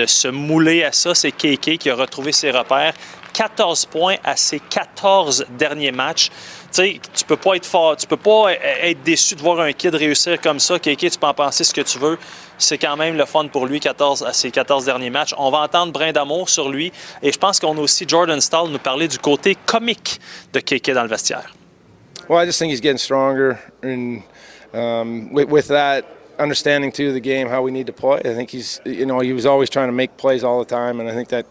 se 0.05 0.27
mouler 0.27 0.83
à 0.83 0.91
ça, 0.91 1.13
c'est 1.15 1.31
KK 1.31 1.77
qui 1.77 1.89
a 1.89 1.95
retrouvé 1.95 2.31
ses 2.31 2.51
repères. 2.51 2.93
14 3.33 3.85
points 3.85 4.15
à 4.23 4.35
ses 4.35 4.59
14 4.59 5.45
derniers 5.51 5.91
matchs. 5.91 6.29
Sais, 6.71 6.99
tu 7.15 7.25
peux 7.25 7.37
pas 7.37 7.55
être 7.55 7.65
fort, 7.65 7.95
tu 7.97 8.05
peux 8.05 8.17
pas 8.17 8.53
être 8.53 9.01
déçu 9.03 9.35
de 9.35 9.41
voir 9.41 9.59
un 9.61 9.71
kid 9.71 9.95
réussir 9.95 10.39
comme 10.41 10.59
ça. 10.59 10.77
KK, 10.77 10.97
tu 10.97 11.19
peux 11.19 11.27
en 11.27 11.33
penser 11.33 11.63
ce 11.63 11.73
que 11.73 11.81
tu 11.81 11.97
veux. 11.97 12.17
C'est 12.57 12.77
quand 12.77 12.97
même 12.97 13.15
le 13.15 13.25
fun 13.25 13.47
pour 13.47 13.65
lui 13.65 13.79
14, 13.79 14.23
à 14.23 14.33
ses 14.33 14.51
14 14.51 14.85
derniers 14.85 15.09
matchs. 15.09 15.33
On 15.37 15.49
va 15.49 15.59
entendre 15.59 15.91
Brin 15.93 16.11
d'amour 16.11 16.49
sur 16.49 16.69
lui. 16.69 16.91
Et 17.21 17.31
je 17.31 17.37
pense 17.37 17.59
qu'on 17.59 17.77
a 17.77 17.81
aussi 17.81 18.05
Jordan 18.07 18.41
Stahl 18.41 18.69
nous 18.69 18.79
parler 18.79 19.07
du 19.07 19.17
côté 19.17 19.55
comique 19.65 20.19
de 20.53 20.59
KK 20.59 20.91
dans 20.91 21.03
le 21.03 21.09
vestiaire. 21.09 21.53
Well, 22.29 22.39
I 22.39 22.45
just 22.45 22.59
think 22.59 22.71
he's 22.71 22.81
getting 22.81 22.97
stronger, 22.97 23.57
and 23.81 24.21
um, 24.73 25.31
with, 25.31 25.49
with 25.49 25.67
that 25.69 26.03
understanding 26.37 26.91
too 26.91 27.13
the 27.13 27.21
game, 27.21 27.47
how 27.47 27.61
we 27.61 27.71
need 27.71 27.87
to 27.87 27.93
play. 27.93 28.19
I 28.19 28.33
think 28.35 28.49
he's, 28.49 28.81
you 28.85 29.05
know, 29.05 29.21
he 29.21 29.31
was 29.31 29.45
always 29.45 29.69
trying 29.69 29.87
to 29.87 29.93
make 29.93 30.17
plays 30.17 30.43
all 30.43 30.59
the 30.59 30.65
time, 30.65 30.99
and 30.99 31.09
I 31.09 31.13
think 31.13 31.29
that 31.29 31.45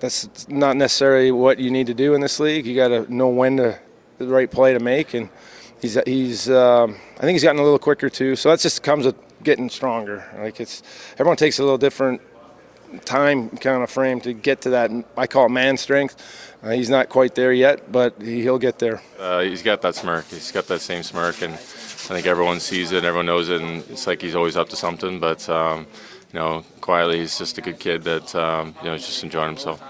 that's 0.00 0.28
not 0.48 0.76
necessarily 0.76 1.30
what 1.30 1.58
you 1.60 1.70
need 1.70 1.86
to 1.86 1.94
do 1.94 2.14
in 2.14 2.20
this 2.20 2.40
league. 2.40 2.66
You 2.66 2.74
got 2.74 2.88
to 2.88 3.12
know 3.12 3.28
when 3.28 3.58
to 3.58 3.78
the 4.18 4.26
right 4.26 4.50
play 4.50 4.72
to 4.72 4.80
make, 4.80 5.14
and 5.14 5.28
he's 5.80 5.98
he's. 6.06 6.50
Um, 6.50 6.96
I 7.16 7.20
think 7.20 7.34
he's 7.34 7.44
gotten 7.44 7.60
a 7.60 7.64
little 7.64 7.78
quicker 7.78 8.10
too. 8.10 8.36
So 8.36 8.50
that 8.50 8.60
just 8.60 8.82
comes 8.82 9.06
with 9.06 9.16
getting 9.42 9.70
stronger. 9.70 10.24
Like 10.38 10.60
it's 10.60 10.82
everyone 11.14 11.36
takes 11.36 11.58
a 11.58 11.62
little 11.62 11.78
different 11.78 12.20
time 13.04 13.50
kind 13.50 13.82
of 13.82 13.90
frame 13.90 14.20
to 14.22 14.32
get 14.32 14.62
to 14.62 14.70
that. 14.70 14.90
I 15.16 15.26
call 15.26 15.46
it 15.46 15.50
man 15.50 15.76
strength. 15.76 16.16
Uh, 16.62 16.70
he's 16.70 16.90
not 16.90 17.08
quite 17.08 17.34
there 17.34 17.52
yet, 17.52 17.92
but 17.92 18.20
he, 18.20 18.42
he'll 18.42 18.58
get 18.58 18.78
there. 18.78 19.00
Uh, 19.18 19.40
he's 19.40 19.62
got 19.62 19.82
that 19.82 19.94
smirk. 19.94 20.26
He's 20.26 20.50
got 20.50 20.66
that 20.66 20.80
same 20.80 21.02
smirk, 21.02 21.42
and 21.42 21.54
I 21.54 21.56
think 21.56 22.26
everyone 22.26 22.60
sees 22.60 22.92
it, 22.92 23.04
everyone 23.04 23.26
knows 23.26 23.48
it, 23.48 23.60
and 23.60 23.84
it's 23.90 24.06
like 24.06 24.20
he's 24.20 24.34
always 24.34 24.56
up 24.56 24.68
to 24.70 24.76
something. 24.76 25.20
But 25.20 25.48
um, 25.48 25.86
you 26.32 26.40
know, 26.40 26.64
quietly, 26.80 27.18
he's 27.20 27.38
just 27.38 27.58
a 27.58 27.60
good 27.60 27.78
kid 27.78 28.02
that 28.04 28.34
um, 28.34 28.74
you 28.82 28.88
know 28.88 28.96
just 28.96 29.22
enjoying 29.22 29.48
himself. 29.48 29.82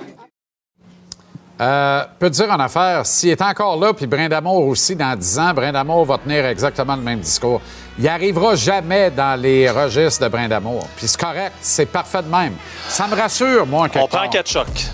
Euh, 1.61 2.05
peut 2.21 2.31
dire 2.31 2.49
en 2.51 2.61
affaire, 2.61 3.05
s'il 3.05 3.31
est 3.31 3.43
encore 3.43 3.77
là, 3.81 3.93
puis 3.93 4.07
Brindamour 4.07 4.67
aussi, 4.69 4.95
dans 4.95 5.17
10 5.17 5.39
ans, 5.41 5.53
Brindamour 5.55 6.05
va 6.05 6.19
tenir 6.19 6.47
exactement 6.47 6.95
le 6.95 7.03
même 7.03 7.19
discours. 7.19 7.61
Il 7.99 8.05
n'arrivera 8.05 8.55
jamais 8.55 9.11
dans 9.11 9.41
les 9.41 9.69
registres 9.69 10.23
de 10.23 10.29
Brindamour. 10.29 10.87
Puis 10.97 11.09
c'est 11.09 11.21
correct, 11.21 11.55
c'est 11.61 11.87
parfait 11.87 12.23
de 12.23 12.29
même. 12.29 12.55
Ça 12.89 13.09
me 13.09 13.17
rassure, 13.17 13.67
moi, 13.67 13.89
quelque 13.89 14.05
On 14.05 14.07
prend 14.09 14.29
quatre 14.29 14.49
chocs. 14.49 14.87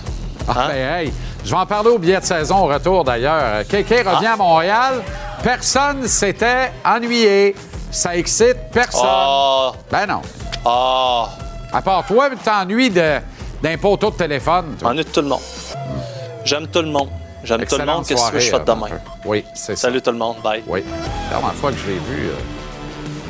Ah, 0.48 0.68
ben, 0.68 0.76
hey, 1.00 1.12
je 1.44 1.50
vais 1.50 1.56
en 1.56 1.66
parler 1.66 1.90
au 1.90 1.98
billet 1.98 2.18
de 2.20 2.24
saison 2.24 2.60
au 2.64 2.66
retour, 2.66 3.04
d'ailleurs. 3.04 3.66
Kéké 3.68 4.00
revient 4.00 4.26
à 4.28 4.36
Montréal. 4.36 5.02
Personne 5.42 6.06
s'était 6.08 6.72
ennuyé. 6.82 7.54
Ça 7.90 8.16
excite 8.16 8.56
personne. 8.72 9.02
Ah, 9.06 9.72
Ben 9.90 10.06
non. 10.06 10.22
ah, 10.64 11.28
À 11.74 11.82
part 11.82 12.06
toi, 12.06 12.30
tu 12.30 12.36
t'ennuies 12.38 12.88
de- 12.90 13.18
d'un 13.62 13.76
poteau 13.76 14.10
de 14.10 14.16
téléphone. 14.16 14.76
on 14.82 14.96
est 14.96 15.04
tout 15.12 15.20
le 15.20 15.28
monde. 15.28 15.40
J'aime 16.44 16.68
tout 16.68 16.80
le 16.82 16.88
monde. 16.90 17.08
J'aime 17.42 17.64
tout 17.66 17.76
le 17.78 17.84
monde. 17.84 18.06
Qu'est-ce 18.06 18.22
que 18.22 18.28
tu 18.28 18.32
veux 18.34 18.38
que 18.38 18.44
je 18.44 18.50
fasse 18.50 18.60
Excellente 18.60 18.66
demain? 18.66 18.88
euh, 18.92 19.10
Oui, 19.24 19.44
c'est 19.54 19.76
ça. 19.76 19.82
Salut 19.88 20.02
tout 20.02 20.10
le 20.10 20.18
monde. 20.18 20.36
Bye. 20.42 20.62
Oui. 20.66 20.82
La 21.30 21.38
dernière 21.38 21.54
fois 21.54 21.72
que 21.72 21.78
je 21.78 21.86
l'ai 21.86 21.98
vu, 21.98 22.28
euh, 22.28 22.34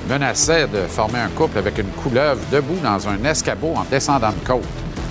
il 0.06 0.12
menaçait 0.12 0.66
de 0.68 0.82
former 0.86 1.18
un 1.20 1.28
couple 1.28 1.58
avec 1.58 1.78
une 1.78 1.90
couleuvre 1.90 2.40
debout 2.52 2.78
dans 2.82 3.08
un 3.08 3.22
escabeau 3.24 3.74
en 3.74 3.84
descendant 3.84 4.30
de 4.30 4.46
côte. 4.46 4.64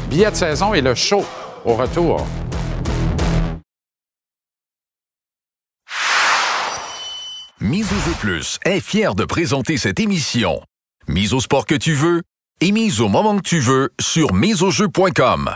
Billet 0.09 0.31
de 0.31 0.35
saison 0.35 0.73
et 0.73 0.81
le 0.81 0.95
show 0.95 1.25
au 1.65 1.73
retour. 1.75 2.25
Mise 7.59 7.87
au 7.91 7.95
jeu 8.09 8.15
plus 8.19 8.59
est 8.65 8.79
fier 8.81 9.15
de 9.15 9.25
présenter 9.25 9.77
cette 9.77 9.99
émission. 9.99 10.61
Mise 11.07 11.33
au 11.33 11.39
sport 11.39 11.65
que 11.65 11.75
tu 11.75 11.93
veux 11.93 12.21
et 12.61 12.71
mise 12.71 13.01
au 13.01 13.07
moment 13.07 13.37
que 13.37 13.41
tu 13.47 13.59
veux 13.59 13.91
sur 14.01 14.33
miseaujeu.com. 14.33 15.55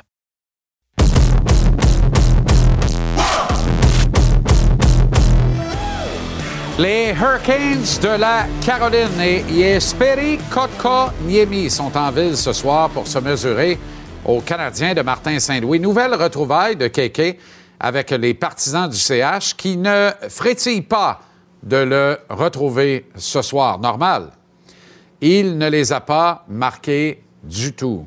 Les 6.80 7.12
Hurricanes 7.12 8.00
de 8.04 8.20
la 8.20 8.46
Caroline 8.64 9.20
et 9.20 9.44
Jesperi 9.50 10.38
Kotkaniemi 10.52 11.72
sont 11.72 11.98
en 11.98 12.12
ville 12.12 12.38
ce 12.38 12.54
soir 12.54 12.92
pour 12.92 13.08
se 13.08 13.18
mesurer 13.18 13.80
aux 14.24 14.42
Canadiens 14.42 14.94
de 14.94 15.02
Martin 15.02 15.40
Saint-Louis. 15.40 15.80
Nouvelle 15.80 16.14
retrouvaille 16.14 16.76
de 16.76 16.86
Kéké 16.86 17.40
avec 17.80 18.12
les 18.12 18.36
partisans 18.36 18.88
du 18.88 18.96
CH 18.96 19.56
qui 19.58 19.76
ne 19.76 20.12
frétillent 20.30 20.84
pas 20.84 21.22
de 21.64 21.78
le 21.78 22.20
retrouver 22.30 23.10
ce 23.16 23.42
soir. 23.42 23.80
Normal. 23.80 24.30
Il 25.20 25.58
ne 25.58 25.70
les 25.70 25.92
a 25.92 26.00
pas 26.00 26.46
marqués 26.48 27.24
du 27.44 27.74
tout. 27.74 28.06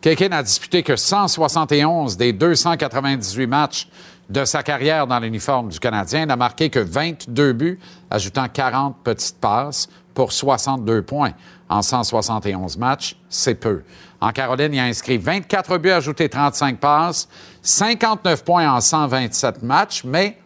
Kéké 0.00 0.30
n'a 0.30 0.42
disputé 0.42 0.82
que 0.82 0.96
171 0.96 2.16
des 2.16 2.32
298 2.32 3.46
matchs 3.46 3.88
de 4.30 4.44
sa 4.44 4.62
carrière 4.62 5.06
dans 5.06 5.18
l'uniforme 5.18 5.68
du 5.68 5.80
Canadien. 5.80 6.24
N'a 6.24 6.36
marqué 6.36 6.70
que 6.70 6.78
22 6.78 7.52
buts, 7.52 7.80
ajoutant 8.10 8.48
40 8.48 8.96
petites 9.02 9.38
passes 9.38 9.88
pour 10.14 10.32
62 10.32 11.02
points 11.02 11.32
en 11.68 11.82
171 11.82 12.78
matchs. 12.78 13.16
C'est 13.28 13.56
peu. 13.56 13.82
En 14.20 14.30
Caroline, 14.30 14.72
il 14.72 14.78
a 14.78 14.84
inscrit 14.84 15.18
24 15.18 15.78
buts, 15.78 15.90
ajouté 15.90 16.28
35 16.28 16.78
passes, 16.78 17.28
59 17.62 18.44
points 18.44 18.70
en 18.70 18.80
127 18.80 19.62
matchs, 19.62 20.04
mais 20.04 20.38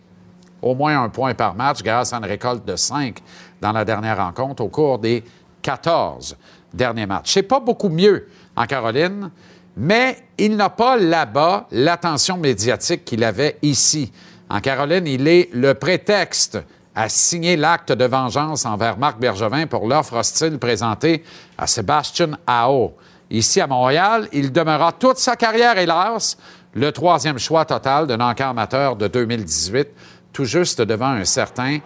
au 0.62 0.74
moins 0.74 1.02
un 1.02 1.10
point 1.10 1.34
par 1.34 1.54
match 1.54 1.82
grâce 1.82 2.12
à 2.12 2.16
une 2.16 2.24
récolte 2.24 2.64
de 2.64 2.76
5 2.76 3.18
dans 3.60 3.72
la 3.72 3.84
dernière 3.84 4.16
rencontre 4.16 4.62
au 4.62 4.68
cours 4.68 4.98
des 4.98 5.22
14 5.60 6.36
derniers 6.72 7.06
matchs. 7.06 7.32
C'est 7.32 7.42
pas 7.42 7.60
beaucoup 7.60 7.90
mieux 7.90 8.28
en 8.56 8.64
Caroline, 8.64 9.30
mais 9.76 10.18
il 10.38 10.56
n'a 10.56 10.70
pas 10.70 10.96
là-bas 10.96 11.66
l'attention 11.70 12.36
médiatique 12.36 13.04
qu'il 13.04 13.24
avait 13.24 13.58
ici. 13.62 14.12
En 14.48 14.60
Caroline, 14.60 15.06
il 15.06 15.26
est 15.26 15.50
le 15.52 15.74
prétexte 15.74 16.58
à 16.94 17.08
signer 17.08 17.56
l'acte 17.56 17.92
de 17.92 18.04
vengeance 18.04 18.66
envers 18.66 18.98
Marc 18.98 19.18
Bergevin 19.18 19.66
pour 19.66 19.88
l'offre 19.88 20.14
hostile 20.14 20.58
présentée 20.58 21.24
à 21.58 21.66
Sébastien 21.66 22.30
Ao. 22.46 22.94
Ici 23.30 23.60
à 23.60 23.66
Montréal, 23.66 24.28
il 24.32 24.52
demeura 24.52 24.92
toute 24.92 25.18
sa 25.18 25.34
carrière, 25.34 25.76
hélas, 25.76 26.36
le 26.74 26.92
troisième 26.92 27.38
choix 27.38 27.64
total 27.64 28.06
de 28.06 28.14
l'enquête 28.14 28.46
amateur 28.46 28.94
de 28.96 29.08
2018, 29.08 29.88
tout 30.32 30.44
juste 30.44 30.82
devant 30.82 31.08
un 31.08 31.24
certain 31.24 31.78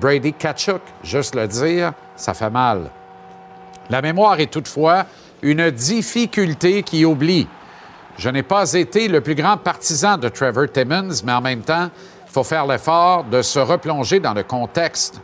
Brady 0.00 0.32
Kachuk. 0.32 0.82
Juste 1.02 1.34
le 1.34 1.46
dire, 1.46 1.92
ça 2.16 2.32
fait 2.32 2.50
mal. 2.50 2.90
La 3.90 4.00
mémoire 4.00 4.40
est 4.40 4.50
toutefois 4.50 5.04
une 5.44 5.70
difficulté 5.70 6.82
qui 6.82 7.04
oublie. 7.04 7.46
Je 8.16 8.30
n'ai 8.30 8.42
pas 8.42 8.72
été 8.72 9.08
le 9.08 9.20
plus 9.20 9.34
grand 9.34 9.58
partisan 9.58 10.16
de 10.16 10.30
Trevor 10.30 10.72
Timmons, 10.72 11.20
mais 11.24 11.32
en 11.32 11.42
même 11.42 11.60
temps, 11.60 11.90
il 12.26 12.32
faut 12.32 12.44
faire 12.44 12.66
l'effort 12.66 13.24
de 13.24 13.42
se 13.42 13.58
replonger 13.58 14.20
dans 14.20 14.32
le 14.32 14.42
contexte 14.42 15.20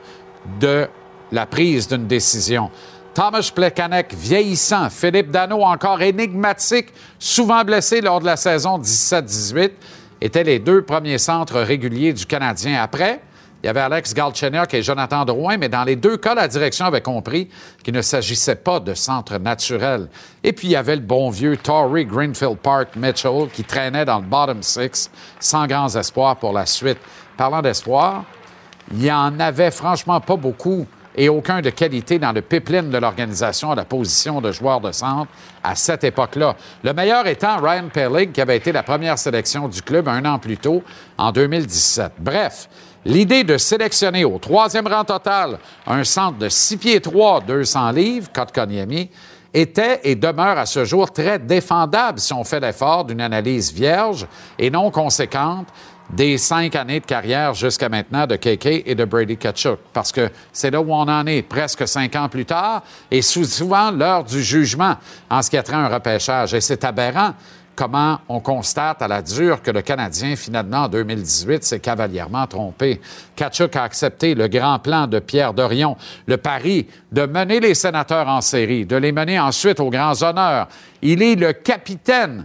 de 0.61 0.87
la 1.33 1.47
prise 1.47 1.89
d'une 1.89 2.07
décision. 2.07 2.71
Thomas 3.15 3.51
Plekanec, 3.53 4.13
vieillissant. 4.15 4.91
Philippe 4.91 5.31
Dano, 5.31 5.63
encore 5.63 6.03
énigmatique, 6.03 6.89
souvent 7.19 7.65
blessé 7.65 8.03
lors 8.03 8.21
de 8.21 8.27
la 8.27 8.37
saison 8.37 8.79
17-18, 8.79 9.71
étaient 10.21 10.45
les 10.45 10.59
deux 10.59 10.83
premiers 10.83 11.19
centres 11.19 11.61
réguliers 11.61 12.13
du 12.13 12.27
Canadien. 12.27 12.83
Après, 12.83 13.23
il 13.63 13.67
y 13.67 13.69
avait 13.69 13.81
Alex 13.81 14.15
Galchenyuk 14.15 14.73
et 14.73 14.83
Jonathan 14.83 15.25
Drouin, 15.25 15.59
mais 15.59 15.69
dans 15.69 15.85
les 15.85 15.97
deux 15.97 16.17
cas, 16.17 16.35
la 16.35 16.49
direction 16.49 16.87
avait 16.87 17.03
compris 17.03 17.49
qu'il 17.83 17.93
ne 17.93 18.01
s'agissait 18.01 18.57
pas 18.57 18.81
de 18.81 18.95
centre 18.95 19.37
naturel. 19.39 20.09
Et 20.43 20.53
puis, 20.53 20.69
il 20.69 20.71
y 20.71 20.77
avait 20.77 20.97
le 20.97 21.03
bon 21.03 21.29
vieux 21.29 21.59
Tory 21.59 22.07
Greenfield 22.07 22.57
Park 22.59 22.97
Mitchell 22.97 23.49
qui 23.53 23.65
traînait 23.65 24.07
dans 24.07 24.19
le 24.19 24.25
bottom 24.25 24.63
six, 24.63 25.11
sans 25.39 25.67
grands 25.67 25.95
espoirs 25.95 26.37
pour 26.37 26.55
la 26.55 26.65
suite. 26.65 26.99
Parlant 27.37 27.61
d'espoir, 27.61 28.25
il 28.93 28.99
n'y 28.99 29.13
en 29.13 29.39
avait 29.39 29.71
franchement 29.71 30.21
pas 30.21 30.37
beaucoup 30.37 30.87
et 31.15 31.29
aucun 31.29 31.61
de 31.61 31.71
qualité 31.71 32.19
dans 32.19 32.33
le 32.33 32.41
pipeline 32.41 32.91
de 32.91 32.99
l'organisation 32.99 33.73
à 33.73 33.75
la 33.75 33.85
position 33.85 34.41
de 34.41 34.53
joueur 34.53 34.81
de 34.81 34.93
centre 34.93 35.31
à 35.63 35.75
cette 35.75 36.05
époque-là. 36.05 36.57
Le 36.83 36.93
meilleur 36.93 37.27
étant 37.27 37.59
Ryan 37.61 37.89
Pellig, 37.93 38.33
qui 38.33 38.41
avait 38.41 38.57
été 38.57 38.73
la 38.73 38.83
première 38.83 39.19
sélection 39.19 39.69
du 39.69 39.83
club 39.83 40.09
un 40.09 40.25
an 40.25 40.39
plus 40.39 40.57
tôt, 40.57 40.83
en 41.19 41.33
2017. 41.33 42.13
Bref, 42.19 42.69
L'idée 43.05 43.45
de 43.45 43.57
sélectionner 43.57 44.25
au 44.25 44.39
troisième 44.39 44.87
rang 44.87 45.05
total 45.05 45.59
un 45.87 46.05
centre 46.05 46.39
de 46.39 46.49
6 46.49 46.77
pieds 46.77 47.01
3, 47.01 47.41
200 47.41 47.93
livres, 47.93 48.29
Kotkaniemi, 48.33 49.11
était 49.55 50.01
et 50.05 50.15
demeure 50.15 50.59
à 50.59 50.67
ce 50.67 50.85
jour 50.85 51.11
très 51.11 51.39
défendable 51.39 52.21
si 52.21 52.33
on 52.33 52.45
fait 52.45 52.61
l'effort 52.61 53.05
d'une 53.05 53.21
analyse 53.21 53.73
vierge 53.73 54.27
et 54.59 54.71
non 54.71 54.91
conséquente 54.91 55.67
des 56.13 56.39
cinq 56.39 56.75
années 56.75 57.01
de 57.01 57.07
carrière 57.07 57.55
jusqu'à 57.55 57.89
maintenant 57.89 58.27
de 58.27 58.37
KK 58.37 58.83
et 58.87 58.95
de 58.95 59.05
Brady 59.05 59.37
Kachuk. 59.37 59.79
Parce 59.93 60.13
que 60.13 60.29
c'est 60.53 60.71
là 60.71 60.81
où 60.81 60.93
on 60.93 61.09
en 61.09 61.27
est, 61.27 61.43
presque 61.43 61.87
cinq 61.87 62.17
ans 62.17 62.29
plus 62.29 62.45
tard, 62.45 62.83
et 63.11 63.23
souvent 63.23 63.91
l'heure 63.91 64.25
du 64.25 64.43
jugement 64.43 64.97
en 65.31 65.41
ce 65.41 65.51
qui 65.51 65.57
a 65.57 65.63
trait 65.63 65.77
à 65.77 65.81
un 65.81 65.89
repêchage. 65.89 66.53
Et 66.55 66.61
c'est 66.61 66.85
aberrant 66.85 67.35
comment 67.81 68.19
on 68.29 68.41
constate 68.41 69.01
à 69.01 69.09
la 69.09 69.23
dure 69.23 69.63
que 69.63 69.71
le 69.71 69.81
Canadien, 69.81 70.37
finalement, 70.37 70.83
en 70.83 70.89
2018, 70.89 71.65
s'est 71.65 71.81
cavalièrement 71.81 72.47
trompé. 72.47 73.01
Kachuk 73.35 73.75
a 73.75 73.85
accepté 73.85 74.35
le 74.35 74.49
grand 74.49 74.79
plan 74.79 75.07
de 75.07 75.19
Pierre 75.19 75.55
Dorion, 75.55 75.97
le 76.27 76.37
pari 76.37 76.87
de 77.11 77.25
mener 77.25 77.59
les 77.59 77.75
sénateurs 77.75 78.29
en 78.29 78.43
série, 78.43 78.85
de 78.85 78.97
les 78.97 79.13
mener 79.13 79.41
ensuite 79.41 79.81
aux 79.81 79.89
grands 79.89 80.23
honneurs. 80.23 80.69
Il 81.01 81.23
est 81.23 81.37
le 81.37 81.55
capitaine 81.55 82.45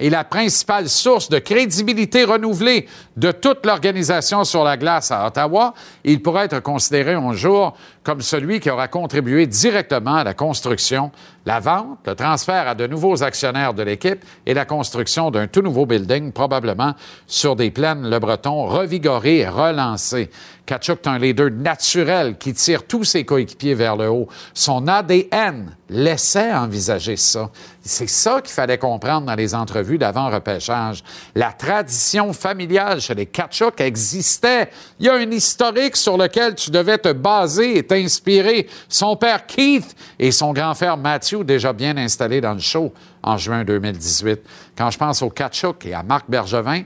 et 0.00 0.10
la 0.10 0.24
principale 0.24 0.88
source 0.88 1.28
de 1.28 1.38
crédibilité 1.38 2.24
renouvelée 2.24 2.86
de 3.16 3.30
toute 3.30 3.64
l'organisation 3.64 4.44
sur 4.44 4.64
la 4.64 4.76
glace 4.76 5.10
à 5.10 5.26
Ottawa, 5.26 5.74
il 6.04 6.20
pourrait 6.20 6.46
être 6.46 6.60
considéré 6.60 7.14
un 7.14 7.32
jour 7.32 7.76
comme 8.02 8.20
celui 8.20 8.60
qui 8.60 8.70
aura 8.70 8.88
contribué 8.88 9.46
directement 9.46 10.16
à 10.16 10.24
la 10.24 10.34
construction, 10.34 11.10
la 11.46 11.60
vente, 11.60 11.98
le 12.06 12.14
transfert 12.14 12.68
à 12.68 12.74
de 12.74 12.86
nouveaux 12.86 13.22
actionnaires 13.22 13.72
de 13.72 13.82
l'équipe 13.82 14.22
et 14.46 14.52
la 14.52 14.64
construction 14.64 15.30
d'un 15.30 15.46
tout 15.46 15.62
nouveau 15.62 15.86
building, 15.86 16.32
probablement 16.32 16.94
sur 17.26 17.56
des 17.56 17.70
plaines 17.70 18.08
Le 18.08 18.18
Breton 18.18 18.66
revigorées 18.66 19.38
et 19.38 19.48
relancées. 19.48 20.30
Kachuk 20.66 21.00
est 21.04 21.08
un 21.08 21.18
leader 21.18 21.50
naturel 21.50 22.38
qui 22.38 22.54
tire 22.54 22.86
tous 22.86 23.04
ses 23.04 23.24
coéquipiers 23.24 23.74
vers 23.74 23.96
le 23.96 24.08
haut. 24.08 24.28
Son 24.54 24.88
ADN 24.88 25.76
laissait 25.90 26.54
envisager 26.54 27.16
ça. 27.16 27.50
C'est 27.82 28.08
ça 28.08 28.40
qu'il 28.40 28.54
fallait 28.54 28.78
comprendre 28.78 29.26
dans 29.26 29.34
les 29.34 29.54
entrevues 29.54 29.98
d'avant-repêchage. 29.98 31.04
La 31.34 31.52
tradition 31.52 32.32
familiale 32.32 33.02
chez 33.02 33.14
les 33.14 33.26
Kachuk 33.26 33.78
existait. 33.82 34.70
Il 34.98 35.06
y 35.06 35.08
a 35.10 35.14
un 35.14 35.30
historique 35.30 35.96
sur 35.96 36.16
lequel 36.16 36.54
tu 36.54 36.70
devais 36.70 36.96
te 36.96 37.12
baser 37.12 37.76
et 37.76 37.82
t'inspirer. 37.82 38.66
Son 38.88 39.16
père 39.16 39.44
Keith 39.44 39.94
et 40.18 40.30
son 40.30 40.54
grand 40.54 40.74
frère 40.74 40.96
Matthew, 40.96 41.44
déjà 41.44 41.74
bien 41.74 41.94
installés 41.98 42.40
dans 42.40 42.54
le 42.54 42.60
show 42.60 42.90
en 43.22 43.36
juin 43.36 43.64
2018. 43.64 44.40
Quand 44.76 44.90
je 44.90 44.96
pense 44.96 45.20
aux 45.20 45.30
Kachuk 45.30 45.84
et 45.84 45.92
à 45.92 46.02
Marc 46.02 46.24
Bergevin, 46.30 46.84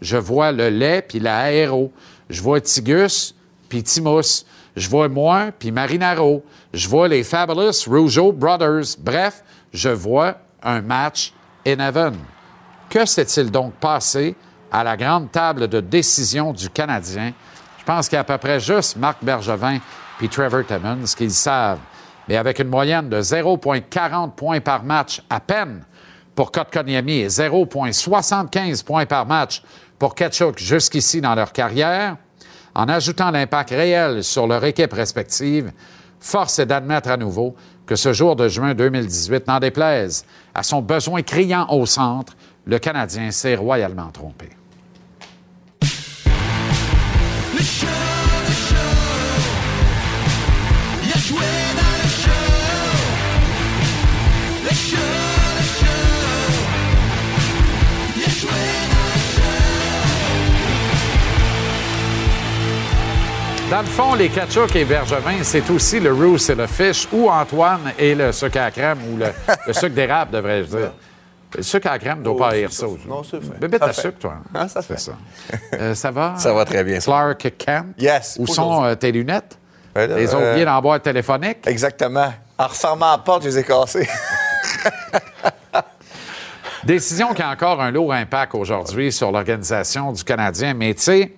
je 0.00 0.16
vois 0.16 0.50
le 0.50 0.68
lait 0.68 1.02
puis 1.02 1.20
l'aéro. 1.20 1.92
Je 2.30 2.40
vois 2.40 2.60
Tigus 2.60 3.34
puis 3.68 3.82
Timous. 3.82 4.44
Je 4.76 4.88
vois 4.88 5.08
moi 5.08 5.50
puis 5.58 5.72
Marinaro. 5.72 6.44
Je 6.72 6.88
vois 6.88 7.08
les 7.08 7.24
Fabulous 7.24 7.84
Rougeau 7.86 8.32
Brothers. 8.32 8.96
Bref, 8.98 9.42
je 9.72 9.90
vois 9.90 10.36
un 10.62 10.80
match 10.80 11.34
in 11.66 11.80
heaven. 11.80 12.14
Que 12.88 13.04
s'est-il 13.04 13.50
donc 13.50 13.74
passé 13.74 14.36
à 14.70 14.84
la 14.84 14.96
grande 14.96 15.30
table 15.32 15.68
de 15.68 15.80
décision 15.80 16.52
du 16.52 16.70
Canadien? 16.70 17.32
Je 17.78 17.84
pense 17.84 18.08
qu'il 18.08 18.14
y 18.14 18.18
a 18.18 18.20
à 18.20 18.24
peu 18.24 18.38
près 18.38 18.60
juste 18.60 18.96
Marc 18.96 19.22
Bergevin 19.22 19.78
puis 20.18 20.28
Trevor 20.28 20.64
Timmons 20.64 21.04
qui 21.16 21.24
le 21.24 21.30
savent. 21.30 21.80
Mais 22.28 22.36
avec 22.36 22.60
une 22.60 22.68
moyenne 22.68 23.08
de 23.08 23.20
0,40 23.20 24.32
points 24.32 24.60
par 24.60 24.84
match 24.84 25.20
à 25.28 25.40
peine 25.40 25.84
pour 26.34 26.52
Kotkaniemi 26.52 27.20
et 27.20 27.26
0,75 27.26 28.84
points 28.84 29.06
par 29.06 29.26
match 29.26 29.62
pour 30.00 30.14
Ketchuk 30.14 30.58
jusqu'ici 30.58 31.20
dans 31.20 31.34
leur 31.34 31.52
carrière, 31.52 32.16
en 32.74 32.88
ajoutant 32.88 33.30
l'impact 33.30 33.70
réel 33.70 34.24
sur 34.24 34.46
leur 34.46 34.64
équipe 34.64 34.94
respective, 34.94 35.72
force 36.18 36.58
est 36.58 36.66
d'admettre 36.66 37.10
à 37.10 37.18
nouveau 37.18 37.54
que 37.86 37.96
ce 37.96 38.12
jour 38.14 38.34
de 38.34 38.48
juin 38.48 38.74
2018 38.74 39.46
n'en 39.46 39.60
déplaise 39.60 40.24
à 40.54 40.62
son 40.62 40.80
besoin 40.80 41.22
criant 41.22 41.68
au 41.68 41.84
centre, 41.84 42.34
le 42.64 42.78
Canadien 42.78 43.30
s'est 43.30 43.56
royalement 43.56 44.10
trompé. 44.10 44.48
Dans 63.70 63.82
le 63.82 63.86
fond, 63.86 64.14
les 64.14 64.28
Kachuk 64.28 64.74
et 64.74 64.84
Bergevin, 64.84 65.44
c'est 65.44 65.70
aussi 65.70 66.00
le 66.00 66.12
Roos 66.12 66.38
et 66.38 66.56
le 66.56 66.66
Fish, 66.66 67.06
ou 67.12 67.30
Antoine 67.30 67.92
et 67.96 68.16
le 68.16 68.32
sucre 68.32 68.58
à 68.58 68.70
crème, 68.72 68.98
ou 69.12 69.16
le, 69.16 69.26
le 69.68 69.72
sucre 69.72 69.94
d'érable, 69.94 70.32
devrais-je 70.32 70.76
dire. 70.76 70.92
Le 71.56 71.62
sucre 71.62 71.86
à 71.86 71.92
la 71.92 71.98
crème 72.00 72.18
ne 72.18 72.24
doit 72.24 72.36
pas 72.36 72.48
haïr 72.50 72.72
ça. 72.72 72.86
Non, 73.06 73.22
c'est 73.22 73.40
fait. 73.40 73.60
Bébé, 73.60 73.78
t'as 73.78 73.92
sucre, 73.92 74.18
toi. 74.18 74.34
Ah, 74.52 74.66
ça 74.68 74.82
fait. 74.82 74.98
Ça. 74.98 75.12
Euh, 75.74 75.94
ça 75.94 76.10
va? 76.10 76.34
Ça 76.36 76.52
va 76.52 76.64
très 76.64 76.82
bien. 76.82 76.98
Clark 76.98 77.52
Kent? 77.56 77.94
Yes, 77.96 78.36
Où 78.40 78.46
sont 78.48 78.84
euh, 78.84 78.96
tes 78.96 79.12
lunettes? 79.12 79.56
Là, 79.94 80.08
Les 80.08 80.34
ont 80.34 80.38
oubliées 80.38 80.64
dans 80.64 80.74
la 80.74 80.80
boîte 80.80 81.04
téléphonique? 81.04 81.58
Exactement. 81.66 82.32
En 82.58 82.66
refermant 82.66 83.12
la 83.12 83.18
porte, 83.18 83.44
je 83.44 83.48
les 83.48 83.58
ai 83.58 83.64
cassés. 83.64 84.08
Décision 86.84 87.34
qui 87.34 87.42
a 87.42 87.50
encore 87.50 87.80
un 87.80 87.92
lourd 87.92 88.12
impact 88.12 88.54
aujourd'hui 88.56 89.12
sur 89.12 89.30
l'organisation 89.30 90.12
du 90.12 90.24
Canadien, 90.24 90.74
mais 90.74 90.92
tu 90.94 91.02
sais, 91.02 91.32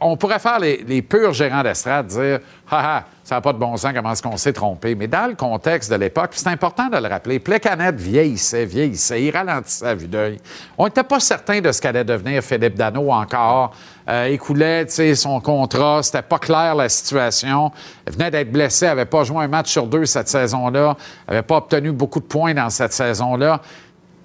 on 0.00 0.16
pourrait 0.16 0.38
faire 0.38 0.58
les, 0.58 1.02
purs 1.02 1.32
gérants 1.32 1.62
d'estrade, 1.62 2.06
dire 2.06 2.40
Ah 2.70 2.82
ah, 2.84 3.04
ça 3.24 3.34
n'a 3.34 3.40
pas 3.40 3.52
de 3.52 3.58
bon 3.58 3.76
sens, 3.76 3.92
comment 3.94 4.12
est-ce 4.12 4.22
qu'on 4.22 4.36
s'est 4.36 4.52
trompé. 4.52 4.94
Mais 4.94 5.06
dans 5.06 5.26
le 5.28 5.34
contexte 5.34 5.90
de 5.90 5.96
l'époque, 5.96 6.30
c'est 6.32 6.48
important 6.48 6.88
de 6.88 6.96
le 6.96 7.08
rappeler, 7.08 7.38
Plekanec 7.38 7.96
vieillissait, 7.96 8.64
vieillissait, 8.64 9.22
il 9.22 9.30
ralentissait 9.30 9.86
à 9.86 9.94
vue 9.94 10.08
d'œil. 10.08 10.38
On 10.76 10.86
n'était 10.86 11.02
pas 11.02 11.20
certain 11.20 11.60
de 11.60 11.70
ce 11.70 11.80
qu'allait 11.80 12.04
devenir 12.04 12.42
Philippe 12.42 12.74
Dano 12.74 13.12
encore. 13.12 13.74
Euh, 14.08 14.24
écoulait 14.24 14.86
tu 14.86 14.92
sais, 14.92 15.14
son 15.14 15.38
contrat, 15.40 16.02
c'était 16.02 16.22
pas 16.22 16.38
clair 16.38 16.74
la 16.74 16.88
situation. 16.88 17.70
Il 18.06 18.14
venait 18.14 18.30
d'être 18.30 18.50
blessé, 18.50 18.86
n'avait 18.86 19.04
pas 19.04 19.24
joué 19.24 19.44
un 19.44 19.48
match 19.48 19.70
sur 19.70 19.86
deux 19.86 20.06
cette 20.06 20.28
saison-là, 20.28 20.96
n'avait 21.28 21.42
pas 21.42 21.56
obtenu 21.58 21.92
beaucoup 21.92 22.20
de 22.20 22.24
points 22.24 22.54
dans 22.54 22.70
cette 22.70 22.94
saison-là. 22.94 23.60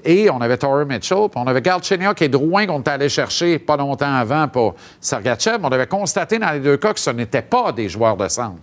Et 0.06 0.30
on 0.30 0.42
avait 0.42 0.58
Torrey 0.58 0.86
Mitchell, 0.86 1.30
puis 1.30 1.42
on 1.42 1.48
avait 1.48 1.62
Galchenyuk 1.62 2.22
et 2.22 2.30
Drouin 2.30 2.66
qu'on 2.66 2.80
était 2.80 2.92
allé 2.92 3.10
chercher 3.10 3.60
pas 3.60 3.78
longtemps 3.78 4.14
avant 4.14 4.48
pour 4.48 4.76
Sergachev. 5.00 5.60
On 5.64 5.70
avait 5.70 5.88
constaté 5.88 6.40
dans 6.40 6.52
les 6.52 6.60
deux 6.60 6.78
cas 6.78 6.94
que 6.94 7.00
ce 7.00 7.10
n'étaient 7.10 7.42
pas 7.42 7.72
des 7.72 7.88
joueurs 7.90 8.18
de 8.18 8.28
centre. 8.28 8.60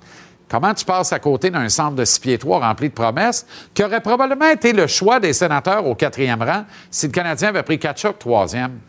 Comment 0.51 0.75
tu 0.75 0.85
passes 0.85 1.13
à 1.13 1.21
côté 1.21 1.49
d'un 1.51 1.69
centre 1.69 1.95
de 1.95 2.05
6 2.05 2.19
pieds 2.19 2.39
3 2.39 2.59
rempli 2.59 2.89
de 2.89 2.95
promesses, 2.95 3.47
qui 3.73 3.85
aurait 3.85 4.01
probablement 4.01 4.51
été 4.51 4.73
le 4.73 4.89
choix 4.89 5.21
des 5.21 5.33
sénateurs 5.33 5.87
au 5.87 5.95
quatrième 5.95 6.43
rang 6.43 6.65
si 6.91 7.07
le 7.07 7.13
Canadien 7.13 7.51
avait 7.51 7.63
pris 7.63 7.79
Kachuk 7.79 8.19
troisième? 8.19 8.81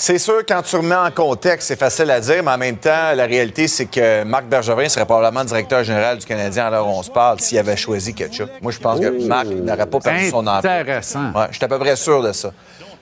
C'est 0.00 0.18
sûr, 0.18 0.42
quand 0.48 0.62
tu 0.62 0.76
remets 0.76 0.94
en 0.94 1.10
contexte, 1.10 1.66
c'est 1.66 1.78
facile 1.78 2.08
à 2.12 2.20
dire, 2.20 2.40
mais 2.44 2.52
en 2.52 2.56
même 2.58 2.76
temps, 2.76 3.12
la 3.16 3.26
réalité, 3.26 3.66
c'est 3.66 3.86
que 3.86 4.22
Marc 4.22 4.44
Bergevin 4.44 4.88
serait 4.88 5.04
probablement 5.04 5.44
directeur 5.44 5.82
général 5.82 6.18
du 6.18 6.24
Canadien 6.24 6.66
à 6.66 6.70
l'heure 6.70 6.86
où 6.86 6.90
on 6.90 7.02
se 7.02 7.10
parle 7.10 7.40
s'il 7.40 7.58
avait 7.58 7.76
choisi 7.76 8.14
Ketchup. 8.14 8.48
Moi, 8.62 8.70
je 8.70 8.78
pense 8.78 9.00
que 9.00 9.26
Marc 9.26 9.46
n'aurait 9.46 9.86
pas 9.86 9.98
perdu 9.98 10.30
son 10.30 10.46
emploi. 10.46 10.58
Intéressant. 10.70 11.32
Ouais, 11.34 11.46
je 11.50 11.56
suis 11.56 11.64
à 11.64 11.68
peu 11.68 11.80
près 11.80 11.96
sûr 11.96 12.22
de 12.22 12.30
ça. 12.32 12.52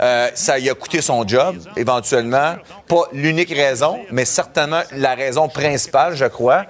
Euh, 0.00 0.28
ça 0.34 0.56
lui 0.58 0.70
a 0.70 0.74
coûté 0.74 1.02
son 1.02 1.26
job, 1.28 1.56
éventuellement. 1.76 2.54
Pas 2.88 3.02
l'unique 3.12 3.52
raison, 3.54 3.98
mais 4.10 4.24
certainement 4.24 4.80
la 4.92 5.14
raison 5.14 5.48
principale, 5.48 6.16
je 6.16 6.24
crois. 6.24 6.64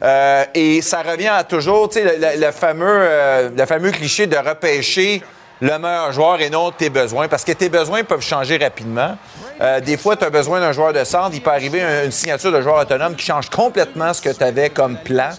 Euh, 0.00 0.44
et 0.54 0.80
ça 0.80 1.02
revient 1.02 1.28
à 1.28 1.42
toujours, 1.42 1.88
tu 1.88 1.98
sais, 1.98 2.04
le, 2.04 2.24
le- 2.40 2.46
le 2.46 2.52
fameux, 2.52 2.86
euh, 2.88 3.50
le 3.56 3.66
fameux 3.66 3.90
cliché 3.90 4.28
de 4.28 4.36
repêcher 4.36 5.22
le 5.62 5.78
meilleur 5.78 6.12
joueur 6.12 6.40
et 6.40 6.50
non 6.50 6.72
tes 6.72 6.90
besoins, 6.90 7.28
parce 7.28 7.44
que 7.44 7.52
tes 7.52 7.68
besoins 7.68 8.02
peuvent 8.02 8.20
changer 8.20 8.56
rapidement. 8.58 9.16
Euh, 9.60 9.78
des 9.80 9.96
fois, 9.96 10.16
tu 10.16 10.24
as 10.24 10.30
besoin 10.30 10.58
d'un 10.60 10.72
joueur 10.72 10.92
de 10.92 11.04
centre, 11.04 11.30
il 11.34 11.40
peut 11.40 11.50
arriver 11.50 11.80
un- 11.80 12.04
une 12.04 12.10
signature 12.10 12.50
de 12.50 12.60
joueur 12.60 12.80
autonome 12.80 13.14
qui 13.14 13.24
change 13.24 13.48
complètement 13.48 14.12
ce 14.12 14.20
que 14.20 14.30
tu 14.30 14.42
avais 14.42 14.70
comme 14.70 14.96
plan. 14.98 15.30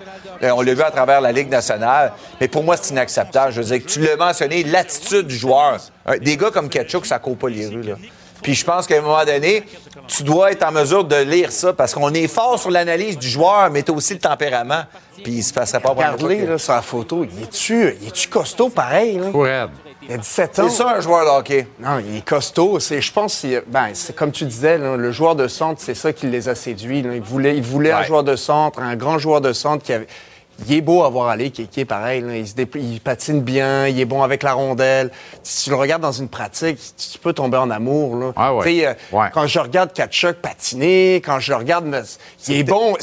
Euh, 0.41 0.51
on 0.51 0.61
l'a 0.61 0.73
vu 0.73 0.81
à 0.81 0.91
travers 0.91 1.19
la 1.19 1.33
Ligue 1.33 1.49
nationale. 1.49 2.13
Mais 2.39 2.47
pour 2.47 2.63
moi, 2.63 2.77
c'est 2.77 2.91
inacceptable. 2.91 3.51
Je 3.51 3.59
veux 3.61 3.67
dire, 3.77 3.85
que 3.85 3.91
tu 3.91 3.99
l'as 3.99 4.15
mentionné, 4.15 4.63
l'attitude 4.63 5.27
du 5.27 5.35
joueur. 5.35 5.77
Un- 6.05 6.17
Des 6.17 6.37
gars 6.37 6.51
comme 6.51 6.69
Ketchuk, 6.69 7.05
ça 7.05 7.19
court 7.19 7.37
pas 7.37 7.49
les 7.49 7.67
rues. 7.67 7.81
Là. 7.83 7.95
Puis 8.41 8.53
je 8.55 8.63
pense 8.65 8.87
qu'à 8.87 8.97
un 8.97 9.01
moment 9.01 9.23
donné, 9.25 9.63
tu 10.07 10.23
dois 10.23 10.51
être 10.51 10.63
en 10.63 10.71
mesure 10.71 11.03
de 11.05 11.15
lire 11.15 11.51
ça 11.51 11.71
parce 11.73 11.93
qu'on 11.93 12.13
est 12.13 12.27
fort 12.27 12.59
sur 12.59 12.71
l'analyse 12.71 13.17
du 13.17 13.27
joueur, 13.29 13.69
mais 13.71 13.83
tu 13.83 13.91
as 13.91 13.95
aussi 13.95 14.13
le 14.13 14.19
tempérament. 14.19 14.83
Puis 15.23 15.31
il 15.33 15.43
se 15.43 15.53
passerait 15.53 15.79
pas 15.81 15.89
pour 15.89 15.97
Regarde-les 15.97 16.45
là, 16.45 16.57
sur 16.57 16.73
la 16.73 16.81
photo. 16.81 17.23
Il 17.25 17.43
est-tu 17.43 17.95
il 18.01 18.07
est-tu 18.07 18.27
costaud 18.27 18.69
pareil? 18.69 19.17
Là? 19.17 19.25
Il 20.07 20.13
a 20.15 20.17
17 20.17 20.59
ans. 20.59 20.69
C'est 20.69 20.75
ça 20.77 20.89
un 20.97 20.99
joueur 21.01 21.25
de 21.25 21.29
hockey. 21.39 21.67
Non, 21.79 21.99
il 21.99 22.17
est 22.17 22.25
costaud. 22.25 22.79
C'est, 22.79 23.01
je 23.01 23.11
pense, 23.13 23.41
que 23.41 23.63
ben, 23.67 23.89
c'est 23.93 24.15
comme 24.15 24.31
tu 24.31 24.45
disais, 24.45 24.77
là, 24.77 24.95
le 24.97 25.11
joueur 25.11 25.35
de 25.35 25.47
centre, 25.47 25.81
c'est 25.83 25.95
ça 25.95 26.11
qui 26.13 26.27
les 26.27 26.49
a 26.49 26.55
séduits. 26.55 27.01
là. 27.01 27.15
Il 27.15 27.21
voulait, 27.21 27.55
il 27.55 27.63
voulait 27.63 27.91
un 27.91 28.03
joueur 28.03 28.23
de 28.23 28.35
centre, 28.35 28.79
un 28.79 28.95
grand 28.95 29.17
joueur 29.17 29.41
de 29.41 29.53
centre 29.53 29.83
qui 29.83 29.93
avait. 29.93 30.07
Il 30.67 30.73
est 30.73 30.81
beau 30.81 31.03
à 31.03 31.09
voir 31.09 31.29
aller, 31.29 31.49
qui, 31.49 31.67
est 31.79 31.85
pareil. 31.85 32.21
là. 32.21 32.35
Il, 32.37 32.47
se 32.47 32.53
dépl- 32.53 32.77
il 32.79 33.01
patine 33.01 33.41
bien, 33.41 33.87
il 33.87 33.99
est 33.99 34.05
bon 34.05 34.21
avec 34.21 34.43
la 34.43 34.53
rondelle. 34.53 35.09
Si 35.41 35.63
tu 35.63 35.69
le 35.71 35.75
regardes 35.77 36.03
dans 36.03 36.11
une 36.11 36.29
pratique, 36.29 36.77
tu 36.95 37.17
peux 37.17 37.33
tomber 37.33 37.57
en 37.57 37.71
amour. 37.71 38.15
Là. 38.17 38.33
Ah 38.35 38.53
ouais. 38.53 38.85
Euh, 38.85 38.93
Ouais. 39.11 39.27
Quand 39.33 39.47
je 39.47 39.57
regarde 39.59 39.91
Kachuk 39.93 40.35
patiner, 40.35 41.15
quand 41.25 41.39
je 41.39 41.51
le 41.51 41.57
regarde, 41.57 41.85
me- 41.85 42.03
il 42.47 42.59
est 42.59 42.63
bon. 42.63 42.95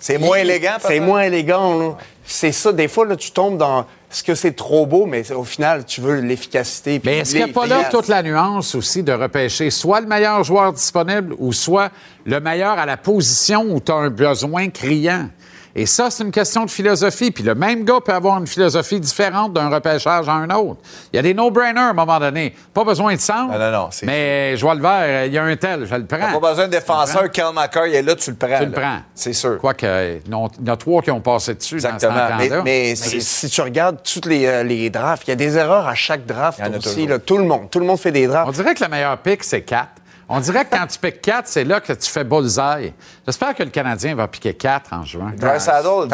C'est 0.00 0.16
moins 0.16 0.38
élégant, 0.38 0.76
C'est 0.80 1.00
moins 1.00 1.22
élégant. 1.22 1.78
là. 1.78 1.90
C'est 2.24 2.52
ça. 2.52 2.72
Des 2.72 2.88
fois, 2.88 3.04
là, 3.04 3.16
tu 3.16 3.32
tombes 3.32 3.58
dans. 3.58 3.84
Est-ce 4.10 4.24
que 4.24 4.34
c'est 4.34 4.52
trop 4.52 4.86
beau, 4.86 5.04
mais 5.04 5.30
au 5.32 5.44
final, 5.44 5.84
tu 5.84 6.00
veux 6.00 6.20
l'efficacité. 6.20 7.00
Mais 7.04 7.18
est-ce 7.18 7.32
qu'il 7.32 7.44
n'y 7.44 7.50
a 7.50 7.52
pas 7.52 7.66
là 7.66 7.84
toute 7.90 8.08
la 8.08 8.22
nuance 8.22 8.74
aussi 8.74 9.02
de 9.02 9.12
repêcher 9.12 9.68
soit 9.68 10.00
le 10.00 10.06
meilleur 10.06 10.42
joueur 10.44 10.72
disponible 10.72 11.34
ou 11.38 11.52
soit 11.52 11.90
le 12.24 12.40
meilleur 12.40 12.78
à 12.78 12.86
la 12.86 12.96
position 12.96 13.66
où 13.68 13.80
tu 13.80 13.92
as 13.92 13.96
un 13.96 14.10
besoin 14.10 14.70
criant? 14.70 15.28
Et 15.76 15.86
ça, 15.86 16.10
c'est 16.10 16.24
une 16.24 16.30
question 16.30 16.64
de 16.64 16.70
philosophie. 16.70 17.30
Puis 17.30 17.44
le 17.44 17.54
même 17.54 17.84
gars 17.84 18.00
peut 18.04 18.12
avoir 18.12 18.38
une 18.38 18.46
philosophie 18.46 18.98
différente 19.00 19.52
d'un 19.52 19.68
repêchage 19.68 20.28
à 20.28 20.32
un 20.32 20.50
autre. 20.50 20.80
Il 21.12 21.16
y 21.16 21.18
a 21.18 21.22
des 21.22 21.34
no-brainers 21.34 21.78
à 21.80 21.88
un 21.90 21.92
moment 21.92 22.18
donné. 22.18 22.54
Pas 22.74 22.84
besoin 22.84 23.14
de 23.14 23.20
centre. 23.20 23.52
Non, 23.52 23.58
non, 23.58 23.70
non, 23.70 23.88
Mais 24.04 24.56
je 24.56 24.62
vois 24.62 24.74
le 24.74 24.80
vert, 24.82 25.26
il 25.26 25.32
y 25.32 25.38
a 25.38 25.44
un 25.44 25.56
tel, 25.56 25.86
je 25.86 25.94
le 25.94 26.04
prends. 26.06 26.40
Pas 26.40 26.50
besoin 26.50 26.66
de 26.66 26.72
défenseur. 26.72 27.22
McCarr, 27.54 27.86
il 27.86 27.94
est 27.94 28.02
là, 28.02 28.14
tu 28.16 28.30
le 28.30 28.36
prends. 28.36 28.58
Tu 28.58 28.66
le 28.66 28.72
prends. 28.72 28.98
C'est 29.14 29.32
sûr. 29.32 29.58
Quoique, 29.58 30.20
il 30.26 30.30
y 30.30 30.34
en 30.34 30.48
a- 30.66 30.76
trois 30.76 31.02
qui 31.02 31.10
ont 31.10 31.20
passé 31.20 31.54
dessus 31.54 31.76
Exactement. 31.76 32.14
dans 32.14 32.38
ce 32.40 32.62
Mais, 32.62 32.94
si 32.96 33.48
tu 33.48 33.60
regardes 33.60 33.98
tous 34.02 34.28
les, 34.28 34.46
euh, 34.46 34.62
les 34.62 34.90
drafts, 34.90 35.24
il 35.26 35.30
y 35.30 35.32
a 35.32 35.36
des 35.36 35.56
erreurs 35.56 35.86
à 35.86 35.94
chaque 35.94 36.26
draft 36.26 36.60
aussi. 36.76 37.06
là. 37.06 37.18
tout 37.18 37.38
le 37.38 37.44
monde. 37.44 37.68
Tout 37.70 37.78
le 37.80 37.86
monde 37.86 37.98
fait 37.98 38.12
des 38.12 38.26
On 38.26 38.30
drafts. 38.30 38.52
dirait 38.54 38.74
que 38.74 38.82
le 38.84 38.90
meilleur 38.90 39.16
pick, 39.18 39.44
c'est 39.44 39.62
4. 39.62 39.88
On 40.30 40.40
dirait 40.40 40.64
que 40.66 40.76
quand 40.76 40.86
tu 40.86 40.98
piques 40.98 41.22
4, 41.22 41.46
c'est 41.46 41.64
là 41.64 41.80
que 41.80 41.92
tu 41.92 42.10
fais 42.10 42.22
bullseye. 42.22 42.92
J'espère 43.24 43.54
que 43.54 43.62
le 43.62 43.70
Canadien 43.70 44.14
va 44.14 44.28
piquer 44.28 44.52
4 44.52 44.92
en 44.92 45.04
juin. 45.04 45.32
Dry 45.36 45.58
Saddle, 45.58 46.06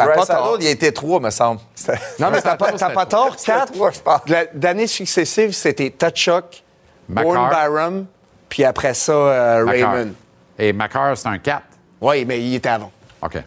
il 0.61 0.67
a 0.67 0.69
été 0.69 0.93
3, 0.93 1.19
me 1.19 1.29
semble. 1.29 1.59
Non, 2.19 2.29
mais 2.31 2.41
t'as 2.41 2.55
pas, 2.55 2.71
t'as 2.71 2.91
pas 2.91 3.05
tort. 3.05 3.35
C'était 3.37 3.51
Quatre? 3.51 3.73
trois, 3.73 3.91
je 3.91 3.99
pense. 3.99 4.21
d'années 4.53 4.87
successives, 4.87 5.51
c'était 5.51 5.89
Tachuk, 5.89 6.63
Makar. 7.09 7.23
Bourne 7.31 7.49
Byram, 7.49 8.05
puis 8.47 8.63
après 8.63 8.93
ça, 8.93 9.11
euh. 9.11 9.65
Raymond. 9.65 10.13
Et 10.57 10.71
Macar, 10.71 11.17
c'est 11.17 11.27
un 11.27 11.37
4. 11.37 11.63
Oui, 11.99 12.23
mais 12.23 12.41
il 12.41 12.55
était 12.55 12.69
avant. 12.69 12.91
OK. 13.21 13.37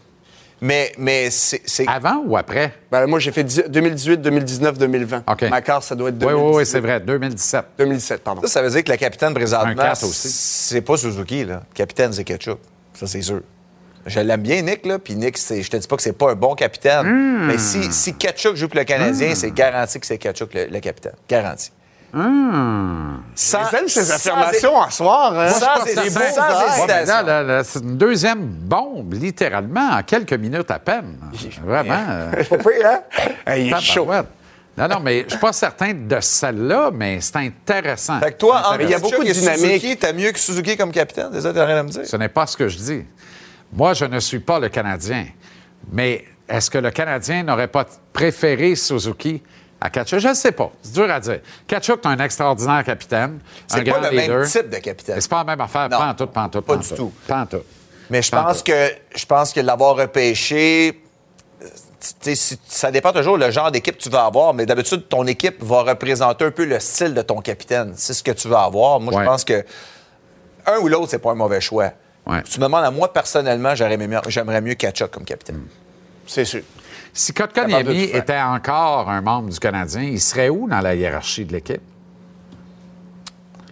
Mais, 0.61 0.93
mais 0.99 1.31
c'est. 1.31 1.87
Avant 1.87 2.23
ou 2.25 2.37
après? 2.37 2.73
Ben, 2.91 3.07
moi, 3.07 3.19
j'ai 3.21 3.31
fait 3.33 3.45
dix- 3.45 3.63
2018, 3.69 4.17
2019, 4.21 4.79
2020. 4.79 5.23
OK. 5.31 5.43
Macar, 5.51 5.83
ça 5.83 5.95
doit 5.95 6.09
être 6.09 6.15
Oui, 6.17 6.21
2017. 6.21 6.45
oui, 6.51 6.57
oui, 6.57 6.67
c'est 6.67 6.81
vrai. 6.81 7.01
2017. 7.01 7.65
2017, 7.79 8.25
pardon. 8.25 8.43
Ça, 8.43 8.49
ça 8.49 8.63
veut 8.63 8.71
dire 8.71 8.83
que 8.85 8.91
le 8.91 8.97
capitaine 8.97 9.35
présentement, 9.35 9.95
c'est 9.95 10.81
pas 10.83 10.97
Suzuki, 10.97 11.45
là. 11.45 11.63
Le 11.71 11.75
capitaine, 11.75 12.13
c'est 12.13 12.25
Ketchup. 12.25 12.59
Ça, 12.95 13.07
c'est 13.07 13.23
sûr. 13.23 13.41
Je 14.07 14.21
l'aime 14.21 14.41
bien, 14.41 14.63
Nick, 14.63 14.87
là. 14.87 14.99
Puis 14.99 15.15
Nick, 15.15 15.37
c'est- 15.39 15.63
je 15.63 15.71
te 15.71 15.77
dis 15.77 15.87
pas 15.87 15.97
que 15.97 16.03
c'est 16.03 16.13
pas 16.13 16.31
un 16.33 16.35
bon 16.35 16.55
capitaine. 16.55 17.07
Hmm. 17.07 17.47
Mais 17.47 17.59
si, 17.59 17.93
si 17.93 18.15
Ketchup 18.15 18.57
joue 18.57 18.69
pour 18.69 18.79
le 18.79 18.85
Canadien, 18.85 19.35
c'est 19.35 19.51
garanti 19.51 20.01
que 20.01 20.07
c'est 20.07 20.19
Ketchup 20.19 20.53
le, 20.55 20.67
le 20.67 20.81
capitaine. 20.81 21.13
Garanti. 21.29 21.71
Hmm. 22.13 23.19
J'aime 23.37 23.89
ces 23.89 24.11
affirmations 24.11 24.81
à 24.81 24.91
soir. 24.91 25.39
Hein? 25.39 25.51
Sans 25.51 25.85
C'est 25.85 25.97
Ouais, 25.99 27.05
là, 27.05 27.43
là, 27.43 27.65
c'est 27.65 27.81
une 27.81 27.99
deuxième 27.99 28.41
bombe, 28.41 29.13
littéralement, 29.13 29.91
en 29.93 30.03
quelques 30.03 30.33
minutes 30.33 30.71
à 30.71 30.79
peine. 30.79 31.19
Vraiment. 31.63 31.95
euh, 32.09 32.45
Pas 32.45 32.57
pire, 32.57 32.87
hein? 32.87 33.55
Il 33.57 33.73
est 33.73 33.81
chaud. 33.81 34.09
Non, 34.79 34.87
non, 34.87 35.01
mais 35.01 35.25
je 35.25 35.31
suis 35.31 35.39
pas 35.39 35.53
certain 35.53 35.93
de 35.93 36.19
celle-là, 36.21 36.91
mais 36.95 37.21
c'est 37.21 37.37
intéressant. 37.37 38.21
Fait 38.21 38.33
que 38.33 38.39
toi, 38.39 38.63
en 38.71 38.79
il 38.79 38.89
y 38.89 38.95
a 38.95 39.01
beaucoup 39.01 39.25
de 39.25 39.33
dynamique. 39.33 39.99
T'as 39.99 40.13
mieux 40.13 40.31
que 40.31 40.39
Suzuki 40.39 40.77
comme 40.77 40.93
capitaine? 40.93 41.39
Ça, 41.41 41.53
t'as 41.53 41.65
rien 41.65 41.79
à 41.79 41.83
me 41.83 41.89
dire? 41.89 42.07
Ce 42.07 42.17
n'est 42.17 42.29
pas 42.29 42.47
ce 42.47 42.57
que 42.57 42.69
je 42.69 42.79
dis. 42.79 43.05
Moi, 43.73 43.95
je 43.95 44.05
ne 44.05 44.21
suis 44.21 44.39
pas 44.39 44.61
le 44.61 44.69
Canadien. 44.69 45.27
Mais 45.91 46.25
est-ce 46.49 46.71
que 46.71 46.79
le 46.79 46.91
Canadien 46.91 47.43
n'aurait 47.43 47.69
pas 47.69 47.87
préféré 48.13 48.77
Suzuki 48.77 49.43
à 49.81 49.91
Kachuk? 49.91 50.19
Je 50.19 50.29
ne 50.29 50.35
sais 50.35 50.53
pas. 50.53 50.71
C'est 50.83 50.93
dur 50.93 51.11
à 51.11 51.21
dire. 51.21 51.41
Kachuk 51.67 52.01
est 52.05 52.09
un 52.09 52.19
extraordinaire 52.19 52.85
capitaine. 52.85 53.39
C'est 53.67 53.85
pas 53.85 54.11
le 54.11 54.17
même 54.17 54.47
type 54.47 54.69
de 54.71 54.77
capitaine. 54.79 55.21
C'est 55.21 55.31
pas 55.31 55.39
la 55.39 55.45
même 55.45 55.61
affaire. 55.61 55.89
Non. 55.89 55.99
Pas 55.99 56.09
en 56.09 56.15
tout, 56.15 56.27
pas 56.27 56.43
en 56.43 56.49
tout, 56.49 56.63
Pas 56.63 56.75
en 56.75 56.79
du 56.79 56.89
tout. 56.89 56.95
tout. 56.97 57.13
Pas 57.27 57.41
en 57.43 57.47
tout. 57.47 57.63
Mais 58.11 58.23
je 58.23 58.31
pense 58.31 58.63
que 58.63 58.91
je 59.15 59.27
pense 59.27 59.53
que 59.53 59.61
l'avoir 59.61 59.97
repêché, 59.97 61.03
euh, 61.63 61.67
tu 62.23 62.35
ça 62.67 62.91
dépend 62.91 63.13
toujours 63.13 63.37
le 63.37 63.51
genre 63.51 63.71
d'équipe 63.71 63.97
que 63.99 64.03
tu 64.03 64.09
vas 64.09 64.25
avoir, 64.25 64.55
mais 64.55 64.65
d'habitude, 64.67 65.09
ton 65.09 65.27
équipe 65.27 65.63
va 65.63 65.83
représenter 65.83 66.45
un 66.47 66.51
peu 66.51 66.65
le 66.65 66.81
style 66.81 67.13
de 67.15 67.23
ton 67.23 67.41
capitaine. 67.41 67.93
C'est 67.97 68.15
ce 68.15 68.23
que 68.23 68.31
tu 68.31 68.49
vas 68.49 68.63
avoir. 68.63 68.99
Moi, 69.01 69.13
Ouais. 69.15 69.21
je 69.23 69.27
pense 69.29 69.45
que 69.45 69.65
un 70.67 70.79
ou 70.79 70.89
l'autre, 70.89 71.09
c'est 71.11 71.19
pas 71.19 71.33
un 71.33 71.35
mauvais 71.35 71.61
choix. 71.61 71.91
Ouais. 72.27 72.43
Tu 72.43 72.59
me 72.59 72.65
demandes 72.65 72.85
à 72.85 72.91
moi, 72.91 73.13
personnellement, 73.13 73.73
aimé 73.75 74.07
mieux- 74.07 74.21
j'aimerais 74.29 74.61
mieux 74.61 74.75
Kachuk 74.75 75.11
comme 75.11 75.25
capitaine. 75.25 75.63
C'est 76.27 76.45
sûr. 76.45 76.63
Si 77.13 77.33
Kotkaniemi 77.33 78.05
était 78.05 78.41
encore 78.41 79.09
un 79.11 79.21
membre 79.21 79.51
du 79.51 79.59
Canadien, 79.59 80.03
il 80.03 80.21
serait 80.21 80.49
où 80.49 80.69
dans 80.69 80.81
la 80.81 80.95
hiérarchie 80.95 81.45
de 81.45 81.53
l'équipe? 81.53 81.81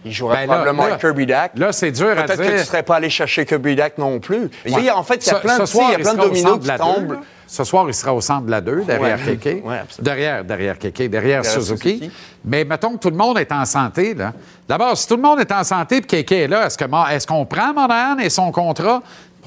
Il 0.05 0.13
jouerait 0.13 0.47
Ben 0.47 0.53
probablement 0.53 0.87
là, 0.87 0.95
Kirby 0.97 1.25
Dack. 1.25 1.51
Là, 1.57 1.71
c'est 1.73 1.91
dur 1.91 2.11
à 2.11 2.23
Peut-être 2.23 2.37
dire. 2.41 2.45
que 2.45 2.51
tu 2.53 2.57
ne 2.59 2.63
serais 2.63 2.83
pas 2.83 2.95
allé 2.95 3.09
chercher 3.09 3.45
Kirby 3.45 3.75
Dack 3.75 3.97
non 3.97 4.19
plus. 4.19 4.49
En 4.93 5.03
fait, 5.03 5.25
il 5.25 5.27
y 5.27 5.31
a 5.31 5.35
plein 5.39 5.59
de, 5.59 5.65
soir, 5.65 5.89
il 5.89 5.91
y 5.93 5.95
a 5.95 5.99
plein 5.99 6.13
de 6.13 6.21
dominos 6.21 6.59
qui 6.59 6.67
deux, 6.67 6.77
tombent. 6.77 7.17
Ce 7.45 7.63
soir, 7.63 7.85
il 7.87 7.93
sera 7.93 8.13
au 8.13 8.21
centre 8.21 8.45
de 8.45 8.51
la 8.51 8.61
2, 8.61 8.83
derrière 8.83 9.17
Ouais. 9.25 9.81
Derrière, 9.99 10.43
derrière 10.43 10.77
Kéké, 10.77 11.07
derrière, 11.09 11.41
Derrière 11.41 11.61
Suzuki. 11.61 11.97
Suzuki. 11.97 12.11
Mais 12.45 12.63
mettons 12.65 12.91
que 12.91 12.99
tout 12.99 13.09
le 13.09 13.15
monde 13.15 13.37
est 13.37 13.51
en 13.51 13.65
santé. 13.65 14.13
là. 14.13 14.33
D'abord, 14.67 14.97
si 14.97 15.07
tout 15.07 15.15
le 15.15 15.21
monde 15.21 15.39
est 15.39 15.51
en 15.51 15.63
santé 15.63 15.97
et 15.97 16.01
Kéké 16.01 16.43
est 16.43 16.47
là, 16.47 16.65
est-ce 16.67 16.77
que 16.77 16.85
Ma- 16.85 17.13
est-ce 17.13 17.25
qu'on 17.25 17.45
prend 17.45 17.73
Monahan 17.73 18.17
et 18.19 18.29
son 18.29 18.51
contrat? 18.51 19.01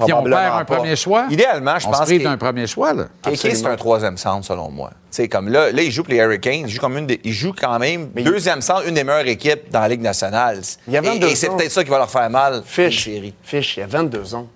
Puis 0.05 0.13
on 0.13 0.23
perd 0.23 0.35
un 0.35 0.65
pas. 0.65 0.75
premier 0.75 0.95
choix? 0.95 1.25
Idéalement, 1.29 1.77
je 1.79 1.87
on 1.87 1.91
pense 1.91 2.07
qu'il- 2.07 2.23
d'un 2.23 2.37
premier 2.37 2.67
choix, 2.67 2.93
là. 2.93 3.05
KK, 3.23 3.35
c'est 3.37 3.65
un 3.65 3.75
troisième 3.75 4.17
centre, 4.17 4.45
selon 4.45 4.69
moi. 4.69 4.89
Tu 4.91 4.97
sais, 5.11 5.27
comme 5.27 5.49
là, 5.49 5.71
là, 5.71 5.81
il 5.81 5.91
joue 5.91 6.03
pour 6.03 6.13
les 6.13 6.19
Hurricanes. 6.19 6.63
Il 6.65 6.69
joue, 6.69 6.79
comme 6.79 6.97
une 6.97 7.07
des- 7.07 7.19
il 7.23 7.33
joue 7.33 7.53
quand 7.59 7.77
même 7.79 8.07
deuxième 8.15 8.61
centre, 8.61 8.87
une 8.87 8.93
des 8.95 9.03
meilleures 9.03 9.27
équipes 9.27 9.69
dans 9.71 9.81
la 9.81 9.89
Ligue 9.89 10.01
nationale. 10.01 10.59
Il 10.87 10.93
y 10.93 10.97
a 10.97 11.01
Et- 11.01 11.05
22 11.05 11.27
et, 11.27 11.35
c'est 11.35 11.49
ans. 11.49 11.57
peut-être 11.57 11.71
ça 11.71 11.83
qui 11.83 11.89
va 11.89 11.97
leur 11.97 12.09
faire 12.09 12.29
mal. 12.29 12.61
Fish, 12.65 13.07
une 13.07 13.13
série. 13.15 13.33
Fish, 13.43 13.77
il 13.77 13.81
y 13.81 13.83
a 13.83 13.87
22 13.87 14.35
ans. 14.35 14.47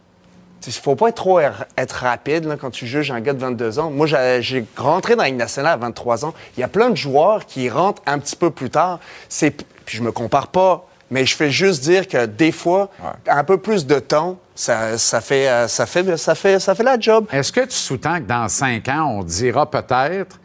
Il 0.67 0.73
faut 0.73 0.95
pas 0.95 1.09
être 1.09 1.15
trop 1.15 1.39
être 1.39 1.91
rapide 1.93 2.45
là, 2.45 2.55
quand 2.59 2.71
tu 2.71 2.87
juges 2.87 3.11
un 3.11 3.19
gars 3.21 3.33
de 3.33 3.39
22 3.39 3.77
ans. 3.77 3.91
Moi, 3.91 4.07
j'ai 4.07 4.39
j'ai 4.41 4.65
rentré 4.75 5.15
dans 5.15 5.21
la 5.21 5.29
Ligue 5.29 5.37
nationale 5.37 5.73
à 5.73 5.77
23 5.77 6.25
ans. 6.25 6.33
Il 6.57 6.61
y 6.61 6.63
a 6.63 6.67
plein 6.67 6.89
de 6.89 6.97
joueurs 6.97 7.45
qui 7.45 7.69
rentrent 7.69 8.01
un 8.07 8.17
petit 8.17 8.35
peu 8.35 8.49
plus 8.49 8.71
tard. 8.71 8.99
C'est 9.29 9.51
Puis 9.85 9.97
je 9.97 10.01
me 10.01 10.11
compare 10.11 10.47
pas, 10.47 10.87
mais 11.15 11.25
je 11.25 11.33
fais 11.33 11.49
juste 11.49 11.81
dire 11.81 12.09
que 12.09 12.25
des 12.25 12.51
fois, 12.51 12.89
un 13.27 13.43
peu 13.45 13.57
plus 13.57 13.85
de 13.85 13.99
temps, 13.99 14.37
ça, 14.53 14.97
ça, 14.97 15.21
fait, 15.21 15.47
euh, 15.47 15.67
ça, 15.69 15.85
fait, 15.85 16.17
ça, 16.17 16.35
fait, 16.35 16.59
ça 16.59 16.75
fait 16.75 16.83
la 16.83 16.99
job. 16.99 17.25
Est-ce 17.31 17.53
que 17.53 17.61
tu 17.61 17.71
sous-tends 17.71 18.17
que 18.17 18.25
dans 18.27 18.49
cinq 18.49 18.89
ans, 18.89 19.15
on 19.19 19.23
dira 19.23 19.69
peut-être. 19.71 20.37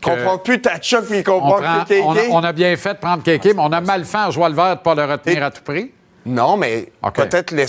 que 0.00 0.08
Comprends 0.08 0.38
plus 0.38 0.58
ta 0.62 0.80
choc, 0.80 1.04
puis 1.04 1.18
il 1.18 1.22
comprend 1.24 1.60
prend- 1.60 1.84
plus 1.84 2.00
on 2.00 2.16
a, 2.16 2.20
on 2.30 2.44
a 2.44 2.52
bien 2.52 2.74
fait 2.76 2.94
de 2.94 2.98
prendre 2.98 3.22
Kéké, 3.22 3.52
mais 3.52 3.62
on 3.62 3.72
a 3.72 3.80
mal 3.82 4.06
fait 4.06 4.16
en 4.16 4.30
jouant 4.30 4.48
le 4.48 4.54
vert 4.54 4.76
de 4.76 4.80
pas 4.80 4.94
le 4.94 5.04
retenir 5.04 5.42
à 5.44 5.50
tout 5.50 5.62
prix? 5.62 5.92
Non, 6.24 6.56
mais 6.56 6.88
peut-être 7.28 7.50
les. 7.52 7.66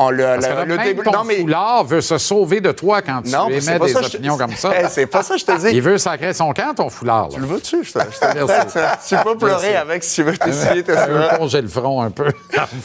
On 0.00 0.10
le, 0.10 0.22
Parce 0.22 0.46
le- 0.46 0.54
que 0.54 0.68
même 0.76 0.82
début- 0.84 1.02
ton 1.02 1.10
non, 1.10 1.24
mais 1.24 1.40
foulard 1.40 1.82
veut 1.84 2.00
se 2.00 2.18
sauver 2.18 2.60
de 2.60 2.70
toi 2.70 3.02
quand 3.02 3.22
tu 3.22 3.30
Non, 3.30 3.48
émets 3.48 3.56
des 3.58 3.88
ça, 3.88 4.02
je 4.02 4.08
te- 4.10 4.16
opinions 4.16 4.36
comme 4.38 4.52
ça. 4.56 4.72
Hey, 4.78 4.86
c'est 4.88 5.06
pas 5.06 5.24
ça, 5.24 5.36
je 5.36 5.44
te 5.44 5.58
dis. 5.58 5.74
Il 5.74 5.82
veut 5.82 5.98
sacrer 5.98 6.32
son 6.34 6.52
camp, 6.52 6.72
ton 6.74 6.88
foulard. 6.88 7.28
Tu 7.30 7.40
le 7.40 7.46
veux-tu? 7.46 7.82
Je 7.82 7.92
te, 7.92 7.98
je 7.98 8.18
te 8.20 8.36
Merci. 8.78 9.08
Tu 9.08 9.16
peux 9.24 9.36
pleurer 9.36 9.70
Merci. 9.70 9.76
avec 9.76 10.04
si 10.04 10.14
tu 10.14 10.22
veux 10.22 10.36
t'essuyer 10.38 10.82
tes 10.84 10.92
Je 10.94 10.98
veux 10.98 11.04
sueurs. 11.22 11.34
plonger 11.34 11.60
le 11.62 11.68
front 11.68 12.00
un 12.02 12.10
peu. 12.10 12.30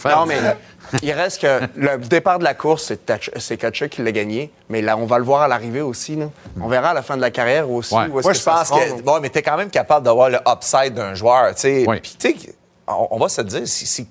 Non, 0.05 0.25
mais 0.25 0.37
il 1.03 1.11
reste 1.11 1.41
que 1.41 1.59
le 1.75 1.97
départ 1.99 2.39
de 2.39 2.43
la 2.43 2.53
course, 2.55 2.93
c'est 3.37 3.57
Kachuk 3.57 3.89
qui 3.89 4.01
l'a 4.01 4.11
gagné. 4.11 4.51
Mais 4.69 4.81
là, 4.81 4.97
on 4.97 5.05
va 5.05 5.19
le 5.19 5.23
voir 5.23 5.43
à 5.43 5.47
l'arrivée 5.47 5.81
aussi. 5.81 6.15
là. 6.15 6.25
On 6.59 6.67
verra 6.67 6.89
à 6.89 6.93
la 6.95 7.01
fin 7.03 7.15
de 7.15 7.21
la 7.21 7.29
carrière 7.31 7.69
aussi. 7.69 7.93
où 7.93 7.99
est-ce 7.99 8.09
Moi, 8.09 8.21
que 8.33 8.33
je 8.33 8.43
pense 8.43 8.69
que. 8.71 9.01
Bon, 9.03 9.19
mais 9.21 9.29
t'es 9.29 9.41
quand 9.43 9.57
même 9.57 9.69
capable 9.69 10.05
d'avoir 10.05 10.29
le 10.31 10.39
upside 10.47 10.93
d'un 10.95 11.13
joueur. 11.13 11.53
tu 11.53 11.61
sais. 11.61 11.85
Puis, 12.01 12.15
tu 12.19 12.29
sais, 12.39 12.55
on, 12.87 13.07
on 13.11 13.17
va 13.19 13.29
se 13.29 13.41
dire, 13.41 13.61
si, 13.67 13.85
si 13.85 14.05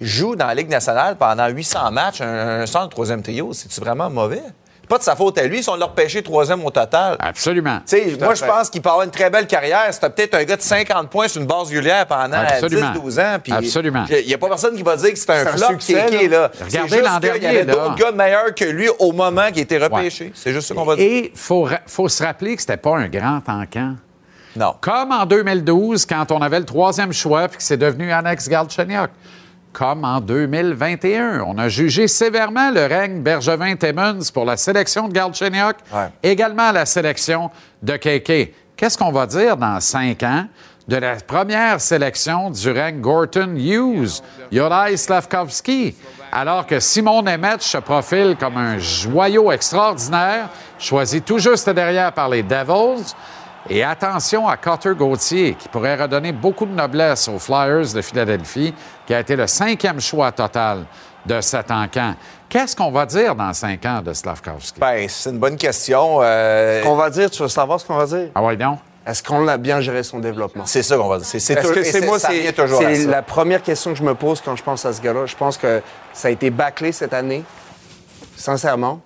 joue 0.00 0.36
dans 0.36 0.46
la 0.46 0.54
Ligue 0.54 0.70
nationale 0.70 1.16
pendant 1.16 1.48
800 1.48 1.90
matchs, 1.90 2.20
un, 2.20 2.60
un 2.62 2.66
centre 2.66 2.90
troisième 2.90 3.22
trio, 3.22 3.52
c'est-tu 3.52 3.80
vraiment 3.80 4.10
mauvais? 4.10 4.42
C'est 4.82 4.88
Pas 4.90 4.98
de 4.98 5.02
sa 5.02 5.16
faute 5.16 5.36
à 5.38 5.42
lui, 5.44 5.64
si 5.64 5.68
on 5.68 5.74
l'a 5.74 5.86
repêché 5.86 6.22
troisième 6.22 6.64
au 6.64 6.70
total. 6.70 7.16
Absolument. 7.18 7.80
Moi, 8.20 8.34
je 8.36 8.44
pense 8.44 8.70
qu'il 8.70 8.80
peut 8.80 8.88
avoir 8.88 9.04
une 9.04 9.10
très 9.10 9.28
belle 9.30 9.48
carrière. 9.48 9.88
C'était 9.90 10.10
peut-être 10.10 10.34
un 10.34 10.44
gars 10.44 10.56
de 10.56 10.62
50 10.62 11.10
points 11.10 11.26
sur 11.26 11.40
une 11.40 11.46
base 11.48 11.70
régulière 11.70 12.06
pendant 12.06 12.36
Absolument. 12.36 12.92
10-12 12.92 13.20
ans. 13.20 13.38
Absolument. 13.56 14.04
Il 14.08 14.26
n'y 14.28 14.34
a 14.34 14.38
pas 14.38 14.46
personne 14.46 14.76
qui 14.76 14.84
va 14.84 14.94
dire 14.96 15.10
que 15.10 15.18
c'est 15.18 15.30
un 15.30 15.44
flop 15.46 15.80
succès, 15.80 16.06
KK, 16.08 16.30
là. 16.30 16.38
là. 16.38 16.50
Regardez 16.64 17.00
l'an 17.00 17.18
qu'il 17.18 17.42
y 17.42 17.46
avait 17.46 17.64
d'autres 17.64 17.96
gars 17.96 18.12
meilleurs 18.12 18.54
que 18.54 18.64
lui 18.64 18.88
au 19.00 19.10
moment 19.10 19.48
qu'il 19.48 19.62
était 19.62 19.78
repêché. 19.78 20.30
C'est 20.36 20.52
juste 20.52 20.68
ça 20.68 20.74
qu'on 20.74 20.84
va 20.84 20.94
dire. 20.94 21.04
Et 21.04 21.32
il 21.32 21.36
faut, 21.36 21.68
faut 21.88 22.08
se 22.08 22.22
rappeler 22.22 22.54
que 22.54 22.60
c'était 22.60 22.76
pas 22.76 22.96
un 22.96 23.08
grand 23.08 23.40
encamp. 23.48 23.96
Non. 24.54 24.76
Comme 24.80 25.10
en 25.10 25.26
2012, 25.26 26.06
quand 26.06 26.30
on 26.30 26.40
avait 26.40 26.60
le 26.60 26.64
troisième 26.64 27.12
choix 27.12 27.48
puis 27.48 27.56
que 27.58 27.62
c'est 27.64 27.76
devenu 27.76 28.12
Alex 28.12 28.48
Galchenyuk. 28.48 29.10
Comme 29.76 30.06
en 30.06 30.22
2021, 30.22 31.42
on 31.46 31.58
a 31.58 31.68
jugé 31.68 32.08
sévèrement 32.08 32.70
le 32.70 32.86
règne 32.86 33.20
Bergevin-Timmons 33.20 34.32
pour 34.32 34.46
la 34.46 34.56
sélection 34.56 35.06
de 35.06 35.12
Galchenyuk, 35.12 35.76
également 36.22 36.72
la 36.72 36.86
sélection 36.86 37.50
de 37.82 37.94
Keke. 37.98 38.54
Qu'est-ce 38.74 38.96
qu'on 38.96 39.12
va 39.12 39.26
dire 39.26 39.58
dans 39.58 39.78
cinq 39.80 40.22
ans 40.22 40.46
de 40.88 40.96
la 40.96 41.16
première 41.16 41.78
sélection 41.78 42.48
du 42.48 42.70
règne 42.70 43.02
Gorton 43.02 43.54
Hughes, 43.54 44.22
Juraj 44.50 44.96
Slavkovski, 44.96 45.94
alors 46.32 46.66
que 46.66 46.80
Simon 46.80 47.20
Nemeth 47.20 47.60
se 47.60 47.76
profile 47.76 48.34
comme 48.40 48.56
un 48.56 48.78
joyau 48.78 49.52
extraordinaire, 49.52 50.48
choisi 50.78 51.20
tout 51.20 51.38
juste 51.38 51.68
derrière 51.68 52.12
par 52.12 52.30
les 52.30 52.42
Devils. 52.42 53.12
Et 53.68 53.82
attention 53.82 54.46
à 54.48 54.56
Carter 54.56 54.92
Gauthier, 54.96 55.54
qui 55.54 55.68
pourrait 55.68 55.96
redonner 55.96 56.32
beaucoup 56.32 56.66
de 56.66 56.72
noblesse 56.72 57.28
aux 57.28 57.38
Flyers 57.38 57.92
de 57.92 58.00
Philadelphie, 58.00 58.72
qui 59.06 59.14
a 59.14 59.20
été 59.20 59.34
le 59.34 59.46
cinquième 59.46 60.00
choix 60.00 60.30
total 60.32 60.84
de 61.24 61.40
cet 61.40 61.70
encamp. 61.70 62.14
Qu'est-ce 62.48 62.76
qu'on 62.76 62.92
va 62.92 63.04
dire 63.06 63.34
dans 63.34 63.52
cinq 63.52 63.84
ans 63.84 64.00
de 64.02 64.12
Slavkovski? 64.12 64.78
Ben, 64.78 65.08
c'est 65.08 65.30
une 65.30 65.38
bonne 65.38 65.56
question. 65.56 66.18
euh, 66.22 66.80
Ce 66.80 66.86
qu'on 66.86 66.94
va 66.94 67.10
dire, 67.10 67.28
tu 67.28 67.42
veux 67.42 67.48
savoir 67.48 67.80
ce 67.80 67.86
qu'on 67.86 67.96
va 67.96 68.06
dire? 68.06 68.28
Ah 68.34 68.42
ouais, 68.42 68.56
donc? 68.56 68.78
Est-ce 69.04 69.22
qu'on 69.22 69.46
a 69.48 69.56
bien 69.56 69.80
géré 69.80 70.02
son 70.02 70.18
développement? 70.20 70.64
C'est 70.66 70.82
ça 70.82 70.96
qu'on 70.96 71.08
va 71.08 71.18
dire. 71.18 71.26
C'est, 71.26 71.38
c'est 71.40 71.54
et 71.54 71.84
c'est 71.84 72.04
moi, 72.06 72.18
ça 72.18 72.28
c'est 72.30 73.06
la 73.06 73.22
première 73.22 73.62
question 73.62 73.92
que 73.92 73.98
je 73.98 74.02
me 74.02 74.14
pose 74.14 74.40
quand 74.40 74.56
je 74.56 74.62
pense 74.62 74.84
à 74.84 74.92
ce 74.92 75.00
gars-là. 75.00 75.26
Je 75.26 75.36
pense 75.36 75.56
que 75.56 75.80
ça 76.12 76.28
a 76.28 76.30
été 76.30 76.50
bâclé 76.50 76.92
cette 76.92 77.14
année, 77.14 77.44
sincèrement. 78.36 79.00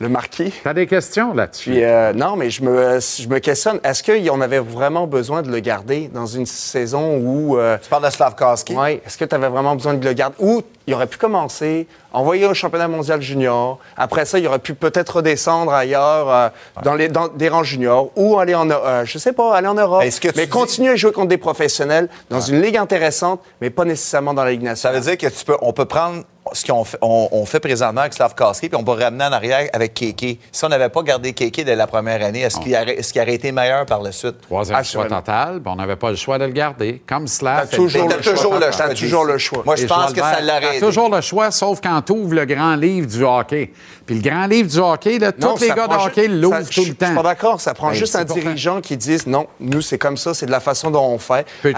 Le 0.00 0.08
marquis. 0.08 0.52
T'as 0.62 0.74
des 0.74 0.86
questions 0.86 1.34
là-dessus? 1.34 1.70
Puis, 1.70 1.82
euh, 1.84 2.12
non, 2.12 2.36
mais 2.36 2.50
je 2.50 2.62
me, 2.62 3.00
je 3.00 3.26
me 3.28 3.38
questionne, 3.40 3.80
est-ce 3.82 4.02
qu'on 4.04 4.40
avait 4.40 4.60
vraiment 4.60 5.06
besoin 5.08 5.42
de 5.42 5.50
le 5.50 5.58
garder 5.58 6.08
dans 6.14 6.26
une 6.26 6.46
saison 6.46 7.16
où... 7.18 7.58
euh, 7.58 7.76
Tu 7.82 7.88
parles 7.88 8.04
de 8.04 8.10
Slavkovski? 8.10 8.76
Oui. 8.78 9.00
Est-ce 9.04 9.18
que 9.18 9.24
tu 9.24 9.34
avais 9.34 9.48
vraiment 9.48 9.74
besoin 9.74 9.94
de 9.94 10.04
le 10.06 10.12
garder? 10.12 10.36
Ou 10.38 10.62
il 10.86 10.94
aurait 10.94 11.08
pu 11.08 11.18
commencer, 11.18 11.86
envoyer 12.12 12.46
au 12.46 12.54
championnat 12.54 12.86
mondial 12.88 13.20
junior. 13.20 13.78
Après 13.96 14.24
ça, 14.24 14.38
il 14.38 14.46
aurait 14.46 14.60
pu 14.60 14.74
peut-être 14.74 15.16
redescendre 15.16 15.72
ailleurs, 15.72 16.30
euh, 16.30 16.48
dans, 16.84 16.94
les, 16.94 17.08
dans 17.08 17.26
des 17.28 17.48
rangs 17.48 17.64
juniors, 17.64 18.10
ou 18.14 18.38
aller 18.38 18.54
en, 18.54 18.70
euh, 18.70 19.04
je 19.04 19.18
sais 19.18 19.32
pas, 19.32 19.56
aller 19.56 19.66
en 19.68 19.74
Europe. 19.74 20.02
Est-ce 20.04 20.20
que 20.20 20.28
tu 20.28 20.34
mais 20.36 20.44
dis- 20.46 20.50
continuer 20.50 20.90
à 20.92 20.96
jouer 20.96 21.10
contre 21.12 21.28
des 21.28 21.38
professionnels 21.38 22.08
dans 22.30 22.40
une 22.40 22.62
ligue 22.62 22.76
intéressante, 22.76 23.40
mais 23.60 23.70
pas 23.70 23.84
nécessairement 23.84 24.32
dans 24.32 24.44
la 24.44 24.52
Ligue 24.52 24.62
Ça 24.62 24.68
nationale. 24.68 25.00
veut 25.00 25.16
dire 25.16 25.18
que 25.18 25.34
tu 25.36 25.44
peux, 25.44 25.56
on 25.60 25.72
peut 25.72 25.84
prendre 25.86 26.22
ce 26.52 26.64
qu'on 26.64 26.84
fait, 26.84 26.98
on, 27.02 27.28
on 27.32 27.44
fait 27.46 27.60
présentement 27.60 28.00
avec 28.02 28.14
Slavkovski, 28.14 28.68
puis 28.68 28.76
on 28.78 28.84
peut 28.84 28.92
ramener 29.02 29.24
en 29.24 29.32
arrière 29.32 29.68
avec 29.72 29.94
Keke. 29.94 30.38
Si 30.52 30.64
on 30.64 30.68
n'avait 30.68 30.88
pas 30.88 31.02
gardé 31.02 31.32
Keke 31.32 31.64
dès 31.64 31.76
la 31.76 31.86
première 31.86 32.24
année, 32.24 32.40
est-ce 32.40 32.58
qu'il, 32.60 32.74
aurait, 32.74 32.96
est-ce 32.98 33.12
qu'il 33.12 33.22
aurait 33.22 33.34
été 33.34 33.52
meilleur 33.52 33.86
par 33.86 34.02
la 34.02 34.12
suite? 34.12 34.40
Troisième 34.42 34.82
choix 34.84 35.06
total, 35.06 35.60
on 35.64 35.76
n'avait 35.76 35.96
pas 35.96 36.10
le 36.10 36.16
choix 36.16 36.38
de 36.38 36.44
le 36.44 36.52
garder. 36.52 37.02
Comme 37.06 37.26
Slav. 37.26 37.68
T'as 37.70 37.76
toujours 37.76 38.08
le 38.08 38.22
choix. 38.22 38.32
toujours 38.32 38.54
le 38.54 38.70
choix, 38.72 38.88
toujours 38.94 39.24
le 39.24 39.38
choix. 39.38 39.62
Moi, 39.64 39.76
je 39.76 39.84
Et 39.84 39.86
pense 39.86 40.12
que 40.12 40.20
ça 40.20 40.40
l'aurait 40.40 40.80
toujours 40.80 41.14
le 41.14 41.20
choix, 41.20 41.50
sauf 41.50 41.80
quand 41.82 42.02
tu 42.02 42.12
ouvres 42.12 42.34
le 42.34 42.44
grand 42.44 42.76
livre 42.76 43.06
du 43.06 43.24
hockey. 43.24 43.72
Puis 44.06 44.16
le 44.16 44.22
grand 44.30 44.46
livre 44.46 44.68
du 44.70 44.78
hockey, 44.78 45.18
là, 45.18 45.32
Non, 45.38 45.54
tous 45.54 45.60
les 45.62 45.68
gars 45.68 45.86
de 45.86 45.94
hockey 45.94 46.28
l'ouvrent 46.28 46.60
tout 46.62 46.72
je- 46.72 46.80
le 46.80 46.86
Je 46.86 46.92
temps. 46.92 47.06
suis 47.06 47.14
pas 47.14 47.22
d'accord. 47.22 47.60
Ça 47.60 47.74
prend 47.74 47.92
juste 47.92 48.16
un 48.16 48.24
dirigeant 48.24 48.80
qui 48.80 48.96
dise 48.96 49.26
non, 49.26 49.46
nous, 49.60 49.82
c'est 49.82 49.98
comme 49.98 50.16
ça, 50.16 50.32
c'est 50.34 50.46
de 50.46 50.50
la 50.50 50.60
façon 50.60 50.90
dont 50.90 51.04
on 51.04 51.18
fait. 51.18 51.46
Peux-tu 51.62 51.76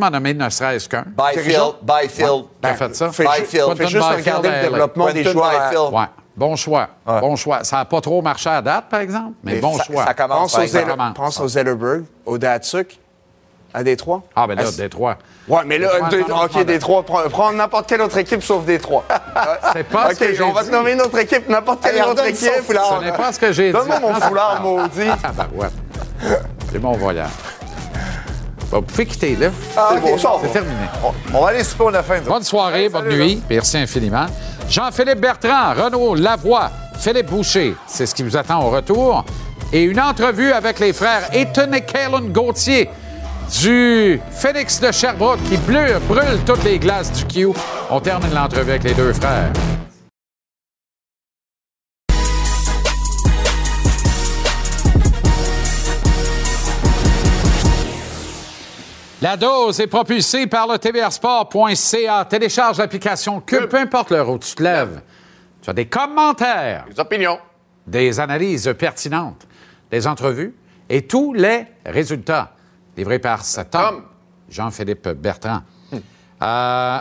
m'en 0.00 0.10
même- 0.10 0.12
nommer- 0.12 0.34
ne 0.34 0.48
serait-ce 0.50 0.88
qu'un? 0.88 1.04
Byfield? 1.16 1.74
Byfield. 1.82 2.44
T'as 2.60 2.74
fait 2.74 2.94
ça? 2.94 3.10
Fais, 3.10 3.24
Byfield. 3.74 3.90
fais 3.90 3.98
juste 3.98 4.26
regarder 4.26 4.50
le 4.50 4.60
développement 4.68 5.12
des 5.12 5.24
joueurs. 5.24 5.50
à-. 5.50 5.90
Ouais. 5.90 6.06
Bon 6.36 6.56
choix. 6.56 6.88
Bon 7.06 7.36
choix. 7.36 7.62
Ça 7.64 7.76
n'a 7.76 7.84
pas 7.84 8.00
trop 8.00 8.22
marché 8.22 8.48
à 8.50 8.62
date, 8.62 8.84
par 8.90 9.00
exemple, 9.00 9.32
mais, 9.44 9.54
Mais 9.54 9.60
bon 9.60 9.76
ça- 9.76 9.84
choix. 9.84 10.04
ça 10.06 10.14
commence, 10.14 10.38
Pense 10.38 10.52
par 10.52 10.60
aux, 10.60 10.64
exemple. 10.64 11.12
Pense 11.14 11.40
aux 11.40 11.48
Zellerberg, 11.48 12.04
au 12.24 12.38
Datsuk, 12.38 12.98
à 13.74 13.82
Détroit. 13.82 14.22
Ah, 14.36 14.46
ben 14.46 14.54
là, 14.54 14.62
Est-ce- 14.62 14.76
Détroit. 14.78 15.16
Ouais, 15.48 15.60
mais 15.66 15.78
là, 15.78 15.88
Détroit, 15.92 16.08
Dé- 16.10 16.20
non, 16.22 16.28
non, 16.36 16.42
OK, 16.44 16.54
non, 16.54 16.62
Détroit, 16.64 17.02
prends, 17.04 17.22
prends 17.30 17.52
n'importe 17.52 17.86
quelle 17.88 18.00
autre 18.02 18.16
équipe 18.18 18.42
sauf 18.42 18.64
Détroit. 18.64 19.04
C'est 19.72 19.84
pas 19.84 20.10
ce 20.10 20.12
OK, 20.14 20.18
que 20.30 20.34
j'ai 20.34 20.42
on 20.42 20.52
va 20.52 20.62
dit. 20.62 20.68
te 20.70 20.72
nommer 20.74 20.92
une 20.92 21.00
autre 21.02 21.18
équipe, 21.18 21.48
n'importe 21.48 21.82
quelle 21.82 22.02
autre 22.02 22.24
équipe. 22.26 22.48
foulard. 22.64 22.98
Ce 23.00 23.04
n'est 23.04 23.12
pas 23.12 23.32
ce 23.32 23.38
que 23.38 23.52
j'ai 23.52 23.66
dit. 23.68 23.72
Donne-moi 23.72 24.00
mon 24.00 24.14
foulard, 24.14 24.60
maudit. 24.62 25.08
Ah, 25.22 25.30
ben 25.36 25.48
ouais. 25.54 25.68
C'est 26.70 26.78
mon 26.78 26.92
voyage. 26.92 27.28
Bon, 28.72 28.78
vous 28.78 28.82
pouvez 28.86 29.04
quitter, 29.06 29.36
là. 29.36 29.48
Ah, 29.76 29.90
C'est 30.42 30.52
terminé. 30.52 30.74
On, 31.04 31.36
on 31.36 31.42
va 31.42 31.48
aller 31.50 31.62
souper, 31.62 31.84
on 31.86 31.94
a 31.94 32.02
faim. 32.02 32.20
Bonne 32.26 32.42
soirée, 32.42 32.88
bonne 32.88 33.04
salut, 33.04 33.16
nuit. 33.22 33.42
Merci 33.50 33.76
infiniment. 33.76 34.26
Jean-Philippe 34.68 35.20
Bertrand, 35.20 35.74
Renaud 35.74 36.14
Lavoie, 36.14 36.70
Philippe 36.98 37.26
Boucher, 37.30 37.74
c'est 37.86 38.06
ce 38.06 38.14
qui 38.14 38.22
vous 38.22 38.36
attend 38.36 38.64
au 38.64 38.70
retour. 38.70 39.24
Et 39.74 39.82
une 39.82 40.00
entrevue 40.00 40.52
avec 40.52 40.80
les 40.80 40.92
frères 40.94 41.28
Ethan 41.34 41.70
et 41.72 41.82
Kalen 41.82 42.32
Gauthier 42.32 42.88
du 43.60 44.20
Phoenix 44.30 44.80
de 44.80 44.90
Sherbrooke 44.90 45.40
qui 45.50 45.56
bleu- 45.58 45.98
brûle 46.08 46.38
toutes 46.46 46.64
les 46.64 46.78
glaces 46.78 47.12
du 47.12 47.24
Q. 47.26 47.48
On 47.90 48.00
termine 48.00 48.32
l'entrevue 48.34 48.70
avec 48.70 48.84
les 48.84 48.94
deux 48.94 49.12
frères. 49.12 49.50
La 59.22 59.36
dose 59.36 59.78
est 59.78 59.86
propulsée 59.86 60.48
par 60.48 60.66
le 60.66 60.78
tvrsport.ca. 60.78 62.24
Télécharge 62.24 62.78
l'application 62.78 63.40
Cube, 63.40 63.66
peu 63.66 63.76
importe 63.76 64.10
l'heure 64.10 64.28
où 64.28 64.36
tu 64.36 64.52
te 64.52 64.60
lèves. 64.60 65.00
Tu 65.62 65.70
as 65.70 65.72
des 65.72 65.86
commentaires, 65.86 66.86
Les 66.90 66.98
opinions. 66.98 67.38
des 67.86 68.18
analyses 68.18 68.74
pertinentes, 68.76 69.46
des 69.92 70.08
entrevues 70.08 70.56
et 70.88 71.06
tous 71.06 71.34
les 71.34 71.66
résultats 71.86 72.50
livrés 72.96 73.20
par 73.20 73.44
cet 73.44 73.76
homme, 73.76 74.02
Jean-Philippe 74.48 75.10
Bertrand. 75.10 75.60
Euh, 76.42 76.98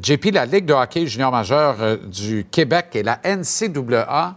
JP, 0.00 0.26
la 0.32 0.46
Ligue 0.46 0.66
de 0.66 0.74
hockey 0.74 1.08
junior 1.08 1.32
majeur 1.32 1.78
euh, 1.80 1.96
du 1.96 2.46
Québec 2.48 2.90
et 2.94 3.02
la 3.02 3.18
NCAA, 3.24 4.36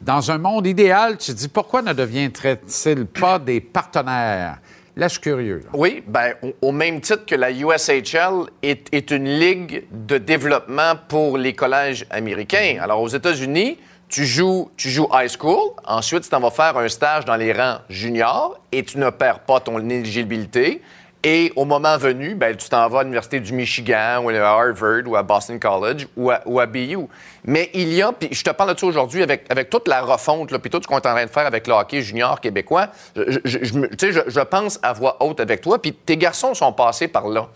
dans 0.00 0.30
un 0.30 0.38
monde 0.38 0.66
idéal, 0.66 1.18
tu 1.18 1.32
te 1.32 1.36
dis 1.36 1.48
pourquoi 1.48 1.82
ne 1.82 1.92
deviennent-ils 1.92 3.04
pas 3.04 3.38
des 3.38 3.60
partenaires? 3.60 4.56
Là, 4.94 5.08
je 5.08 5.12
suis 5.12 5.20
curieux. 5.22 5.60
Oui, 5.72 6.02
ben, 6.06 6.34
au, 6.42 6.68
au 6.68 6.72
même 6.72 7.00
titre 7.00 7.24
que 7.24 7.34
la 7.34 7.50
USHL 7.50 8.46
est, 8.62 8.92
est 8.92 9.10
une 9.10 9.38
ligue 9.38 9.86
de 9.90 10.18
développement 10.18 10.94
pour 11.08 11.38
les 11.38 11.54
collèges 11.54 12.04
américains. 12.10 12.78
Alors, 12.80 13.00
aux 13.00 13.08
États-Unis, 13.08 13.78
tu 14.08 14.26
joues, 14.26 14.70
tu 14.76 14.90
joues 14.90 15.08
high 15.10 15.30
school, 15.30 15.72
ensuite, 15.86 16.24
tu 16.24 16.28
t'en 16.28 16.40
vas 16.40 16.50
faire 16.50 16.76
un 16.76 16.88
stage 16.88 17.24
dans 17.24 17.36
les 17.36 17.54
rangs 17.54 17.78
juniors 17.88 18.60
et 18.70 18.84
tu 18.84 18.98
ne 18.98 19.08
perds 19.08 19.40
pas 19.40 19.60
ton 19.60 19.78
éligibilité. 19.88 20.82
Et 21.24 21.52
au 21.54 21.64
moment 21.64 21.96
venu, 21.98 22.34
ben, 22.34 22.56
tu 22.56 22.68
t'en 22.68 22.88
vas 22.88 23.00
à 23.00 23.02
l'Université 23.04 23.38
du 23.38 23.52
Michigan 23.52 24.22
ou 24.24 24.30
à 24.30 24.34
Harvard 24.40 25.02
ou 25.06 25.14
à 25.14 25.22
Boston 25.22 25.60
College 25.60 26.08
ou 26.16 26.30
à, 26.32 26.40
ou 26.46 26.58
à 26.58 26.66
BU. 26.66 26.98
Mais 27.44 27.70
il 27.74 27.92
y 27.94 28.02
a, 28.02 28.10
puis 28.12 28.28
je 28.32 28.42
te 28.42 28.50
parle 28.50 28.74
de 28.74 28.78
ça 28.80 28.86
aujourd'hui 28.86 29.22
avec, 29.22 29.44
avec 29.48 29.70
toute 29.70 29.86
la 29.86 30.00
refonte, 30.02 30.50
là, 30.50 30.58
puis 30.58 30.68
tout 30.68 30.80
ce 30.82 30.88
qu'on 30.88 30.96
est 30.96 31.06
en 31.06 31.12
train 31.14 31.24
de 31.24 31.30
faire 31.30 31.46
avec 31.46 31.68
le 31.68 31.74
hockey 31.74 32.02
junior 32.02 32.40
québécois, 32.40 32.88
je, 33.14 33.38
je- 33.44 34.40
pense 34.40 34.80
à 34.82 34.92
voix 34.92 35.16
haute 35.22 35.38
avec 35.38 35.60
toi, 35.60 35.80
puis 35.80 35.92
tes 35.92 36.16
garçons 36.16 36.54
sont 36.54 36.72
passés 36.72 37.06
par 37.08 37.28
là. 37.28 37.48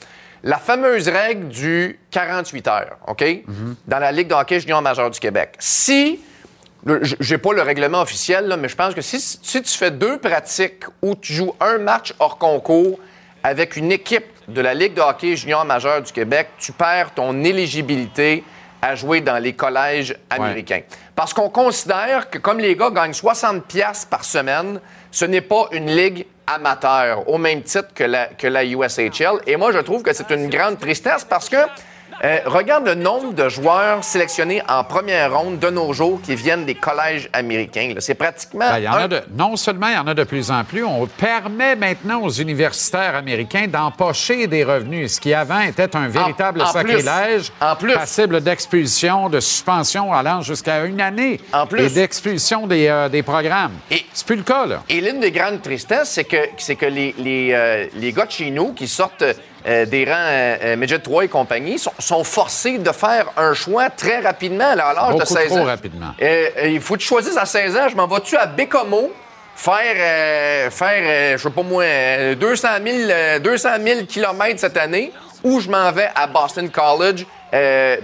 La 0.44 0.59
fameuse 0.59 1.09
règle 1.09 1.48
du 1.48 1.98
48 2.12 2.68
heures, 2.68 2.97
OK? 3.09 3.24
Dans 3.88 3.98
la 3.98 4.12
Ligue 4.12 4.28
de 4.28 4.34
hockey 4.34 4.60
junior 4.60 4.80
majeur 4.80 5.10
du 5.10 5.18
Québec. 5.18 5.55
Si 5.59 6.20
J'ai 7.18 7.38
pas 7.38 7.52
le 7.52 7.62
règlement 7.62 8.01
officiel, 8.02 8.47
là, 8.47 8.56
mais 8.56 8.68
je 8.68 8.76
pense 8.76 8.94
que 8.94 9.01
si, 9.01 9.18
si 9.20 9.60
tu 9.60 9.76
fais 9.76 9.90
deux 9.90 10.18
pratiques 10.18 10.84
où 11.02 11.16
tu 11.16 11.32
joues 11.32 11.52
un 11.59 11.78
match 11.78 12.14
hors 12.20 12.38
concours 12.38 13.01
avec 13.47 13.77
une 13.77 13.93
équipe 13.93 14.27
de 14.48 14.60
la 14.60 14.74
Ligue 14.74 14.94
de 14.94 15.01
hockey 15.01 15.36
junior 15.36 15.64
majeur 15.64 16.02
du 16.02 16.12
Québec, 16.12 16.48
tu 16.59 16.73
perds 16.73 17.14
ton 17.14 17.44
éligibilité 17.44 18.43
à 18.82 18.97
jouer 18.97 19.20
dans 19.20 19.39
les 19.39 19.52
collèges 19.52 20.16
américains. 20.28 20.81
Parce 21.14 21.32
qu'on 21.32 21.48
considère 21.48 22.28
que 22.28 22.39
comme 22.39 22.59
les 22.59 22.74
gars 22.74 22.90
gagnent 22.90 23.12
60 23.12 23.64
pièces 23.66 24.05
par 24.05 24.24
semaine, 24.24 24.81
ce 25.12 25.24
n'est 25.27 25.43
pas 25.43 25.68
une 25.70 25.86
ligue 25.86 26.27
amateur, 26.44 27.28
au 27.28 27.39
même 27.39 27.62
titre 27.62 27.94
que 27.94 28.02
la, 28.02 28.27
que 28.27 28.48
la 28.48 28.64
USHL. 28.64 29.39
Et 29.47 29.55
moi, 29.56 29.70
je 29.70 29.78
trouve 29.78 30.02
que 30.02 30.12
c'est 30.12 30.31
une 30.31 30.48
grande 30.48 30.81
tristesse 30.81 31.24
parce 31.24 31.48
que 31.48 31.56
euh, 32.24 32.38
regarde 32.47 32.86
le 32.86 32.94
nombre 32.94 33.32
de 33.34 33.48
joueurs 33.48 34.02
sélectionnés 34.05 34.62
en 34.68 34.84
première 34.84 35.38
ronde 35.38 35.59
de 35.59 35.68
nos 35.70 35.93
jours 35.93 36.20
qui 36.22 36.34
viennent 36.34 36.64
des 36.64 36.74
collèges 36.74 37.28
américains. 37.32 37.94
C'est 37.98 38.14
pratiquement. 38.14 38.68
Ben, 38.70 38.78
y 38.78 38.88
en 38.88 38.93
un- 38.94 39.02
a 39.05 39.09
de- 39.09 39.22
non 39.34 39.56
seulement 39.56 39.88
il 39.88 39.94
y 39.94 39.98
en 39.98 40.06
a 40.06 40.14
de 40.14 40.24
plus 40.24 40.51
en 40.51 40.64
plus, 40.64 40.84
on 40.84 41.06
permet 41.06 41.76
maintenant 41.76 42.22
aux 42.22 42.30
universitaires 42.30 43.14
américains 43.16 43.66
d'empocher 43.66 44.47
des 44.47 44.64
revenus, 44.64 45.14
ce 45.16 45.20
qui 45.20 45.34
avant 45.34 45.60
était 45.60 45.94
un 45.97 46.09
véritable 46.09 46.62
en 46.62 46.72
plus. 46.72 46.72
sacrilège, 47.02 47.52
En 47.60 47.76
plus. 47.76 47.94
passible 47.94 48.40
d'expulsion, 48.40 49.28
de 49.28 49.40
suspension 49.40 50.12
allant 50.12 50.40
jusqu'à 50.43 50.84
une 50.84 51.01
année, 51.01 51.40
En 51.52 51.66
plus. 51.66 51.82
et 51.82 51.90
d'expulsion 51.90 52.66
des, 52.66 52.86
euh, 52.88 53.09
des 53.09 53.22
programmes. 53.22 53.72
C'est 54.12 54.26
plus 54.26 54.36
le 54.36 54.43
cas, 54.43 54.66
là. 54.66 54.82
Et 54.88 55.01
l'une 55.01 55.20
des 55.20 55.30
grandes 55.30 55.60
tristesses, 55.62 56.10
c'est 56.10 56.24
que, 56.24 56.36
c'est 56.56 56.76
que 56.76 56.86
les, 56.86 57.14
les, 57.18 57.51
euh, 57.52 57.86
les 57.94 58.12
gars 58.12 58.26
de 58.26 58.30
chez 58.30 58.51
nous 58.51 58.72
qui 58.72 58.88
sortent 58.88 59.24
euh, 59.66 59.84
des 59.84 60.05
rangs 60.05 60.12
euh, 60.14 60.56
euh, 60.62 60.76
Midget 60.76 60.98
3 61.01 61.24
et 61.24 61.28
compagnie 61.28 61.78
sont, 61.78 61.93
sont 61.98 62.22
forcés 62.24 62.78
de 62.78 62.93
faire 62.93 63.26
un 63.36 63.52
choix 63.55 63.90
très 63.90 64.20
rapidement 64.20 64.74
là, 64.74 64.88
à 64.88 64.94
l'âge 64.94 65.14
de 65.14 65.20
Beaucoup 65.20 65.26
16 65.34 65.47
trop 65.48 65.59
ans. 65.59 65.64
rapidement. 65.64 66.14
Euh, 66.22 66.48
il 66.66 66.80
faut 66.80 66.94
que 66.94 67.01
tu 67.01 67.06
choisisses 67.06 67.36
à 67.36 67.47
16 67.47 67.76
ans, 67.76 67.88
je 67.88 67.97
m'en 67.97 68.06
vas-tu 68.06 68.36
à 68.36 68.47
Bécomo 68.47 69.10
faire, 69.55 70.70
faire 70.70 71.38
je 71.38 71.43
sais 71.43 71.51
pas 71.51 71.62
moi, 71.62 71.82
euh, 71.82 72.34
200 72.34 72.68
000, 72.84 72.97
euh, 73.10 73.38
200 73.38 73.68
000 73.82 74.05
kilomètres 74.05 74.60
cette 74.60 74.76
année 74.76 75.12
ou 75.43 75.60
je 75.60 75.68
m'en 75.70 75.90
vais 75.93 76.09
à 76.14 76.26
Boston 76.26 76.68
College. 76.70 77.24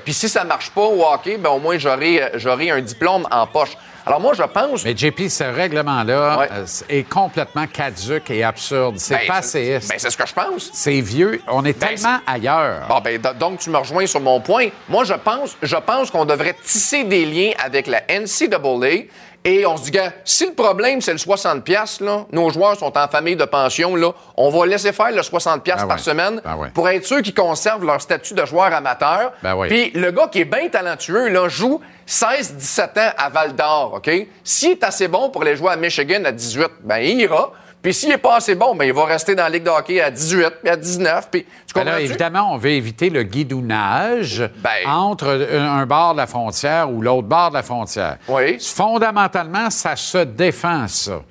Puis 0.05 0.15
si 0.15 0.29
ça 0.29 0.45
marche 0.45 0.71
pas 0.71 0.83
au 0.83 1.05
hockey, 1.05 1.37
ben 1.37 1.51
au 1.51 1.59
moins 1.59 1.77
j'aurai 1.79 2.71
un 2.71 2.81
diplôme 2.81 3.27
en 3.31 3.47
poche. 3.47 3.77
Alors 4.05 4.21
moi, 4.21 4.33
je 4.35 4.43
pense... 4.43 4.85
Mais 4.85 4.97
JP, 4.97 5.29
ce 5.29 5.45
règlement-là 5.45 6.39
Ouais. 6.39 6.49
euh, 6.53 6.67
est 6.89 7.09
complètement 7.09 7.67
caduque 7.67 8.31
et 8.31 8.43
absurde. 8.43 8.97
C'est 8.99 9.15
Ben, 9.15 9.27
passéiste. 9.29 9.89
Ben, 9.89 9.97
c'est 9.99 10.11
ce 10.11 10.17
que 10.17 10.27
je 10.27 10.33
pense. 10.35 10.71
c'est 10.73 11.01
vieux. 11.01 11.41
On 11.49 11.65
est 11.65 11.79
Ben, 11.79 11.89
tellement 11.97 12.19
ailleurs. 12.27 12.87
Bon, 12.89 13.01
ben, 13.01 13.21
do- 13.21 13.33
donc, 13.39 13.61
tu 13.61 13.71
me 13.71 13.79
rejoins 13.79 14.07
sur 14.07 14.21
mon 14.21 14.41
point. 14.41 14.69
Moi, 14.89 15.05
je 15.05 15.15
pense, 15.15 15.57
je 15.63 15.77
pense 15.77 16.11
qu'on 16.11 16.25
devrait 16.25 16.57
tisser 16.65 17.05
des 17.05 17.25
liens 17.25 17.53
avec 17.65 17.87
la 17.87 18.03
NCAA 18.09 19.05
et 19.45 19.67
on 19.67 19.77
se 19.77 19.85
dit, 19.85 19.91
gars, 19.91 20.13
si 20.25 20.47
le 20.47 20.53
problème, 20.53 21.01
c'est 21.01 21.13
le 21.13 21.19
60$, 21.19 21.63
piastres, 21.63 22.05
là, 22.05 22.27
nos 22.31 22.51
joueurs 22.51 22.77
sont 22.77 22.97
en 22.97 23.09
famille 23.09 23.35
de 23.35 23.45
pension, 23.45 23.97
là, 23.97 24.13
on 24.37 24.51
va 24.51 24.67
laisser 24.67 24.93
faire 24.93 25.11
le 25.11 25.21
60$ 25.21 25.61
piastres 25.61 25.83
Ben 25.83 25.89
par 25.89 25.97
ouais. 25.97 26.03
semaine 26.03 26.41
Ben 26.45 26.57
ouais. 26.57 26.69
pour 26.73 26.89
être 26.89 27.05
sûr 27.05 27.23
qu'ils 27.23 27.35
conservent 27.35 27.85
leur 27.85 28.01
statut 28.01 28.35
de 28.35 28.45
joueur 28.47 28.73
amateur. 28.73 29.33
Ben. 29.43 29.57
Puis 29.67 29.91
le 29.95 30.13
gars 30.13 30.29
qui 30.31 30.41
est 30.41 30.45
bien 30.45 30.69
talentueux, 30.69 31.29
là, 31.29 31.49
joue 31.49 31.81
16-17 32.07 32.83
ans 33.01 33.13
à 33.19 33.29
Val 33.31 33.55
d'Or, 33.57 33.95
OK? 33.97 34.11
S'il 34.45 34.71
est 34.73 34.85
assez 34.85 35.09
bon 35.09 35.31
pour 35.31 35.43
aller 35.43 35.57
jouer 35.57 35.71
à 35.73 35.77
Michigan 35.77 36.25
à 36.25 36.33
18, 36.33 36.69
ben 36.83 36.99
il 36.99 37.21
ira. 37.21 37.53
Puis 37.83 37.93
s'il 37.95 38.13
est 38.13 38.19
pas 38.19 38.37
assez 38.37 38.55
bon, 38.55 38.77
ben 38.77 38.85
il 38.85 38.93
va 38.93 39.05
rester 39.07 39.35
dans 39.35 39.43
la 39.43 39.49
Ligue 39.51 39.65
de 39.65 39.71
hockey 39.71 40.01
à 40.01 40.11
18, 40.11 40.51
puis 40.63 40.71
à 40.71 40.77
19, 40.77 41.29
puis 41.31 41.45
tu 41.67 41.75
comprends 41.75 41.91
là, 41.91 42.01
évidemment, 42.01 42.53
on 42.55 42.57
veut 42.57 42.71
éviter 42.71 43.11
le 43.11 43.25
guidounage 43.25 44.49
Ben. 44.59 44.89
entre 44.89 45.27
un, 45.53 45.79
un 45.81 45.87
bord 45.87 46.13
de 46.13 46.19
la 46.19 46.29
frontière 46.29 46.91
ou 46.91 47.03
l'autre 47.03 47.27
bord 47.27 47.51
de 47.51 47.55
la 47.57 47.63
frontière. 47.65 48.19
Oui. 48.29 48.59
Fondamentalement, 48.61 49.69
ça 49.71 49.97
se 49.97 50.19
défend, 50.19 50.87
ça. 50.87 51.23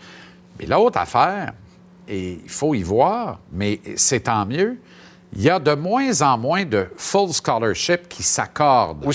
Mais 0.59 0.65
l'autre 0.65 0.97
affaire, 0.99 1.53
et 2.07 2.39
il 2.43 2.49
faut 2.49 2.75
y 2.75 2.83
voir, 2.83 3.39
mais 3.53 3.79
c'est 3.95 4.21
tant 4.21 4.45
mieux, 4.45 4.77
il 5.33 5.41
y 5.43 5.49
a 5.49 5.59
de 5.59 5.73
moins 5.75 6.21
en 6.21 6.37
moins 6.37 6.65
de 6.65 6.87
full 6.97 7.31
scholarship 7.31 8.09
qui 8.09 8.21
s'accordent 8.23 9.05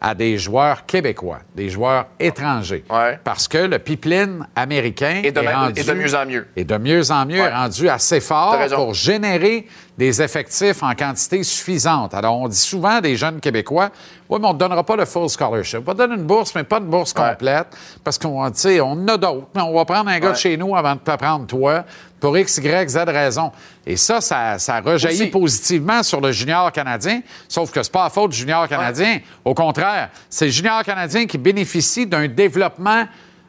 à 0.00 0.14
des 0.14 0.36
joueurs 0.38 0.84
québécois, 0.86 1.38
des 1.56 1.68
joueurs 1.70 2.06
étrangers. 2.20 2.84
Ouais. 2.90 3.18
Parce 3.24 3.48
que 3.48 3.58
le 3.58 3.78
pipeline 3.78 4.46
américain 4.54 5.22
Et 5.24 5.32
de, 5.32 5.40
est, 5.40 5.42
ma- 5.42 5.58
rendu, 5.66 5.80
et 5.80 5.84
de 5.84 5.92
mieux 5.94 6.14
en 6.14 6.26
mieux. 6.26 6.46
et 6.54 6.64
de 6.64 6.76
mieux 6.76 7.10
en 7.10 7.24
mieux 7.26 7.40
Ouais. 7.40 7.48
est 7.48 7.54
rendu 7.54 7.88
assez 7.88 8.20
fort 8.20 8.56
pour 8.74 8.92
générer 8.94 9.66
des 9.96 10.20
effectifs 10.20 10.82
en 10.82 10.94
quantité 10.94 11.42
suffisante. 11.42 12.12
Alors, 12.14 12.36
on 12.38 12.48
dit 12.48 12.56
souvent 12.58 13.00
des 13.00 13.16
jeunes 13.16 13.40
Québécois, 13.40 13.90
oui, 14.28 14.38
mais 14.40 14.46
on 14.48 14.52
ne 14.52 14.58
donnera 14.58 14.84
pas 14.84 14.96
le 14.96 15.04
full 15.06 15.28
scholarship. 15.30 15.78
On 15.80 15.82
va 15.84 15.94
donner 15.94 16.14
une 16.16 16.24
bourse, 16.26 16.54
mais 16.54 16.64
pas 16.64 16.78
une 16.78 16.86
bourse 16.86 17.14
Ouais. 17.16 17.30
complète, 17.30 17.68
parce 18.02 18.18
qu'on 18.18 18.40
on 18.40 18.44
en 18.44 19.08
a 19.08 19.16
d'autres. 19.16 19.46
On 19.54 19.74
va 19.74 19.84
prendre 19.84 20.10
un 20.10 20.18
gars 20.18 20.32
de 20.32 20.36
chez 20.36 20.56
nous 20.56 20.76
avant 20.76 20.94
de 20.94 21.00
te 21.00 21.16
prendre 21.16 21.46
toi, 21.46 21.84
pour 22.24 22.38
X, 22.38 22.56
Y, 22.56 22.88
Z 22.88 22.96
raison. 23.06 23.52
Et 23.86 23.98
ça, 23.98 24.22
ça, 24.22 24.58
ça 24.58 24.80
rejaillit 24.80 25.24
Aussi. 25.24 25.30
positivement 25.30 26.02
sur 26.02 26.22
le 26.22 26.32
junior 26.32 26.72
canadien, 26.72 27.20
sauf 27.46 27.70
que 27.70 27.82
c'est 27.82 27.92
pas 27.92 28.04
la 28.04 28.08
faute 28.08 28.30
du 28.30 28.38
junior 28.38 28.66
canadien. 28.66 29.18
Au 29.44 29.52
contraire, 29.52 30.08
c'est 30.30 30.46
le 30.46 30.50
junior 30.50 30.82
canadien 30.84 31.26
qui 31.26 31.36
bénéficie 31.36 32.06
d'un 32.06 32.26
développement 32.26 33.04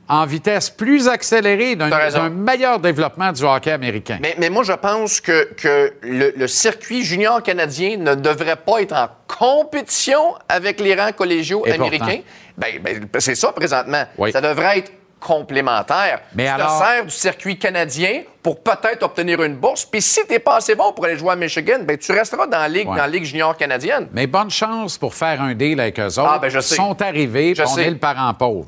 en 0.10 0.26
vitesse 0.26 0.70
plus 0.70 1.08
accélérée, 1.08 1.78
d'un 1.78 2.30
meilleur 2.30 2.80
développement 2.80 3.32
du 3.32 3.44
hockey 3.44 3.72
américain. 3.72 4.18
Mais, 4.22 4.36
mais 4.38 4.50
moi, 4.50 4.64
je 4.64 4.74
pense 4.74 5.22
que, 5.22 5.54
que 5.54 5.94
le, 6.02 6.34
le 6.36 6.48
circuit 6.50 7.06
junior 7.06 7.42
canadien 7.42 7.96
ne 7.96 8.14
devrait 8.14 8.58
pas 8.58 8.82
être 8.82 8.94
en 8.94 9.08
compétition 9.26 10.36
avec 10.50 10.82
les 10.82 10.96
rangs 10.96 11.14
collégiaux 11.14 11.64
Et 11.66 11.72
américains. 11.72 12.20
Ben, 12.58 12.82
ben, 12.84 13.08
c'est 13.20 13.36
ça, 13.36 13.54
présentement. 13.54 14.04
Oui. 14.18 14.34
Ça 14.34 14.42
devrait 14.42 14.80
être 14.80 14.92
complémentaire. 15.26 16.22
Mais 16.36 16.46
tu 16.46 16.50
alors- 16.52 16.80
te 16.80 16.86
sers 16.86 17.04
du 17.06 17.12
circuit 17.12 17.58
canadien 17.58 18.22
pour 18.44 18.62
peut-être 18.62 19.04
obtenir 19.04 19.42
une 19.44 19.56
bourse. 19.56 19.86
Puis 19.86 20.02
si 20.02 20.26
t'es 20.28 20.40
pas 20.40 20.58
assez 20.58 20.76
bon 20.76 20.94
pour 20.94 21.06
aller 21.06 21.18
jouer 21.18 21.32
à 21.32 21.36
Michigan, 21.36 21.80
ben, 21.84 21.98
tu 21.98 22.12
resteras 22.12 22.48
dans 22.48 22.60
la 22.60 22.68
ligue, 22.70 22.88
Ouais. 22.88 22.96
dans 22.96 23.02
la 23.04 23.08
ligue 23.08 23.24
junior 23.24 23.56
canadienne. 23.58 24.08
Mais 24.12 24.28
bonne 24.28 24.52
chance 24.52 24.98
pour 24.98 25.14
faire 25.14 25.42
un 25.42 25.54
deal 25.56 25.80
avec 25.80 26.00
eux 26.00 26.06
autres. 26.06 26.32
Ah, 26.36 26.40
ben, 26.40 26.50
je 26.50 26.60
sais. 26.60 26.76
Ils 26.76 26.78
sont 26.78 27.02
arrivés, 27.02 27.56
Je 27.56 27.64
puis 27.64 27.72
on 27.72 27.76
sais. 27.76 27.86
est 27.88 27.90
le 27.90 27.98
parent 27.98 28.34
pauvre. 28.34 28.68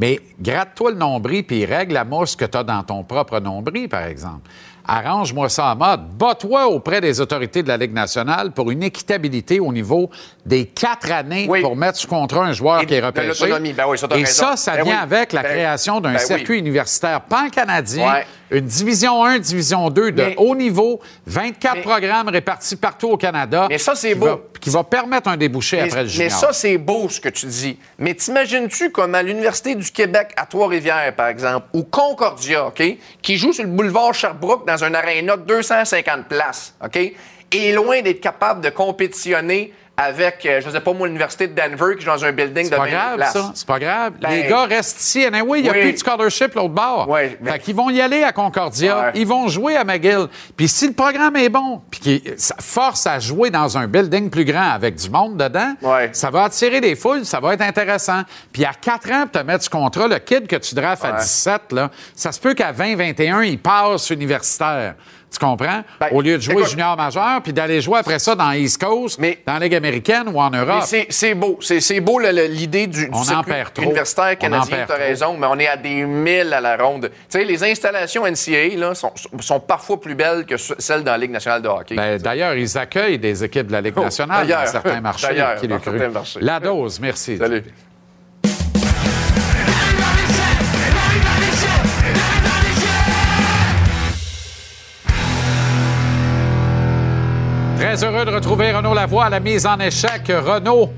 Mais 0.00 0.20
gratte-toi 0.40 0.92
le 0.92 0.96
nombril, 0.96 1.44
puis 1.44 1.64
règle 1.66 1.94
la 1.94 2.04
mousse 2.04 2.36
que 2.36 2.44
tu 2.44 2.56
as 2.56 2.62
dans 2.62 2.82
ton 2.84 3.02
propre 3.02 3.40
nombril, 3.40 3.88
par 3.88 4.04
exemple. 4.04 4.48
Arrange-moi 4.90 5.50
ça 5.50 5.66
en 5.72 5.76
mode. 5.76 6.08
Bats-toi 6.18 6.66
auprès 6.68 7.02
des 7.02 7.20
autorités 7.20 7.62
de 7.62 7.68
la 7.68 7.76
Ligue 7.76 7.92
nationale 7.92 8.52
pour 8.52 8.70
une 8.70 8.82
équitabilité 8.82 9.60
au 9.60 9.70
niveau 9.70 10.08
des 10.46 10.64
quatre 10.64 11.12
années 11.12 11.46
Oui. 11.46 11.60
pour 11.60 11.76
mettre 11.76 11.98
sous 11.98 12.08
contrat 12.08 12.46
un 12.46 12.52
joueur 12.52 12.80
Et 12.80 12.86
qui 12.86 12.94
est 12.94 13.04
repêché. 13.04 13.46
Ben 13.50 13.84
oui, 13.86 13.98
ça, 13.98 14.06
Et 14.10 14.14
raison. 14.14 14.26
ça, 14.46 14.56
ça 14.56 14.76
Ben 14.76 14.84
vient 14.84 14.94
oui. 14.94 15.00
avec 15.02 15.34
la 15.34 15.42
Ben- 15.42 15.48
création 15.50 16.00
d'un 16.00 16.12
ben 16.14 16.18
circuit 16.18 16.58
universitaire 16.58 17.20
pan-canadien, 17.20 18.10
Ouais. 18.12 18.26
Une 18.50 18.64
division 18.66 19.24
1, 19.24 19.38
division 19.38 19.90
2 19.90 20.12
de 20.12 20.22
Mais- 20.22 20.34
haut 20.38 20.54
niveau, 20.54 21.00
24 21.26 21.74
Mais- 21.76 21.80
programmes 21.82 22.28
répartis 22.28 22.76
partout 22.76 23.08
au 23.08 23.16
Canada. 23.16 23.66
Mais 23.68 23.78
ça, 23.78 23.94
c'est 23.94 24.10
qui 24.10 24.14
beau. 24.14 24.26
va- 24.26 24.40
qui 24.60 24.70
va 24.70 24.84
permettre 24.84 25.28
un 25.28 25.36
débouché 25.36 25.76
Mais, 25.76 25.82
après 25.84 26.00
le 26.02 26.06
mais 26.06 26.12
junior. 26.12 26.30
ça, 26.40 26.52
c'est 26.52 26.78
beau 26.78 27.08
ce 27.08 27.20
que 27.20 27.28
tu 27.28 27.46
dis. 27.46 27.78
Mais 27.98 28.14
t'imagines-tu 28.14 28.90
comme 28.90 29.14
à 29.14 29.22
l'Université 29.22 29.74
du 29.74 29.90
Québec 29.90 30.30
à 30.36 30.46
Trois-Rivières, 30.46 31.14
par 31.14 31.28
exemple, 31.28 31.66
ou 31.74 31.82
Concordia, 31.84 32.66
OK, 32.66 32.82
qui 33.22 33.36
joue 33.36 33.52
sur 33.52 33.64
le 33.64 33.70
boulevard 33.70 34.14
Sherbrooke 34.14 34.66
dans 34.66 34.82
un 34.84 34.94
aréna 34.94 35.36
de 35.36 35.42
250 35.42 36.26
places, 36.28 36.74
OK, 36.84 36.96
est 36.96 37.72
loin 37.72 38.02
d'être 38.02 38.20
capable 38.20 38.60
de 38.62 38.70
compétitionner 38.70 39.72
avec, 40.00 40.46
euh, 40.46 40.60
je 40.64 40.70
sais 40.70 40.80
pas 40.80 40.92
moi, 40.92 41.08
l'Université 41.08 41.48
de 41.48 41.54
Denver 41.60 41.96
qui 41.98 42.04
joue 42.04 42.10
dans 42.12 42.24
un 42.24 42.30
building 42.30 42.70
de 42.70 42.76
pas 42.76 42.84
20 42.84 42.90
000 42.90 42.96
grave, 42.96 43.16
places. 43.16 43.32
ça. 43.32 43.52
C'est 43.52 43.66
pas 43.66 43.78
grave. 43.80 44.12
Ben- 44.20 44.28
les 44.30 44.44
gars 44.46 44.64
restent 44.64 45.00
ici. 45.00 45.26
oui, 45.44 45.58
il 45.58 45.62
n'y 45.64 45.68
a 45.68 45.72
plus 45.72 45.92
de 45.92 45.96
scholarship 45.98 46.54
l'autre 46.54 46.68
bord. 46.74 47.06
Oui, 47.08 47.36
mais- 47.40 47.50
Fait 47.52 47.58
qu'ils 47.58 47.74
vont 47.74 47.90
y 47.90 48.00
aller 48.00 48.22
à 48.22 48.30
Concordia. 48.30 49.00
Ouais. 49.00 49.10
Ils 49.16 49.26
vont 49.26 49.48
jouer 49.48 49.76
à 49.76 49.82
McGill. 49.82 50.26
Puis 50.56 50.68
si 50.68 50.86
le 50.86 50.92
programme 50.94 51.34
est 51.36 51.48
bon, 51.48 51.82
puis 51.90 52.22
ça 52.36 52.54
force 52.60 53.06
à 53.08 53.18
jouer 53.18 53.50
dans 53.50 53.76
un 53.76 53.88
building 53.88 54.30
plus 54.30 54.44
grand 54.44 54.70
avec 54.70 54.94
du 54.94 55.10
monde 55.10 55.36
dedans, 55.36 55.74
Ouais. 55.82 56.10
ça 56.12 56.30
va 56.30 56.44
attirer 56.44 56.80
des 56.80 56.94
foules, 56.94 57.24
ça 57.24 57.40
va 57.40 57.54
être 57.54 57.62
intéressant. 57.62 58.22
Puis 58.52 58.64
à 58.64 58.72
4 58.80 59.10
ans, 59.10 59.22
pour 59.26 59.40
te 59.42 59.46
mettre 59.46 59.64
ce 59.64 59.70
contrat, 59.70 60.06
le 60.06 60.18
kid 60.20 60.46
que 60.46 60.56
tu 60.56 60.76
drafts 60.76 61.04
à 61.04 61.12
Ouais. 61.14 61.18
17, 61.20 61.72
là, 61.72 61.90
ça 62.14 62.30
se 62.30 62.38
peut 62.38 62.54
qu'à 62.54 62.70
20, 62.70 62.94
21, 62.94 63.42
il 63.42 63.58
passe 63.58 64.10
universitaire. 64.10 64.94
Tu 65.30 65.38
comprends? 65.38 65.82
Ben, 66.00 66.08
Au 66.12 66.22
lieu 66.22 66.36
de 66.36 66.42
jouer 66.42 66.54
écoute- 66.54 66.70
junior 66.70 66.96
majeur, 66.96 67.42
puis 67.42 67.52
d'aller 67.52 67.80
jouer 67.82 67.98
après 67.98 68.18
ça 68.18 68.34
dans 68.34 68.50
East 68.52 68.82
Coast, 68.82 69.20
dans 69.20 69.52
la 69.54 69.58
Ligue 69.58 69.74
américaine 69.74 70.24
ou 70.32 70.40
en 70.40 70.48
Mais 70.50 70.58
Europe. 70.58 70.82
c'est- 70.86 71.06
c'est 71.10 71.34
beau. 71.34 71.58
C'est 71.60 72.00
beau 72.00 72.18
l'idée 72.18 72.86
du, 72.86 73.04
du 73.04 73.10
On 73.12 73.18
en 73.18 73.24
circuit 73.24 73.52
perd 73.52 73.72
trop. 73.74 73.84
universitaire 73.84 74.38
canadien. 74.38 74.84
Tu 74.86 74.92
as 74.92 74.96
raison, 74.96 75.36
mais 75.38 75.46
on 75.50 75.58
est 75.58 75.68
à 75.68 75.76
des 75.76 76.02
milles 76.04 76.52
à 76.52 76.60
la 76.62 76.76
ronde. 76.76 77.10
Tu 77.10 77.16
sais, 77.28 77.44
les 77.44 77.62
installations 77.62 78.24
NCAA 78.26 78.76
là, 78.78 78.94
sont, 78.94 79.12
sont 79.40 79.60
parfois 79.60 80.00
plus 80.00 80.14
belles 80.14 80.46
que 80.46 80.56
ce- 80.56 80.74
celles 80.78 81.04
dans 81.04 81.12
la 81.12 81.18
Ligue 81.18 81.30
nationale 81.32 81.60
de 81.62 81.68
hockey. 81.68 81.94
Ben, 81.94 82.18
D'ailleurs, 82.18 82.54
ils 82.54 82.78
accueillent 82.78 83.18
des 83.18 83.44
équipes 83.44 83.66
de 83.66 83.72
la 83.72 83.80
Ligue 83.82 83.94
Oh, 83.96 84.00
nationale 84.04 84.46
dans 84.46 84.66
certains 84.66 85.00
marchés. 85.00 85.26
D'ailleurs, 85.28 85.56
qui 85.60 85.68
dans 85.68 85.82
certains 85.82 86.08
marchés. 86.08 86.40
La 86.40 86.58
dose, 86.58 86.98
merci. 87.00 87.36
Salut. 87.36 87.64
Très 97.88 98.04
heureux 98.04 98.26
de 98.26 98.30
retrouver 98.30 98.70
Renaud 98.70 98.92
Lavoie 98.92 99.24
à 99.24 99.30
la 99.30 99.40
mise 99.40 99.64
en 99.64 99.78
échec. 99.80 100.20
Renaud, 100.28 100.90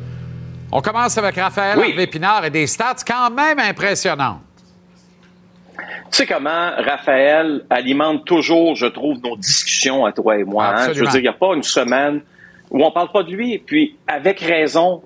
on 0.73 0.81
commence 0.81 1.17
avec 1.19 1.37
Raphaël 1.37 1.79
Oui. 1.79 2.07
Pinard 2.09 2.45
et 2.45 2.51
des 2.51 2.67
stats 2.67 2.97
quand 3.07 3.31
même 3.31 3.61
impressionnantes. 3.61 4.41
Tu 5.77 5.85
sais 6.11 6.27
comment 6.27 6.73
Raphaël 6.77 7.63
alimente 7.71 8.25
toujours, 8.25 8.75
je 8.75 8.87
trouve, 8.87 9.19
nos 9.23 9.37
discussions 9.37 10.05
à 10.05 10.11
toi 10.11 10.37
et 10.37 10.43
moi. 10.43 10.67
hein? 10.67 10.93
Je 10.93 10.99
veux 10.99 11.07
dire, 11.07 11.21
il 11.21 11.23
n'y 11.23 11.29
a 11.29 11.33
pas 11.33 11.55
une 11.55 11.63
semaine 11.63 12.23
où 12.73 12.85
on 12.85 12.91
parle 12.91 13.13
pas 13.13 13.23
de 13.23 13.31
lui. 13.31 13.59
Puis, 13.59 13.95
avec 14.09 14.41
raison, 14.41 15.01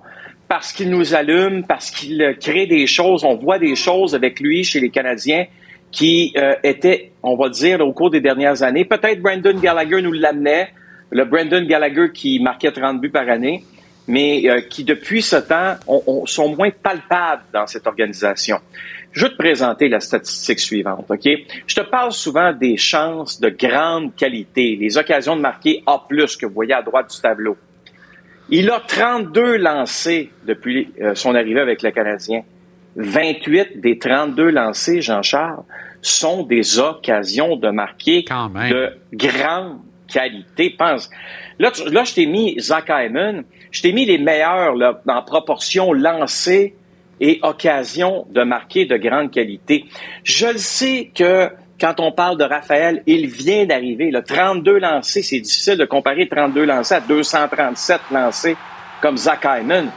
parce 0.48 0.72
qu'il 0.72 0.88
nous 0.88 1.14
allume, 1.14 1.64
parce 1.66 1.90
qu'il 1.90 2.22
euh, 2.22 2.32
crée 2.32 2.64
des 2.66 2.86
choses, 2.86 3.24
on 3.24 3.36
voit 3.36 3.58
des 3.58 3.76
choses 3.76 4.14
avec 4.14 4.40
lui 4.40 4.64
chez 4.64 4.80
les 4.80 4.88
Canadiens 4.88 5.44
qui 5.90 6.32
euh, 6.38 6.54
étaient, 6.62 7.12
on 7.22 7.36
va 7.36 7.50
dire, 7.50 7.86
au 7.86 7.92
cours 7.92 8.08
des 8.08 8.22
dernières 8.22 8.62
années. 8.62 8.86
Peut-être 8.86 9.20
Brandon 9.20 9.58
Gallagher 9.60 10.00
nous 10.00 10.12
l'amenait, 10.12 10.72
le 11.14 11.24
Brandon 11.24 11.64
Gallagher 11.64 12.10
qui 12.12 12.38
marquait 12.40 12.70
30 12.72 13.00
buts 13.00 13.08
par 13.10 13.28
année, 13.30 13.64
mais 14.06 14.42
euh, 14.50 14.60
qui, 14.60 14.84
depuis 14.84 15.22
ce 15.22 15.36
temps, 15.36 15.76
on- 15.86 16.02
on- 16.06 16.26
sont 16.26 16.54
moins 16.54 16.68
palpables 16.70 17.44
dans 17.54 17.66
cette 17.66 17.86
organisation. 17.86 18.58
Je 19.12 19.24
vais 19.24 19.30
te 19.30 19.36
présenter 19.36 19.88
la 19.88 20.00
statistique 20.00 20.58
suivante, 20.58 21.06
OK? 21.08 21.26
Je 21.66 21.74
te 21.74 21.80
parle 21.80 22.12
souvent 22.12 22.52
des 22.52 22.76
chances 22.76 23.40
de 23.40 23.48
grande 23.48 24.14
qualité, 24.16 24.76
les 24.78 24.98
occasions 24.98 25.36
de 25.36 25.40
marquer 25.40 25.82
A+, 25.86 26.04
que 26.10 26.44
vous 26.46 26.52
voyez 26.52 26.74
à 26.74 26.82
droite 26.82 27.10
du 27.14 27.20
tableau. 27.22 27.56
Il 28.50 28.68
a 28.70 28.80
32 28.86 29.56
lancés 29.56 30.30
depuis 30.46 30.92
euh, 31.00 31.14
son 31.14 31.34
arrivée 31.34 31.60
avec 31.60 31.80
le 31.82 31.90
Canadien. 31.92 32.42
28 32.96 33.80
des 33.80 33.98
32 33.98 34.50
lancés, 34.50 35.00
Jean-Charles, 35.00 35.62
sont 36.02 36.42
des 36.42 36.78
occasions 36.78 37.56
de 37.56 37.70
marquer 37.70 38.22
de 38.70 38.92
grande 39.12 39.78
qualité. 40.06 40.70
Pense. 40.70 41.10
Là, 41.58 41.72
là 41.86 42.04
je 42.04 42.14
t'ai 42.14 42.26
mis 42.26 42.58
Zach 42.60 42.86
Hyman, 42.88 43.44
je 43.70 43.82
t'ai 43.82 43.92
mis 43.92 44.06
les 44.06 44.18
meilleurs 44.18 44.74
en 45.06 45.22
proportion 45.22 45.92
lancés 45.92 46.74
et 47.20 47.38
occasions 47.42 48.26
de 48.30 48.42
marquer 48.42 48.86
de 48.86 48.96
grande 48.96 49.30
qualité. 49.30 49.84
Je 50.24 50.46
le 50.46 50.58
sais 50.58 51.10
que 51.14 51.48
quand 51.80 52.00
on 52.00 52.12
parle 52.12 52.38
de 52.38 52.44
Raphaël, 52.44 53.02
il 53.06 53.26
vient 53.26 53.66
d'arriver. 53.66 54.10
Le 54.10 54.22
32 54.22 54.78
lancés, 54.78 55.22
c'est 55.22 55.40
difficile 55.40 55.76
de 55.76 55.84
comparer 55.84 56.28
32 56.28 56.64
lancés 56.64 56.94
à 56.94 57.00
237 57.00 58.00
lancés 58.12 58.56
comme 59.00 59.16
Zach 59.16 59.44
Hyman. 59.44 59.90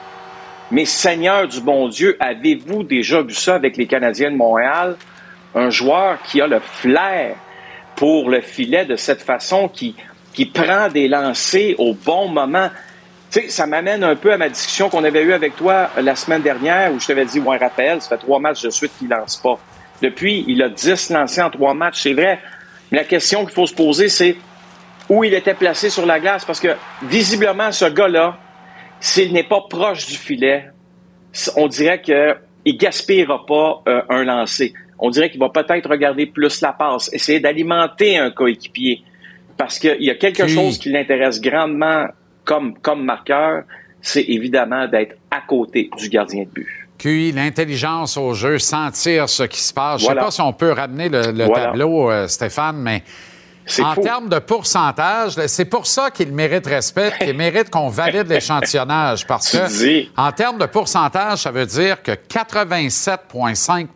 Mais 0.72 0.86
Seigneur 0.86 1.48
du 1.48 1.62
bon 1.62 1.88
Dieu, 1.88 2.18
avez-vous 2.20 2.84
déjà 2.84 3.22
vu 3.22 3.34
ça 3.34 3.56
avec 3.56 3.78
les 3.78 3.88
Canadiens 3.88 4.32
de 4.32 4.36
Montréal? 4.36 4.98
Un 5.56 5.70
joueur 5.70 6.22
qui 6.24 6.42
a 6.42 6.48
le 6.48 6.60
flair 6.60 7.36
pour 7.98 8.30
le 8.30 8.42
filet 8.42 8.86
de 8.86 8.96
cette 8.96 9.24
façon, 9.24 9.68
qui, 9.68 9.96
qui 10.34 10.46
prend 10.46 10.88
des 10.88 11.08
lancers 11.08 11.74
au 11.80 11.96
bon 11.96 12.30
moment. 12.30 12.70
Tu 13.32 13.42
sais, 13.42 13.50
ça 13.50 13.66
m'amène 13.66 14.04
un 14.04 14.16
peu 14.16 14.32
à 14.32 14.38
ma 14.38 14.48
discussion 14.48 14.88
qu'on 14.88 15.04
avait 15.04 15.24
eue 15.24 15.34
avec 15.34 15.56
toi 15.58 15.90
la 15.98 16.16
semaine 16.16 16.44
dernière 16.44 16.94
où 16.94 17.00
je 17.00 17.08
t'avais 17.08 17.26
dit, 17.26 17.40
ouais, 17.40 17.58
Raphaël, 17.58 18.00
ça 18.02 18.10
fait 18.10 18.18
trois 18.20 18.40
matchs 18.40 18.62
de 18.62 18.70
suite 18.70 18.92
qu'il 19.00 19.10
lance 19.10 19.38
pas. 19.38 19.60
Depuis, 20.02 20.46
il 20.48 20.62
a 20.62 20.70
10 20.70 21.10
lancés 21.10 21.42
en 21.42 21.50
trois 21.50 21.74
matchs, 21.74 22.04
c'est 22.04 22.14
vrai. 22.14 22.40
Mais 22.92 23.00
la 23.00 23.04
question 23.04 23.44
qu'il 23.46 23.54
faut 23.54 23.66
se 23.66 23.74
poser, 23.74 24.10
c'est 24.10 24.38
où 25.10 25.24
il 25.24 25.34
était 25.34 25.56
placé 25.56 25.90
sur 25.90 26.06
la 26.06 26.20
glace. 26.20 26.46
Parce 26.46 26.60
que, 26.60 26.76
visiblement, 27.02 27.72
ce 27.72 27.86
gars-là, 27.86 28.38
s'il 29.00 29.34
n'est 29.34 29.44
pas 29.44 29.62
proche 29.68 30.06
du 30.06 30.18
filet, 30.18 30.70
on 31.56 31.68
dirait 31.68 32.00
qu'il 32.02 32.78
gaspillera 32.78 33.44
pas 33.48 33.82
euh, 33.88 34.02
un 34.10 34.24
lancer. 34.24 34.74
On 35.00 35.10
dirait 35.10 35.30
qu'il 35.30 35.40
va 35.40 35.50
peut-être 35.50 35.90
regarder 35.90 36.26
plus 36.26 36.62
la 36.62 36.74
passe, 36.74 37.10
essayer 37.14 37.40
d'alimenter 37.40 38.18
un 38.18 38.32
coéquipier. 38.32 39.04
Parce 39.58 39.80
qu'il 39.80 40.02
y 40.04 40.10
a 40.10 40.16
quelque 40.16 40.48
chose 40.48 40.78
qui 40.78 40.90
l'intéresse 40.90 41.42
grandement 41.42 42.06
comme, 42.44 42.78
comme 42.80 43.04
marqueur, 43.04 43.64
c'est 44.02 44.24
évidemment 44.24 44.88
d'être 44.88 45.16
à 45.32 45.42
côté 45.42 45.90
du 45.98 46.10
gardien 46.10 46.44
de 46.44 46.50
but. 46.50 46.68
QI, 46.98 47.32
l'intelligence 47.32 48.18
au 48.18 48.34
jeu, 48.34 48.58
sentir 48.58 49.30
ce 49.30 49.44
qui 49.44 49.62
se 49.62 49.74
passe. 49.74 50.02
Je 50.02 50.08
ne 50.08 50.14
sais 50.14 50.20
pas 50.20 50.32
si 50.32 50.42
on 50.42 50.54
peut 50.54 50.72
ramener 50.72 51.10
le, 51.10 51.32
le 51.32 51.46
Voilà. 51.46 51.66
tableau, 51.66 52.10
euh, 52.10 52.28
Stéphane, 52.28 52.78
mais 52.78 53.04
en 53.82 53.96
termes 53.96 54.30
de 54.30 54.40
pourcentage, 54.40 55.34
c'est 55.48 55.66
pour 55.66 55.86
ça 55.86 56.10
qu'il 56.10 56.32
mérite 56.32 56.66
respect, 56.66 57.12
qu'il 57.20 57.36
mérite 57.36 57.70
qu'on 57.70 57.90
valide 57.90 58.28
l'échantillonnage. 58.28 59.28
Parce 59.28 59.50
que, 59.50 60.20
en 60.20 60.32
termes 60.32 60.58
de 60.58 60.66
pourcentage, 60.66 61.40
ça 61.40 61.52
veut 61.52 61.66
dire 61.66 62.02
que 62.02 62.12
87,5 62.12 63.88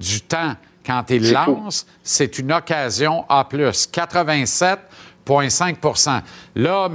du 0.00 0.20
temps, 0.22 0.54
quand 0.84 1.04
il 1.10 1.32
lance, 1.32 1.86
c'est 2.02 2.38
une 2.38 2.52
occasion 2.52 3.24
A+. 3.28 3.44
87,5% 3.50 6.20
Là, 6.54 6.88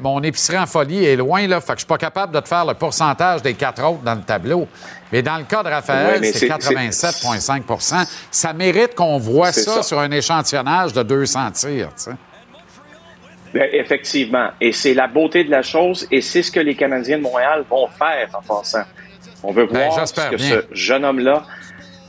mon 0.00 0.22
épicerie 0.22 0.58
en 0.58 0.66
folie 0.66 1.04
est 1.04 1.16
loin, 1.16 1.46
là, 1.48 1.60
fait 1.60 1.72
que 1.72 1.74
je 1.74 1.78
suis 1.80 1.86
pas 1.88 1.98
capable 1.98 2.32
de 2.34 2.40
te 2.40 2.48
faire 2.48 2.64
le 2.64 2.74
pourcentage 2.74 3.42
des 3.42 3.54
quatre 3.54 3.82
autres 3.84 4.02
dans 4.02 4.14
le 4.14 4.22
tableau. 4.22 4.68
Mais 5.10 5.22
dans 5.22 5.36
le 5.38 5.44
cas 5.44 5.62
de 5.62 5.68
Raphaël, 5.68 6.24
c'est 6.24 6.38
c'est- 6.38 6.46
87,5% 6.48 8.06
Ça 8.30 8.52
mérite 8.52 8.94
qu'on 8.94 9.18
voit 9.18 9.50
ça, 9.52 9.74
ça. 9.76 9.82
sur 9.82 9.98
un 9.98 10.10
échantillonnage 10.12 10.92
de 10.92 11.02
200 11.02 11.50
tirs. 11.50 11.88
tu 11.96 12.04
sais. 12.04 12.10
Ben, 13.52 13.68
effectivement. 13.72 14.48
Et 14.62 14.72
c'est 14.72 14.94
la 14.94 15.08
beauté 15.08 15.44
de 15.44 15.50
la 15.50 15.60
chose 15.62 16.06
et 16.10 16.22
c'est 16.22 16.42
ce 16.42 16.50
que 16.50 16.60
les 16.60 16.74
Canadiens 16.74 17.18
de 17.18 17.22
Montréal 17.22 17.64
vont 17.68 17.86
faire 17.88 18.28
en 18.32 18.40
passant. 18.40 18.84
On 19.42 19.52
veut 19.52 19.66
Ben, 19.66 19.88
voir 19.90 20.08
ce 20.08 20.14
que 20.14 20.36
bien. 20.36 20.48
ce 20.48 20.64
jeune 20.72 21.04
homme-là. 21.04 21.42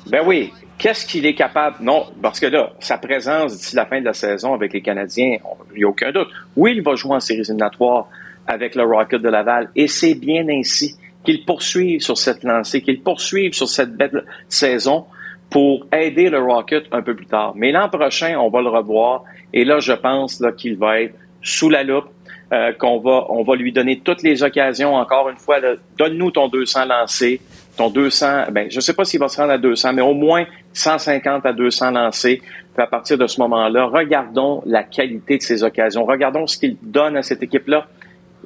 Ben 0.07 0.21
oui. 0.25 0.51
Qu'est-ce 0.77 1.05
qu'il 1.05 1.25
est 1.25 1.35
capable? 1.35 1.77
Non, 1.81 2.07
parce 2.21 2.39
que 2.39 2.47
là, 2.47 2.73
sa 2.79 2.97
présence 2.97 3.55
d'ici 3.55 3.75
la 3.75 3.85
fin 3.85 3.99
de 3.99 4.05
la 4.05 4.13
saison 4.13 4.53
avec 4.53 4.73
les 4.73 4.81
Canadiens, 4.81 5.37
il 5.71 5.77
n'y 5.77 5.83
a 5.83 5.87
aucun 5.87 6.11
doute. 6.11 6.27
Oui, 6.55 6.73
il 6.75 6.81
va 6.81 6.95
jouer 6.95 7.15
en 7.15 7.19
séries 7.19 7.41
éliminatoires 7.41 8.07
avec 8.47 8.75
le 8.75 8.83
Rocket 8.83 9.21
de 9.21 9.29
Laval 9.29 9.69
et 9.75 9.87
c'est 9.87 10.15
bien 10.15 10.45
ainsi 10.49 10.97
qu'il 11.23 11.45
poursuive 11.45 12.01
sur 12.01 12.17
cette 12.17 12.43
lancée, 12.43 12.81
qu'il 12.81 13.01
poursuive 13.01 13.53
sur 13.53 13.69
cette 13.69 13.95
belle 13.95 14.25
saison 14.49 15.05
pour 15.49 15.85
aider 15.93 16.29
le 16.29 16.39
Rocket 16.39 16.85
un 16.91 17.01
peu 17.01 17.15
plus 17.15 17.27
tard. 17.27 17.53
Mais 17.55 17.71
l'an 17.71 17.87
prochain, 17.87 18.37
on 18.37 18.49
va 18.49 18.61
le 18.61 18.69
revoir 18.69 19.23
et 19.53 19.63
là, 19.63 19.79
je 19.79 19.93
pense 19.93 20.43
qu'il 20.57 20.77
va 20.77 21.01
être 21.01 21.15
sous 21.41 21.69
la 21.69 21.83
loupe, 21.83 22.09
euh, 22.51 22.73
qu'on 22.73 22.99
va, 22.99 23.27
on 23.29 23.43
va 23.43 23.55
lui 23.55 23.71
donner 23.71 23.99
toutes 23.99 24.23
les 24.23 24.43
occasions. 24.43 24.95
Encore 24.95 25.29
une 25.29 25.37
fois, 25.37 25.59
donne-nous 25.97 26.31
ton 26.31 26.47
200 26.47 26.85
lancé, 26.85 27.39
ton 27.77 27.89
200. 27.89 28.43
Ben, 28.51 28.67
je 28.69 28.79
sais 28.79 28.93
pas 28.93 29.03
s'il 29.05 29.19
va 29.19 29.27
se 29.27 29.37
rendre 29.39 29.51
à 29.53 29.57
200, 29.57 29.93
mais 29.93 30.01
au 30.01 30.13
moins 30.13 30.45
150 30.73 31.45
à 31.45 31.53
200 31.53 31.91
lancés. 31.91 32.41
Puis 32.73 32.83
à 32.83 32.87
partir 32.87 33.17
de 33.17 33.27
ce 33.27 33.39
moment-là, 33.41 33.85
regardons 33.85 34.61
la 34.65 34.83
qualité 34.83 35.37
de 35.37 35.41
ces 35.43 35.63
occasions. 35.63 36.05
Regardons 36.05 36.47
ce 36.47 36.57
qu'il 36.57 36.77
donne 36.81 37.17
à 37.17 37.21
cette 37.23 37.43
équipe-là. 37.43 37.87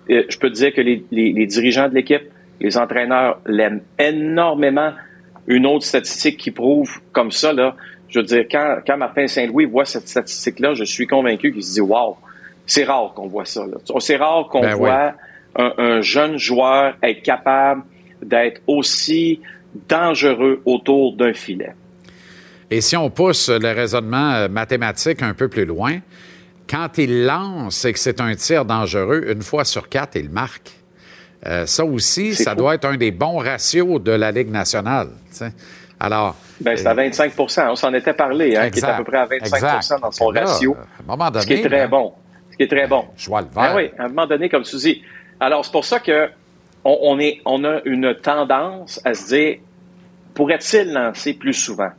Euh, 0.09 0.23
je 0.29 0.37
peux 0.37 0.49
te 0.49 0.55
dire 0.55 0.73
que 0.73 0.81
les, 0.81 1.03
les- 1.11 1.33
les 1.33 1.45
dirigeants 1.45 1.89
de 1.89 1.93
l'équipe, 1.95 2.23
les 2.59 2.77
entraîneurs 2.77 3.39
l'aiment 3.45 3.81
énormément. 3.99 4.91
Une 5.47 5.65
autre 5.65 5.85
statistique 5.85 6.37
qui 6.37 6.51
prouve 6.51 6.99
comme 7.13 7.31
ça, 7.31 7.53
là, 7.53 7.75
je 8.09 8.19
veux 8.19 8.25
dire, 8.25 8.45
quand, 8.51 8.77
quand 8.85 8.97
Martin 8.97 9.27
Saint-Louis 9.27 9.65
voit 9.65 9.85
cette 9.85 10.07
statistique-là, 10.07 10.73
je 10.73 10.83
suis 10.83 11.07
convaincu 11.07 11.51
qu'il 11.53 11.63
se 11.63 11.73
dit 11.75 11.81
Wow, 11.81 12.17
c'est 12.65 12.83
rare 12.83 13.13
qu'on 13.15 13.27
voit 13.27 13.45
ça. 13.45 13.63
C'est 13.99 14.15
rare 14.17 14.47
qu'on 14.49 14.61
Ben 14.61 14.75
voit 14.75 15.13
un, 15.57 15.73
un 15.77 16.01
jeune 16.01 16.37
joueur 16.37 16.95
être 17.03 17.21
capable 17.21 17.83
d'être 18.27 18.61
aussi 18.67 19.41
dangereux 19.89 20.61
autour 20.65 21.15
d'un 21.15 21.33
filet. 21.33 21.73
Et 22.69 22.81
si 22.81 22.97
on 22.97 23.09
pousse 23.09 23.49
le 23.49 23.71
raisonnement 23.71 24.33
euh, 24.33 24.49
mathématique 24.49 25.21
un 25.21 25.33
peu 25.33 25.47
plus 25.47 25.65
loin, 25.65 25.99
quand 26.69 26.97
il 26.97 27.25
lance 27.25 27.85
et 27.85 27.93
que 27.93 27.99
c'est 27.99 28.19
un 28.19 28.35
tir 28.35 28.65
dangereux, 28.65 29.25
une 29.29 29.41
fois 29.41 29.63
sur 29.63 29.87
quatre, 29.87 30.15
il 30.17 30.29
marque. 30.29 30.71
Euh, 31.45 31.65
ça 31.65 31.85
aussi, 31.85 32.35
ça 32.35 32.51
fou. 32.51 32.57
doit 32.57 32.75
être 32.75 32.85
un 32.85 32.97
des 32.97 33.11
bons 33.11 33.37
ratios 33.37 34.01
de 34.01 34.11
la 34.11 34.31
Ligue 34.31 34.49
nationale. 34.51 35.09
Alors, 35.99 36.35
Ben, 36.59 36.75
c'est 36.77 36.87
à 36.87 36.93
25 36.93 37.33
On 37.69 37.75
s'en 37.75 37.93
était 37.93 38.13
parlé, 38.13 38.55
hein, 38.57 38.69
qui 38.69 38.79
est 38.79 38.83
à 38.83 38.93
peu 38.97 39.03
près 39.03 39.17
à 39.17 39.25
25 39.25 39.45
Exact. 39.55 40.01
dans 40.01 40.11
son 40.11 40.31
Là, 40.31 40.45
ratio. 40.45 40.75
à 40.75 40.79
un 41.03 41.05
moment 41.17 41.39
ce 41.39 41.47
qui 41.47 41.53
est 41.53 41.57
donné, 41.57 41.69
très 41.69 41.77
là, 41.79 41.87
bon. 41.87 42.13
Ce 42.51 42.57
qui 42.57 42.63
est 42.63 42.67
très 42.67 42.87
bon. 42.87 43.05
je 43.15 43.27
vois 43.29 43.41
le 43.41 43.47
Ben 43.53 43.61
vert. 43.61 43.75
oui, 43.75 43.91
à 43.97 44.03
un 44.05 44.07
moment 44.09 44.27
donné, 44.27 44.49
comme 44.49 44.63
tu 44.63 44.75
dis. 44.75 45.01
Alors, 45.39 45.63
c'est 45.63 45.71
pour 45.71 45.85
ça 45.85 45.99
que 45.99 46.29
on, 46.88 47.64
a 47.64 47.81
une 47.85 48.15
tendance 48.15 49.01
à 49.03 49.14
se 49.14 49.27
dire, 49.27 49.57
pourrait-il 50.34 50.93
lancer 50.93 51.34
plus 51.34 51.53
souvent? 51.53 51.89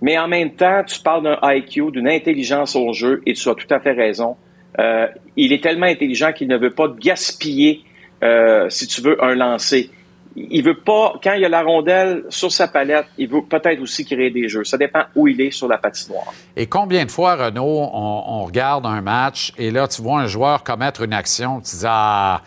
Mais 0.00 0.18
en 0.18 0.26
même 0.26 0.52
temps, 0.52 0.82
tu 0.84 1.00
parles 1.00 1.22
d'un 1.22 1.38
IQ, 1.42 1.92
d'une 1.92 2.08
intelligence 2.08 2.74
au 2.74 2.92
jeu, 2.92 3.22
et 3.26 3.34
tu 3.34 3.48
as 3.48 3.54
tout 3.54 3.72
à 3.72 3.78
fait 3.78 3.92
raison. 3.92 4.36
Euh, 4.78 5.06
il 5.36 5.52
est 5.52 5.62
tellement 5.62 5.86
intelligent 5.86 6.32
qu'il 6.32 6.48
ne 6.48 6.56
veut 6.56 6.70
pas 6.70 6.88
gaspiller, 6.88 7.84
euh, 8.24 8.68
si 8.68 8.86
tu 8.86 9.00
veux, 9.00 9.22
un 9.22 9.34
lancer. 9.34 9.90
Il 10.34 10.64
veut 10.64 10.78
pas, 10.78 11.20
quand 11.22 11.34
il 11.34 11.42
y 11.42 11.44
a 11.44 11.48
la 11.50 11.62
rondelle 11.62 12.24
sur 12.30 12.50
sa 12.50 12.66
palette, 12.66 13.04
il 13.18 13.28
veut 13.28 13.42
peut-être 13.42 13.82
aussi 13.82 14.06
créer 14.06 14.30
des 14.30 14.48
jeux. 14.48 14.64
Ça 14.64 14.78
dépend 14.78 15.02
où 15.14 15.28
il 15.28 15.38
est 15.42 15.50
sur 15.50 15.68
la 15.68 15.76
patinoire. 15.76 16.32
Et 16.56 16.66
combien 16.66 17.04
de 17.04 17.10
fois, 17.10 17.36
Renaud, 17.36 17.90
on, 17.92 18.24
on 18.26 18.44
regarde 18.44 18.86
un 18.86 19.02
match 19.02 19.52
et 19.58 19.70
là, 19.70 19.86
tu 19.88 20.00
vois 20.00 20.20
un 20.20 20.26
joueur 20.26 20.64
commettre 20.64 21.02
une 21.02 21.12
action, 21.12 21.60
tu 21.60 21.76
dis 21.76 21.84
Ah, 21.86 22.40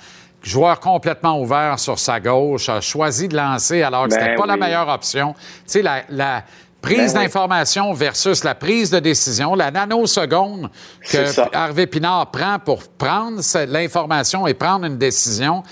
joueur 0.46 0.80
complètement 0.80 1.42
ouvert 1.42 1.80
sur 1.80 2.00
sa 2.00 2.20
gauche, 2.20 2.70
a 2.70 2.80
choisi 2.80 3.28
de 3.28 3.36
lancer 3.36 3.82
alors 3.82 4.06
que 4.06 4.12
Ben 4.12 4.20
c'était 4.20 4.36
pas 4.36 4.46
la 4.46 4.58
meilleure 4.58 4.88
option. 4.88 5.34
Tu 5.34 5.64
sais, 5.66 5.82
la, 5.82 6.04
la 6.10 6.44
prise 6.82 7.14
Ben 7.14 7.20
oui. 7.20 7.26
d'information 7.26 7.94
versus 7.94 8.44
la 8.44 8.54
prise 8.54 8.92
de 8.92 9.00
décision, 9.00 9.56
la 9.56 9.72
nanoseconde 9.72 10.70
que. 11.10 11.56
Harvey 11.56 11.88
Pinard 11.88 12.32
prend 12.32 12.60
pour 12.60 12.84
prendre 12.88 13.42
l'information 13.68 14.46
et 14.46 14.54
prendre 14.54 14.86
une 14.86 14.98
décision. 14.98 15.64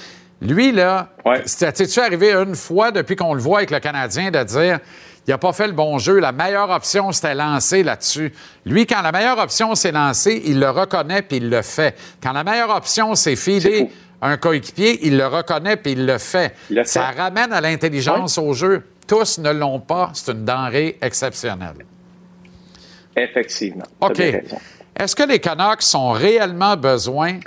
Lui, 0.42 0.72
là, 0.72 1.10
c'était-tu 1.46 2.00
arrivé 2.02 2.34
une 2.34 2.56
fois 2.56 2.92
depuis 2.92 3.16
qu'on 3.16 3.34
le 3.34 3.42
voit 3.42 3.60
avec 3.60 3.72
le 3.72 3.80
Canadien 3.80 4.30
de 4.32 4.44
dire 4.44 4.80
il 5.26 5.32
n'a 5.32 5.38
pas 5.38 5.54
fait 5.54 5.68
le 5.68 5.74
bon 5.74 6.00
jeu, 6.00 6.20
la 6.20 6.34
meilleure 6.34 6.70
option, 6.70 7.14
c'était 7.14 7.34
lancer 7.34 7.82
là-dessus. 7.82 8.34
Lui, 8.66 8.86
quand 8.86 9.02
la 9.02 9.14
meilleure 9.14 9.38
option, 9.40 9.74
c'est 9.74 9.94
lancer, 9.94 10.42
il 10.46 10.60
le 10.60 10.70
reconnaît 10.70 11.22
puis 11.22 11.38
il 11.38 11.50
le 11.50 11.62
fait. 11.62 11.98
Quand 12.22 12.34
la 12.34 12.44
meilleure 12.44 12.76
option, 12.76 13.16
c'est 13.16 13.38
filer 13.38 13.90
un 14.26 14.38
coéquipier, 14.38 15.06
il 15.06 15.18
le 15.18 15.28
reconnaît 15.28 15.76
puis 15.78 15.94
il 15.94 16.06
le 16.06 16.18
fait. 16.18 16.56
Ça 16.84 17.12
ramène 17.12 17.52
à 17.54 17.62
l'intelligence 17.62 18.38
au 18.38 18.54
jeu. 18.54 18.84
Tous 19.08 19.38
ne 19.40 19.52
l'ont 19.52 19.80
pas. 19.80 20.12
C'est 20.14 20.32
une 20.32 20.46
denrée 20.46 20.98
exceptionnelle. 21.02 21.86
Effectivement. 23.16 23.86
OK. 24.02 24.20
Est-ce 24.20 25.16
que 25.16 25.24
les 25.24 25.40
Canucks 25.40 25.84
ont 25.96 26.12
réellement 26.12 26.76
besoin 26.78 27.40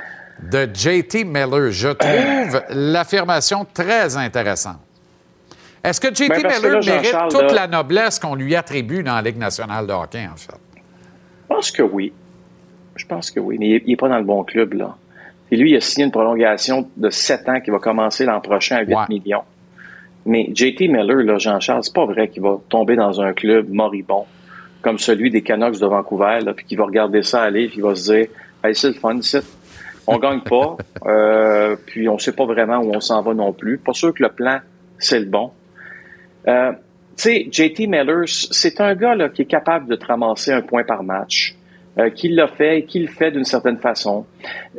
de 0.43 0.69
JT 0.73 1.24
Miller? 1.24 1.70
Je 1.70 1.89
trouve 1.89 2.62
l'affirmation 2.70 3.66
très 3.73 4.16
intéressante. 4.16 4.78
Est-ce 5.82 6.01
que 6.01 6.09
JT 6.09 6.28
Ben, 6.28 6.43
que 6.43 6.48
Miller 6.48 6.81
là, 6.81 6.93
mérite 6.94 7.16
toute 7.31 7.43
là- 7.43 7.53
la 7.53 7.66
noblesse 7.69 8.19
qu'on 8.19 8.35
lui 8.35 8.55
attribue 8.57 9.03
dans 9.03 9.15
la 9.15 9.23
Ligue 9.23 9.39
nationale 9.39 9.86
de 9.86 9.93
hockey, 9.93 10.27
en 10.32 10.36
fait? 10.36 10.53
Je 10.74 11.55
pense 11.55 11.70
que 11.70 11.82
oui. 11.82 12.12
Je 12.97 13.07
pense 13.07 13.31
que 13.31 13.39
oui. 13.40 13.57
Mais 13.59 13.81
il 13.85 13.90
n'est 13.90 13.97
pas 13.97 14.09
dans 14.09 14.19
le 14.19 14.24
bon 14.24 14.43
club, 14.43 14.73
là. 14.74 14.97
Et 15.51 15.56
lui, 15.56 15.70
il 15.70 15.77
a 15.77 15.81
signé 15.81 16.06
une 16.06 16.12
prolongation 16.12 16.89
de 16.97 17.10
7 17.10 17.48
ans 17.48 17.60
qui 17.60 17.70
va 17.70 17.78
commencer 17.78 18.24
l'an 18.24 18.40
prochain 18.40 18.77
à 18.77 18.82
8 18.82 19.09
millions. 19.09 19.44
Mais 20.24 20.51
JT 20.52 20.89
Miller, 20.89 21.18
là, 21.18 21.39
Jean-Charles, 21.39 21.85
c'est 21.85 21.94
pas 21.94 22.05
vrai 22.05 22.28
qu'il 22.28 22.43
va 22.43 22.59
tomber 22.68 22.97
dans 22.97 23.20
un 23.20 23.32
club 23.32 23.68
moribond 23.70 24.27
comme 24.86 24.98
celui 25.01 25.31
des 25.31 25.43
Canucks 25.43 25.81
de 25.81 25.86
Vancouver, 25.86 26.39
là, 26.44 26.55
puis 26.55 26.64
qu'il 26.64 26.78
va 26.78 26.85
regarder 26.85 27.24
ça 27.24 27.43
aller, 27.43 27.66
puis 27.66 27.78
il 27.78 27.82
va 27.82 27.97
se 27.97 28.12
dire 28.12 28.28
hey, 28.62 28.73
c'est 28.73 28.86
le 28.86 28.94
fun, 28.94 29.20
c'est. 29.20 29.43
On 30.06 30.18
gagne 30.18 30.43
pas, 30.43 30.77
euh, 31.06 31.74
puis 31.86 32.09
on 32.09 32.18
sait 32.18 32.31
pas 32.31 32.44
vraiment 32.44 32.78
où 32.78 32.93
on 32.94 33.01
s'en 33.01 33.20
va 33.20 33.35
non 33.35 33.52
plus. 33.52 33.78
Pas 33.78 33.93
sûr 33.93 34.14
que 34.14 34.23
le 34.23 34.28
plan, 34.28 34.60
c'est 35.01 35.18
le 35.18 35.27
bon. 35.27 35.51
Euh, 36.47 36.70
tu 37.16 37.23
sais, 37.23 37.48
JT 37.51 37.89
Miller, 37.89 38.28
c'est 38.28 38.81
un 38.81 38.94
gars 38.94 39.16
là, 39.16 39.28
qui 39.28 39.43
est 39.43 39.47
capable 39.47 39.89
de 39.89 39.97
te 39.97 40.06
ramasser 40.06 40.52
un 40.52 40.62
point 40.62 40.85
par 40.85 41.02
match, 41.02 41.55
euh, 41.98 42.10
qui 42.10 42.28
l'a 42.28 42.47
fait 42.47 42.81
et 42.81 42.85
qui 42.85 43.01
le 43.01 43.09
fait 43.09 43.31
d'une 43.31 43.44
certaine 43.44 43.78
façon. 43.78 44.27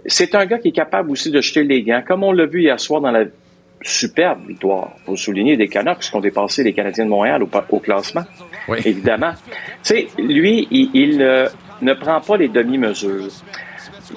C'est 0.05 0.35
un 0.35 0.45
gars 0.45 0.59
qui 0.59 0.67
est 0.67 0.73
capable 0.73 1.09
aussi 1.09 1.31
de 1.31 1.41
jeter 1.41 1.63
les 1.63 1.81
gants, 1.81 2.03
comme 2.05 2.23
on 2.23 2.31
l'a 2.31 2.45
vu 2.45 2.61
hier 2.61 2.79
soir 2.79 3.01
dans 3.01 3.11
la 3.11 3.25
superbe 3.81 4.47
victoire, 4.47 4.91
pour 5.05 5.17
souligner 5.17 5.57
des 5.57 5.67
Canucks 5.67 5.99
qui 5.99 6.15
ont 6.15 6.19
dépassé 6.19 6.63
les 6.63 6.73
Canadiens 6.73 7.05
de 7.05 7.09
Montréal 7.09 7.43
au, 7.43 7.79
classement, 7.79 8.23
évidemment. 8.85 9.31
Tu 9.83 9.95
sais, 9.95 10.07
lui, 10.17 10.67
il, 10.71 10.89
il, 10.93 11.21
euh, 11.21 11.47
ne 11.81 11.93
prend 11.93 12.19
pas 12.21 12.37
les 12.37 12.49
demi-mesures. 12.49 13.29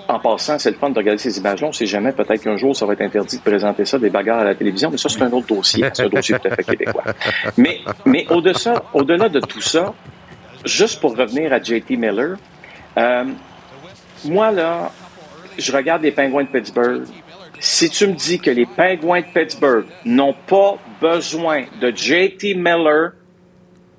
En 0.08 0.18
passant, 0.18 0.58
c'est 0.58 0.70
le 0.70 0.76
fun 0.76 0.90
de 0.90 0.98
regarder 0.98 1.18
ces 1.18 1.38
images-là. 1.38 1.68
On 1.68 1.72
sait 1.72 1.86
jamais, 1.86 2.12
peut-être 2.12 2.42
qu'un 2.42 2.56
jour, 2.56 2.76
ça 2.76 2.86
va 2.86 2.92
être 2.92 3.00
interdit 3.00 3.38
de 3.38 3.42
présenter 3.42 3.84
ça, 3.84 3.98
des 3.98 4.10
bagarres 4.10 4.40
à 4.40 4.44
la 4.44 4.54
télévision, 4.54 4.90
mais 4.90 4.98
ça, 4.98 5.08
c'est 5.08 5.22
un 5.22 5.32
autre 5.32 5.46
dossier. 5.46 5.84
C'est 5.92 6.04
un 6.04 6.08
dossier 6.08 6.36
tout 6.38 6.48
à 6.48 6.54
fait 6.54 6.64
québécois. 6.64 7.04
Mais, 7.56 7.80
mais 8.04 8.26
au-delà, 8.30 8.82
au-delà 8.94 9.28
de 9.28 9.40
tout 9.40 9.60
ça, 9.60 9.94
juste 10.64 11.00
pour 11.00 11.16
revenir 11.16 11.52
à 11.52 11.60
JT 11.60 11.96
Miller, 11.96 12.36
euh, 12.98 13.24
moi, 14.24 14.50
là, 14.50 14.90
je 15.58 15.72
regarde 15.72 16.02
les 16.02 16.12
Pingouins 16.12 16.44
de 16.44 16.48
Pittsburgh. 16.48 17.02
Si 17.58 17.90
tu 17.90 18.06
me 18.06 18.12
dis 18.14 18.38
que 18.38 18.50
les 18.50 18.66
Pingouins 18.66 19.20
de 19.20 19.26
Pittsburgh 19.26 19.84
n'ont 20.04 20.34
pas 20.46 20.76
besoin 21.00 21.64
de 21.80 21.90
JT 21.94 22.54
Miller, 22.54 23.12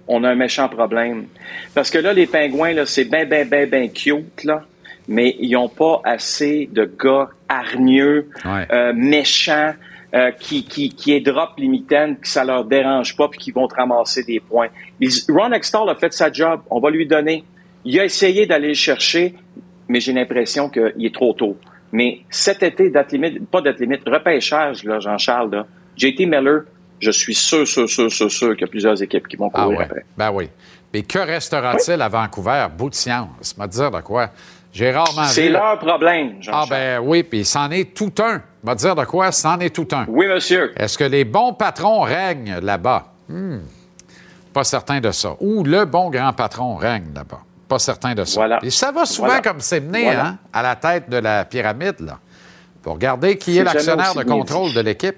on 0.08 0.24
a 0.24 0.30
un 0.30 0.36
méchant 0.36 0.68
problème. 0.68 1.28
Parce 1.74 1.90
que 1.90 1.98
là, 2.00 2.12
les 2.14 2.26
Pingouins, 2.28 2.74
là, 2.74 2.86
c'est 2.86 3.06
bien, 3.06 3.26
bien, 3.26 3.46
bien, 3.46 3.66
bien 3.68 3.88
cute, 3.88 4.44
là, 4.44 4.64
mais 5.08 5.36
ils 5.40 5.52
n'ont 5.52 5.70
pas 5.70 6.02
assez 6.04 6.70
de 6.72 6.86
gars 7.00 7.30
hargneux, 7.48 8.30
euh, 8.72 8.94
méchants, 8.96 9.74
euh, 10.14 10.32
qui, 10.32 10.66
qui, 10.66 10.90
qui 10.90 11.14
est 11.14 11.22
drop 11.22 11.52
les 11.58 11.68
mitaines, 11.68 12.18
que 12.18 12.28
ça 12.28 12.44
leur 12.44 12.66
dérange 12.66 13.16
pas, 13.16 13.30
puis 13.30 13.40
qui 13.40 13.52
vont 13.52 13.68
te 13.68 13.76
ramasser 13.76 14.24
des 14.24 14.40
points. 14.42 14.68
Ils- 15.00 15.24
Ron 15.30 15.52
Extall 15.54 15.88
a 15.90 15.96
fait 15.96 16.12
sa 16.14 16.32
job, 16.32 16.62
on 16.70 16.80
va 16.80 16.90
lui 16.90 17.06
donner. 17.08 17.44
Il 17.86 18.00
a 18.00 18.06
essayé 18.06 18.46
d'aller 18.46 18.70
le 18.70 18.74
chercher, 18.74 19.36
mais 19.88 20.00
j'ai 20.00 20.14
l'impression 20.14 20.70
qu'il 20.70 21.06
est 21.06 21.14
trop 21.14 21.34
tôt. 21.34 21.58
Mais 21.92 22.22
cet 22.30 22.64
été, 22.64 22.90
date 22.90 23.12
limite, 23.12 23.48
pas 23.50 23.62
date 23.62 23.80
limite, 23.80 24.02
repêchage, 24.08 24.84
là, 24.84 25.00
Jean-Charles, 25.00 25.52
là, 25.52 25.66
JT 25.98 26.26
Miller, 26.26 26.62
je 27.00 27.12
suis 27.12 27.34
sûr, 27.36 27.68
sûr, 27.68 27.90
sûr, 27.90 28.12
sûr, 28.12 28.32
sûr 28.32 28.52
qu'il 28.54 28.62
y 28.62 28.64
a 28.64 28.68
plusieurs 28.68 29.02
équipes 29.02 29.28
qui 29.28 29.36
vont 29.36 29.50
Ah 29.54 29.64
courir 29.64 29.80
ouais. 29.80 29.86
après. 29.86 30.06
Ben 30.18 30.32
oui. 30.32 30.50
Mais 30.94 31.02
que 31.04 31.20
restera-t-il 31.20 32.02
à 32.02 32.08
Vancouver? 32.10 32.68
Bout 32.78 32.90
de 32.90 32.96
science. 32.96 33.58
Me 33.58 33.66
dire 33.68 33.92
de 33.92 34.02
quoi? 34.02 34.30
J'ai 34.74 34.92
rarement 34.92 35.24
C'est 35.26 35.48
vu- 35.48 35.54
leur 35.54 35.80
problème, 35.80 36.34
Ah 36.38 36.42
Jean-Charles. 36.42 36.70
ben 36.70 37.00
oui, 37.04 37.24
puis 37.24 37.44
c'en 37.44 37.70
est 37.72 37.94
tout 37.94 38.14
un. 38.22 38.42
Me 38.64 38.74
dire 38.76 38.96
de 38.96 39.04
quoi? 39.04 39.32
C'en 39.34 39.60
est 39.60 39.76
tout 39.76 39.88
un. 39.92 40.06
Oui, 40.08 40.28
monsieur. 40.28 40.72
Est-ce 40.78 40.98
que 40.98 41.04
les 41.04 41.26
bons 41.26 41.54
patrons 41.54 42.02
règnent 42.02 42.60
là-bas? 42.62 43.08
Hmm. 43.28 43.60
Pas 44.54 44.64
certain 44.64 45.00
de 45.02 45.12
ça. 45.12 45.36
Ou 45.42 45.64
le 45.64 45.84
bon 45.86 46.10
grand 46.10 46.32
patron 46.34 46.76
règne 46.76 47.08
là-bas? 47.14 47.42
Pas 47.72 47.80
certain 47.80 48.14
de 48.14 48.26
ça. 48.26 48.36
Voilà. 48.42 48.60
Et 48.64 48.70
ça 48.70 48.92
va 48.92 49.06
souvent 49.06 49.28
Voilà. 49.30 49.42
comme 49.42 49.62
c'est 49.62 49.80
mené 49.80 50.04
Voilà. 50.04 50.26
hein, 50.28 50.38
à 50.52 50.62
la 50.62 50.76
tête 50.76 51.10
de 51.10 51.16
la 51.16 51.46
pyramide. 51.46 52.02
Là. 52.02 52.20
Pour 52.82 52.96
regarder 52.96 53.38
qui 53.38 53.58
est, 53.58 53.64
l'actionnaire 53.64 54.14
de 54.14 54.24
contrôle 54.24 54.68
dit. 54.68 54.76
de 54.76 54.82
l'équipe. 54.82 55.16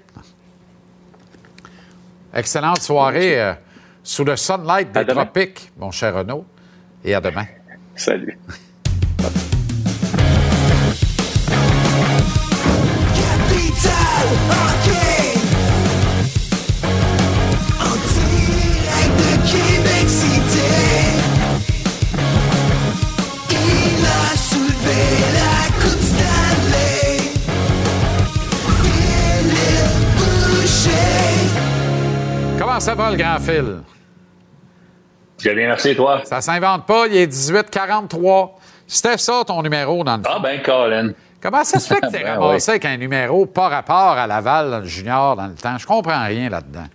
Excellente 2.32 2.80
soirée 2.84 3.42
euh, 3.42 3.54
sous 4.04 4.24
le 4.24 4.36
sunlight 4.36 4.92
des 4.92 5.04
tropiques, 5.04 5.72
mon 5.80 5.90
cher 5.90 6.14
Renaud. 6.14 6.46
Et 7.04 7.16
à 7.16 7.22
demain. 7.22 7.46
Salut. 7.96 8.38
Ça 32.84 32.96
va, 32.96 33.12
le 33.12 33.16
grand 33.16 33.40
fil? 33.40 33.78
Très 35.38 35.56
bien, 35.56 35.68
merci, 35.68 35.96
toi? 35.96 36.22
Ça 36.26 36.42
s'invente 36.42 36.86
pas, 36.86 37.06
il 37.08 37.16
est 37.16 37.32
18-43. 37.32 38.50
C'était 38.86 39.18
ça, 39.18 39.42
ton 39.48 39.62
numéro, 39.62 40.04
dans 40.04 40.18
le 40.18 40.24
Ah, 40.26 40.40
ben, 40.44 40.62
Colin. 40.62 41.12
Comment 41.42 41.64
ça 41.64 41.80
se 41.80 41.94
fait 41.94 42.02
que 42.02 42.08
t'es 42.12 42.24
Ben 42.24 42.38
ramassé 42.38 42.72
avec 42.72 42.84
un 42.84 42.98
numéro 42.98 43.46
pas 43.46 43.70
rapport 43.70 44.18
à 44.18 44.28
Laval, 44.28 44.70
dans 44.70 44.80
le 44.80 44.86
junior, 44.86 45.38
dans 45.38 45.48
le 45.48 45.54
temps? 45.54 45.78
Je 45.78 45.88
comprends 45.88 46.26
rien 46.26 46.50
là-dedans. 46.50 46.88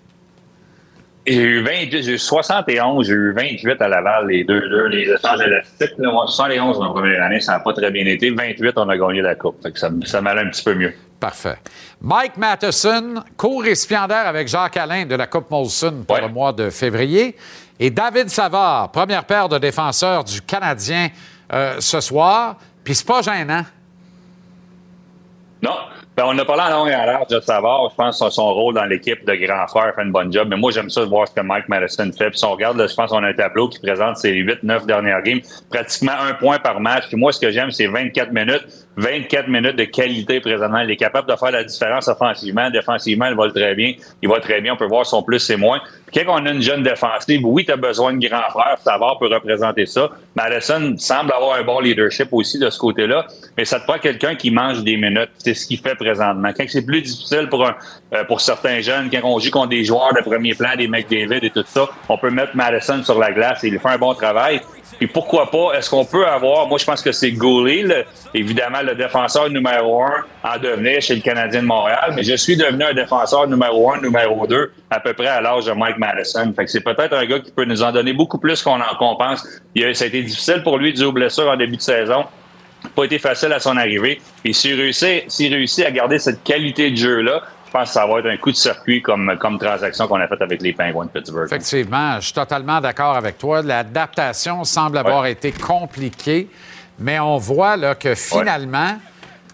J'ai 1.27 1.43
eu 1.43 1.63
28, 1.63 2.03
j'ai 2.03 2.13
eu 2.13 2.19
71, 2.19 3.07
j'ai 3.07 3.13
eu 3.15 3.33
28 3.33 3.81
à 3.81 3.89
Laval, 3.89 4.27
les 4.29 4.45
deux, 4.45 4.61
deux, 4.61 4.89
les 4.89 5.11
échanges 5.11 5.41
élastiques. 5.41 5.95
Là, 5.97 6.13
moi, 6.13 6.27
71 6.27 6.79
dans 6.79 6.85
la 6.85 6.91
première 6.91 7.23
année, 7.23 7.41
ça 7.41 7.53
n'a 7.53 7.61
pas 7.61 7.73
très 7.73 7.91
bien 7.91 8.05
été. 8.05 8.31
28, 8.31 8.75
on 8.77 8.89
a 8.91 8.99
gagné 8.99 9.23
la 9.23 9.35
Coupe. 9.37 9.63
Fait 9.63 9.73
que 9.73 9.79
ça, 9.79 9.91
ça 10.05 10.21
m'allait 10.21 10.43
un 10.43 10.51
petit 10.51 10.65
peu 10.65 10.75
mieux. 10.75 10.93
Parfait. 11.21 11.59
Mike 12.01 12.37
Matheson, 12.37 13.23
co-récipiendaire 13.37 14.27
avec 14.27 14.47
Jacques 14.47 14.77
Alain 14.77 15.05
de 15.05 15.17
la 15.17 15.27
Coupe 15.27 15.51
Molson 15.51 16.05
pour 16.07 16.19
le 16.19 16.29
mois 16.29 16.53
de 16.53 16.71
février. 16.71 17.37
Et 17.81 17.91
David 17.91 18.29
Savard, 18.29 18.91
première 18.93 19.25
paire 19.25 19.49
de 19.49 19.59
défenseurs 19.59 20.23
du 20.23 20.41
Canadien 20.43 21.09
euh, 21.53 21.77
ce 21.81 22.01
soir. 22.01 22.57
Puis 22.85 22.95
c'est 22.95 23.07
pas 23.07 23.23
gênant. 23.23 23.65
Non. 25.63 25.75
Ben, 26.17 26.25
on 26.27 26.37
a 26.37 26.45
parlé 26.45 26.63
en 26.63 26.85
long 26.85 26.87
et 26.89 26.97
en 26.97 27.05
large 27.05 27.29
de 27.29 27.39
Savard. 27.39 27.91
Je 27.91 27.95
pense 27.95 28.19
que 28.19 28.31
son 28.31 28.53
rôle 28.53 28.75
dans 28.75 28.85
l'équipe 28.85 29.25
de 29.25 29.35
grand 29.35 29.69
frère 29.69 29.95
fait 29.95 30.03
une 30.03 30.11
bonne 30.11 30.33
job. 30.33 30.49
Mais 30.51 30.57
moi, 30.57 30.73
j'aime 30.73 30.91
ça 30.91 31.03
de 31.03 31.07
voir 31.09 31.29
ce 31.29 31.33
que 31.33 31.41
Mike 31.41 31.69
Madison 31.69 32.11
fait. 32.17 32.31
Puis 32.31 32.41
si 32.41 32.45
on 32.45 32.53
regarde, 32.53 32.77
là, 32.77 32.89
je 32.89 32.95
pense 32.95 33.11
qu'on 33.11 33.23
a 33.23 33.29
un 33.29 33.35
tableau 33.35 33.69
qui 33.69 33.79
présente 33.79 34.17
ses 34.17 34.33
8-9 34.33 34.87
dernières 34.87 35.23
games. 35.23 35.41
Pratiquement 35.71 36.19
un 36.29 36.35
point 36.35 36.59
par 36.59 36.81
match. 36.81 37.05
Puis 37.07 37.17
moi, 37.17 37.33
ce 37.33 37.39
que 37.39 37.53
j'aime, 37.53 37.71
c'est 37.71 37.87
24 37.87 38.33
minutes, 38.33 38.67
24 38.99 39.49
minutes 39.49 39.77
de 39.77 39.85
qualité 39.85 40.41
présentement. 40.41 40.81
Il 40.81 40.91
est 40.91 40.97
capable 40.97 41.31
de 41.31 41.37
faire 41.37 41.53
la 41.53 41.63
différence 41.63 42.09
offensivement. 42.09 42.69
Défensivement, 42.69 43.27
il 43.27 43.37
va 43.37 43.49
très 43.49 43.75
bien. 43.77 43.95
Il 44.21 44.29
va 44.29 44.41
très 44.41 44.61
bien. 44.61 44.75
On 44.75 44.77
peut 44.77 44.89
voir 44.89 45.07
son 45.07 45.23
plus 45.23 45.49
et 45.51 45.57
moins. 45.57 45.81
Puis 46.07 46.25
quand 46.25 46.43
on 46.43 46.47
a 46.47 46.51
une 46.51 46.61
jeune 46.61 46.83
défensive, 46.83 47.41
oui, 47.45 47.65
tu 47.65 47.71
as 47.71 47.77
besoin 47.77 48.13
de 48.13 48.27
grands 48.27 48.51
frères. 48.51 48.77
Savard 48.83 49.19
peut 49.21 49.33
représenter 49.33 49.87
ça. 49.87 50.11
Madison 50.35 50.97
semble 50.99 51.33
avoir 51.33 51.59
un 51.59 51.63
bon 51.63 51.79
leadership 51.79 52.29
aussi 52.33 52.59
de 52.59 52.69
ce 52.71 52.79
côté-là. 52.79 53.27
Mais 53.57 53.65
ça 53.65 53.79
te 53.79 53.87
prend 53.87 53.99
quelqu'un 53.99 54.35
qui 54.35 54.51
mange 54.51 54.83
des 54.83 54.97
minutes. 54.97 55.31
C'est 55.39 55.55
ce 55.55 55.69
qu'il 55.69 55.79
fait 55.79 55.95
présentement. 55.95 56.51
Quand 56.57 56.65
c'est 56.67 56.85
plus 56.85 57.03
difficile 57.03 57.47
pour, 57.49 57.65
un, 57.65 57.77
euh, 58.15 58.25
pour 58.25 58.41
certains 58.41 58.81
jeunes, 58.81 59.11
quand 59.11 59.21
on 59.23 59.39
joue 59.39 59.51
contre 59.53 59.69
des 59.69 59.85
joueurs 59.85 60.13
de 60.13 60.23
premier 60.23 60.55
plan, 60.55 60.71
des 60.77 60.89
McDavid 60.89 61.45
et 61.45 61.51
tout 61.51 61.65
ça, 61.67 61.89
on 62.09 62.19
peut 62.19 62.31
mettre 62.31 62.57
Madison 62.57 63.01
sur 63.05 63.19
la 63.19 63.31
glace 63.31 63.63
et 63.63 63.69
il 63.69 63.79
fait 63.79 63.89
un 63.89 63.99
bon 63.99 64.15
travail. 64.15 64.61
Puis 64.99 65.07
pourquoi 65.07 65.51
pas, 65.51 65.73
est-ce 65.79 65.89
qu'on 65.89 66.05
peut 66.05 66.27
avoir, 66.27 66.67
moi 66.67 66.77
je 66.79 66.85
pense 66.85 67.01
que 67.03 67.13
c'est 67.13 67.31
Goulet, 67.31 67.83
le- 67.83 68.05
évidemment 68.35 68.83
le 68.83 68.95
défenseur 68.97 69.49
numéro 69.49 70.03
un 70.03 70.25
en 70.43 70.59
devenir 70.59 71.01
chez 71.01 71.15
le 71.15 71.21
Canadien 71.21 71.63
de 71.63 71.67
Montréal, 71.67 72.13
mais 72.17 72.23
je 72.25 72.35
suis 72.35 72.57
devenu 72.57 72.83
un 72.85 72.95
défenseur 72.95 73.47
numéro 73.47 73.93
un, 73.93 74.01
numéro 74.01 74.47
deux, 74.47 74.73
à 74.91 74.99
peu 75.01 75.13
près 75.15 75.29
à 75.29 75.41
l'âge 75.41 75.67
de 75.67 75.73
Mike 75.73 75.99
Madison. 75.99 76.53
Fait 76.57 76.65
que 76.65 76.71
c'est 76.71 76.81
peut-être 76.81 77.13
un 77.15 77.25
gars 77.27 77.39
qui 77.39 77.53
peut 77.53 77.65
nous 77.65 77.83
en 77.83 77.93
donner 77.93 78.13
beaucoup 78.13 78.39
plus 78.39 78.63
qu'on 78.63 78.81
en 78.81 78.95
qu'on 78.99 79.15
pense. 79.17 79.47
Il 79.75 79.85
a, 79.85 79.95
ça 79.95 80.05
a 80.05 80.09
été 80.09 80.23
difficile 80.23 80.63
pour 80.65 80.79
lui 80.79 80.95
jouer 80.97 81.07
aux 81.07 81.13
blessures 81.13 81.49
en 81.49 81.57
début 81.57 81.77
de 81.77 81.83
saison. 81.83 82.25
Pas 82.95 83.05
été 83.05 83.19
facile 83.19 83.53
à 83.53 83.59
son 83.59 83.77
arrivée. 83.77 84.21
Et 84.45 84.53
s'il 84.53 84.75
réussit, 84.81 85.25
s'il 85.29 85.53
réussit 85.53 85.85
à 85.85 85.91
garder 85.91 86.19
cette 86.21 86.43
qualité 86.45 86.91
de 86.91 86.97
jeu-là, 86.97 87.43
je 87.58 87.58
pense 87.79 87.89
que 87.89 87.95
ça 87.95 88.07
va 88.07 88.19
être 88.19 88.27
un 88.27 88.37
coup 88.37 88.51
de 88.51 88.57
circuit 88.57 89.03
comme, 89.03 89.37
comme 89.41 89.59
transaction 89.59 90.07
qu'on 90.09 90.21
a 90.21 90.29
faite 90.29 90.43
avec 90.43 90.61
les 90.63 90.73
Penguins 90.73 91.05
de 91.07 91.11
Pittsburgh. 91.11 91.47
Effectivement, 91.47 92.17
je 92.17 92.25
suis 92.27 92.33
totalement 92.33 92.81
d'accord 92.81 93.17
avec 93.17 93.39
toi. 93.39 93.63
L'adaptation 93.63 94.65
semble 94.65 94.99
avoir 94.99 95.27
été 95.27 95.53
compliquée, 95.53 96.49
mais 96.99 97.19
on 97.21 97.37
voit 97.39 97.77
là, 97.77 97.95
que 97.95 98.15
finalement, 98.15 98.97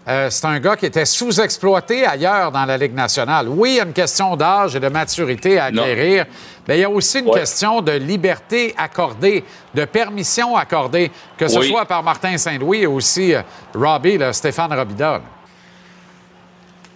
euh, 0.07 0.29
c'est 0.29 0.45
un 0.45 0.59
gars 0.59 0.75
qui 0.75 0.85
était 0.85 1.05
sous-exploité 1.05 2.05
ailleurs 2.05 2.51
dans 2.51 2.65
la 2.65 2.77
Ligue 2.77 2.93
nationale. 2.93 3.47
Oui, 3.49 3.71
il 3.71 3.75
y 3.77 3.79
a 3.79 3.83
une 3.85 3.93
question 3.93 4.35
d'âge 4.35 4.75
et 4.75 4.79
de 4.79 4.87
maturité 4.87 5.59
à 5.59 5.71
Non. 5.71 5.81
acquérir, 5.81 6.25
mais 6.67 6.77
il 6.77 6.81
y 6.81 6.83
a 6.83 6.89
aussi 6.89 7.19
une 7.19 7.27
Ouais. 7.29 7.39
question 7.39 7.81
de 7.81 7.93
liberté 7.93 8.75
accordée, 8.77 9.43
de 9.73 9.85
permission 9.85 10.55
accordée, 10.55 11.11
que 11.37 11.47
ce 11.47 11.57
Oui. 11.59 11.69
soit 11.69 11.85
par 11.85 12.03
Martin 12.03 12.37
Saint-Louis 12.37 12.81
et 12.83 12.87
aussi 12.87 13.33
euh, 13.33 13.41
Robbie, 13.73 14.17
là, 14.19 14.31
Stéphane 14.31 14.73
Robida. 14.73 15.21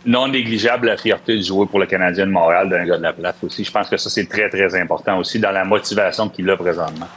Non 0.06 0.28
négligeable 0.28 0.88
la 0.88 0.98
fierté 0.98 1.38
de 1.38 1.42
jouer 1.42 1.66
pour 1.68 1.80
le 1.80 1.86
Canadien 1.86 2.26
de 2.26 2.32
Montréal 2.32 2.70
d'un 2.70 2.86
gars 2.86 2.98
de 2.98 3.04
la 3.04 3.14
place 3.14 3.36
aussi. 3.44 3.64
Je 3.64 3.72
pense 3.72 3.90
que 3.90 3.98
ça, 3.98 4.10
c'est 4.10 4.28
très, 4.28 4.50
très 4.50 4.74
important 4.80 5.18
aussi 5.18 5.40
dans 5.40 5.52
la 5.52 5.64
motivation 5.66 6.30
qu'il 6.30 6.50
a 6.50 6.56
présentement. 6.58 7.08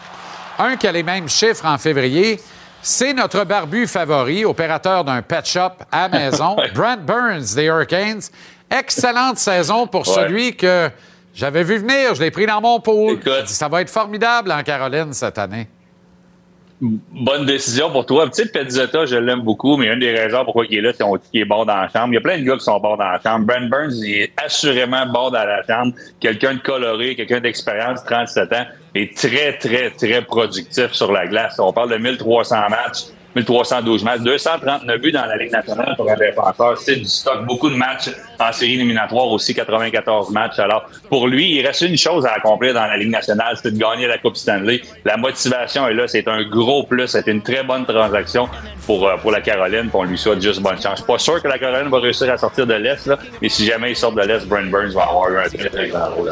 Un 0.58 0.76
qui 0.76 0.86
a 0.86 0.92
les 0.92 1.02
mêmes 1.02 1.28
chiffres 1.28 1.64
en 1.64 1.78
février, 1.78 2.40
c'est 2.82 3.14
notre 3.14 3.44
barbu 3.44 3.86
favori, 3.86 4.44
opérateur 4.44 5.04
d'un 5.04 5.22
pet 5.22 5.46
shop 5.46 5.70
à 5.90 6.08
maison, 6.08 6.56
Brent 6.74 6.98
Burns 7.06 7.54
des 7.54 7.64
Hurricanes. 7.64 8.20
Excellente 8.70 9.38
saison 9.38 9.86
pour 9.86 10.06
Ouais. 10.08 10.14
celui 10.14 10.56
que 10.56 10.90
j'avais 11.34 11.62
vu 11.62 11.78
venir, 11.78 12.14
je 12.14 12.22
l'ai 12.22 12.30
pris 12.30 12.46
dans 12.46 12.60
mon 12.60 12.80
pool. 12.80 13.18
Ça 13.46 13.68
va 13.68 13.82
être 13.82 13.90
formidable 13.90 14.50
en 14.50 14.62
Caroline 14.62 15.12
cette 15.12 15.38
année. 15.38 15.68
Bonne 16.82 17.46
décision 17.46 17.92
pour 17.92 18.04
toi. 18.06 18.28
Tu 18.28 18.42
sais, 18.42 18.48
Pezzetta, 18.50 19.06
je 19.06 19.14
l'aime 19.14 19.42
beaucoup, 19.42 19.76
mais 19.76 19.86
une 19.86 20.00
des 20.00 20.10
raisons 20.10 20.44
pourquoi 20.44 20.64
il 20.68 20.78
est 20.78 20.80
là, 20.80 20.90
c'est 20.92 21.04
qu'on 21.04 21.16
dit 21.16 21.22
qu'il 21.30 21.40
est 21.40 21.44
bon 21.44 21.64
dans 21.64 21.76
la 21.76 21.88
chambre. 21.88 22.08
Il 22.08 22.14
y 22.14 22.16
a 22.16 22.20
plein 22.20 22.38
de 22.38 22.42
gars 22.42 22.56
qui 22.56 22.64
sont 22.64 22.80
bons 22.80 22.96
dans 22.96 23.08
la 23.08 23.20
chambre. 23.22 23.46
Brent 23.46 23.68
Burns, 23.70 23.94
il 24.04 24.22
est 24.22 24.32
assurément 24.36 25.06
bon 25.06 25.30
dans 25.30 25.44
la 25.44 25.62
chambre. 25.62 25.94
Quelqu'un 26.18 26.54
de 26.54 26.58
coloré, 26.58 27.14
quelqu'un 27.14 27.38
d'expérience, 27.38 28.02
37 28.04 28.52
ans, 28.52 28.66
et 28.96 29.12
très, 29.12 29.56
très, 29.58 29.90
très 29.90 30.22
productif 30.22 30.92
sur 30.92 31.12
la 31.12 31.28
glace. 31.28 31.54
On 31.60 31.72
parle 31.72 31.92
de 31.92 31.98
1300 31.98 32.56
matchs. 32.68 33.04
1312 33.34 34.04
matchs, 34.04 34.20
239 34.20 35.00
buts 35.00 35.12
dans 35.12 35.24
la 35.26 35.36
Ligue 35.36 35.52
nationale 35.52 35.94
pour 35.96 36.10
un 36.10 36.16
défenseur. 36.16 36.78
C'est 36.78 36.96
du 36.96 37.04
stock. 37.04 37.44
Beaucoup 37.46 37.70
de 37.70 37.74
matchs 37.74 38.10
en 38.38 38.52
série 38.52 38.74
éliminatoire 38.74 39.28
aussi, 39.28 39.54
94 39.54 40.30
matchs. 40.30 40.58
Alors, 40.58 40.84
pour 41.08 41.28
lui, 41.28 41.56
il 41.56 41.66
reste 41.66 41.82
une 41.82 41.96
chose 41.96 42.26
à 42.26 42.32
accomplir 42.32 42.74
dans 42.74 42.86
la 42.86 42.96
Ligue 42.96 43.10
nationale, 43.10 43.56
c'est 43.60 43.72
de 43.72 43.78
gagner 43.78 44.06
la 44.06 44.18
Coupe 44.18 44.36
Stanley. 44.36 44.82
La 45.04 45.16
motivation 45.16 45.88
est 45.88 45.94
là. 45.94 46.06
C'est 46.06 46.28
un 46.28 46.42
gros 46.42 46.84
plus. 46.84 47.06
C'est 47.06 47.26
une 47.26 47.42
très 47.42 47.62
bonne 47.62 47.86
transaction 47.86 48.48
pour, 48.86 49.06
euh, 49.06 49.16
pour 49.16 49.30
la 49.30 49.40
Caroline. 49.40 49.88
Puis 49.88 49.94
on 49.94 50.04
lui 50.04 50.18
souhaite 50.18 50.42
juste 50.42 50.60
bonne 50.60 50.80
chance. 50.80 51.00
Pas 51.00 51.18
sûr 51.18 51.42
que 51.42 51.48
la 51.48 51.58
Caroline 51.58 51.90
va 51.90 52.00
réussir 52.00 52.30
à 52.30 52.36
sortir 52.36 52.66
de 52.66 52.74
l'Est, 52.74 53.06
là, 53.06 53.18
mais 53.40 53.48
si 53.48 53.64
jamais 53.64 53.90
il 53.90 53.96
sort 53.96 54.12
de 54.12 54.22
l'Est, 54.22 54.46
Brent 54.46 54.70
Burns 54.70 54.92
va 54.92 55.02
avoir 55.02 55.28
un 55.28 55.48
très, 55.48 55.68
très 55.68 55.88
grand 55.88 56.10
rôle. 56.10 56.30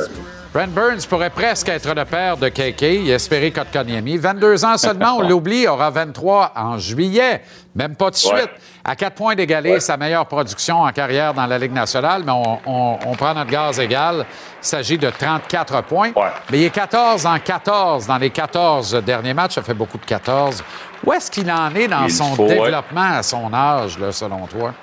Brent 0.52 0.66
Burns 0.74 1.06
pourrait 1.08 1.30
presque 1.30 1.68
être 1.68 1.94
le 1.94 2.04
père 2.04 2.36
de 2.36 2.48
KK, 2.48 2.82
espéré 3.08 3.52
Kotkaniemi. 3.52 4.16
22 4.16 4.64
ans 4.64 4.76
seulement, 4.76 5.18
on 5.18 5.22
l'oublie, 5.22 5.68
aura 5.68 5.90
23 5.90 6.52
en 6.56 6.76
juillet. 6.76 7.40
Même 7.76 7.94
pas 7.94 8.10
de 8.10 8.16
suite. 8.16 8.32
Ouais. 8.32 8.50
À 8.84 8.96
quatre 8.96 9.14
points 9.14 9.36
d'égaler 9.36 9.78
sa 9.78 9.96
meilleure 9.96 10.26
production 10.26 10.80
en 10.80 10.90
carrière 10.90 11.34
dans 11.34 11.46
la 11.46 11.56
Ligue 11.56 11.72
nationale, 11.72 12.24
mais 12.26 12.32
on, 12.32 12.58
on- 12.66 12.98
on 13.06 13.14
prend 13.14 13.32
notre 13.32 13.48
gaz 13.50 13.78
égal. 13.78 14.26
Il 14.60 14.66
s'agit 14.66 14.98
de 14.98 15.08
34 15.08 15.82
points. 15.84 16.10
Mais 16.50 16.58
il 16.58 16.64
est 16.64 16.70
14 16.70 17.26
en 17.26 17.38
14 17.38 18.08
dans 18.08 18.18
les 18.18 18.30
14 18.30 18.94
derniers 19.04 19.34
matchs. 19.34 19.54
Ça 19.54 19.62
fait 19.62 19.72
beaucoup 19.74 19.98
de 19.98 20.04
14. 20.04 20.64
Où 21.06 21.12
est-ce 21.12 21.30
qu'il 21.30 21.48
en 21.48 21.72
est 21.76 21.86
dans 21.86 22.04
Il 22.06 22.10
son 22.12 22.34
faut, 22.34 22.42
ouais. 22.48 22.56
développement 22.56 23.12
à 23.18 23.22
son 23.22 23.54
âge, 23.54 23.96
là, 24.00 24.10
selon 24.10 24.48
toi? 24.48 24.74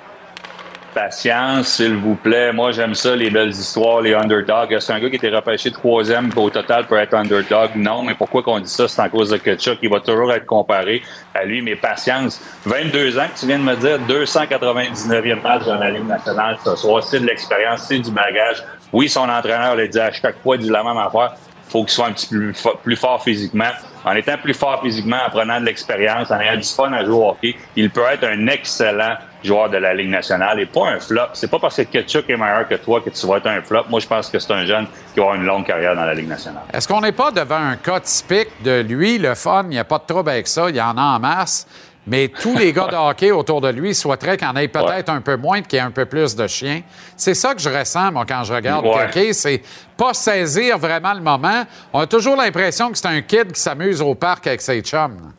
Patience, 0.94 1.68
s'il 1.68 1.96
vous 1.96 2.14
plaît. 2.14 2.52
Moi, 2.52 2.72
j'aime 2.72 2.94
ça, 2.94 3.14
les 3.14 3.30
belles 3.30 3.50
histoires, 3.50 4.00
les 4.00 4.14
underdogs. 4.14 4.78
C'est 4.80 4.92
un 4.92 5.00
gars 5.00 5.10
qui 5.10 5.16
était 5.16 5.28
repêché 5.28 5.70
troisième 5.70 6.30
au 6.34 6.50
total 6.50 6.86
pour 6.86 6.98
être 6.98 7.14
underdog? 7.14 7.70
Non, 7.76 8.02
mais 8.02 8.14
pourquoi 8.14 8.42
qu'on 8.42 8.58
dit 8.58 8.70
ça? 8.70 8.88
C'est 8.88 9.00
en 9.02 9.08
cause 9.08 9.30
de 9.30 9.36
Kutchuk. 9.36 9.78
Il 9.82 9.90
va 9.90 10.00
toujours 10.00 10.32
être 10.32 10.46
comparé 10.46 11.02
à 11.34 11.44
lui, 11.44 11.62
mais 11.62 11.76
patience. 11.76 12.40
22 12.64 13.18
ans 13.18 13.26
que 13.32 13.38
tu 13.38 13.46
viens 13.46 13.58
de 13.58 13.64
me 13.64 13.76
dire, 13.76 13.98
299e 14.08 15.42
match 15.42 15.64
dans 15.64 15.78
la 15.78 15.90
Ligue 15.90 16.06
nationale 16.06 16.56
ce 16.64 16.74
soir. 16.76 17.02
C'est 17.02 17.20
de 17.20 17.26
l'expérience, 17.26 17.82
c'est 17.82 17.98
du 17.98 18.10
bagage. 18.10 18.64
Oui, 18.92 19.08
son 19.08 19.28
entraîneur 19.28 19.76
l'a 19.76 19.86
dit 19.86 20.00
à 20.00 20.10
chaque 20.10 20.40
fois, 20.42 20.56
il 20.56 20.62
dit 20.62 20.70
la 20.70 20.82
même 20.82 20.96
affaire. 20.96 21.34
faut 21.68 21.84
qu'il 21.84 21.92
soit 21.92 22.06
un 22.06 22.12
petit 22.12 22.26
peu 22.28 22.38
plus, 22.38 22.68
plus 22.82 22.96
fort 22.96 23.22
physiquement. 23.22 23.70
En 24.04 24.14
étant 24.14 24.36
plus 24.38 24.54
fort 24.54 24.80
physiquement, 24.82 25.18
en 25.26 25.30
prenant 25.30 25.60
de 25.60 25.66
l'expérience, 25.66 26.30
en 26.30 26.40
ayant 26.40 26.56
du 26.56 26.68
fun 26.68 26.92
à 26.92 27.04
jouer 27.04 27.14
au 27.14 27.28
hockey, 27.30 27.56
il 27.76 27.90
peut 27.90 28.04
être 28.10 28.24
un 28.24 28.46
excellent 28.46 29.16
joueur 29.42 29.70
de 29.70 29.76
la 29.76 29.94
Ligue 29.94 30.10
nationale 30.10 30.60
et 30.60 30.66
pas 30.66 30.88
un 30.88 31.00
flop. 31.00 31.28
C'est 31.34 31.50
pas 31.50 31.58
parce 31.58 31.76
que 31.76 31.82
Ketchuk 31.82 32.28
est 32.28 32.36
meilleur 32.36 32.66
que 32.66 32.74
toi 32.74 33.00
que 33.00 33.10
tu 33.10 33.26
vas 33.26 33.36
être 33.36 33.46
un 33.46 33.62
flop. 33.62 33.84
Moi, 33.88 34.00
je 34.00 34.06
pense 34.06 34.28
que 34.28 34.38
c'est 34.38 34.52
un 34.52 34.66
jeune 34.66 34.86
qui 35.14 35.20
avoir 35.20 35.36
une 35.36 35.44
longue 35.44 35.64
carrière 35.64 35.94
dans 35.94 36.04
la 36.04 36.14
Ligue 36.14 36.28
nationale. 36.28 36.62
Est-ce 36.72 36.88
qu'on 36.88 37.00
n'est 37.00 37.12
pas 37.12 37.30
devant 37.30 37.56
un 37.56 37.76
cas 37.76 38.00
typique 38.00 38.48
de 38.64 38.80
lui, 38.80 39.18
le 39.18 39.34
fun, 39.34 39.64
il 39.64 39.70
n'y 39.70 39.78
a 39.78 39.84
pas 39.84 39.98
de 39.98 40.12
trouble 40.12 40.30
avec 40.30 40.48
ça, 40.48 40.68
il 40.68 40.76
y 40.76 40.80
en 40.80 40.96
a 40.96 41.02
en 41.02 41.18
masse, 41.20 41.66
mais 42.08 42.28
tous 42.28 42.56
les 42.56 42.72
gars 42.72 42.86
de 42.88 42.96
hockey 42.96 43.30
autour 43.30 43.60
de 43.60 43.68
lui 43.68 43.94
souhaiteraient 43.94 44.36
qu'il 44.36 44.46
y 44.46 44.50
en 44.50 44.56
ait 44.56 44.68
peut-être 44.68 45.08
un 45.10 45.20
peu 45.20 45.36
moins 45.36 45.56
et 45.58 45.62
qu'il 45.62 45.76
y 45.78 45.80
ait 45.80 45.84
un 45.84 45.90
peu 45.90 46.06
plus 46.06 46.34
de 46.34 46.46
chiens. 46.46 46.82
C'est 47.16 47.34
ça 47.34 47.54
que 47.54 47.60
je 47.60 47.68
ressens, 47.68 48.10
moi, 48.12 48.24
quand 48.26 48.42
je 48.44 48.52
regarde 48.52 48.84
Ouais. 48.84 49.04
hockey, 49.04 49.32
c'est 49.32 49.62
pas 49.96 50.14
saisir 50.14 50.78
vraiment 50.78 51.12
le 51.14 51.20
moment. 51.20 51.64
On 51.92 52.00
a 52.00 52.06
toujours 52.06 52.36
l'impression 52.36 52.90
que 52.90 52.98
c'est 52.98 53.08
un 53.08 53.20
kid 53.22 53.52
qui 53.52 53.60
s'amuse 53.60 54.00
au 54.00 54.14
parc 54.14 54.46
avec 54.46 54.60
ses 54.60 54.80
chums. 54.80 55.32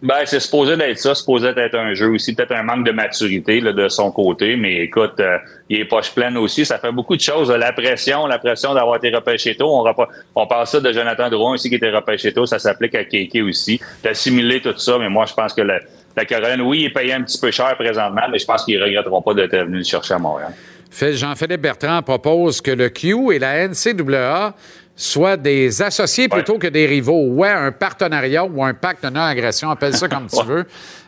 Ben, 0.00 0.20
c'est 0.26 0.38
supposé 0.38 0.76
d'être 0.76 0.98
ça, 0.98 1.12
supposé 1.12 1.48
être 1.48 1.74
un 1.74 1.92
jeu 1.92 2.08
aussi, 2.10 2.32
peut-être 2.32 2.52
un 2.52 2.62
manque 2.62 2.86
de 2.86 2.92
maturité 2.92 3.60
là, 3.60 3.72
de 3.72 3.88
son 3.88 4.12
côté, 4.12 4.54
mais 4.54 4.84
écoute, 4.84 5.18
euh, 5.18 5.38
il 5.68 5.80
est 5.80 5.84
poche 5.86 6.12
pleine 6.12 6.36
aussi, 6.36 6.64
ça 6.64 6.78
fait 6.78 6.92
beaucoup 6.92 7.16
de 7.16 7.20
choses. 7.20 7.50
La 7.50 7.72
pression, 7.72 8.26
la 8.26 8.38
pression 8.38 8.74
d'avoir 8.74 8.96
été 8.96 9.10
repêché 9.10 9.56
tôt, 9.56 9.84
on, 10.36 10.46
parle 10.46 10.66
ça 10.68 10.78
de 10.78 10.92
Jonathan 10.92 11.28
Drouin 11.28 11.54
aussi 11.54 11.68
qui 11.68 11.74
était 11.74 11.90
repêché 11.90 12.32
tôt, 12.32 12.46
ça 12.46 12.60
s'applique 12.60 12.94
à 12.94 13.02
Keke 13.04 13.42
aussi, 13.42 13.80
d'assimiler 14.04 14.60
tout 14.60 14.78
ça, 14.78 14.98
mais 14.98 15.08
moi 15.08 15.26
je 15.26 15.34
pense 15.34 15.52
que 15.52 15.62
la, 15.62 15.80
la 16.16 16.64
oui, 16.64 16.82
il 16.82 16.84
est 16.86 16.90
payé 16.90 17.14
un 17.14 17.22
petit 17.22 17.40
peu 17.40 17.50
cher 17.50 17.76
présentement, 17.76 18.22
mais 18.30 18.38
je 18.38 18.46
pense 18.46 18.64
qu'ils 18.64 18.78
ne 18.78 18.84
regretteront 18.84 19.22
pas 19.22 19.34
d'être 19.34 19.56
venus 19.56 19.78
le 19.78 19.84
chercher 19.84 20.14
à 20.14 20.18
Montréal. 20.18 20.52
Jean-Philippe 20.90 21.60
Bertrand 21.60 22.02
propose 22.02 22.60
que 22.60 22.70
le 22.70 22.88
Q 22.88 23.32
et 23.34 23.38
la 23.38 23.68
NCAA 23.68 24.54
soient 25.00 25.36
des 25.36 25.80
associés 25.80 26.28
plutôt 26.28 26.58
que 26.58 26.66
des 26.66 26.84
rivaux. 26.84 27.28
Ouais, 27.28 27.48
un 27.50 27.70
partenariat 27.70 28.44
ou 28.44 28.64
un 28.64 28.74
pacte 28.74 29.04
de 29.04 29.10
non-agression, 29.10 29.70
appelle 29.70 29.94
ça 29.94 30.08
comme 30.08 30.26
tu 30.26 30.44
veux. 30.44 30.66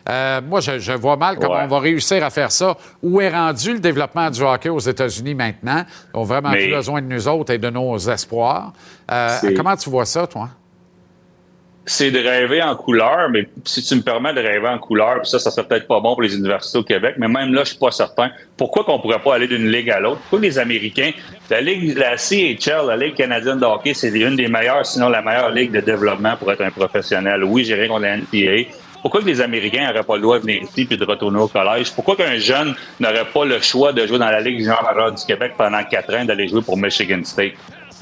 Euh, 0.09 0.39
moi, 0.47 0.61
je, 0.61 0.79
je 0.79 0.93
vois 0.93 1.17
mal 1.17 1.37
comment 1.37 1.55
Ouais. 1.55 1.63
on 1.65 1.67
va 1.67 1.79
réussir 1.79 2.23
à 2.23 2.29
faire 2.29 2.51
ça. 2.53 2.77
Où 3.03 3.19
est 3.19 3.29
rendu 3.29 3.73
le 3.73 3.79
développement 3.79 4.29
du 4.29 4.41
hockey 4.41 4.69
aux 4.69 4.79
États-Unis 4.79 5.35
maintenant? 5.35 5.83
Ils 6.13 6.17
ont 6.17 6.23
vraiment 6.23 6.51
Mais- 6.51 6.59
plus 6.67 6.71
besoin 6.71 7.01
de 7.01 7.07
nous 7.07 7.27
autres 7.27 7.51
et 7.51 7.57
de 7.57 7.69
nos 7.69 7.97
espoirs. 7.97 8.71
Euh, 9.11 9.27
comment 9.57 9.75
tu 9.75 9.89
vois 9.89 10.05
ça, 10.05 10.25
toi? 10.25 10.47
c'est 11.83 12.11
de 12.11 12.19
rêver 12.19 12.61
en 12.61 12.75
couleur, 12.75 13.27
mais 13.31 13.49
si 13.65 13.81
tu 13.81 13.95
me 13.95 14.01
permets 14.01 14.33
de 14.35 14.39
rêver 14.39 14.67
en 14.67 14.77
couleur, 14.77 15.25
ça, 15.25 15.39
ça 15.39 15.49
serait 15.49 15.67
peut-être 15.67 15.87
pas 15.87 15.99
bon 15.99 16.13
pour 16.13 16.21
les 16.21 16.35
universités 16.35 16.77
au 16.77 16.83
Québec, 16.83 17.15
mais 17.17 17.27
même 17.27 17.53
là, 17.53 17.63
je 17.63 17.69
suis 17.69 17.77
pas 17.79 17.89
certain. 17.91 18.29
Pourquoi 18.55 18.83
qu'on 18.83 18.99
pourrait 18.99 19.19
pas 19.19 19.33
aller 19.35 19.47
d'une 19.47 19.67
ligue 19.67 19.89
à 19.89 19.99
l'autre? 19.99 20.19
Pourquoi 20.21 20.39
les 20.41 20.59
Américains, 20.59 21.11
la 21.51 21.59
ligue, 21.59 21.97
la 21.97 22.15
CHL, 22.15 22.87
la 22.87 22.95
Ligue 22.95 23.15
canadienne 23.15 23.59
de 23.59 23.65
hockey, 23.65 23.93
c'est 23.93 24.07
une 24.07 24.37
des 24.37 24.47
meilleures, 24.47 24.85
sinon 24.85 25.09
la 25.09 25.21
meilleure 25.21 25.49
ligue 25.49 25.71
de 25.71 25.81
développement 25.81 26.37
pour 26.37 26.49
être 26.49 26.61
un 26.61 26.71
professionnel. 26.71 27.43
Oui, 27.43 27.65
j'ai 27.65 27.75
rien 27.75 27.89
contre 27.89 28.03
la 28.03 28.17
NCAA. 28.17 28.71
Pourquoi 29.01 29.21
que 29.21 29.25
les 29.25 29.41
Américains 29.41 29.85
n'auraient 29.87 30.03
pas 30.03 30.15
le 30.15 30.21
droit 30.21 30.37
de 30.37 30.43
venir 30.43 30.63
ici 30.63 30.85
puis 30.85 30.95
de 30.95 31.03
retourner 31.03 31.39
au 31.39 31.49
collège? 31.49 31.91
Pourquoi 31.91 32.15
qu'un 32.15 32.37
jeune 32.37 32.73
n'aurait 33.01 33.25
pas 33.25 33.43
le 33.43 33.59
choix 33.59 33.91
de 33.91 34.07
jouer 34.07 34.17
dans 34.17 34.29
la 34.29 34.39
Ligue 34.39 34.59
junior 34.59 35.11
du 35.13 35.25
Québec 35.25 35.53
pendant 35.57 35.83
quatre 35.83 36.15
ans, 36.15 36.23
d'aller 36.23 36.47
jouer 36.47 36.61
pour 36.61 36.77
Michigan 36.77 37.19
State? 37.25 37.53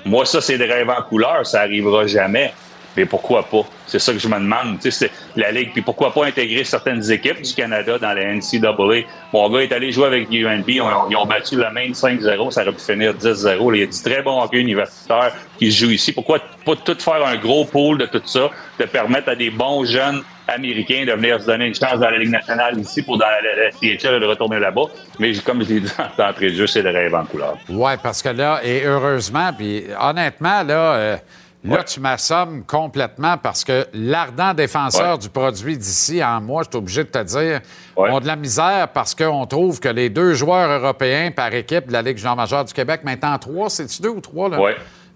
Moi, 0.06 0.26
ça, 0.26 0.42
c'est 0.42 0.58
de 0.58 0.64
rêver 0.64 0.92
en 0.96 1.02
couleur. 1.02 1.46
Ça 1.48 1.62
arrivera 1.62 2.06
jamais. 2.06 2.54
Mais 2.98 3.06
pourquoi 3.06 3.44
pas? 3.44 3.64
C'est 3.88 4.00
ça 4.00 4.14
que 4.14 4.20
je 4.20 4.28
me 4.28 4.36
demande. 4.36 4.80
Tu 4.80 4.92
sais, 4.92 5.10
c'est 5.10 5.40
la 5.40 5.52
Ligue. 5.52 5.72
Puis 5.74 5.82
pourquoi 5.82 6.14
pas 6.14 6.26
intégrer 6.26 6.64
certaines 6.64 7.10
équipes 7.12 7.42
du 7.42 7.54
Canada 7.54 7.98
dans 7.98 8.14
la 8.14 8.34
NCAA? 8.34 9.08
Mon 9.34 9.50
gars 9.50 9.62
est 9.62 9.72
allé 9.72 9.92
jouer 9.92 10.08
avec 10.08 10.30
UNB. 10.32 10.68
Ils 10.68 10.82
ont, 10.82 11.26
battu 11.26 11.56
la 11.56 11.72
main 11.72 11.90
5-0. 11.92 12.52
Ça 12.52 12.62
aurait 12.62 12.72
pu 12.72 12.82
finir 12.82 13.14
10-0. 13.14 13.76
Il 13.76 13.80
y 13.80 13.84
a 13.84 13.86
du 13.86 14.02
très 14.04 14.22
bon 14.22 14.42
hockey 14.42 14.60
universitaire 14.60 15.32
qui 15.58 15.72
joue 15.72 15.92
ici. 15.92 16.12
Pourquoi 16.12 16.40
pas 16.66 16.76
tout 16.76 16.98
faire 17.00 17.26
un 17.26 17.36
gros 17.38 17.66
pool 17.66 17.98
de 17.98 18.06
tout 18.06 18.22
ça, 18.26 18.50
de 18.80 18.86
permettre 18.86 19.30
à 19.30 19.36
des 19.36 19.50
bons 19.50 19.86
jeunes 19.86 20.24
américains 20.48 21.06
de 21.06 21.12
venir 21.14 21.40
se 21.40 21.46
donner 21.46 21.68
une 21.68 21.76
chance 21.76 22.00
dans 22.00 22.10
la 22.10 22.18
Ligue 22.18 22.32
nationale 22.32 22.78
ici 22.80 23.02
pour 23.02 23.18
dans 23.18 23.26
la, 23.26 23.66
la 23.66 23.72
CHL 23.72 24.20
de 24.20 24.26
retourner 24.26 24.60
là-bas? 24.60 24.84
Mais 25.20 25.34
comme 25.38 25.64
je 25.64 25.74
l'ai 25.74 25.80
dit 25.82 25.92
d'entrée 26.18 26.52
de 26.52 26.56
jeu, 26.56 26.68
c'est 26.68 26.82
le 26.82 26.90
rêve 26.90 27.14
en 27.14 27.26
couleur. 27.26 27.58
Oui, 27.70 27.92
parce 28.02 28.22
que 28.22 28.30
là, 28.30 28.60
et 28.64 28.84
heureusement, 28.86 29.52
puis 29.56 29.86
honnêtement, 30.00 30.64
là, 30.64 30.94
euh, 30.96 31.18
là 31.64 31.84
tu 31.84 32.00
m'assommes 32.00 32.64
complètement 32.66 33.38
parce 33.38 33.64
que 33.64 33.86
l'ardent 33.94 34.54
défenseur 34.54 35.14
Ouais. 35.14 35.18
du 35.18 35.30
produit 35.30 35.78
d'ici, 35.78 36.24
en 36.24 36.40
moi, 36.42 36.64
je 36.64 36.70
suis 36.70 36.78
obligé 36.78 37.04
de 37.04 37.10
te 37.10 37.24
dire, 37.24 37.60
ont 37.96 38.20
de 38.20 38.28
la 38.28 38.36
misère 38.36 38.88
parce 38.94 39.14
qu'on 39.16 39.46
trouve 39.46 39.80
que 39.80 39.90
les 39.90 40.10
deux 40.10 40.34
joueurs 40.34 40.70
européens 40.82 41.32
par 41.36 41.54
équipe 41.54 41.88
de 41.88 41.94
la 41.94 42.02
Ligue 42.02 42.18
junior 42.18 42.36
majeure 42.36 42.64
du 42.66 42.74
Québec, 42.74 43.02
maintenant 43.04 43.38
trois, 43.38 43.70
c'est-tu 43.70 44.02
deux 44.02 44.10
ou 44.10 44.22
trois? 44.22 44.50
Là? 44.50 44.58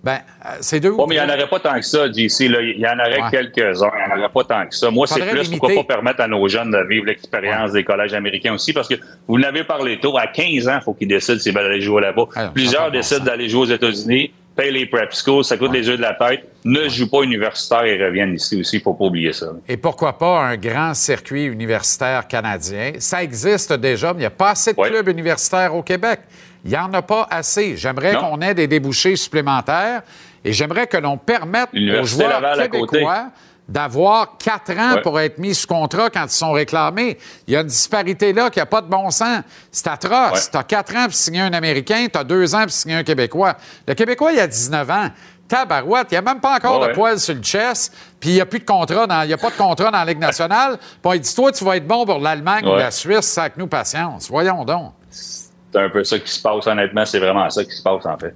Ben, 0.03 0.17
euh, 0.45 0.49
c'est 0.59 0.81
deux 0.81 0.89
ou 0.89 0.97
Bon, 0.97 1.07
mais 1.07 1.15
il 1.15 1.23
n'y 1.23 1.31
en 1.31 1.33
aurait 1.33 1.47
pas 1.47 1.61
tant 1.61 1.75
que 1.75 1.81
ça. 1.85 2.07
Là. 2.07 2.11
Il 2.13 2.77
y 2.77 2.85
en 2.85 2.99
aurait 2.99 3.21
Ouais. 3.23 3.29
quelques-uns. 3.31 3.89
Il 3.95 4.07
n'y 4.07 4.13
en 4.13 4.19
aurait 4.19 4.33
pas 4.33 4.43
tant 4.43 4.67
que 4.67 4.75
ça. 4.75 4.91
Moi, 4.91 5.07
c'est 5.07 5.21
plus 5.21 5.43
limiter. 5.43 5.57
pourquoi 5.59 5.75
pas 5.85 5.93
permettre 5.95 6.19
à 6.19 6.27
nos 6.27 6.45
jeunes 6.49 6.71
de 6.71 6.85
vivre 6.89 7.05
l'expérience 7.05 7.71
des 7.71 7.85
collèges 7.85 8.13
américains 8.13 8.53
aussi. 8.53 8.73
Parce 8.73 8.89
que 8.89 8.95
vous 9.29 9.37
l'avez 9.37 9.63
parlé 9.63 9.97
tôt, 10.01 10.17
à 10.17 10.27
15 10.27 10.67
ans, 10.67 10.75
il 10.81 10.83
faut 10.83 10.93
qu'ils 10.93 11.07
décident 11.07 11.39
s'ils 11.39 11.53
veulent 11.55 11.67
aller 11.71 11.79
jouer 11.79 12.01
là-bas. 12.01 12.25
Ah, 12.35 12.51
Plusieurs 12.53 12.91
décident 12.91 13.23
d'aller 13.23 13.47
jouer 13.47 13.61
aux 13.61 13.73
États-Unis, 13.73 14.33
payent 14.55 14.71
les 14.71 14.85
prep 14.85 15.13
schools, 15.13 15.43
ça 15.43 15.57
coûte 15.57 15.71
les 15.71 15.87
yeux 15.87 15.97
de 15.97 16.01
la 16.01 16.13
tête, 16.13 16.47
ne 16.63 16.87
jouent 16.87 17.09
pas 17.09 17.21
universitaire 17.21 17.83
et 17.83 18.03
reviennent 18.03 18.35
ici 18.35 18.59
aussi. 18.59 18.77
Il 18.77 18.79
ne 18.79 18.83
faut 18.83 18.93
pas 18.93 19.05
oublier 19.05 19.33
ça. 19.33 19.47
Et 19.67 19.77
pourquoi 19.77 20.17
pas 20.17 20.41
un 20.41 20.57
grand 20.57 20.93
circuit 20.93 21.45
universitaire 21.45 22.27
canadien? 22.27 22.93
Ça 22.99 23.23
existe 23.23 23.73
déjà, 23.73 24.13
mais 24.13 24.19
il 24.19 24.21
n'y 24.21 24.25
a 24.25 24.31
pas 24.31 24.51
assez 24.51 24.73
de 24.73 24.81
clubs 24.81 25.07
universitaires 25.07 25.75
au 25.75 25.81
Québec. 25.81 26.21
Il 26.63 26.71
n'y 26.71 26.77
en 26.77 26.93
a 26.93 27.01
pas 27.01 27.27
assez. 27.29 27.75
J'aimerais 27.75 28.15
qu'on 28.15 28.39
ait 28.41 28.53
des 28.53 28.67
débouchés 28.67 29.15
supplémentaires 29.15 30.03
et 30.45 30.53
j'aimerais 30.53 30.87
que 30.87 30.97
l'on 30.97 31.17
permette 31.17 31.69
aux 31.73 32.05
joueurs 32.05 32.29
Laval 32.29 32.61
à 32.61 32.67
côté. 32.67 32.97
québécois 32.97 33.31
d'avoir 33.67 34.37
quatre 34.37 34.71
ans 34.77 34.95
Ouais. 34.95 35.01
pour 35.01 35.19
être 35.19 35.37
mis 35.37 35.55
sous 35.55 35.67
contrat 35.67 36.09
quand 36.09 36.25
ils 36.25 36.29
sont 36.29 36.51
réclamés. 36.51 37.17
Il 37.47 37.53
y 37.53 37.57
a 37.57 37.61
une 37.61 37.67
disparité 37.67 38.33
là 38.33 38.49
qui 38.49 38.59
n'a 38.59 38.65
pas 38.65 38.81
de 38.81 38.87
bon 38.87 39.09
sens. 39.09 39.41
C'est 39.71 39.87
atroce. 39.87 40.45
Ouais. 40.45 40.51
Tu 40.51 40.57
as 40.57 40.63
quatre 40.63 40.95
ans 40.95 41.05
pour 41.05 41.13
signer 41.13 41.41
un 41.41 41.53
Américain, 41.53 42.07
tu 42.11 42.19
as 42.19 42.23
deux 42.23 42.53
ans 42.55 42.63
pour 42.63 42.71
signer 42.71 42.95
un 42.95 43.03
Québécois. 43.03 43.55
Le 43.87 43.93
Québécois, 43.93 44.33
il 44.33 44.39
a 44.39 44.47
19 44.47 44.89
ans. 44.89 45.09
Tabarouette, 45.47 46.07
il 46.11 46.13
n'y 46.15 46.17
a 46.17 46.21
même 46.21 46.39
pas 46.39 46.55
encore 46.55 46.81
Ouais, 46.81 46.87
de 46.89 46.93
poils 46.93 47.19
sur 47.19 47.35
le 47.35 47.41
chest, 47.41 47.93
puis 48.19 48.29
il 48.31 48.33
n'y 48.35 48.41
a 48.41 48.45
plus 48.45 48.59
de 48.59 48.65
contrat 48.65 49.05
dans, 49.05 49.21
il 49.23 49.29
y 49.29 49.33
a 49.33 49.37
pas 49.37 49.49
de 49.51 49.55
contrat 49.57 49.91
dans 49.91 49.97
la 49.99 50.05
Ligue 50.05 50.19
nationale. 50.19 50.77
Puis 51.01 51.11
il 51.15 51.19
dit, 51.19 51.35
toi, 51.35 51.51
tu 51.51 51.63
vas 51.63 51.77
être 51.77 51.85
bon 51.87 52.05
pour 52.05 52.19
l'Allemagne 52.19 52.65
ou 52.65 52.75
la 52.75 52.91
Suisse, 52.91 53.25
ça 53.27 53.41
avec 53.43 53.57
nous 53.57 53.67
patience. 53.67 54.29
Voyons 54.29 54.63
donc. 54.65 54.93
C'est 55.09 55.51
un 55.79 55.89
peu 55.89 56.03
ça 56.03 56.17
qui 56.19 56.31
se 56.31 56.41
passe, 56.41 56.65
honnêtement. 56.65 57.05
C'est 57.05 57.19
vraiment 57.19 57.49
ça 57.49 57.63
qui 57.63 57.71
se 57.71 57.81
passe, 57.83 58.05
en 58.05 58.17
fait. 58.17 58.33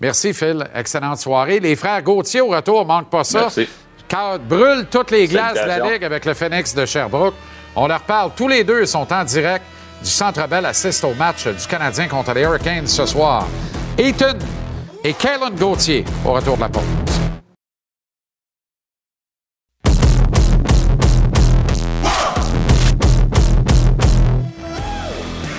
Merci, 0.00 0.34
Phil. 0.34 0.64
Excellente 0.74 1.18
soirée. 1.18 1.60
Les 1.60 1.76
frères 1.76 2.02
Gauthier 2.02 2.40
au 2.40 2.48
retour, 2.48 2.84
manque 2.84 3.08
pas 3.10 3.24
ça. 3.24 3.40
Merci. 3.42 3.68
Car 4.08 4.38
brûle 4.38 4.86
toutes 4.90 5.10
les 5.10 5.26
glaces 5.26 5.54
de 5.54 5.66
la. 5.66 5.78
Ligue 5.90 6.04
avec 6.04 6.24
le 6.24 6.34
Phoenix 6.34 6.74
de 6.74 6.86
Sherbrooke. 6.86 7.34
On 7.76 7.86
leur 7.86 8.02
parle. 8.02 8.30
Tous 8.36 8.48
les 8.48 8.64
deux 8.64 8.86
sont 8.86 9.12
en 9.12 9.24
direct 9.24 9.64
du 10.02 10.10
Centre 10.10 10.46
Bell 10.46 10.66
assiste 10.66 11.02
au 11.04 11.14
match 11.14 11.46
du 11.46 11.66
Canadien 11.66 12.08
contre 12.08 12.34
les 12.34 12.42
Hurricanes 12.42 12.86
ce 12.86 13.06
soir. 13.06 13.46
Eaton 13.98 14.38
et 15.02 15.14
Kalen 15.14 15.54
Gauthier 15.54 16.04
au 16.24 16.32
retour 16.32 16.56
de 16.56 16.60
la 16.60 16.68
pause. 16.68 16.82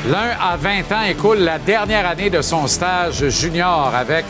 L'un 0.08 0.38
à 0.40 0.56
20 0.56 0.92
ans 0.92 1.02
écoule 1.10 1.40
la 1.40 1.58
dernière 1.58 2.08
année 2.08 2.30
de 2.30 2.44
son 2.44 2.68
stage 2.68 3.28
junior 3.30 3.92
avec 3.96 4.24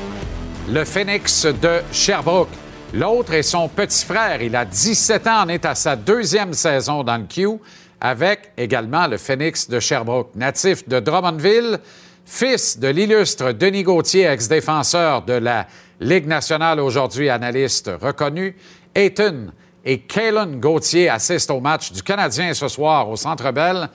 le 0.69 0.85
Phoenix 0.85 1.45
de 1.45 1.81
Sherbrooke. 1.91 2.47
L'autre 2.93 3.33
est 3.33 3.43
son 3.43 3.67
petit 3.67 4.05
frère. 4.05 4.41
Il 4.41 4.55
a 4.55 4.65
17 4.65 5.27
ans, 5.27 5.41
en 5.43 5.49
est 5.49 5.65
à 5.65 5.75
sa 5.75 5.95
deuxième 5.95 6.53
saison 6.53 7.03
dans 7.03 7.17
le 7.17 7.25
Q 7.25 7.59
avec 7.99 8.51
également 8.57 9.07
le 9.07 9.17
Phoenix 9.17 9.67
de 9.69 9.79
Sherbrooke. 9.79 10.35
Natif 10.35 10.87
de 10.87 10.99
Drummondville, 10.99 11.79
fils 12.25 12.79
de 12.79 12.87
l'illustre 12.87 13.51
Denis 13.51 13.83
Gauthier, 13.83 14.25
ex-défenseur 14.27 15.23
de 15.23 15.33
la 15.33 15.65
Ligue 15.99 16.27
nationale, 16.27 16.79
aujourd'hui 16.81 17.29
analyste 17.29 17.89
reconnu, 18.01 18.55
Ayton 18.93 19.47
et 19.83 19.99
Kalen 19.99 20.59
Gauthier 20.59 21.09
assistent 21.09 21.51
au 21.51 21.61
match 21.61 21.91
du 21.93 22.03
Canadien 22.03 22.53
ce 22.53 22.67
soir 22.67 23.09
au 23.09 23.15
Centre 23.15 23.49
Bell 23.51 23.87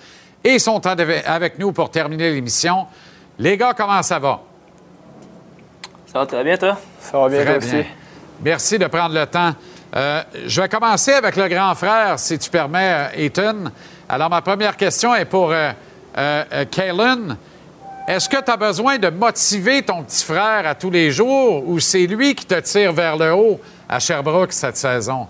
et 0.43 0.59
sont 0.59 0.81
ave- 0.87 1.23
avec 1.27 1.59
nous 1.59 1.73
pour 1.73 1.91
terminer 1.91 2.33
l'émission. 2.33 2.87
Les 3.39 3.57
gars, 3.59 3.75
comment 3.77 4.03
ça 4.03 4.19
va? 4.19 4.41
Ça 6.07 6.21
va 6.21 6.27
très 6.27 6.43
bien, 6.43 6.57
toi? 6.57 6.79
Ça 7.01 7.19
va 7.19 7.29
bien, 7.29 7.45
toi 7.45 7.57
aussi. 7.59 7.85
Merci 8.43 8.79
de 8.79 8.87
prendre 8.87 9.15
le 9.15 9.27
temps. 9.27 9.53
Euh, 9.95 10.23
je 10.47 10.61
vais 10.63 10.69
commencer 10.69 11.13
avec 11.13 11.37
le 11.37 11.47
grand 11.49 11.75
frère, 11.75 12.19
si 12.19 12.39
tu 12.39 12.49
permets, 12.49 13.11
euh, 13.15 13.25
Ethan. 13.27 13.71
Alors, 14.09 14.31
ma 14.31 14.41
première 14.41 14.77
question 14.77 15.15
est 15.15 15.27
pour 15.27 15.51
euh, 15.51 15.73
euh, 16.17 16.45
euh, 16.53 16.65
Kalen. 16.65 17.37
Est-ce 18.09 18.29
que 18.29 18.43
tu 18.43 18.51
as 18.51 18.57
besoin 18.57 18.99
de 18.99 19.11
motiver 19.11 19.83
ton 19.83 20.03
petit 20.03 20.25
frère 20.25 20.67
à 20.67 20.75
tous 20.75 20.91
les 20.91 21.11
jours 21.11 21.69
ou 21.69 21.79
c'est 21.81 22.07
lui 22.07 22.35
qui 22.35 22.47
te 22.47 22.59
tire 22.61 22.93
vers 22.93 23.17
le 23.17 23.33
haut 23.35 23.61
à 23.89 24.01
Sherbrooke 24.01 24.53
cette 24.53 24.77
saison? 24.77 25.29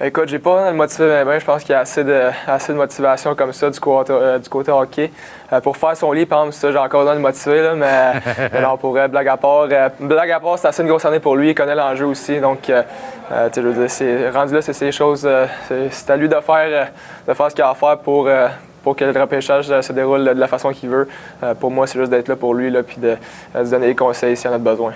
Écoute, 0.00 0.28
j'ai 0.28 0.40
pas 0.40 0.70
le 0.72 0.76
motivé 0.76 1.06
bien, 1.06 1.24
bien. 1.24 1.38
Je 1.38 1.44
pense 1.44 1.62
qu'il 1.62 1.70
y 1.70 1.76
a 1.76 1.78
assez 1.78 2.02
de, 2.02 2.28
assez 2.48 2.72
de 2.72 2.76
motivation 2.78 3.36
comme 3.36 3.52
ça 3.52 3.70
du 3.70 3.78
côté, 3.78 4.12
euh, 4.12 4.38
du 4.40 4.48
côté 4.48 4.72
hockey. 4.72 5.12
Euh, 5.52 5.60
pour 5.60 5.76
faire 5.76 5.96
son 5.96 6.10
lit, 6.10 6.26
par 6.26 6.40
exemple, 6.40 6.54
ça, 6.56 6.72
j'ai 6.72 6.78
encore 6.78 7.02
besoin 7.02 7.14
de 7.14 7.20
motiver, 7.20 7.62
là, 7.62 7.74
mais, 7.76 8.60
non, 8.60 8.76
pour 8.76 8.90
vrai, 8.90 9.06
blague 9.06 9.28
à 9.28 9.36
part, 9.36 9.68
euh, 9.70 9.88
blague 10.00 10.32
à 10.32 10.40
part, 10.40 10.58
c'est 10.58 10.66
assez 10.66 10.82
une 10.82 10.88
grosse 10.88 11.04
année 11.04 11.20
pour 11.20 11.36
lui. 11.36 11.50
Il 11.50 11.54
connaît 11.54 11.76
l'enjeu 11.76 12.06
aussi. 12.06 12.40
Donc, 12.40 12.68
euh, 12.70 12.82
euh, 13.30 13.48
je 13.54 13.60
veux 13.60 13.72
dire, 13.72 13.88
c'est, 13.90 14.30
rendu 14.30 14.54
là, 14.54 14.62
c'est 14.62 14.72
ces 14.72 14.90
choses. 14.90 15.24
euh, 15.24 15.46
c'est, 15.90 16.10
à 16.10 16.16
lui 16.16 16.28
de 16.28 16.34
faire, 16.40 16.66
euh, 16.66 16.84
de 17.28 17.32
faire 17.34 17.50
ce 17.50 17.54
qu'il 17.54 17.62
a 17.64 17.70
à 17.70 17.74
faire 17.74 17.98
pour. 17.98 18.26
euh, 18.26 18.48
pour 18.82 18.94
que 18.96 19.04
le 19.06 19.18
repêchage 19.18 19.70
euh, 19.70 19.80
se 19.80 19.94
déroule 19.94 20.24
de 20.24 20.30
la 20.38 20.46
façon 20.46 20.70
qu'il 20.70 20.90
veut. 20.90 21.08
Euh, 21.42 21.54
pour 21.54 21.70
moi, 21.70 21.86
c'est 21.86 21.98
juste 21.98 22.10
d'être 22.10 22.28
là 22.28 22.36
pour 22.36 22.52
lui, 22.52 22.68
là, 22.70 22.82
puis 22.82 22.98
de, 22.98 23.16
euh, 23.56 23.60
de 23.60 23.64
se 23.64 23.70
donner 23.70 23.86
des 23.86 23.94
conseils 23.94 24.36
s'il 24.36 24.50
en 24.50 24.54
a 24.54 24.58
besoin. 24.58 24.92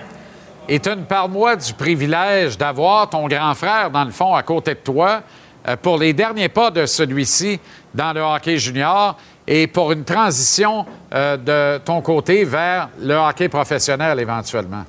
Ethan, 0.71 0.97
parle-moi 1.07 1.55
du 1.55 1.73
privilège 1.73 2.55
d'avoir 2.55 3.09
ton 3.09 3.27
grand 3.27 3.55
frère, 3.55 3.89
dans 3.89 4.03
le 4.03 4.11
fond, 4.11 4.35
à 4.35 4.43
côté 4.43 4.75
de 4.75 4.79
toi 4.79 5.23
euh, 5.67 5.75
pour 5.75 5.97
les 5.97 6.13
derniers 6.13 6.47
pas 6.47 6.69
de 6.69 6.85
celui-ci 6.85 7.59
dans 7.91 8.13
le 8.13 8.21
hockey 8.21 8.57
junior 8.57 9.17
et 9.47 9.65
pour 9.65 9.91
une 9.91 10.03
transition 10.03 10.85
euh, 11.11 11.37
de 11.37 11.79
ton 11.79 12.01
côté 12.01 12.43
vers 12.43 12.89
le 13.01 13.15
hockey 13.15 13.49
professionnel 13.49 14.19
éventuellement. 14.19 14.83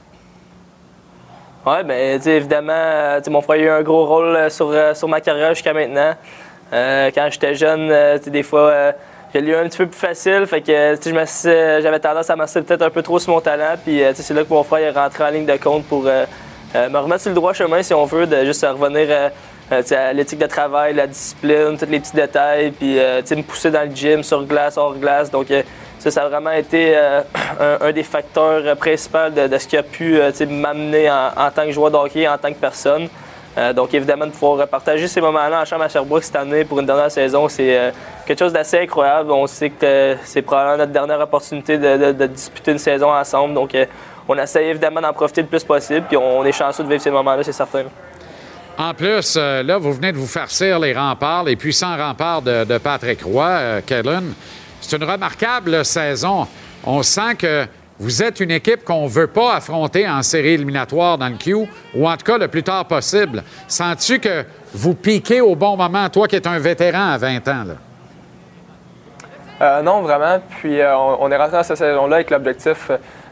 Oui, 1.64 1.82
bien, 1.82 2.18
évidemment, 2.26 2.72
euh, 2.74 3.18
tu 3.18 3.24
sais, 3.24 3.30
mon 3.30 3.40
frère 3.40 3.58
a 3.58 3.62
eu 3.62 3.68
un 3.70 3.82
gros 3.82 4.04
rôle 4.04 4.36
euh, 4.36 4.50
sur, 4.94 5.08
ma 5.08 5.22
carrière 5.22 5.54
jusqu'à 5.54 5.72
maintenant. 5.72 6.14
Quand 6.70 7.28
j'étais 7.30 7.54
jeune, 7.54 8.18
des 8.26 8.42
fois, 8.42 8.92
euh, 9.34 9.40
j'ai 9.44 9.50
eu 9.50 9.54
un 9.54 9.64
petit 9.68 9.78
peu 9.78 9.86
plus 9.86 9.98
facile. 9.98 10.46
Fait 10.46 10.60
que, 10.60 10.72
je 11.04 11.10
m'assisais- 11.10 11.82
j'avais 11.82 11.98
tendance 12.00 12.30
à 12.30 12.36
m'asseoir 12.36 12.64
peut-être 12.64 12.82
un 12.82 12.90
peu 12.90 13.02
trop 13.02 13.18
sur 13.18 13.32
mon 13.32 13.40
talent. 13.40 13.74
Puis, 13.84 14.02
euh, 14.02 14.12
c'est 14.14 14.34
là 14.34 14.44
que 14.44 14.52
mon 14.52 14.62
frère 14.62 14.94
est 14.94 14.98
rentré 14.98 15.24
en 15.24 15.30
ligne 15.30 15.46
de 15.46 15.56
compte 15.56 15.84
pour 15.86 16.06
euh, 16.06 16.24
euh, 16.74 16.88
me 16.88 16.98
remettre 16.98 17.22
sur 17.22 17.30
le 17.30 17.34
droit 17.34 17.52
chemin, 17.52 17.82
si 17.82 17.92
on 17.94 18.04
veut, 18.04 18.26
de 18.26 18.44
juste 18.44 18.64
revenir 18.66 19.06
euh, 19.10 19.28
euh, 19.72 19.82
à 19.96 20.12
l'éthique 20.12 20.38
de 20.38 20.46
travail, 20.46 20.94
la 20.94 21.06
discipline, 21.06 21.76
tous 21.78 21.86
les 21.88 22.00
petits 22.00 22.14
détails. 22.16 22.70
Puis, 22.72 22.98
euh, 22.98 23.20
me 23.30 23.42
pousser 23.42 23.70
dans 23.70 23.88
le 23.88 23.94
gym, 23.94 24.22
sur 24.22 24.44
glace, 24.44 24.76
hors 24.76 24.94
glace. 24.94 25.30
Donc, 25.30 25.50
euh, 25.50 25.62
ça, 25.98 26.10
ça 26.10 26.22
a 26.24 26.28
vraiment 26.28 26.52
été 26.52 26.96
euh, 26.96 27.20
un, 27.80 27.92
des 27.92 28.02
facteurs 28.02 28.62
euh, 28.64 28.74
principaux 28.74 29.28
de, 29.30 29.58
ce 29.58 29.66
qui 29.66 29.76
a 29.76 29.82
pu 29.82 30.18
euh, 30.18 30.30
m'amener 30.48 31.10
en, 31.10 31.28
en 31.36 31.50
tant 31.50 31.64
que 31.66 31.72
joueur 31.72 31.90
de 31.90 31.96
hockey, 31.96 32.26
en 32.26 32.38
tant 32.38 32.48
que 32.48 32.58
personne. 32.58 33.08
Euh, 33.58 33.72
donc, 33.72 33.92
évidemment, 33.94 34.26
de 34.26 34.30
pouvoir 34.30 34.66
partager 34.68 35.08
ces 35.08 35.20
moments-là 35.20 35.62
en 35.62 35.64
chambre 35.64 35.82
à 35.82 35.88
Sherbrooke 35.88 36.22
cette 36.22 36.36
année 36.36 36.64
pour 36.64 36.78
une 36.78 36.86
dernière 36.86 37.10
saison, 37.10 37.48
c'est 37.48 37.76
euh, 37.76 37.90
quelque 38.24 38.38
chose 38.38 38.52
d'assez 38.52 38.78
incroyable. 38.78 39.32
On 39.32 39.46
sait 39.48 39.70
que 39.70 39.84
euh, 39.84 40.14
c'est 40.24 40.42
probablement 40.42 40.78
notre 40.78 40.92
dernière 40.92 41.20
opportunité 41.20 41.76
de, 41.76 42.12
de- 42.12 42.26
disputer 42.26 42.70
une 42.72 42.78
saison 42.78 43.12
ensemble. 43.12 43.54
Donc, 43.54 43.76
on 44.28 44.36
essaie 44.38 44.66
évidemment 44.66 45.00
d'en 45.00 45.12
profiter 45.12 45.42
le 45.42 45.48
plus 45.48 45.64
possible. 45.64 46.06
Puis, 46.06 46.16
on 46.16 46.44
est 46.44 46.52
chanceux 46.52 46.84
de 46.84 46.88
vivre 46.88 47.02
ces 47.02 47.10
moments-là, 47.10 47.42
c'est 47.42 47.52
certain. 47.52 47.82
En 48.78 48.94
plus, 48.94 49.36
là, 49.36 49.78
vous 49.78 49.92
venez 49.92 50.12
de 50.12 50.16
vous 50.16 50.28
farcir 50.28 50.78
les 50.78 50.94
remparts, 50.94 51.42
les 51.44 51.56
puissants 51.56 51.96
remparts 51.96 52.42
de, 52.42 52.64
de 52.64 52.78
Patrick 52.78 53.22
Roy, 53.24 53.82
Kellen. 53.84 54.32
C'est 54.80 54.96
une 54.96 55.04
remarquable 55.04 55.84
saison. 55.84 56.46
On 56.84 57.02
sent 57.02 57.34
que 57.36 57.66
vous 58.00 58.22
êtes 58.22 58.40
une 58.40 58.50
équipe 58.50 58.82
qu'on 58.82 59.04
ne 59.04 59.08
veut 59.10 59.26
pas 59.26 59.56
affronter 59.56 60.08
en 60.08 60.22
série 60.22 60.54
éliminatoire 60.54 61.18
dans 61.18 61.28
le 61.28 61.36
Q, 61.36 61.54
ou 61.94 62.08
en 62.08 62.16
tout 62.16 62.24
cas 62.24 62.38
le 62.38 62.48
plus 62.48 62.62
tard 62.62 62.86
possible. 62.86 63.44
Sens-tu 63.68 64.18
que 64.18 64.44
vous 64.72 64.94
piquez 64.94 65.42
au 65.42 65.54
bon 65.54 65.76
moment, 65.76 66.08
toi 66.08 66.26
qui 66.26 66.36
es 66.36 66.48
un 66.48 66.58
vétéran 66.58 67.12
à 67.12 67.18
20 67.18 67.48
ans? 67.48 67.64
Euh, 69.60 69.82
non, 69.82 70.00
vraiment. 70.00 70.40
Puis 70.48 70.80
euh, 70.80 70.96
on, 70.96 71.30
est 71.30 71.36
rentré 71.36 71.58
dans 71.58 71.62
cette 71.62 71.76
saison-là 71.76 72.16
avec 72.16 72.30
l'objectif 72.30 72.90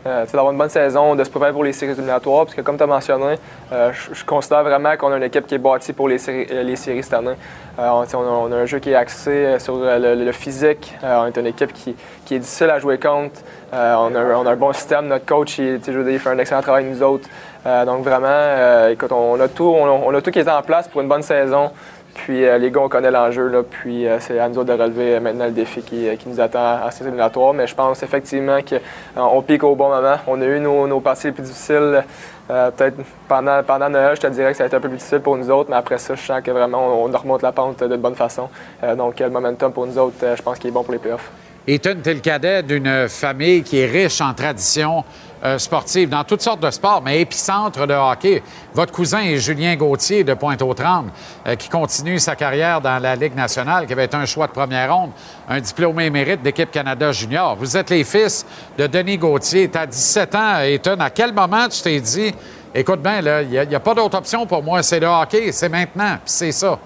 euh, 0.09 0.25
d'avoir 0.25 0.53
une 0.53 0.59
bonne 0.59 0.71
saison, 0.71 1.15
de 1.15 1.23
se 1.23 1.29
préparer 1.29 1.53
pour 1.53 1.65
les 1.65 1.75
séries 1.75 1.93
éliminatoires. 1.93 2.47
Parce 2.47 2.55
que, 2.55 2.63
comme 2.63 2.79
tu 2.79 2.83
as 2.83 2.87
mentionné, 2.87 3.35
euh, 3.73 3.93
je 3.93 4.25
considère 4.25 4.63
vraiment 4.63 4.97
qu'on 4.97 5.13
a 5.13 5.19
une 5.19 5.23
équipe 5.23 5.47
qui 5.47 5.55
est 5.55 5.59
bâtie 5.59 5.93
pour 5.93 6.09
les 6.09 6.17
séries, 6.17 6.47
euh, 6.51 6.63
les 6.63 6.77
séries 6.77 7.03
cette 7.03 7.13
année. 7.13 7.35
On, 7.77 8.53
a, 8.53 8.57
un 8.57 8.67
jeu 8.67 8.79
qui 8.79 8.91
est 8.91 8.95
axé 8.95 9.59
sur 9.59 9.77
le, 9.79 10.33
physique. 10.33 10.95
On 11.03 11.27
est 11.27 11.37
une 11.37 11.47
équipe 11.47 11.73
qui, 11.73 11.95
qui 12.25 12.35
est 12.35 12.39
difficile 12.39 12.71
à 12.71 12.79
jouer 12.81 12.99
contre. 12.99 13.41
On, 13.73 13.77
a, 13.77 14.35
on 14.35 14.47
a 14.47 14.51
un 14.51 14.57
bon 14.57 14.73
système. 14.73 15.07
Notre 15.07 15.27
coach, 15.27 15.59
il, 15.59 15.81
fait 15.81 16.29
un 16.29 16.39
excellent 16.39 16.63
travail 16.63 16.87
nous 16.87 17.03
autres. 17.05 17.29
Donc, 17.65 18.03
vraiment, 18.03 18.89
écoute, 18.89 19.13
on 19.13 19.39
a, 19.39 19.47
tout, 19.47 19.63
on 19.63 20.13
a 20.13 20.21
tout 20.21 20.33
qui 20.33 20.41
est 20.41 20.49
en 20.49 20.63
place 20.63 20.89
pour 20.89 21.03
une 21.03 21.09
bonne 21.09 21.23
saison. 21.23 21.71
Puis 22.19 22.45
euh, 22.45 22.59
les 22.59 22.71
gars, 22.71 22.81
on 22.81 22.89
connaît 22.89 23.11
l'enjeu. 23.11 23.47
là. 23.49 23.63
Puis 23.63 24.07
euh, 24.07 24.19
c'est 24.19 24.39
à 24.39 24.49
nous 24.49 24.59
autres 24.59 24.75
de 24.75 24.83
relever 24.83 25.15
euh, 25.15 25.21
maintenant 25.21 25.47
le 25.47 25.53
défi 25.53 25.83
qui, 25.83 26.09
nous 26.27 26.41
attend 26.41 26.81
à 26.85 26.91
ces 26.91 27.05
éliminatoires. 27.05 27.55
Mais 27.55 27.67
je 27.67 27.75
pense 27.75 28.03
effectivement 28.03 28.59
qu'on 28.61 29.43
pique 29.43 29.63
au 29.63 29.77
bon 29.77 29.89
moment. 29.89 30.17
On 30.27 30.41
a 30.41 30.45
eu 30.45 30.59
nos, 30.59 30.87
nos 30.87 31.01
parties 31.01 31.29
les 31.29 31.33
plus 31.33 31.45
difficiles. 31.45 32.05
Peut-être 32.49 32.97
pendant, 33.29 33.91
Noël, 33.91 34.17
je 34.17 34.23
te 34.23 34.27
dirais 34.29 34.53
que 34.53 34.57
ça 34.57 34.65
a 34.65 34.67
été 34.67 34.77
un 34.77 34.81
peu 34.81 34.89
plus 34.89 34.97
difficile 34.97 35.21
pour 35.21 35.37
nous 35.37 35.51
autres. 35.51 35.71
Mais 35.71 35.77
après 35.77 35.99
ça, 35.99 36.15
je 36.15 36.23
sens 36.23 36.41
que 36.43 36.51
vraiment, 36.51 37.05
on, 37.05 37.15
on 37.15 37.19
remonte 37.19 37.43
la 37.43 37.53
pente 37.53 37.85
de 37.85 37.97
bonne 37.97 38.15
façon. 38.15 38.49
Donc, 38.97 39.21
le 39.21 39.29
momentum 39.29 39.71
pour 39.71 39.87
nous 39.87 39.99
autres, 39.99 40.17
je 40.35 40.43
pense 40.43 40.59
qu'il 40.59 40.71
est 40.71 40.73
bon 40.73 40.83
pour 40.83 40.93
les 40.93 40.99
playoffs. 40.99 41.31
Ethan, 41.67 41.97
tu 42.03 42.09
es 42.09 42.15
le 42.15 42.21
cadet 42.21 42.63
d'une 42.63 43.07
famille 43.09 43.63
qui 43.63 43.81
est 43.81 43.87
riche 43.87 44.23
en 44.23 44.33
traditions 44.33 45.05
euh, 45.45 45.59
dans 46.07 46.25
toutes 46.25 46.43
sortes 46.43 46.61
de 46.61 46.71
sports, 46.71 47.03
mais 47.05 47.21
épicentre 47.21 47.87
de 47.87 47.95
hockey. 47.95 48.43
Votre 48.75 48.93
cousin 48.93 49.21
est 49.21 49.39
Julien 49.39 49.77
Gauthier 49.77 50.25
de 50.25 50.35
Pointe-aux-Trembles, 50.35 51.11
euh, 51.47 51.55
qui 51.57 51.69
continue 51.69 52.19
sa 52.19 52.37
carrière 52.37 52.81
dans 52.81 52.99
la 52.99 53.17
Ligue 53.17 53.35
nationale, 53.35 53.87
qui 53.87 53.93
avait 53.93 54.07
été 54.07 54.17
un 54.17 54.27
choix 54.27 54.47
de 54.47 54.53
première 54.53 54.95
ronde, 54.95 55.11
un 55.49 55.61
diplômé 55.61 56.11
mérite 56.11 56.43
d'équipe 56.43 56.71
Canada 56.71 57.13
Junior. 57.13 57.57
Vous 57.57 57.77
êtes 57.77 57.91
les 57.91 58.05
fils 58.05 58.45
de 58.77 58.87
Denis 58.87 59.19
Gauthier. 59.19 59.69
Tu 59.69 59.79
as 59.79 59.87
17 59.87 60.35
ans, 60.35 60.59
Ethan. 60.61 61.01
À 61.01 61.11
quel 61.11 61.33
moment 61.33 61.69
tu 61.69 61.83
t'es 61.83 62.01
dit, 62.01 62.35
écoute 62.75 63.01
bien, 63.01 63.43
il 63.43 63.69
n'y 63.69 63.75
a, 63.75 63.81
pas 63.81 63.95
d'autre 63.95 64.19
option 64.19 64.47
pour 64.47 64.63
moi, 64.63 64.83
c'est 64.83 65.01
le 65.01 65.07
hockey, 65.07 65.53
c'est 65.53 65.69
maintenant, 65.69 66.19
c'est 66.25 66.53
ça? 66.53 66.79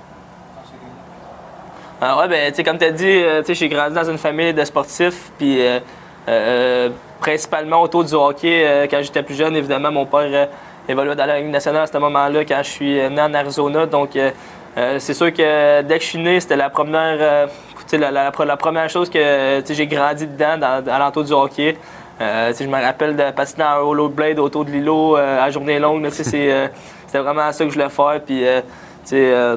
Ah 2.05 2.19
ouais, 2.19 2.29
ben, 2.29 2.51
tu 2.51 2.57
sais, 2.57 2.65
comme 2.65 2.79
tu 2.79 2.85
as 2.85 2.91
dit, 2.91 3.07
euh, 3.07 3.41
tu 3.43 3.47
sais, 3.47 3.55
j'ai 3.55 3.69
grandi 3.69 3.95
dans 3.95 4.11
une 4.11 4.19
famille 4.19 4.53
de 4.53 4.65
sportifs, 4.65 5.31
puis 5.39 5.65
euh, 5.65 5.79
euh, 6.29 6.89
principalement 7.21 7.83
autour 7.83 8.05
du 8.05 8.15
hockey. 8.15 8.63
euh, 8.67 8.87
quand 8.91 9.01
j'étais 9.03 9.23
plus 9.23 9.35
jeune, 9.35 9.57
évidemment, 9.57 9.91
mon 9.91 10.07
père 10.07 10.21
euh, 10.27 10.47
évoluait 10.89 11.15
dans 11.17 11.27
la 11.27 11.39
Ligue 11.41 11.51
nationale 11.51 11.83
à 11.83 11.87
ce 11.87 11.99
moment-là, 11.99 12.45
quand 12.45 12.59
je 12.63 12.71
suis 12.71 12.95
né 13.11 13.21
en 13.21 13.33
Arizona. 13.35 13.87
Donc, 13.87 14.17
euh, 14.17 14.31
euh, 14.79 14.97
c'est 14.99 15.15
sûr 15.15 15.33
que 15.33 15.83
dès 15.83 15.99
que 15.99 16.05
je 16.05 16.09
suis 16.09 16.19
né, 16.19 16.41
c'était 16.41 16.57
la 16.57 16.71
première, 16.71 17.17
euh, 17.21 17.47
la, 17.93 18.11
la- 18.11 18.57
première 18.57 18.89
chose 18.89 19.11
que 19.11 19.63
j'ai 19.69 19.87
grandi 19.87 20.27
dedans, 20.27 20.57
dans, 20.59 20.83
dans 20.85 21.23
du 21.23 21.33
hockey. 21.33 21.77
Euh, 22.21 22.53
je 22.59 22.65
me 22.67 22.81
rappelle 22.81 23.17
de 23.17 23.31
patiner 23.33 23.65
en 23.65 23.85
rollerblade 23.85 24.39
autour 24.39 24.65
de 24.65 24.71
l'îlot 24.71 25.17
euh, 25.17 25.43
à 25.43 25.51
journée 25.51 25.79
longue. 25.79 26.05
euh, 26.07 26.69
C'était 27.07 27.19
vraiment 27.19 27.51
ça 27.53 27.65
que 27.65 27.71
je 27.71 27.75
voulais 27.75 27.91
faire. 27.91 28.21
Puis, 28.25 28.47
euh, 28.47 28.61
tu 28.61 28.67
sais, 29.11 29.33
euh, 29.33 29.57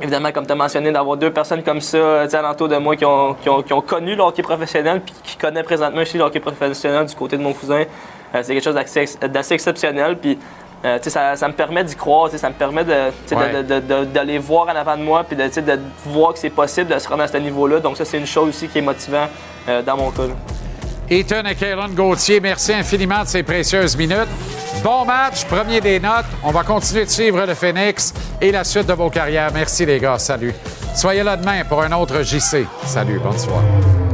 évidemment, 0.00 0.32
comme 0.32 0.46
tu 0.46 0.52
as 0.52 0.56
mentionné, 0.56 0.92
d'avoir 0.92 1.16
deux 1.16 1.32
personnes 1.32 1.62
comme 1.62 1.80
ça 1.80 1.96
euh, 1.98 2.24
tu 2.24 2.30
sais, 2.30 2.36
alentour 2.36 2.68
de 2.68 2.76
moi 2.76 2.96
qui 2.96 3.04
ont, 3.04 3.34
qui 3.34 3.48
ont- 3.48 3.62
qui 3.62 3.72
ont 3.72 3.80
connu 3.80 4.16
professionnel 4.42 5.00
puis 5.00 5.14
qui 5.22 5.36
connaissent 5.36 5.64
présentement 5.64 6.02
aussi 6.02 6.18
le 6.18 6.24
hockey 6.24 6.40
professionnel 6.40 7.06
du 7.06 7.14
côté 7.14 7.36
de 7.36 7.42
mon 7.42 7.52
cousin, 7.52 7.82
euh, 8.34 8.40
c'est 8.42 8.54
quelque 8.54 8.64
chose 8.64 8.74
d'assez 8.74 9.54
exceptionnel. 9.54 10.16
Puis, 10.18 10.38
euh, 10.84 10.96
tu 10.98 11.04
sais, 11.04 11.10
ça, 11.10 11.36
ça 11.36 11.46
me 11.48 11.52
permet 11.52 11.84
d'y 11.84 11.94
croire, 11.94 12.26
tu 12.26 12.32
sais, 12.32 12.38
ça 12.38 12.48
me 12.48 12.54
permet 12.54 12.84
de, 12.84 14.38
voir 14.38 14.66
en 14.68 14.76
avant 14.76 14.96
de 14.96 15.02
moi 15.02 15.24
puis 15.24 15.36
de, 15.36 15.78
voir 16.06 16.32
que 16.32 16.38
c'est 16.38 16.50
possible 16.50 16.92
de 16.94 16.98
se 16.98 17.08
rendre 17.08 17.22
à 17.22 17.28
ce 17.28 17.36
niveau-là. 17.36 17.80
Donc, 17.80 17.96
ça, 17.96 18.04
c'est 18.04 18.18
une 18.18 18.26
chose 18.26 18.48
aussi 18.48 18.68
qui 18.68 18.78
est 18.78 18.82
motivant 18.82 19.26
euh, 19.68 19.82
dans 19.82 19.96
mon 19.96 20.10
cas. 20.10 20.22
là. 20.22 20.34
Ethan 21.10 21.42
et 21.44 21.56
Kaylon 21.56 21.88
Gauthier, 21.88 22.38
merci 22.40 22.72
infiniment 22.72 23.24
de 23.24 23.28
ces 23.28 23.42
précieuses 23.42 23.96
minutes. 23.96 24.28
Bon 24.84 25.04
match, 25.04 25.44
premier 25.44 25.80
des 25.80 25.98
notes. 25.98 26.26
On 26.44 26.52
va 26.52 26.62
continuer 26.62 27.04
de 27.04 27.10
suivre 27.10 27.44
le 27.44 27.54
Phoenix 27.54 28.14
et 28.40 28.52
la 28.52 28.62
suite 28.62 28.86
de 28.86 28.92
vos 28.92 29.10
carrières. 29.10 29.50
Merci 29.52 29.84
les 29.84 29.98
gars, 29.98 30.20
salut. 30.20 30.54
Soyez 30.94 31.24
là 31.24 31.36
demain 31.36 31.64
pour 31.68 31.82
un 31.82 31.90
autre 31.92 32.22
JC. 32.22 32.64
Salut, 32.86 33.18
bonne 33.18 33.38
soirée. 33.38 34.09